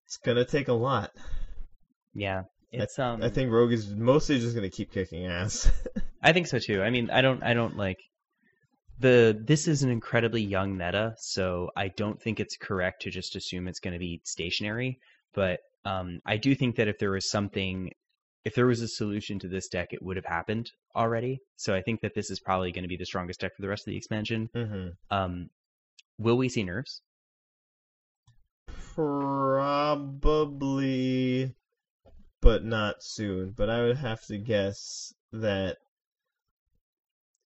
it's 0.06 0.16
gonna 0.16 0.44
take 0.44 0.68
a 0.68 0.72
lot. 0.72 1.10
yeah, 2.14 2.44
it's 2.70 2.98
um. 3.00 3.22
I 3.22 3.28
think 3.30 3.50
Rogue 3.50 3.72
is 3.72 3.88
mostly 3.88 4.38
just 4.38 4.54
gonna 4.54 4.70
keep 4.70 4.92
kicking 4.92 5.26
ass. 5.26 5.70
I 6.22 6.32
think 6.32 6.46
so 6.46 6.60
too. 6.60 6.82
I 6.82 6.90
mean, 6.90 7.10
I 7.10 7.22
don't 7.22 7.42
I 7.42 7.52
don't 7.52 7.76
like 7.76 7.98
the 9.00 9.36
this 9.44 9.66
is 9.66 9.82
an 9.82 9.90
incredibly 9.90 10.42
young 10.42 10.76
meta, 10.76 11.14
so 11.18 11.70
I 11.76 11.88
don't 11.88 12.22
think 12.22 12.38
it's 12.38 12.56
correct 12.56 13.02
to 13.02 13.10
just 13.10 13.34
assume 13.34 13.66
it's 13.66 13.80
going 13.80 13.92
to 13.92 13.98
be 13.98 14.20
stationary, 14.24 15.00
but 15.34 15.58
um 15.84 16.20
I 16.24 16.36
do 16.36 16.54
think 16.54 16.76
that 16.76 16.86
if 16.86 16.98
there 17.00 17.10
was 17.10 17.28
something 17.28 17.90
if 18.46 18.54
there 18.54 18.68
was 18.68 18.80
a 18.80 18.86
solution 18.86 19.40
to 19.40 19.48
this 19.48 19.66
deck, 19.66 19.88
it 19.92 20.00
would 20.00 20.14
have 20.14 20.24
happened 20.24 20.70
already. 20.94 21.40
So 21.56 21.74
I 21.74 21.82
think 21.82 22.00
that 22.02 22.14
this 22.14 22.30
is 22.30 22.38
probably 22.38 22.70
going 22.70 22.84
to 22.84 22.88
be 22.88 22.96
the 22.96 23.04
strongest 23.04 23.40
deck 23.40 23.56
for 23.56 23.62
the 23.62 23.68
rest 23.68 23.88
of 23.88 23.90
the 23.90 23.96
expansion. 23.96 24.48
hmm 24.54 24.90
Um 25.10 25.50
will 26.16 26.36
we 26.36 26.48
see 26.48 26.62
nerfs? 26.62 27.02
Probably, 28.94 30.36
but 32.40 32.64
not 32.64 33.02
soon. 33.02 33.50
But 33.50 33.68
I 33.68 33.82
would 33.82 33.96
have 33.96 34.24
to 34.26 34.38
guess 34.38 35.12
that 35.32 35.78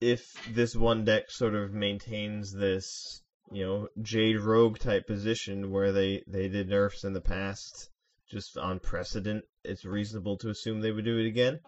if 0.02 0.46
this 0.52 0.76
one 0.76 1.06
deck 1.06 1.30
sort 1.30 1.54
of 1.54 1.72
maintains 1.72 2.52
this, 2.52 3.22
you 3.50 3.64
know, 3.64 3.88
Jade 4.02 4.38
Rogue 4.38 4.78
type 4.78 5.06
position 5.06 5.70
where 5.70 5.92
they, 5.92 6.22
they 6.26 6.48
did 6.48 6.68
nerfs 6.68 7.04
in 7.04 7.14
the 7.14 7.22
past, 7.22 7.88
just 8.28 8.58
on 8.58 8.80
precedent, 8.80 9.46
it's 9.64 9.84
reasonable 9.84 10.36
to 10.38 10.50
assume 10.50 10.80
they 10.80 10.92
would 10.92 11.04
do 11.04 11.18
it 11.18 11.26
again. 11.26 11.60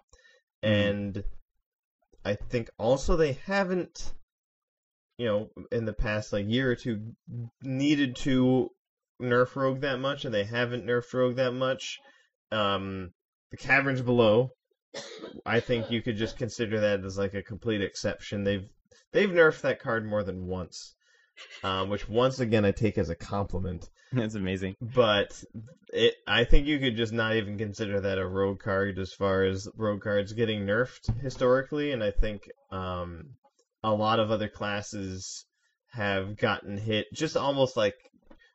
Mhm. 0.65 0.69
And 0.69 1.25
I 2.25 2.35
think 2.35 2.71
also 2.79 3.17
they 3.17 3.33
haven't, 3.33 4.15
you 5.19 5.27
know, 5.27 5.51
in 5.71 5.85
the 5.85 5.93
past 5.93 6.33
like 6.33 6.47
year 6.49 6.71
or 6.71 6.77
two, 6.77 7.15
needed 7.63 8.17
to 8.17 8.71
nerf 9.21 9.55
Rogue 9.57 9.81
that 9.81 9.99
much, 9.99 10.25
and 10.25 10.35
they 10.35 10.45
haven't 10.45 10.87
nerfed 10.87 11.13
Rogue 11.13 11.37
that 11.37 11.53
much. 11.53 11.99
Um, 12.51 13.13
the 13.51 13.57
Caverns 13.57 14.03
Below, 14.03 14.51
I 15.47 15.61
think 15.61 15.91
you 15.91 16.03
could 16.03 16.17
just 16.17 16.37
consider 16.37 16.81
that 16.81 17.05
as 17.05 17.19
like 17.19 17.35
a 17.35 17.43
complete 17.43 17.83
exception. 17.83 18.45
They've 18.45 18.69
they've 19.13 19.31
nerfed 19.31 19.63
that 19.63 19.81
card 19.81 20.07
more 20.07 20.23
than 20.23 20.47
once, 20.47 20.95
um, 21.63 21.89
which 21.89 22.09
once 22.09 22.41
again 22.41 22.65
I 22.65 22.73
take 22.73 22.99
as 22.99 23.11
a 23.11 23.15
compliment. 23.15 23.89
That's 24.17 24.35
amazing. 24.35 24.77
But 24.81 25.43
it, 25.93 26.15
I 26.27 26.45
think 26.45 26.67
you 26.67 26.79
could 26.79 26.97
just 26.97 27.13
not 27.13 27.37
even 27.37 27.57
consider 27.57 28.01
that 28.03 28.19
a 28.19 28.27
rogue 28.27 28.61
card 28.61 28.99
as 28.99 29.13
far 29.13 29.45
as 29.45 29.69
rogue 29.77 30.03
cards 30.03 30.33
getting 30.33 30.67
nerfed 30.67 31.21
historically, 31.23 31.93
and 31.93 32.05
I 32.05 32.11
think 32.11 32.43
um, 32.71 33.31
a 33.83 33.93
lot 33.93 34.21
of 34.21 34.31
other 34.31 34.49
classes 34.49 35.47
have 35.93 36.37
gotten 36.37 36.77
hit 36.77 37.07
just 37.15 37.37
almost 37.37 37.77
like 37.77 37.95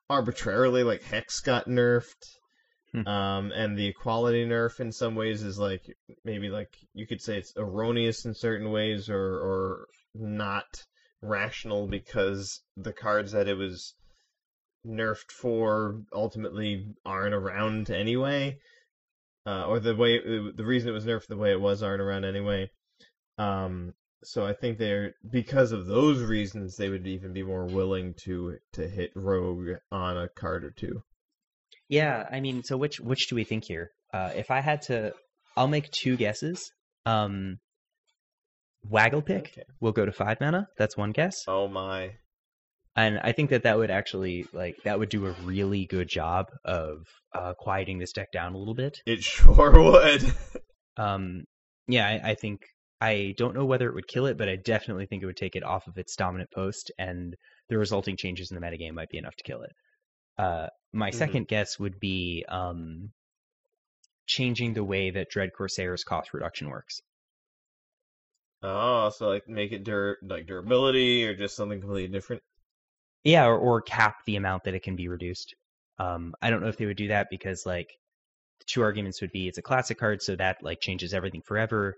arbitrarily, 0.10 0.84
like 0.84 1.04
Hex 1.04 1.40
got 1.40 1.68
nerfed. 1.68 2.14
Hmm. 2.94 3.08
Um, 3.08 3.52
and 3.52 3.78
the 3.78 3.88
equality 3.88 4.46
nerf 4.46 4.80
in 4.80 4.92
some 4.92 5.16
ways 5.16 5.44
is 5.44 5.60
like 5.60 5.82
maybe 6.24 6.50
like 6.50 6.70
you 6.94 7.06
could 7.06 7.22
say 7.22 7.38
it's 7.38 7.54
erroneous 7.58 8.26
in 8.26 8.34
certain 8.34 8.72
ways 8.72 9.10
or 9.10 9.20
or 9.20 9.88
not 10.16 10.66
rational 11.22 11.88
because 11.88 12.62
the 12.78 12.94
cards 12.94 13.34
that 13.34 13.48
it 13.48 13.56
was 13.56 13.94
nerfed 14.88 15.31
for 15.31 16.01
ultimately 16.14 16.88
aren't 17.05 17.34
around 17.35 17.89
anyway, 17.89 18.57
uh, 19.45 19.65
or 19.68 19.80
the 19.80 19.95
way 19.95 20.19
the 20.19 20.65
reason 20.65 20.89
it 20.89 20.93
was 20.93 21.05
nerfed 21.05 21.27
the 21.27 21.38
way 21.38 21.51
it 21.51 21.59
was 21.61 21.84
aren't 21.84 22.01
around 22.01 22.26
anyway. 22.26 22.69
Um, 23.38 23.93
so 24.23 24.45
I 24.45 24.53
think 24.53 24.77
they're 24.77 25.14
because 25.30 25.72
of 25.72 25.85
those 25.85 26.22
reasons 26.23 26.76
they 26.76 26.89
would 26.89 27.05
even 27.05 27.34
be 27.34 27.43
more 27.43 27.65
willing 27.65 28.15
to 28.23 28.57
to 28.73 28.88
hit 28.88 29.11
rogue 29.15 29.77
on 29.91 30.18
a 30.18 30.27
card 30.30 30.64
or 30.64 30.72
two. 30.72 31.03
Yeah, 31.89 32.27
I 32.31 32.39
mean, 32.39 32.64
so 32.64 32.77
which 32.77 32.99
which 32.99 33.27
do 33.30 33.35
we 33.35 33.43
think 33.43 33.65
here? 33.65 33.91
Uh, 34.14 34.31
if 34.35 34.49
I 34.51 34.61
had 34.61 34.81
to, 34.84 35.14
I'll 35.55 35.68
make 35.68 35.89
two 35.91 36.18
guesses. 36.18 36.72
Um, 37.05 37.59
Waggle 38.89 39.22
pick 39.22 39.49
Okay. 39.49 39.64
will 39.80 39.91
go 39.91 40.05
to 40.05 40.11
five 40.11 40.39
mana. 40.41 40.68
That's 40.77 40.97
one 40.97 41.11
guess, 41.11 41.35
Oh 41.47 41.68
my! 41.68 42.11
And 42.98 43.19
I 43.19 43.32
think 43.32 43.52
that 43.52 43.64
that 43.64 43.78
would 43.78 43.91
actually 43.91 44.45
like 44.53 44.76
that 44.84 44.99
would 44.99 45.10
do 45.10 45.26
a 45.28 45.32
really 45.44 45.86
good 45.86 46.10
job 46.10 46.48
of 46.65 47.06
uh, 47.34 47.53
quieting 47.57 47.99
this 47.99 48.11
deck 48.11 48.32
down 48.34 48.53
a 48.53 48.57
little 48.57 48.74
bit. 48.76 48.98
It 49.06 49.24
sure 49.24 49.72
would. 49.84 50.34
Um, 50.98 51.44
yeah, 51.88 52.07
I, 52.07 52.32
I 52.32 52.36
think 52.36 52.61
I 52.99 53.36
don't 53.38 53.56
know 53.56 53.65
whether 53.65 53.88
it 53.88 53.94
would 53.95 54.07
kill 54.07 54.26
it, 54.26 54.38
but 54.38 54.49
I 54.49 54.56
definitely 54.56 55.06
think 55.06 55.24
it 55.24 55.28
would 55.28 55.38
take 55.38 55.56
it 55.56 55.64
off 55.64 55.88
of 55.88 55.98
its 55.98 56.15
dominant 56.15 56.49
post, 56.52 56.91
and 56.98 57.36
the 57.69 57.78
resulting 57.78 58.18
changes 58.18 58.52
in 58.52 58.60
the 58.60 58.65
metagame 58.65 58.94
might 58.94 59.10
be 59.10 59.19
enough 59.19 59.36
to 59.36 59.44
kill 59.44 59.61
it. 59.61 59.72
Uh, 60.38 60.68
my 60.94 61.11
Mhm. 61.11 61.18
second 61.18 61.48
guess 61.48 61.80
would 61.80 61.99
be 61.99 62.44
um, 62.49 63.11
changing 64.28 64.74
the 64.74 64.84
way 64.84 65.10
that 65.10 65.30
Dread 65.30 65.49
Corsair's 65.57 66.03
cost 66.03 66.34
reduction 66.34 66.69
works. 66.69 67.02
oh, 68.64 69.10
so 69.10 69.30
like 69.30 69.48
make 69.48 69.72
it 69.72 69.84
dur 69.84 70.18
like 70.22 70.45
durability 70.48 71.26
or 71.26 71.36
just 71.36 71.56
something 71.56 71.80
completely 71.80 72.11
different. 72.11 72.41
Yeah, 73.28 73.45
or, 73.45 73.58
or 73.58 73.82
cap 73.82 74.16
the 74.26 74.38
amount 74.38 74.64
that 74.64 74.74
it 74.74 74.84
can 74.84 74.95
be 74.95 75.10
reduced. 75.10 75.54
Um, 75.99 76.34
I 76.41 76.49
don't 76.49 76.62
know 76.62 76.70
if 76.70 76.78
they 76.78 76.86
would 76.86 76.95
do 76.95 77.10
that 77.10 77.28
because 77.30 77.66
like 77.66 77.90
the 78.60 78.66
two 78.68 78.82
arguments 78.82 79.20
would 79.20 79.32
be 79.34 79.49
it's 79.49 79.58
a 79.58 79.62
classic 79.62 79.99
card, 79.99 80.22
so 80.22 80.38
that 80.38 80.64
like 80.64 80.80
changes 80.80 81.14
everything 81.14 81.41
forever. 81.45 81.95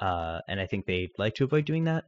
Uh, 0.00 0.40
and 0.48 0.58
I 0.58 0.66
think 0.66 0.86
they'd 0.86 1.12
like 1.18 1.34
to 1.36 1.44
avoid 1.44 1.66
doing 1.66 1.84
that. 1.84 2.02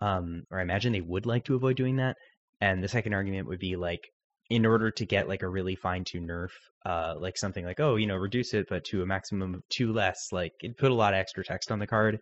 Um, 0.00 0.44
or 0.50 0.58
I 0.58 0.62
imagine 0.62 0.94
they 0.94 1.02
would 1.02 1.26
like 1.26 1.44
to 1.44 1.54
avoid 1.54 1.76
doing 1.76 1.96
that. 1.96 2.16
And 2.62 2.82
the 2.82 2.88
second 2.88 3.12
argument 3.12 3.46
would 3.48 3.58
be 3.58 3.76
like 3.76 4.00
in 4.48 4.64
order 4.64 4.90
to 4.92 5.04
get 5.04 5.28
like 5.28 5.42
a 5.42 5.48
really 5.48 5.76
fine 5.76 6.04
tuned 6.04 6.30
nerf, 6.30 6.48
uh, 6.86 7.16
like 7.18 7.36
something 7.36 7.66
like, 7.66 7.80
oh, 7.80 7.96
you 7.96 8.06
know, 8.06 8.16
reduce 8.16 8.54
it 8.54 8.66
but 8.70 8.84
to 8.84 9.02
a 9.02 9.06
maximum 9.06 9.54
of 9.54 9.60
two 9.68 9.92
less, 9.92 10.28
like 10.32 10.52
it 10.60 10.78
put 10.78 10.90
a 10.90 10.94
lot 10.94 11.12
of 11.12 11.18
extra 11.18 11.44
text 11.44 11.70
on 11.70 11.78
the 11.78 11.86
card. 11.86 12.18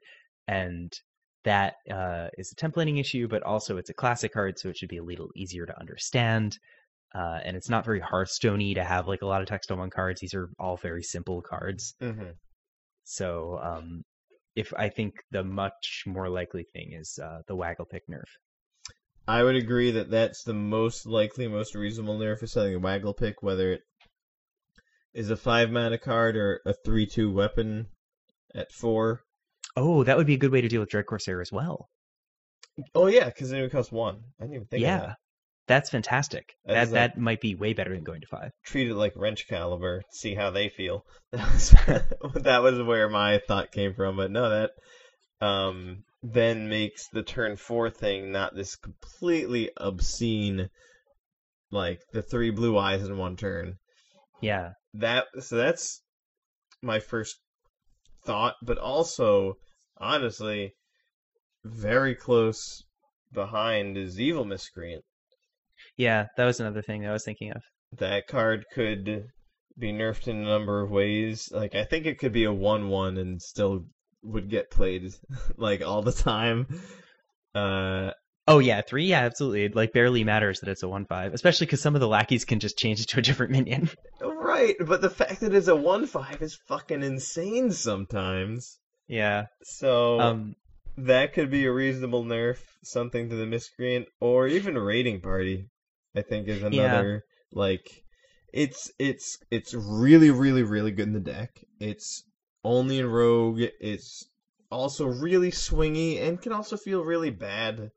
And 0.48 0.92
that 1.44 1.74
uh, 1.90 2.28
is 2.38 2.52
a 2.52 2.54
templating 2.54 3.00
issue, 3.00 3.28
but 3.28 3.42
also 3.42 3.76
it's 3.76 3.90
a 3.90 3.94
classic 3.94 4.32
card, 4.32 4.58
so 4.58 4.68
it 4.68 4.76
should 4.76 4.88
be 4.88 4.98
a 4.98 5.04
little 5.04 5.28
easier 5.34 5.66
to 5.66 5.80
understand. 5.80 6.58
Uh, 7.14 7.40
and 7.44 7.56
it's 7.56 7.68
not 7.68 7.84
very 7.84 8.00
Hearthstone-y 8.00 8.72
to 8.74 8.84
have 8.84 9.06
like 9.06 9.22
a 9.22 9.26
lot 9.26 9.42
of 9.42 9.48
text 9.48 9.70
on 9.70 9.78
one 9.78 9.90
cards. 9.90 10.20
These 10.20 10.34
are 10.34 10.48
all 10.58 10.76
very 10.76 11.02
simple 11.02 11.42
cards. 11.42 11.94
Mm-hmm. 12.00 12.30
So 13.04 13.58
um, 13.62 14.02
if 14.56 14.72
I 14.76 14.88
think 14.88 15.14
the 15.30 15.44
much 15.44 16.04
more 16.06 16.28
likely 16.28 16.64
thing 16.72 16.92
is 16.92 17.18
uh, 17.22 17.40
the 17.46 17.56
Waggle 17.56 17.86
Pick 17.86 18.08
nerf. 18.08 18.28
I 19.26 19.44
would 19.44 19.54
agree 19.54 19.92
that 19.92 20.10
that's 20.10 20.42
the 20.42 20.54
most 20.54 21.06
likely, 21.06 21.46
most 21.46 21.74
reasonable 21.74 22.18
nerf 22.18 22.40
for 22.40 22.46
something 22.46 22.74
a 22.74 22.78
waggle 22.78 23.14
pick, 23.14 23.40
whether 23.40 23.72
it 23.72 23.82
is 25.14 25.30
a 25.30 25.36
five 25.36 25.70
mana 25.70 25.98
card 25.98 26.36
or 26.36 26.60
a 26.66 26.74
three 26.84 27.06
two 27.06 27.32
weapon 27.32 27.86
at 28.54 28.72
four. 28.72 29.22
Oh, 29.76 30.04
that 30.04 30.16
would 30.16 30.26
be 30.26 30.34
a 30.34 30.38
good 30.38 30.52
way 30.52 30.60
to 30.60 30.68
deal 30.68 30.80
with 30.80 30.90
Dread 30.90 31.06
Corsair 31.06 31.40
as 31.40 31.50
well. 31.52 31.88
Oh 32.94 33.06
yeah, 33.06 33.26
because 33.26 33.52
it 33.52 33.60
would 33.60 33.72
cost 33.72 33.92
one. 33.92 34.20
I 34.40 34.44
didn't 34.44 34.54
even 34.56 34.66
think 34.68 34.82
yeah, 34.82 34.96
of 34.96 35.06
that. 35.08 35.16
that's 35.66 35.90
fantastic. 35.90 36.54
That 36.64 36.74
That 36.74 36.80
like- 36.84 36.92
that 37.14 37.18
might 37.20 37.40
be 37.40 37.54
way 37.54 37.72
better 37.74 37.94
than 37.94 38.04
going 38.04 38.20
to 38.22 38.26
five. 38.26 38.50
Treat 38.64 38.88
it 38.88 38.94
like 38.94 39.14
Wrenchcalibur, 39.14 40.00
see 40.10 40.34
how 40.34 40.50
they 40.50 40.68
feel. 40.68 41.04
That 41.32 41.50
was, 41.52 41.70
that 42.42 42.62
was 42.62 42.82
where 42.82 43.08
my 43.08 43.38
thought 43.46 43.72
came 43.72 43.94
from, 43.94 44.16
but 44.16 44.30
no, 44.30 44.48
that 44.50 44.70
um 45.40 46.04
then 46.22 46.68
makes 46.68 47.08
the 47.08 47.22
turn 47.22 47.56
four 47.56 47.90
thing 47.90 48.30
not 48.30 48.54
this 48.54 48.76
completely 48.76 49.70
obscene, 49.76 50.68
like 51.70 52.00
the 52.12 52.22
three 52.22 52.50
blue 52.50 52.78
eyes 52.78 53.02
in 53.02 53.16
one 53.18 53.36
turn. 53.36 53.74
Yeah, 54.40 54.72
that 54.94 55.26
so 55.40 55.56
that's 55.56 56.00
my 56.82 57.00
first 57.00 57.38
thought, 58.24 58.54
but 58.62 58.78
also 58.78 59.54
honestly, 59.98 60.74
very 61.64 62.14
close 62.14 62.82
behind 63.32 63.96
is 63.96 64.20
Evil 64.20 64.44
Miscreant. 64.44 65.04
yeah, 65.96 66.26
that 66.36 66.44
was 66.44 66.60
another 66.60 66.82
thing 66.82 67.02
that 67.02 67.10
I 67.10 67.12
was 67.12 67.24
thinking 67.24 67.50
of. 67.52 67.62
That 67.98 68.26
card 68.26 68.64
could 68.72 69.26
be 69.78 69.92
nerfed 69.92 70.28
in 70.28 70.36
a 70.36 70.44
number 70.48 70.80
of 70.82 70.90
ways. 70.90 71.50
Like 71.52 71.74
I 71.74 71.84
think 71.84 72.06
it 72.06 72.18
could 72.18 72.32
be 72.32 72.44
a 72.44 72.52
one-one 72.52 73.18
and 73.18 73.40
still 73.40 73.86
would 74.22 74.48
get 74.50 74.70
played 74.70 75.10
like 75.56 75.82
all 75.82 76.02
the 76.02 76.12
time. 76.12 76.66
Uh, 77.54 78.10
Oh 78.48 78.58
yeah, 78.58 78.80
three. 78.82 79.04
Yeah, 79.06 79.20
absolutely. 79.20 79.64
It 79.64 79.76
like 79.76 79.92
barely 79.92 80.24
matters 80.24 80.60
that 80.60 80.68
it's 80.68 80.82
a 80.82 80.88
one 80.88 81.06
five, 81.06 81.32
especially 81.32 81.66
because 81.66 81.80
some 81.80 81.94
of 81.94 82.00
the 82.00 82.08
lackeys 82.08 82.44
can 82.44 82.58
just 82.60 82.76
change 82.76 83.00
it 83.00 83.08
to 83.08 83.18
a 83.20 83.22
different 83.22 83.52
minion. 83.52 83.88
right, 84.20 84.74
but 84.80 85.00
the 85.00 85.10
fact 85.10 85.40
that 85.40 85.54
it's 85.54 85.68
a 85.68 85.76
one-five 85.76 86.42
is 86.42 86.58
fucking 86.68 87.02
insane 87.02 87.70
sometimes. 87.70 88.78
yeah. 89.06 89.46
So 89.62 90.20
Um. 90.20 90.54
that 90.96 91.32
could 91.32 91.50
be 91.50 91.64
a 91.66 91.72
reasonable 91.72 92.24
nerf, 92.24 92.58
something 92.82 93.28
to 93.30 93.36
the 93.36 93.46
miscreant, 93.46 94.08
or 94.20 94.46
even 94.48 94.76
raiding 94.76 95.20
party. 95.20 95.68
I 96.14 96.22
think 96.22 96.48
is 96.48 96.62
another 96.62 97.22
like 97.52 98.02
it's 98.52 98.90
it's 98.98 99.38
it's 99.50 99.72
really 99.72 100.30
really 100.30 100.62
really 100.62 100.90
good 100.90 101.06
in 101.06 101.14
the 101.14 101.20
deck. 101.20 101.50
It's 101.80 102.22
only 102.64 102.98
in 102.98 103.06
rogue. 103.06 103.62
It's 103.80 104.26
also 104.70 105.06
really 105.06 105.50
swingy 105.50 106.20
and 106.20 106.40
can 106.40 106.52
also 106.52 106.76
feel 106.76 107.02
really 107.04 107.30
bad 107.30 107.90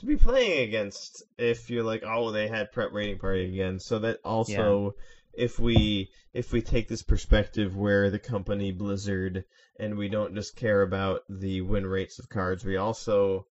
to 0.00 0.06
be 0.06 0.16
playing 0.16 0.68
against 0.68 1.22
if 1.38 1.70
you're 1.70 1.84
like 1.84 2.02
oh 2.04 2.32
they 2.32 2.48
had 2.48 2.72
prep 2.72 2.92
raiding 2.92 3.18
party 3.18 3.46
again. 3.46 3.78
So 3.78 4.00
that 4.00 4.18
also 4.24 4.94
if 5.32 5.58
we 5.58 6.10
if 6.32 6.52
we 6.52 6.62
take 6.62 6.88
this 6.88 7.02
perspective 7.02 7.76
where 7.76 8.10
the 8.10 8.18
company 8.18 8.72
Blizzard 8.72 9.44
and 9.78 9.96
we 9.96 10.08
don't 10.08 10.34
just 10.34 10.56
care 10.56 10.82
about 10.82 11.22
the 11.28 11.60
win 11.60 11.86
rates 11.86 12.18
of 12.18 12.28
cards, 12.28 12.64
we 12.64 12.76
also 12.76 13.46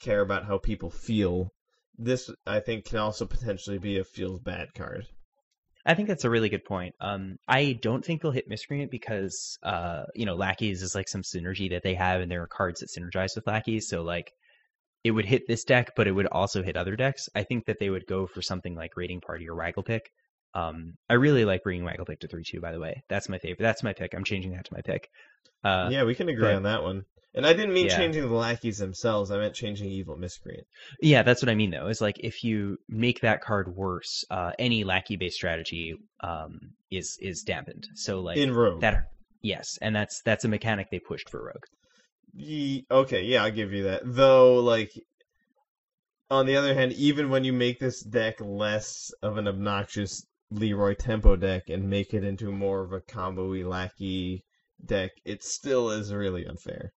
care 0.00 0.20
about 0.20 0.44
how 0.44 0.58
people 0.58 0.90
feel. 0.90 1.52
This 1.98 2.30
I 2.46 2.60
think 2.60 2.86
can 2.86 2.98
also 2.98 3.26
potentially 3.26 3.78
be 3.78 3.98
a 3.98 4.04
feels 4.04 4.40
bad 4.40 4.74
card. 4.74 5.06
I 5.84 5.94
think 5.94 6.08
that's 6.08 6.24
a 6.24 6.30
really 6.30 6.50
good 6.50 6.64
point. 6.64 6.94
Um, 7.00 7.38
I 7.48 7.78
don't 7.80 8.04
think 8.04 8.20
they'll 8.20 8.30
hit 8.32 8.48
Miscreant 8.48 8.90
because, 8.90 9.58
uh, 9.62 10.04
you 10.14 10.26
know, 10.26 10.34
Lackeys 10.34 10.82
is 10.82 10.94
like 10.94 11.08
some 11.08 11.22
synergy 11.22 11.70
that 11.70 11.82
they 11.82 11.94
have, 11.94 12.20
and 12.20 12.30
there 12.30 12.42
are 12.42 12.46
cards 12.46 12.80
that 12.80 12.90
synergize 12.90 13.34
with 13.34 13.46
Lackeys. 13.46 13.88
So 13.88 14.02
like, 14.02 14.32
it 15.04 15.10
would 15.12 15.24
hit 15.26 15.42
this 15.48 15.64
deck, 15.64 15.92
but 15.96 16.06
it 16.06 16.12
would 16.12 16.26
also 16.26 16.62
hit 16.62 16.76
other 16.76 16.96
decks. 16.96 17.28
I 17.34 17.42
think 17.44 17.66
that 17.66 17.78
they 17.80 17.90
would 17.90 18.06
go 18.06 18.26
for 18.26 18.42
something 18.42 18.74
like 18.74 18.96
Raiding 18.96 19.20
Party 19.20 19.48
or 19.48 19.54
Waggle 19.56 19.82
Pick. 19.82 20.10
Um, 20.54 20.94
I 21.08 21.14
really 21.14 21.44
like 21.44 21.62
bringing 21.62 21.84
Waggle 21.84 22.04
Pick 22.04 22.20
to 22.20 22.28
three 22.28 22.44
two. 22.44 22.60
By 22.60 22.72
the 22.72 22.80
way, 22.80 23.02
that's 23.08 23.28
my 23.28 23.38
favorite. 23.38 23.62
That's 23.62 23.82
my 23.82 23.92
pick. 23.92 24.14
I'm 24.14 24.24
changing 24.24 24.52
that 24.52 24.64
to 24.66 24.74
my 24.74 24.80
pick. 24.82 25.08
Uh, 25.62 25.88
yeah, 25.90 26.04
we 26.04 26.14
can 26.14 26.28
agree 26.28 26.44
but- 26.44 26.54
on 26.56 26.62
that 26.64 26.82
one. 26.82 27.02
And 27.32 27.46
I 27.46 27.52
didn't 27.52 27.74
mean 27.74 27.86
Yeah. 27.86 27.96
changing 27.96 28.22
the 28.22 28.34
lackeys 28.34 28.78
themselves. 28.78 29.30
I 29.30 29.38
meant 29.38 29.54
changing 29.54 29.88
evil 29.88 30.16
miscreant. 30.16 30.66
Yeah, 31.00 31.22
that's 31.22 31.40
what 31.40 31.48
I 31.48 31.54
mean 31.54 31.70
though. 31.70 31.86
Is 31.86 32.00
like 32.00 32.16
if 32.18 32.42
you 32.42 32.78
make 32.88 33.20
that 33.20 33.40
card 33.40 33.68
worse, 33.76 34.24
uh, 34.32 34.50
any 34.58 34.82
lackey 34.82 35.14
based 35.14 35.36
strategy 35.36 35.94
um, 36.24 36.58
is 36.90 37.16
is 37.20 37.42
dampened. 37.42 37.86
So 37.94 38.18
like 38.20 38.36
in 38.36 38.52
rogue. 38.52 38.80
that 38.80 39.04
yes, 39.42 39.78
and 39.80 39.94
that's 39.94 40.20
that's 40.22 40.44
a 40.44 40.48
mechanic 40.48 40.88
they 40.90 40.98
pushed 40.98 41.30
for 41.30 41.40
Rogue. 41.44 41.62
Ye- 42.32 42.86
okay, 42.90 43.22
yeah, 43.24 43.44
I'll 43.44 43.50
give 43.50 43.72
you 43.72 43.84
that. 43.84 44.02
Though, 44.04 44.56
like, 44.60 44.92
on 46.30 46.46
the 46.46 46.56
other 46.56 46.74
hand, 46.74 46.92
even 46.92 47.28
when 47.30 47.44
you 47.44 47.52
make 47.52 47.78
this 47.78 48.02
deck 48.02 48.40
less 48.40 49.12
of 49.22 49.36
an 49.36 49.48
obnoxious 49.48 50.24
Leroy 50.52 50.94
tempo 50.94 51.36
deck 51.36 51.68
and 51.68 51.88
make 51.88 52.12
it 52.12 52.24
into 52.24 52.50
more 52.50 52.82
of 52.82 52.92
a 52.92 53.00
combo-y, 53.00 53.62
lackey 53.62 54.44
deck, 54.84 55.10
it 55.24 55.44
still 55.44 55.90
is 55.90 56.12
really 56.12 56.44
unfair. 56.46 56.92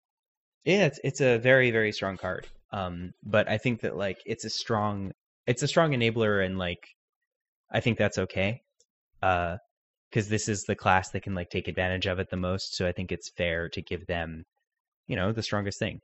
Yeah, 0.63 0.85
it's 0.85 0.99
it's 1.03 1.21
a 1.21 1.37
very 1.37 1.71
very 1.71 1.91
strong 1.91 2.17
card. 2.17 2.47
Um, 2.71 3.11
but 3.23 3.49
I 3.49 3.57
think 3.57 3.81
that 3.81 3.97
like 3.97 4.17
it's 4.25 4.45
a 4.45 4.49
strong 4.49 5.11
it's 5.47 5.63
a 5.63 5.67
strong 5.67 5.91
enabler, 5.91 6.45
and 6.45 6.57
like 6.57 6.83
I 7.71 7.79
think 7.79 7.97
that's 7.97 8.17
okay. 8.17 8.61
Uh, 9.21 9.57
because 10.09 10.27
this 10.29 10.49
is 10.49 10.63
the 10.63 10.75
class 10.75 11.09
that 11.11 11.23
can 11.23 11.35
like 11.35 11.49
take 11.49 11.67
advantage 11.67 12.05
of 12.05 12.19
it 12.19 12.29
the 12.29 12.37
most. 12.37 12.75
So 12.75 12.85
I 12.87 12.91
think 12.91 13.11
it's 13.11 13.29
fair 13.29 13.69
to 13.69 13.81
give 13.81 14.07
them, 14.07 14.43
you 15.11 15.17
know, 15.17 15.33
the 15.33 15.43
strongest 15.43 15.77
thing. 15.77 15.99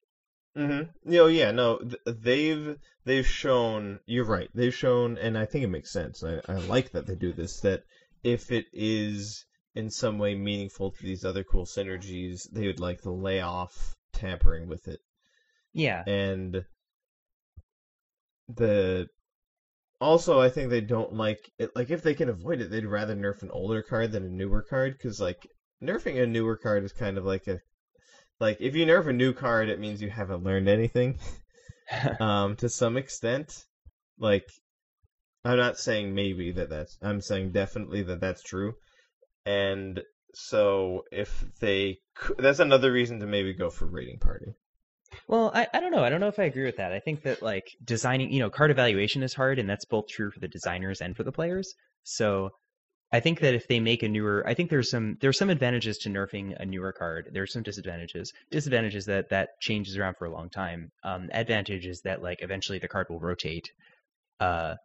Mm-hmm. 0.57 1.11
You 1.11 1.17
know, 1.17 1.27
yeah, 1.27 1.51
no, 1.51 1.77
th- 1.77 2.17
they've 2.21 2.75
they've 3.05 3.25
shown. 3.25 3.99
You're 4.05 4.25
right. 4.25 4.49
They've 4.53 4.75
shown, 4.75 5.17
and 5.17 5.37
I 5.37 5.45
think 5.45 5.63
it 5.63 5.69
makes 5.69 5.93
sense. 5.93 6.25
I, 6.25 6.41
I 6.51 6.55
like 6.55 6.91
that 6.91 7.07
they 7.07 7.15
do 7.15 7.31
this. 7.31 7.61
That 7.61 7.83
if 8.21 8.51
it 8.51 8.65
is 8.73 9.45
in 9.75 9.89
some 9.89 10.19
way 10.19 10.35
meaningful 10.35 10.91
to 10.91 11.03
these 11.03 11.23
other 11.23 11.45
cool 11.45 11.65
synergies, 11.65 12.41
they 12.51 12.67
would 12.67 12.81
like 12.81 13.01
to 13.03 13.11
lay 13.11 13.39
off 13.39 13.95
tampering 14.11 14.67
with 14.67 14.89
it. 14.89 14.99
Yeah. 15.71 16.03
And 16.05 16.65
the 18.49 19.07
also, 20.01 20.41
I 20.41 20.49
think 20.49 20.69
they 20.69 20.81
don't 20.81 21.13
like 21.13 21.49
it. 21.57 21.71
Like, 21.77 21.91
if 21.91 22.03
they 22.03 22.13
can 22.13 22.27
avoid 22.27 22.59
it, 22.59 22.69
they'd 22.69 22.85
rather 22.85 23.15
nerf 23.15 23.41
an 23.41 23.51
older 23.51 23.81
card 23.81 24.11
than 24.11 24.25
a 24.25 24.29
newer 24.29 24.63
card. 24.69 24.93
Because, 24.97 25.21
like, 25.21 25.47
nerfing 25.81 26.21
a 26.21 26.27
newer 26.27 26.57
card 26.57 26.83
is 26.83 26.91
kind 26.91 27.17
of 27.17 27.23
like 27.23 27.47
a. 27.47 27.59
Like, 28.39 28.61
if 28.61 28.75
you 28.75 28.85
nerf 28.85 29.07
a 29.07 29.13
new 29.13 29.33
card, 29.33 29.69
it 29.69 29.79
means 29.79 30.01
you 30.01 30.09
haven't 30.09 30.43
learned 30.43 30.67
anything. 30.69 31.19
um, 32.19 32.55
to 32.57 32.69
some 32.69 32.97
extent. 32.97 33.65
Like, 34.19 34.49
I'm 35.43 35.57
not 35.57 35.77
saying 35.77 36.13
maybe 36.13 36.51
that 36.51 36.69
that's. 36.69 36.97
I'm 37.01 37.21
saying 37.21 37.51
definitely 37.51 38.03
that 38.03 38.21
that's 38.21 38.43
true. 38.43 38.75
And 39.45 40.01
so, 40.33 41.03
if 41.11 41.45
they. 41.59 41.99
That's 42.37 42.59
another 42.59 42.91
reason 42.91 43.19
to 43.19 43.27
maybe 43.27 43.53
go 43.53 43.69
for 43.69 43.85
Raiding 43.85 44.19
Party. 44.19 44.53
Well, 45.27 45.51
I, 45.53 45.67
I 45.73 45.79
don't 45.79 45.91
know. 45.91 46.03
I 46.03 46.09
don't 46.09 46.19
know 46.19 46.27
if 46.27 46.39
I 46.39 46.43
agree 46.43 46.65
with 46.65 46.77
that. 46.77 46.91
I 46.91 46.99
think 46.99 47.23
that 47.23 47.41
like 47.41 47.75
designing, 47.83 48.31
you 48.31 48.39
know, 48.39 48.49
card 48.49 48.71
evaluation 48.71 49.23
is 49.23 49.33
hard, 49.33 49.59
and 49.59 49.69
that's 49.69 49.85
both 49.85 50.07
true 50.07 50.31
for 50.31 50.39
the 50.39 50.47
designers 50.47 51.01
and 51.01 51.15
for 51.15 51.23
the 51.23 51.31
players. 51.31 51.75
So 52.03 52.51
I 53.11 53.21
think 53.21 53.39
that 53.39 53.53
if 53.53 53.67
they 53.67 53.79
make 53.79 54.03
a 54.03 54.09
newer, 54.09 54.43
I 54.45 54.53
think 54.53 54.69
there's 54.69 54.89
some 54.89 55.17
there's 55.21 55.37
some 55.37 55.49
advantages 55.49 55.97
to 55.99 56.09
nerfing 56.09 56.59
a 56.59 56.65
newer 56.65 56.91
card. 56.91 57.29
There's 57.31 57.53
some 57.53 57.63
disadvantages. 57.63 58.33
Disadvantages 58.51 59.05
that 59.05 59.29
that 59.29 59.49
changes 59.61 59.97
around 59.97 60.15
for 60.17 60.25
a 60.25 60.31
long 60.31 60.49
time. 60.49 60.91
Um, 61.03 61.29
advantage 61.31 61.85
is 61.85 62.01
that 62.01 62.21
like 62.21 62.41
eventually 62.41 62.79
the 62.79 62.89
card 62.89 63.07
will 63.09 63.19
rotate. 63.19 63.71
Uh, 64.41 64.75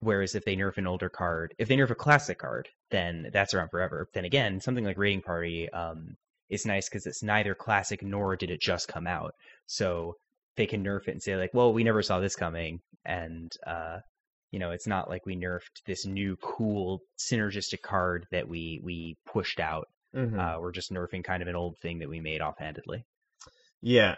whereas 0.00 0.34
if 0.34 0.44
they 0.44 0.56
nerf 0.56 0.76
an 0.76 0.86
older 0.86 1.08
card, 1.08 1.54
if 1.58 1.68
they 1.68 1.76
nerf 1.76 1.90
a 1.90 1.94
classic 1.94 2.38
card, 2.38 2.68
then 2.90 3.30
that's 3.32 3.54
around 3.54 3.68
forever. 3.70 4.08
Then 4.12 4.24
again, 4.24 4.60
something 4.60 4.84
like 4.84 4.98
Raiding 4.98 5.22
Party, 5.22 5.70
um, 5.70 6.16
is 6.50 6.66
nice 6.66 6.88
because 6.88 7.06
it's 7.06 7.22
neither 7.22 7.54
classic 7.54 8.02
nor 8.02 8.36
did 8.36 8.50
it 8.50 8.60
just 8.60 8.88
come 8.88 9.06
out. 9.06 9.34
So 9.66 10.14
they 10.56 10.66
can 10.66 10.84
nerf 10.84 11.08
it 11.08 11.12
and 11.12 11.22
say 11.22 11.36
like, 11.36 11.54
well, 11.54 11.72
we 11.72 11.84
never 11.84 12.02
saw 12.02 12.20
this 12.20 12.36
coming, 12.36 12.80
and 13.04 13.52
uh, 13.66 13.98
you 14.50 14.58
know, 14.58 14.70
it's 14.70 14.86
not 14.86 15.08
like 15.08 15.26
we 15.26 15.36
nerfed 15.36 15.82
this 15.86 16.06
new 16.06 16.36
cool 16.36 17.00
synergistic 17.18 17.82
card 17.82 18.26
that 18.30 18.48
we 18.48 18.80
we 18.82 19.16
pushed 19.26 19.60
out. 19.60 19.86
Mm-hmm. 20.14 20.38
Uh, 20.38 20.60
we're 20.60 20.72
just 20.72 20.90
nerfing 20.90 21.22
kind 21.22 21.42
of 21.42 21.48
an 21.48 21.56
old 21.56 21.76
thing 21.82 21.98
that 21.98 22.08
we 22.08 22.20
made 22.20 22.40
offhandedly. 22.40 23.04
Yeah, 23.82 24.16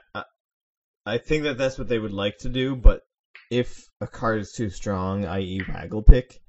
I, 1.05 1.19
think 1.19 1.43
that 1.44 1.59
that's 1.59 1.78
what 1.78 1.89
they 1.89 1.98
would 1.98 2.12
like 2.12 2.39
to 2.39 2.48
do, 2.48 2.77
but 2.77 3.02
if 3.51 3.85
a 4.01 4.07
card 4.07 4.40
is 4.40 4.52
too 4.52 4.70
strong, 4.70 5.27
i.e., 5.27 5.61
Waggle 5.69 6.02
Pick, 6.02 6.40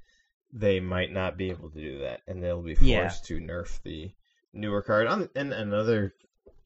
they 0.53 0.80
might 0.80 1.12
not 1.12 1.38
be 1.38 1.49
able 1.49 1.72
to 1.72 1.82
do 1.82 1.99
that, 1.99 2.22
and 2.28 2.41
they'll 2.41 2.62
be 2.62 2.76
forced 2.76 2.88
Yeah. 2.88 3.10
to 3.10 3.40
nerf 3.40 3.82
the 3.84 4.12
newer 4.53 4.82
card. 4.82 5.08
On, 5.08 5.28
and 5.36 5.52
another 5.52 6.14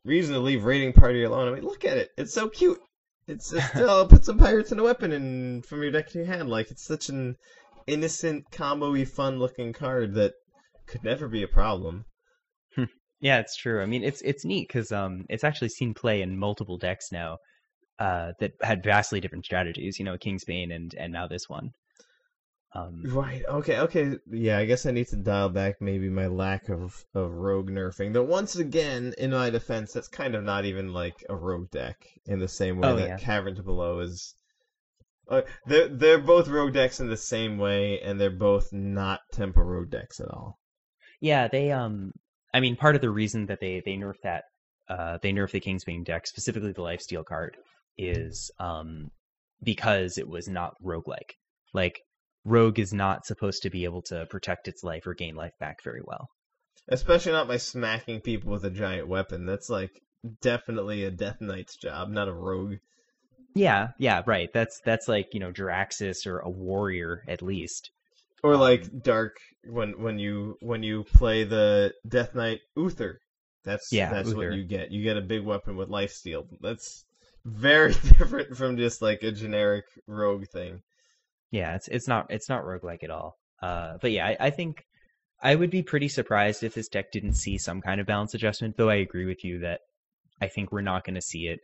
reason 0.04 0.34
to 0.36 0.40
leave 0.40 0.66
Raiding 0.66 0.94
Party 0.94 1.24
alone. 1.24 1.48
I 1.48 1.56
mean, 1.56 1.64
look 1.64 1.86
at 1.86 1.98
it; 1.98 2.12
it's 2.18 2.34
so 2.34 2.50
cute. 2.50 2.80
It's 3.28 3.52
just 3.52 3.76
oh, 3.76 4.06
put 4.08 4.26
some 4.26 4.38
pirates 4.38 4.72
and 4.72 4.80
a 4.80 4.84
weapon 4.84 5.12
and 5.12 5.66
from 5.66 5.82
your 5.82 5.92
deck 5.92 6.10
to 6.10 6.20
your 6.20 6.28
hand. 6.28 6.50
Like 6.50 6.72
it's 6.72 6.86
such 6.86 7.10
an 7.10 7.38
innocent, 7.88 8.52
combo-y, 8.52 9.06
fun-looking 9.06 9.74
card 9.74 10.14
that 10.16 10.34
could 10.86 11.04
never 11.04 11.28
be 11.28 11.44
a 11.44 11.48
problem. 11.48 12.06
Yeah, 13.22 13.40
it's 13.40 13.56
true. 13.56 13.82
I 13.82 13.86
mean, 13.86 14.04
it's 14.04 14.22
it's 14.22 14.46
neat 14.46 14.68
because 14.68 14.92
um, 14.92 15.26
it's 15.30 15.44
actually 15.44 15.70
seen 15.70 15.94
play 15.94 16.22
in 16.22 16.38
multiple 16.38 16.78
decks 16.78 17.12
now 17.12 17.38
uh, 17.98 18.34
that 18.40 18.52
had 18.62 18.84
vastly 18.84 19.20
different 19.20 19.46
strategies. 19.46 19.98
You 19.98 20.06
know, 20.06 20.18
Kingsbane 20.18 20.72
and 20.72 20.94
and 20.94 21.14
now 21.14 21.28
this 21.28 21.48
one. 21.48 21.72
Um, 22.76 23.02
Right. 23.06 23.42
Okay. 23.48 23.80
Okay. 23.80 24.18
Yeah. 24.30 24.58
I 24.58 24.66
guess 24.66 24.86
I 24.86 24.92
need 24.92 25.08
to 25.08 25.16
dial 25.16 25.50
back 25.50 25.76
maybe 25.80 26.10
my 26.10 26.28
lack 26.28 26.68
of 26.70 27.06
of 27.14 27.32
rogue 27.32 27.70
nerfing. 27.70 28.14
Though 28.14 28.24
once 28.24 28.58
again, 28.58 29.14
in 29.18 29.32
my 29.32 29.50
defense, 29.50 29.94
that's 29.94 30.10
kind 30.10 30.36
of 30.36 30.44
not 30.44 30.66
even 30.66 30.92
like 30.94 31.26
a 31.30 31.36
rogue 31.36 31.72
deck 31.72 31.96
in 32.26 32.40
the 32.40 32.48
same 32.50 32.80
way 32.80 32.90
Oh, 32.90 32.96
that 32.98 33.08
yeah. 33.08 33.18
Caverns 33.18 33.62
Below 33.62 34.00
is. 34.00 34.36
Uh, 35.28 35.42
they're 35.66 35.88
they're 35.88 36.20
both 36.20 36.48
rogue 36.50 36.74
decks 36.74 37.00
in 37.00 37.08
the 37.08 37.18
same 37.18 37.58
way, 37.58 38.00
and 38.02 38.20
they're 38.20 38.30
both 38.30 38.72
not 38.72 39.22
tempo 39.32 39.62
rogue 39.62 39.90
decks 39.90 40.20
at 40.20 40.28
all. 40.28 40.60
Yeah, 41.22 41.48
they 41.48 41.72
um 41.72 42.12
I 42.54 42.60
mean 42.60 42.76
part 42.76 42.96
of 42.96 43.02
the 43.02 43.10
reason 43.10 43.46
that 43.48 43.60
they 43.62 43.82
they 43.86 43.94
nerf 43.94 44.16
that 44.24 44.44
uh 44.90 45.18
they 45.24 45.32
nerf 45.32 45.52
the 45.52 45.62
Kingsbane 45.62 46.04
deck, 46.04 46.28
specifically 46.28 46.74
the 46.74 46.82
lifesteal 46.82 47.24
card, 47.26 47.56
is 47.98 48.52
um 48.60 49.10
because 49.64 50.18
it 50.18 50.28
was 50.28 50.48
not 50.50 50.74
roguelike. 50.84 51.32
Like 51.74 52.00
rogue 52.46 52.80
is 52.80 52.94
not 52.94 53.26
supposed 53.26 53.64
to 53.64 53.70
be 53.70 53.84
able 53.84 54.04
to 54.04 54.26
protect 54.28 54.68
its 54.68 54.84
life 54.84 55.06
or 55.06 55.14
gain 55.14 55.36
life 55.36 55.58
back 55.60 55.84
very 55.84 56.02
well. 56.06 56.30
Especially 56.88 57.32
not 57.32 57.48
by 57.48 57.58
smacking 57.58 58.22
people 58.22 58.52
with 58.52 58.64
a 58.64 58.70
giant 58.70 59.08
weapon. 59.08 59.46
That's 59.46 59.70
like 59.70 60.02
definitely 60.42 61.04
a 61.04 61.12
Death 61.12 61.42
Knight's 61.42 61.76
job, 61.76 62.10
not 62.10 62.28
a 62.28 62.34
rogue. 62.34 62.76
Yeah, 63.56 63.90
yeah, 63.98 64.22
right. 64.26 64.50
That's 64.54 64.82
that's 64.82 65.08
like, 65.08 65.34
you 65.34 65.40
know, 65.40 65.52
Jaraxxus 65.52 66.28
or 66.28 66.40
a 66.40 66.50
warrior 66.50 67.24
at 67.28 67.42
least. 67.42 67.90
Or 68.44 68.54
Um, 68.54 68.60
like 68.60 69.02
dark 69.02 69.38
when 69.64 70.00
when 70.02 70.20
you 70.20 70.58
when 70.62 70.84
you 70.84 71.04
play 71.04 71.44
the 71.44 71.94
Death 72.08 72.36
Knight 72.36 72.60
Uther. 72.76 73.20
That's 73.64 73.92
Yeah, 73.92 74.12
that's 74.12 74.32
what 74.32 74.54
you 74.54 74.64
get. 74.64 74.92
You 74.92 75.02
get 75.02 75.18
a 75.18 75.22
big 75.22 75.44
weapon 75.44 75.76
with 75.76 75.90
life 75.90 76.12
steal. 76.12 76.48
That's 76.62 77.06
very 77.46 77.94
different 78.20 78.56
from 78.56 78.78
just 78.78 79.02
like 79.02 79.24
a 79.24 79.32
generic 79.32 79.86
rogue 80.06 80.48
thing. 80.48 80.84
Yeah, 81.56 81.76
it's 81.76 81.88
it's 81.88 82.07
not 82.07 82.26
it's 82.32 82.49
not 82.49 82.65
roguelike 82.65 83.06
at 83.06 83.10
all. 83.10 83.38
Uh, 83.61 83.94
but 84.02 84.11
yeah, 84.11 84.27
I, 84.27 84.48
I 84.48 84.49
think 84.49 84.84
I 85.41 85.56
would 85.56 85.72
be 85.72 85.84
pretty 85.84 86.10
surprised 86.10 86.64
if 86.64 86.73
this 86.73 86.90
deck 86.90 87.14
didn't 87.14 87.36
see 87.36 87.57
some 87.57 87.82
kind 87.82 88.02
of 88.02 88.07
balance 88.07 88.34
adjustment. 88.34 88.76
Though 88.76 88.90
I 88.90 88.95
agree 88.95 89.26
with 89.26 89.41
you 89.45 89.60
that 89.60 89.80
I 90.41 90.48
think 90.48 90.73
we're 90.73 90.82
not 90.82 91.06
going 91.06 91.15
to 91.15 91.22
see 91.22 91.48
it 91.48 91.61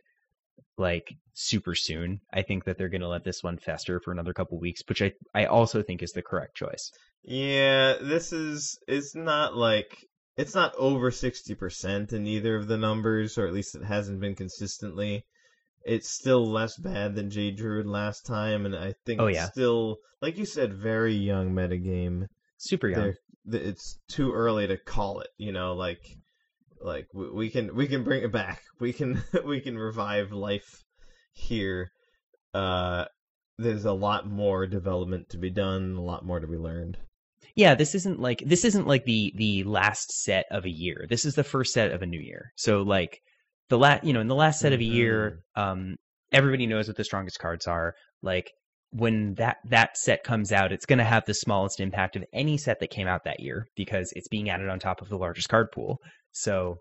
like 0.78 1.12
super 1.34 1.74
soon. 1.74 2.20
I 2.32 2.40
think 2.40 2.64
that 2.64 2.78
they're 2.78 2.88
going 2.88 3.02
to 3.02 3.08
let 3.08 3.24
this 3.24 3.42
one 3.42 3.58
fester 3.58 4.00
for 4.00 4.12
another 4.12 4.32
couple 4.32 4.58
weeks, 4.58 4.80
which 4.88 5.02
I 5.02 5.12
I 5.34 5.44
also 5.44 5.82
think 5.82 6.02
is 6.02 6.12
the 6.12 6.22
correct 6.22 6.56
choice. 6.56 6.90
Yeah, 7.22 7.96
this 8.00 8.32
is 8.32 8.78
it's 8.88 9.14
not 9.14 9.54
like 9.54 9.94
it's 10.38 10.54
not 10.54 10.74
over 10.78 11.10
sixty 11.10 11.54
percent 11.54 12.14
in 12.14 12.26
either 12.26 12.56
of 12.56 12.66
the 12.66 12.78
numbers, 12.78 13.36
or 13.36 13.46
at 13.46 13.52
least 13.52 13.74
it 13.74 13.84
hasn't 13.84 14.20
been 14.20 14.36
consistently. 14.36 15.26
It's 15.84 16.08
still 16.10 16.46
less 16.46 16.76
bad 16.78 17.14
than 17.14 17.30
Jade 17.30 17.56
Druid 17.56 17.86
last 17.86 18.24
time, 18.26 18.66
and 18.66 18.74
I 18.76 18.94
think 19.06 19.20
Oh, 19.20 19.26
it's 19.26 19.36
yeah. 19.36 19.46
still 19.46 19.96
like 20.20 20.36
you 20.38 20.44
said, 20.46 20.74
very 20.74 21.14
young 21.14 21.50
metagame. 21.50 22.26
Super 22.58 22.88
young. 22.88 23.00
They're- 23.44 23.60
it's 23.60 23.98
too 24.08 24.32
early 24.32 24.68
to 24.68 24.76
call 24.76 25.18
it. 25.20 25.28
You 25.36 25.50
know, 25.52 25.74
like 25.74 26.00
like 26.80 27.06
we, 27.12 27.30
we 27.30 27.50
can 27.50 27.74
we 27.74 27.86
can 27.88 28.04
bring 28.04 28.22
it 28.22 28.32
back. 28.32 28.62
We 28.80 28.92
can 28.92 29.22
we 29.44 29.60
can 29.60 29.76
revive 29.78 30.32
life 30.32 30.82
here. 31.32 31.90
Uh, 32.54 33.06
there's 33.58 33.84
a 33.84 33.92
lot 33.92 34.26
more 34.28 34.66
development 34.66 35.28
to 35.30 35.38
be 35.38 35.50
done, 35.50 35.94
a 35.96 36.00
lot 36.02 36.24
more 36.24 36.40
to 36.40 36.46
be 36.46 36.56
learned. 36.56 36.98
yeah 37.56 37.74
this 37.74 37.94
isn't 37.94 38.20
like 38.20 38.42
this 38.46 38.64
isn't 38.64 38.86
like 38.86 39.04
the 39.04 39.32
the 39.36 39.62
last 39.64 40.10
set 40.24 40.46
of 40.50 40.64
a 40.64 40.70
year 40.70 41.06
this 41.08 41.24
is 41.24 41.34
the 41.34 41.44
first 41.44 41.72
set 41.72 41.90
of 41.92 42.00
a 42.02 42.06
new 42.06 42.20
year 42.20 42.52
so 42.56 42.82
like 42.82 43.20
the 43.68 43.78
last 43.78 44.04
you 44.04 44.12
know 44.12 44.20
in 44.20 44.28
the 44.28 44.34
last 44.34 44.60
set 44.60 44.72
of 44.72 44.80
a 44.80 44.84
year 44.84 45.40
um 45.56 45.96
everybody 46.32 46.66
knows 46.66 46.88
what 46.88 46.96
the 46.96 47.04
strongest 47.04 47.38
cards 47.38 47.66
are. 47.66 47.94
Like 48.22 48.50
when 48.90 49.34
that 49.34 49.56
that 49.68 49.96
set 49.96 50.22
comes 50.22 50.52
out 50.52 50.72
it's 50.72 50.86
going 50.86 50.98
to 50.98 51.04
have 51.04 51.24
the 51.26 51.34
smallest 51.34 51.80
impact 51.80 52.14
of 52.16 52.24
any 52.32 52.58
set 52.58 52.78
that 52.80 52.90
came 52.90 53.08
out 53.08 53.24
that 53.24 53.40
year 53.40 53.66
because 53.76 54.12
it's 54.14 54.28
being 54.28 54.50
added 54.50 54.68
on 54.68 54.78
top 54.78 55.00
of 55.00 55.08
the 55.08 55.16
largest 55.18 55.48
card 55.48 55.68
pool. 55.72 55.98
So 56.32 56.76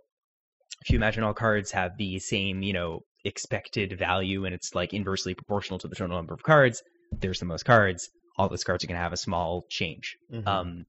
if 0.81 0.89
you 0.89 0.97
imagine 0.97 1.23
all 1.23 1.33
cards 1.33 1.71
have 1.71 1.91
the 1.97 2.19
same 2.19 2.61
you 2.63 2.73
know 2.73 3.01
expected 3.23 3.97
value 3.97 4.45
and 4.45 4.53
it's 4.55 4.73
like 4.73 4.93
inversely 4.93 5.33
proportional 5.35 5.79
to 5.79 5.87
the 5.87 5.95
total 5.95 6.17
number 6.17 6.33
of 6.33 6.43
cards 6.43 6.81
there's 7.19 7.39
the 7.39 7.45
most 7.45 7.65
cards. 7.65 8.09
All 8.37 8.49
those 8.49 8.63
cards 8.63 8.83
are 8.83 8.87
going 8.87 8.97
to 8.97 9.03
have 9.03 9.13
a 9.13 9.17
small 9.17 9.63
change. 9.69 10.15
Mhm. 10.31 10.47
um, 10.47 10.85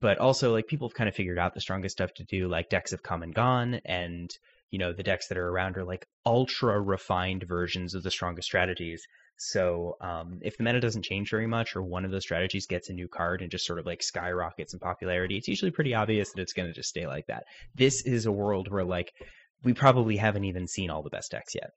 but 0.00 0.18
also 0.18 0.52
like 0.52 0.66
people 0.66 0.88
have 0.88 0.94
kind 0.94 1.08
of 1.08 1.14
figured 1.14 1.38
out 1.38 1.54
the 1.54 1.60
strongest 1.60 1.96
stuff 1.96 2.12
to 2.14 2.24
do, 2.24 2.46
like 2.48 2.68
decks 2.68 2.90
have 2.90 3.02
come 3.02 3.22
and 3.22 3.34
gone, 3.34 3.80
and 3.86 4.30
you 4.74 4.78
know 4.78 4.92
the 4.92 5.04
decks 5.04 5.28
that 5.28 5.38
are 5.38 5.48
around 5.48 5.76
are 5.78 5.84
like 5.84 6.04
ultra 6.26 6.80
refined 6.80 7.44
versions 7.44 7.94
of 7.94 8.02
the 8.02 8.10
strongest 8.10 8.46
strategies. 8.46 9.06
So 9.36 9.96
um, 10.00 10.40
if 10.42 10.56
the 10.56 10.64
meta 10.64 10.80
doesn't 10.80 11.04
change 11.04 11.30
very 11.30 11.46
much, 11.46 11.76
or 11.76 11.82
one 11.84 12.04
of 12.04 12.10
those 12.10 12.24
strategies 12.24 12.66
gets 12.66 12.88
a 12.88 12.92
new 12.92 13.06
card 13.06 13.40
and 13.40 13.52
just 13.52 13.66
sort 13.66 13.78
of 13.78 13.86
like 13.86 14.02
skyrockets 14.02 14.74
in 14.74 14.80
popularity, 14.80 15.36
it's 15.36 15.46
usually 15.46 15.70
pretty 15.70 15.94
obvious 15.94 16.32
that 16.32 16.42
it's 16.42 16.54
going 16.54 16.66
to 16.66 16.74
just 16.74 16.88
stay 16.88 17.06
like 17.06 17.28
that. 17.28 17.44
This 17.76 18.02
is 18.02 18.26
a 18.26 18.32
world 18.32 18.68
where 18.68 18.82
like 18.82 19.12
we 19.62 19.74
probably 19.74 20.16
haven't 20.16 20.42
even 20.42 20.66
seen 20.66 20.90
all 20.90 21.04
the 21.04 21.10
best 21.10 21.30
decks 21.30 21.54
yet. 21.54 21.70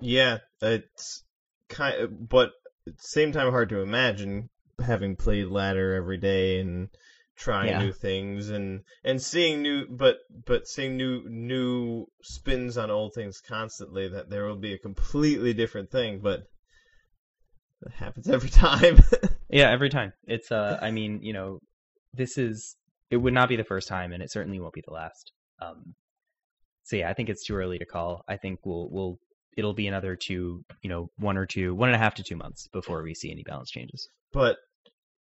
Yeah, 0.00 0.38
it's 0.60 1.22
kind 1.68 2.00
of, 2.00 2.28
but 2.28 2.50
same 2.96 3.30
time 3.30 3.52
hard 3.52 3.68
to 3.68 3.82
imagine 3.82 4.50
having 4.84 5.14
played 5.14 5.46
ladder 5.46 5.94
every 5.94 6.18
day 6.18 6.58
and 6.58 6.88
trying 7.38 7.68
Yeah. 7.68 7.78
new 7.78 7.92
things 7.92 8.50
and 8.50 8.80
and 9.04 9.22
seeing 9.22 9.62
new 9.62 9.86
but 9.88 10.18
but 10.44 10.66
seeing 10.66 10.96
new 10.96 11.22
new 11.28 12.06
spins 12.22 12.76
on 12.76 12.90
old 12.90 13.14
things 13.14 13.40
constantly 13.40 14.08
that 14.08 14.28
there 14.28 14.44
will 14.44 14.56
be 14.58 14.74
a 14.74 14.78
completely 14.78 15.54
different 15.54 15.90
thing 15.90 16.20
but 16.20 16.42
it 17.86 17.92
happens 17.92 18.28
every 18.36 18.50
time 18.50 18.98
Yeah, 19.50 19.70
every 19.70 19.88
time. 19.88 20.12
It's 20.26 20.50
uh 20.52 20.78
I 20.82 20.90
mean, 20.90 21.20
you 21.22 21.32
know, 21.32 21.60
this 22.12 22.36
is 22.36 22.76
it 23.10 23.16
would 23.16 23.32
not 23.32 23.48
be 23.48 23.56
the 23.56 23.64
first 23.64 23.88
time 23.88 24.12
and 24.12 24.22
it 24.22 24.30
certainly 24.30 24.60
won't 24.60 24.74
be 24.74 24.82
the 24.86 24.92
last. 24.92 25.32
Um 25.60 25.94
so 26.84 26.96
yeah, 26.96 27.08
I 27.10 27.14
think 27.14 27.28
it's 27.28 27.44
too 27.46 27.54
early 27.54 27.78
to 27.78 27.86
call. 27.86 28.24
I 28.28 28.36
think 28.36 28.60
we'll 28.64 28.88
we'll 28.90 29.18
it'll 29.56 29.74
be 29.74 29.86
another 29.86 30.16
two, 30.16 30.64
you 30.82 30.90
know, 30.90 31.10
one 31.18 31.36
or 31.36 31.46
two, 31.46 31.74
one 31.74 31.88
and 31.88 31.96
a 31.96 31.98
half 31.98 32.14
to 32.16 32.22
two 32.22 32.36
months 32.36 32.68
before 32.72 33.02
we 33.02 33.14
see 33.14 33.30
any 33.30 33.42
balance 33.42 33.70
changes. 33.70 34.08
but 34.32 34.56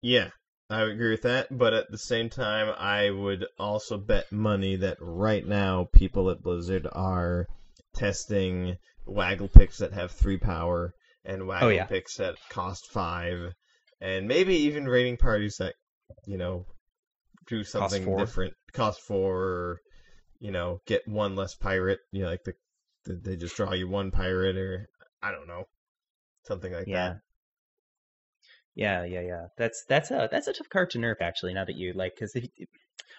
yeah 0.01 0.29
I 0.71 0.83
would 0.83 0.93
agree 0.93 1.11
with 1.11 1.23
that 1.23 1.47
but 1.51 1.73
at 1.73 1.91
the 1.91 1.97
same 1.97 2.29
time 2.29 2.73
I 2.77 3.09
would 3.09 3.45
also 3.59 3.97
bet 3.97 4.31
money 4.31 4.77
that 4.77 4.97
right 5.01 5.45
now 5.45 5.89
people 5.93 6.29
at 6.29 6.41
Blizzard 6.41 6.87
are 6.93 7.45
testing 7.93 8.77
waggle 9.05 9.49
picks 9.49 9.79
that 9.79 9.91
have 9.93 10.11
three 10.11 10.37
power 10.37 10.93
and 11.25 11.41
oh, 11.41 11.45
waggle 11.45 11.67
Oh, 11.67 11.71
yeah. 11.71 11.85
picks 11.85 12.15
that 12.17 12.35
cost 12.49 12.87
five 12.91 13.51
and 13.99 14.27
maybe 14.27 14.55
even 14.55 14.87
raiding 14.87 15.17
parties 15.17 15.57
that 15.59 15.75
you 16.25 16.37
know 16.37 16.65
do 17.47 17.63
something 17.63 18.05
four. 18.05 18.17
different 18.17 18.53
cost 18.73 19.01
four 19.01 19.35
or 19.43 19.81
you 20.39 20.51
know 20.51 20.79
get 20.87 21.07
one 21.07 21.35
less 21.35 21.53
pirate 21.55 21.99
you 22.11 22.21
know 22.23 22.29
like 22.29 22.43
the, 22.45 22.53
the 23.05 23.13
they 23.15 23.35
just 23.35 23.55
draw 23.57 23.73
you 23.73 23.87
one 23.87 24.09
pirate 24.11 24.55
or 24.57 24.87
i 25.21 25.31
don't 25.31 25.47
know 25.47 25.65
something 26.47 26.71
like 26.71 26.87
Yeah. 26.87 27.09
that 27.09 27.17
Yeah, 28.81 29.03
yeah, 29.03 29.21
yeah. 29.21 29.45
That's 29.57 29.83
that's 29.87 30.09
a 30.11 30.27
that's 30.31 30.47
a 30.47 30.53
tough 30.53 30.69
card 30.69 30.89
to 30.91 30.97
nerf 30.97 31.21
actually. 31.21 31.53
Now 31.53 31.65
that 31.65 31.75
you 31.75 31.93
like, 31.93 32.13
because 32.15 32.35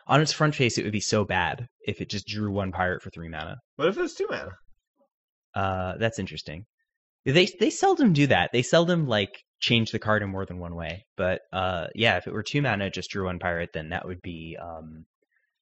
on 0.06 0.20
its 0.20 0.32
front 0.32 0.54
face, 0.54 0.76
it 0.78 0.82
would 0.84 0.92
be 0.92 1.00
so 1.00 1.24
bad 1.24 1.68
if 1.86 2.00
it 2.00 2.10
just 2.10 2.26
drew 2.26 2.50
one 2.52 2.72
pirate 2.72 3.02
for 3.02 3.10
three 3.10 3.28
mana. 3.28 3.56
what 3.76 3.88
if 3.88 3.96
it 3.96 4.00
was 4.00 4.14
two 4.14 4.26
mana 4.28 4.50
Uh, 5.54 5.96
that's 5.98 6.18
interesting. 6.18 6.64
They 7.24 7.48
they 7.60 7.70
seldom 7.70 8.12
do 8.12 8.26
that. 8.26 8.50
They 8.52 8.62
seldom 8.62 9.06
like 9.06 9.30
change 9.60 9.92
the 9.92 10.00
card 10.00 10.22
in 10.22 10.30
more 10.30 10.44
than 10.44 10.58
one 10.58 10.74
way. 10.74 11.04
But 11.16 11.42
uh, 11.52 11.86
yeah, 11.94 12.16
if 12.16 12.26
it 12.26 12.32
were 12.32 12.42
two 12.42 12.62
mana, 12.62 12.90
just 12.90 13.10
drew 13.10 13.26
one 13.26 13.38
pirate, 13.38 13.70
then 13.72 13.90
that 13.90 14.06
would 14.06 14.20
be 14.22 14.56
um 14.60 15.04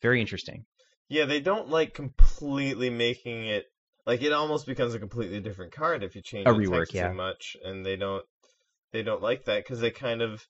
very 0.01 0.20
interesting. 0.20 0.64
Yeah, 1.09 1.27
they 1.27 1.40
don't 1.40 1.68
like 1.68 1.93
completely 1.93 2.89
making 2.89 3.47
it 3.47 3.66
like 4.06 4.22
it 4.22 4.32
almost 4.32 4.66
becomes 4.66 4.94
a 4.94 4.98
completely 4.98 5.40
different 5.40 5.72
card 5.72 6.02
if 6.02 6.16
you 6.16 6.22
change 6.22 6.47
A 6.48 6.52
rework, 6.52 6.93
yeah. 6.94 7.09
too 7.09 7.14
much, 7.14 7.56
and 7.62 7.85
they 7.85 7.97
don't 7.97 8.24
they 8.93 9.03
don't 9.03 9.23
like 9.23 9.45
that 9.45 9.65
because 9.65 9.81
they 9.81 9.91
kind 9.91 10.23
of 10.23 10.47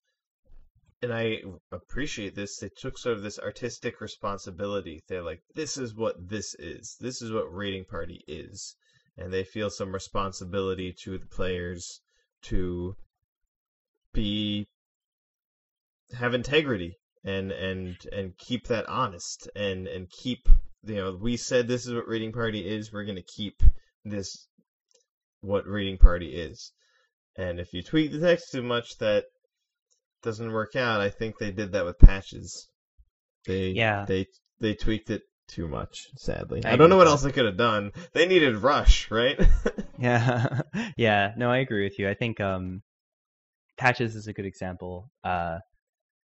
and 1.03 1.13
I 1.15 1.43
appreciate 1.73 2.35
this. 2.35 2.59
They 2.59 2.69
took 2.77 2.99
sort 2.99 3.17
of 3.17 3.23
this 3.23 3.39
artistic 3.39 4.01
responsibility. 4.01 5.03
They're 5.09 5.23
like, 5.23 5.41
this 5.55 5.79
is 5.79 5.95
what 5.95 6.17
this 6.29 6.55
is. 6.59 6.97
This 7.01 7.23
is 7.23 7.33
what 7.33 7.55
raiding 7.55 7.87
party 7.87 8.23
is, 8.29 8.77
and 9.17 9.33
they 9.33 9.45
feel 9.45 9.71
some 9.71 9.93
responsibility 9.93 10.95
to 11.05 11.17
the 11.17 11.27
players 11.27 12.01
to 12.43 12.95
be 14.13 14.67
have 16.13 16.35
integrity 16.35 16.97
and 17.25 17.53
and 17.53 17.97
and 18.13 18.37
keep 18.37 18.67
that 18.67 18.89
honest 18.89 19.49
and 19.55 19.87
and 19.87 20.11
keep 20.11 20.49
you 20.85 20.97
know 20.97 21.17
we 21.21 21.37
said 21.37 21.69
this 21.69 21.87
is 21.87 21.95
what 21.95 22.09
raiding 22.09 22.33
party 22.33 22.67
is 22.67 22.93
we're 22.93 23.05
going 23.05 23.17
to 23.17 23.23
keep 23.23 23.63
this 24.05 24.49
what 25.41 25.67
raiding 25.69 25.99
party 25.99 26.35
is 26.35 26.73
and 27.37 27.61
if 27.61 27.73
you 27.73 27.83
tweak 27.83 28.13
the 28.13 28.21
text 28.21 28.53
too 28.53 28.63
much 28.63 28.99
that 28.99 29.25
doesn't 30.23 30.53
work 30.53 30.77
out 30.77 31.01
i 31.01 31.09
think 31.09 31.39
they 31.39 31.51
did 31.51 31.73
that 31.73 31.85
with 31.85 31.99
patches 31.99 32.69
they 33.47 33.71
Yeah. 33.71 34.05
they 34.07 34.27
they 34.61 34.75
tweaked 34.75 35.11
it 35.11 35.23
too 35.49 35.67
much 35.67 36.07
sadly 36.17 36.65
I 36.65 36.73
i, 36.73 36.77
don't 36.77 36.91
know 36.91 36.97
what 36.97 37.05
that. 37.05 37.11
else 37.11 37.23
they 37.23 37.33
could 37.33 37.47
have 37.47 37.57
done 37.57 37.93
they 38.13 38.27
needed 38.27 38.57
rush 38.57 39.11
right 39.11 39.39
Yeah, 39.99 40.63
yeah. 40.97 41.33
No, 41.37 41.51
I 41.51 41.59
agree 41.59 41.85
with 41.85 41.99
you. 41.99 42.09
I 42.09 42.15
think 42.15 42.41
um, 42.41 42.83
patches 43.77 44.17
is 44.17 44.27
a 44.27 44.33
good 44.33 44.47
example, 44.47 45.11
uh, 45.23 45.59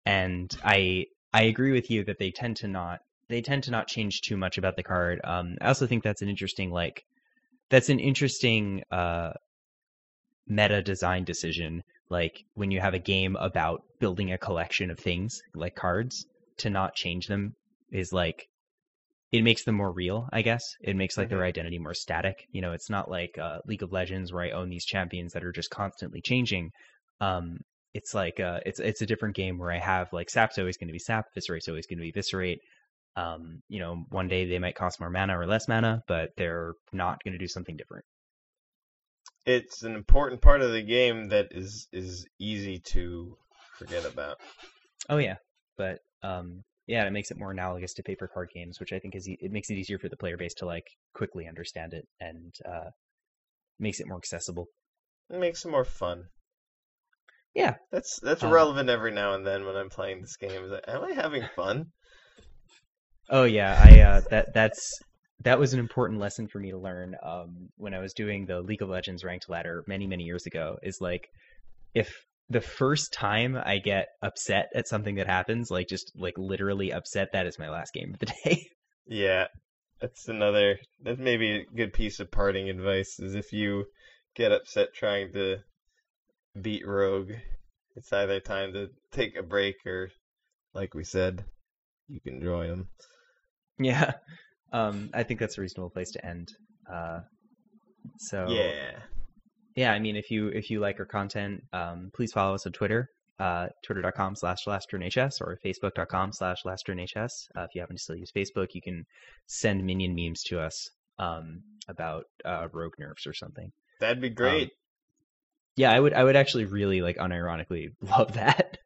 and 0.06 0.56
I 0.64 1.08
I 1.34 1.44
agree 1.44 1.74
with 1.74 1.92
you 1.92 2.04
that 2.06 2.18
they 2.18 2.32
tend 2.32 2.56
to 2.58 2.68
not 2.70 3.00
they 3.28 3.42
tend 3.42 3.64
to 3.64 3.72
not 3.72 3.88
change 3.88 4.22
too 4.22 4.38
much 4.38 4.58
about 4.58 4.78
the 4.78 4.84
card. 4.84 5.20
Um, 5.24 5.58
I 5.62 5.68
also 5.68 5.88
think 5.88 6.04
that's 6.04 6.22
an 6.22 6.30
interesting 6.30 6.72
like 6.72 7.04
that's 7.70 7.90
an 7.90 8.00
interesting 8.00 8.84
uh, 8.92 9.32
meta 10.48 10.82
design 10.82 11.24
decision. 11.24 11.84
Like 12.10 12.44
when 12.54 12.72
you 12.72 12.80
have 12.82 12.94
a 12.94 13.00
game 13.00 13.36
about 13.36 13.84
building 14.00 14.32
a 14.32 14.38
collection 14.38 14.92
of 14.92 15.00
things 15.00 15.42
like 15.54 15.76
cards, 15.76 16.26
to 16.58 16.70
not 16.70 16.96
change 16.96 17.28
them 17.28 17.56
is 17.92 18.14
like 18.14 18.48
it 19.32 19.42
makes 19.42 19.64
them 19.64 19.76
more 19.76 19.92
real, 19.92 20.30
I 20.32 20.42
guess. 20.42 20.76
It 20.82 20.96
makes 20.96 21.18
like 21.18 21.30
their 21.30 21.44
identity 21.44 21.80
more 21.80 21.94
static. 21.94 22.48
You 22.52 22.62
know, 22.62 22.72
it's 22.72 22.90
not 22.90 23.10
like 23.10 23.38
uh, 23.38 23.60
League 23.66 23.84
of 23.84 23.92
Legends 23.92 24.32
where 24.32 24.44
I 24.46 24.52
own 24.52 24.70
these 24.70 24.86
champions 24.86 25.34
that 25.34 25.44
are 25.44 25.52
just 25.52 25.70
constantly 25.70 26.22
changing. 26.22 26.72
Um, 27.20 27.58
it's 27.94 28.14
like 28.14 28.40
uh, 28.40 28.60
it's 28.66 28.80
it's 28.80 29.02
a 29.02 29.06
different 29.06 29.36
game 29.36 29.58
where 29.58 29.72
I 29.72 29.80
have 29.80 30.14
like 30.14 30.30
Sap's 30.30 30.58
always 30.58 30.78
going 30.78 30.88
to 30.88 30.94
be 30.94 31.00
Sap, 31.00 31.26
Viscerate's 31.34 31.68
always 31.68 31.88
going 31.88 31.98
to 31.98 32.04
be 32.04 32.12
Viscerate. 32.12 32.60
Um, 33.18 33.62
you 33.68 33.80
know, 33.80 34.06
one 34.10 34.28
day 34.28 34.46
they 34.46 34.60
might 34.60 34.76
cost 34.76 35.00
more 35.00 35.10
mana 35.10 35.38
or 35.38 35.48
less 35.48 35.68
mana, 35.68 36.04
but 36.08 36.32
they're 36.38 36.74
not 36.92 37.24
going 37.24 37.34
to 37.34 37.38
do 37.38 37.48
something 37.48 37.78
different. 37.78 38.06
It's 39.46 39.84
an 39.84 39.96
important 39.96 40.42
part 40.42 40.62
of 40.62 40.72
the 40.72 40.82
game 40.82 41.30
that 41.30 41.48
is 41.52 41.88
is 41.92 42.28
easy 42.40 42.80
to 42.80 43.38
forget 43.78 44.06
about 44.06 44.38
Oh 45.10 45.18
yeah, 45.18 45.38
but 45.78 46.00
um, 46.24 46.64
yeah, 46.88 47.06
it 47.06 47.12
makes 47.12 47.32
it 47.32 47.38
more 47.38 47.52
analogous 47.52 47.94
to 47.96 48.04
paper 48.04 48.28
card 48.28 48.50
games, 48.54 48.80
which 48.80 48.94
I 48.94 49.00
think 49.00 49.16
is 49.16 49.28
e- 49.28 49.38
it 49.42 49.52
makes 49.52 49.70
it 49.70 49.76
easier 49.76 50.00
for 50.00 50.10
the 50.10 50.18
player 50.18 50.38
base 50.38 50.54
to 50.56 50.66
like 50.66 50.88
quickly 51.14 51.48
understand 51.48 51.94
it 51.94 52.08
and 52.20 52.54
uh, 52.68 52.90
makes 53.80 54.00
it 54.00 54.08
more 54.08 54.18
accessible. 54.18 54.68
it 55.30 55.38
makes 55.40 55.64
it 55.64 55.70
more 55.70 55.86
fun 55.86 56.30
Yeah, 57.56 57.78
That's 57.90 58.20
that's 58.20 58.44
Um, 58.44 58.52
relevant 58.52 58.90
every 58.92 59.10
now 59.12 59.34
and 59.34 59.44
then 59.44 59.66
when 59.66 59.76
I'm 59.76 59.90
playing 59.90 60.22
this 60.22 60.38
game. 60.38 60.64
Is 60.64 60.70
like, 60.72 60.88
am 60.88 61.04
I 61.04 61.14
having 61.14 61.48
fun? 61.48 61.92
Oh 63.30 63.44
yeah, 63.44 63.78
I 63.80 64.00
uh, 64.00 64.22
that 64.30 64.54
that's 64.54 65.02
that 65.44 65.60
was 65.60 65.74
an 65.74 65.80
important 65.80 66.20
lesson 66.20 66.48
for 66.48 66.60
me 66.60 66.72
to 66.72 66.78
learn 66.78 67.16
um, 67.22 67.70
when 67.78 67.94
I 67.94 68.00
was 68.00 68.14
doing 68.14 68.46
the 68.46 68.62
League 68.62 68.82
of 68.82 68.90
Legends 68.90 69.24
ranked 69.24 69.50
ladder 69.50 69.84
many 69.88 70.08
many 70.08 70.24
years 70.24 70.46
ago. 70.46 70.78
Is 70.82 71.02
like 71.02 71.30
if 71.94 72.26
the 72.50 72.62
first 72.62 73.12
time 73.12 73.58
I 73.58 73.80
get 73.80 74.08
upset 74.22 74.70
at 74.76 74.88
something 74.88 75.16
that 75.16 75.28
happens, 75.28 75.72
like 75.72 75.88
just 75.88 76.12
like 76.16 76.38
literally 76.38 76.94
upset, 76.94 77.32
that 77.34 77.48
is 77.48 77.60
my 77.60 77.70
last 77.70 77.94
game 77.94 78.14
of 78.14 78.20
the 78.20 78.34
day. 78.44 78.70
Yeah, 79.08 79.48
that's 80.00 80.28
another. 80.28 80.80
That's 81.02 81.20
maybe 81.20 81.52
a 81.52 81.66
good 81.76 81.94
piece 81.94 82.20
of 82.20 82.32
parting 82.32 82.70
advice. 82.70 83.20
Is 83.20 83.36
if 83.36 83.54
you 83.54 83.86
get 84.36 84.52
upset 84.52 84.94
trying 84.94 85.34
to 85.34 85.58
beat 86.60 86.86
Rogue, 86.86 87.32
it's 87.96 88.12
either 88.12 88.40
time 88.40 88.74
to 88.74 88.90
take 89.12 89.36
a 89.38 89.44
break 89.44 89.76
or, 89.86 90.10
like 90.74 90.94
we 90.94 91.04
said, 91.04 91.46
you 92.08 92.20
can 92.20 92.42
join 92.42 92.70
them. 92.70 92.88
yeah, 93.80 94.14
um, 94.72 95.10
I 95.14 95.24
think 95.24 95.40
that's 95.40 95.58
a 95.58 95.62
reasonable 95.62 95.90
place 95.90 96.12
to 96.12 96.26
end. 96.26 96.50
Uh, 96.92 97.20
so 98.20 98.48
Yeah. 98.50 98.92
yeah, 99.76 99.92
I 99.94 100.00
mean, 100.00 100.16
if 100.16 100.30
you 100.32 100.48
if 100.50 100.70
you 100.70 100.80
like 100.80 101.00
our 101.00 101.06
content, 101.06 101.62
um, 101.74 102.12
please 102.16 102.32
follow 102.34 102.56
us 102.56 102.66
on 102.66 102.72
Twitter, 102.74 103.10
uh, 103.40 103.68
twitter.com 103.86 104.36
slash 104.36 104.66
lasturnhs 104.66 105.42
or 105.42 105.58
facebook.com 105.66 106.32
slash 106.34 106.58
lasturnhs. 106.66 107.32
Uh, 107.56 107.62
if 107.64 107.70
you 107.74 107.82
happen 107.82 107.96
to 107.96 108.02
still 108.02 108.16
use 108.16 108.32
Facebook, 108.36 108.68
you 108.74 108.82
can 108.82 109.04
send 109.48 109.84
minion 109.86 110.16
memes 110.16 110.44
to 110.44 110.60
us 110.60 110.90
um, 111.20 111.62
about 111.88 112.26
uh, 112.44 112.68
rogue 112.74 112.94
nerfs 113.00 113.26
or 113.28 113.34
something. 113.34 113.72
That'd 114.00 114.22
be 114.22 114.30
great. 114.30 114.72
Yeah, 115.78 115.92
I 115.92 116.00
would 116.00 116.14
I 116.14 116.24
would 116.24 116.36
actually 116.36 116.66
really 116.66 117.02
like 117.02 117.18
unironically 117.18 117.90
love 118.02 118.34
that. 118.34 118.78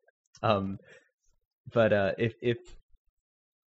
um, 0.41 0.77
but 1.72 1.93
uh, 1.93 2.11
if 2.18 2.34
if 2.41 2.57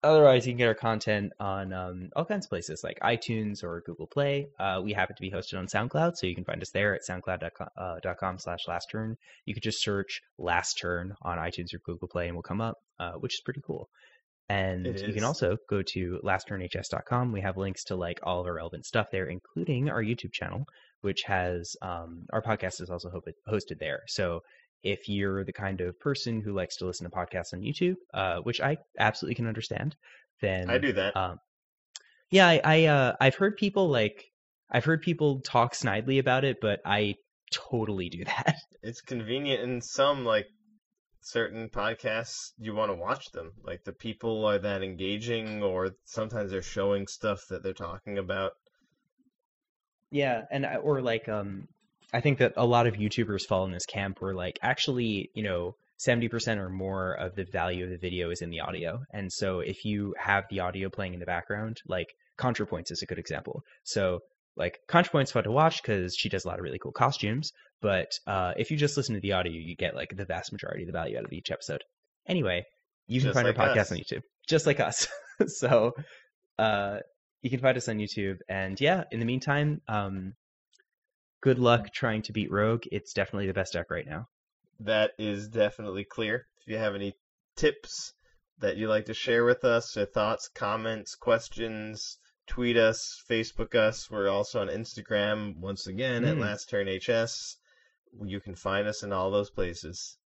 otherwise, 0.04 0.46
you 0.46 0.54
can 0.54 0.58
get 0.58 0.68
our 0.68 0.74
content 0.74 1.34
on 1.40 1.74
um, 1.74 2.10
all 2.16 2.26
kinds 2.26 2.46
of 2.46 2.50
places 2.50 2.82
like 2.84 3.00
iTunes 3.02 3.64
or 3.64 3.82
Google 3.86 4.08
Play. 4.08 4.48
Uh, 4.60 4.82
we 4.84 4.94
happen 4.94 5.16
to 5.16 5.22
be 5.22 5.32
hosted 5.32 5.58
on 5.58 5.68
SoundCloud, 5.68 6.16
so 6.16 6.28
you 6.28 6.36
can 6.36 6.46
find 6.46 6.62
us 6.62 6.72
there 6.72 6.96
at 6.96 7.02
soundcloud.com 7.08 7.68
uh, 7.78 8.00
dot 8.02 8.18
com 8.18 8.38
slash 8.38 8.68
last 8.68 8.90
turn. 8.92 9.18
You 9.46 9.54
could 9.54 9.64
just 9.64 9.82
search 9.82 10.22
last 10.38 10.78
turn 10.80 11.16
on 11.22 11.38
iTunes 11.38 11.74
or 11.74 11.80
Google 11.80 12.08
Play 12.08 12.28
and 12.28 12.36
we'll 12.36 12.44
come 12.44 12.62
up, 12.62 12.78
uh, 13.00 13.14
which 13.14 13.36
is 13.36 13.42
pretty 13.42 13.62
cool. 13.66 13.90
And 14.50 14.86
you 14.86 15.14
can 15.14 15.26
also 15.26 15.58
go 15.70 15.82
to 15.82 16.22
lastturnhs.com. 16.24 17.34
We 17.34 17.42
have 17.42 17.58
links 17.58 17.84
to 17.86 17.98
like 17.98 18.20
all 18.24 18.40
of 18.40 18.48
our 18.48 18.54
relevant 18.54 18.86
stuff 18.86 19.08
there, 19.12 19.26
including 19.26 19.90
our 19.90 20.02
YouTube 20.02 20.32
channel, 20.32 20.64
which 21.02 21.24
has 21.24 21.76
um, 21.82 22.28
our 22.32 22.42
podcast 22.42 22.80
is 22.82 22.90
also 22.90 23.10
ho- 23.10 23.22
hosted 23.52 23.80
there. 23.80 24.04
So 24.08 24.44
if 24.84 25.08
you're 25.10 25.44
the 25.44 25.54
kind 25.54 25.82
of 25.82 26.00
person 26.00 26.42
who 26.42 26.54
likes 26.54 26.78
to 26.78 26.86
listen 26.86 27.10
to 27.10 27.16
podcasts 27.16 27.54
on 27.54 27.62
YouTube, 27.62 27.96
uh, 28.14 28.40
which 28.42 28.62
I 28.62 28.78
absolutely 29.00 29.36
can 29.36 29.48
understand, 29.48 29.96
then 30.42 30.70
I 30.70 30.78
do 30.78 30.94
that. 30.94 31.16
um, 31.16 31.40
yeah, 32.32 32.48
I, 32.48 32.62
I 32.64 32.86
uh, 32.86 33.16
I've 33.20 33.36
heard 33.36 33.58
people 33.58 33.90
like 33.90 34.26
I've 34.72 34.86
heard 34.86 35.02
people 35.02 35.42
talk 35.42 35.74
snidely 35.74 36.20
about 36.20 36.44
it, 36.44 36.58
but 36.62 36.80
I 36.86 37.16
totally 37.52 38.10
do 38.10 38.26
that. 38.26 38.56
it's 38.84 39.02
convenient 39.02 39.62
in 39.62 39.82
some 39.82 40.26
like 40.26 40.48
certain 41.22 41.70
podcasts 41.70 42.52
you 42.58 42.74
want 42.74 42.90
to 42.90 42.96
watch 42.96 43.26
them 43.32 43.52
like 43.64 43.84
the 43.84 43.94
people 43.94 44.46
are 44.46 44.60
that 44.60 44.82
engaging 44.84 45.62
or 45.62 45.92
sometimes 46.06 46.52
they're 46.52 46.62
showing 46.62 47.06
stuff 47.08 47.42
that 47.50 47.62
they're 47.64 47.74
talking 47.74 48.18
about 48.18 48.52
Yeah, 50.12 50.46
and 50.52 50.66
I- 50.66 50.78
or 50.78 51.02
like 51.02 51.28
um 51.28 51.68
I 52.14 52.22
think 52.22 52.40
that 52.40 52.54
a 52.56 52.66
lot 52.66 52.88
of 52.88 52.96
YouTubers 52.96 53.46
fall 53.46 53.66
in 53.66 53.72
this 53.72 53.86
camp 53.86 54.18
where 54.20 54.34
like 54.34 54.60
actually, 54.62 55.30
you 55.34 55.44
know, 55.44 55.76
70% 56.06 56.58
or 56.58 56.70
more 56.70 57.14
of 57.14 57.36
the 57.36 57.44
value 57.44 57.84
of 57.84 57.90
the 57.90 57.98
video 57.98 58.30
is 58.30 58.42
in 58.42 58.50
the 58.50 58.60
audio. 58.60 59.02
And 59.12 59.32
so 59.32 59.60
if 59.60 59.84
you 59.84 60.14
have 60.18 60.46
the 60.50 60.60
audio 60.60 60.90
playing 60.90 61.14
in 61.14 61.20
the 61.20 61.26
background, 61.26 61.82
like 61.88 62.08
ContraPoints 62.40 62.92
is 62.92 63.02
a 63.02 63.08
good 63.08 63.18
example. 63.18 63.64
So 63.84 64.20
like 64.56 64.80
ContraPoints 64.90 65.32
fun 65.32 65.44
to 65.44 65.52
watch 65.52 65.82
because 65.82 66.16
she 66.16 66.30
does 66.30 66.46
a 66.46 66.48
lot 66.48 66.60
of 66.60 66.64
really 66.64 66.80
cool 66.80 66.92
costumes, 66.92 67.52
but 67.82 68.12
uh, 68.26 68.54
if 68.58 68.72
you 68.72 68.78
just 68.78 68.96
listen 68.96 69.16
to 69.16 69.22
the 69.22 69.34
audio, 69.34 69.54
you 69.54 69.76
get 69.76 69.96
like 69.96 70.16
the 70.16 70.26
vast 70.26 70.52
majority 70.52 70.84
of 70.84 70.88
the 70.88 70.94
value 70.94 71.18
out 71.18 71.26
of 71.26 71.34
each 71.34 71.52
episode. 71.52 71.84
Anyway, 72.28 72.64
you 73.08 73.20
can 73.20 73.30
Just 73.30 73.36
find 73.36 73.48
like 73.48 73.58
our 73.58 73.70
podcast 73.70 73.80
us. 73.80 73.92
on 73.92 73.98
YouTube, 73.98 74.22
just 74.48 74.66
like 74.66 74.80
us. 74.80 75.08
so 75.48 75.94
uh, 76.60 76.98
you 77.42 77.50
can 77.50 77.60
find 77.60 77.78
us 77.78 77.88
on 77.88 77.98
YouTube. 77.98 78.38
And 78.50 78.80
yeah, 78.80 79.04
in 79.12 79.20
the 79.20 79.26
meantime, 79.26 79.82
um, 79.88 80.34
good 81.48 81.60
luck 81.60 81.94
trying 81.94 82.22
to 82.24 82.34
beat 82.34 82.52
Rogue. 82.52 82.84
It's 82.92 83.14
definitely 83.14 83.48
the 83.48 83.54
best 83.62 83.74
deck 83.74 83.90
right 83.90 84.06
now. 84.06 84.28
that 84.80 85.12
is 85.18 85.48
definitely 85.48 86.04
clear 86.04 86.46
if 86.62 86.68
you 86.72 86.78
have 86.78 86.94
any 86.96 87.14
tips 87.56 88.14
that 88.60 88.76
you'd 88.78 88.90
like 88.90 89.06
to 89.06 89.14
share 89.14 89.46
with 89.46 89.64
us 89.64 89.96
or 89.98 90.06
thoughts 90.06 90.50
comments 90.54 91.16
questions 91.16 92.18
tweet 92.48 92.78
us 92.78 93.00
facebook 93.30 93.74
us 93.76 94.10
we're 94.12 94.30
also 94.30 94.60
on 94.62 94.68
instagram 94.68 95.56
once 95.58 95.88
again 95.88 96.24
at 96.26 96.36
Mm. 96.38 96.42
last 96.42 96.70
turn 96.70 96.88
hs 96.88 97.58
you 98.34 98.40
can 98.40 98.56
find 98.56 98.88
us 98.88 99.04
in 99.04 99.12
all 99.14 99.32
those 99.32 99.50
places 99.50 100.18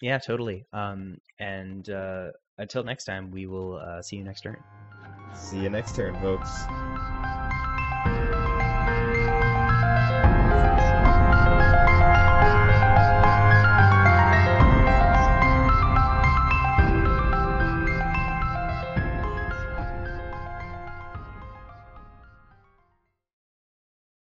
Yeah, 0.00 0.18
totally. 0.18 0.66
Um, 0.72 1.18
and 1.38 1.84
uh, 1.90 2.26
until 2.58 2.82
next 2.84 3.04
time, 3.04 3.30
we 3.30 3.44
will 3.46 3.72
uh, 3.76 4.00
see 4.02 4.16
you 4.16 4.24
next 4.24 4.42
turn. 4.42 4.56
see 5.34 5.58
you 5.64 5.70
next 5.70 5.94
turn 5.96 6.14
folks 6.20 6.50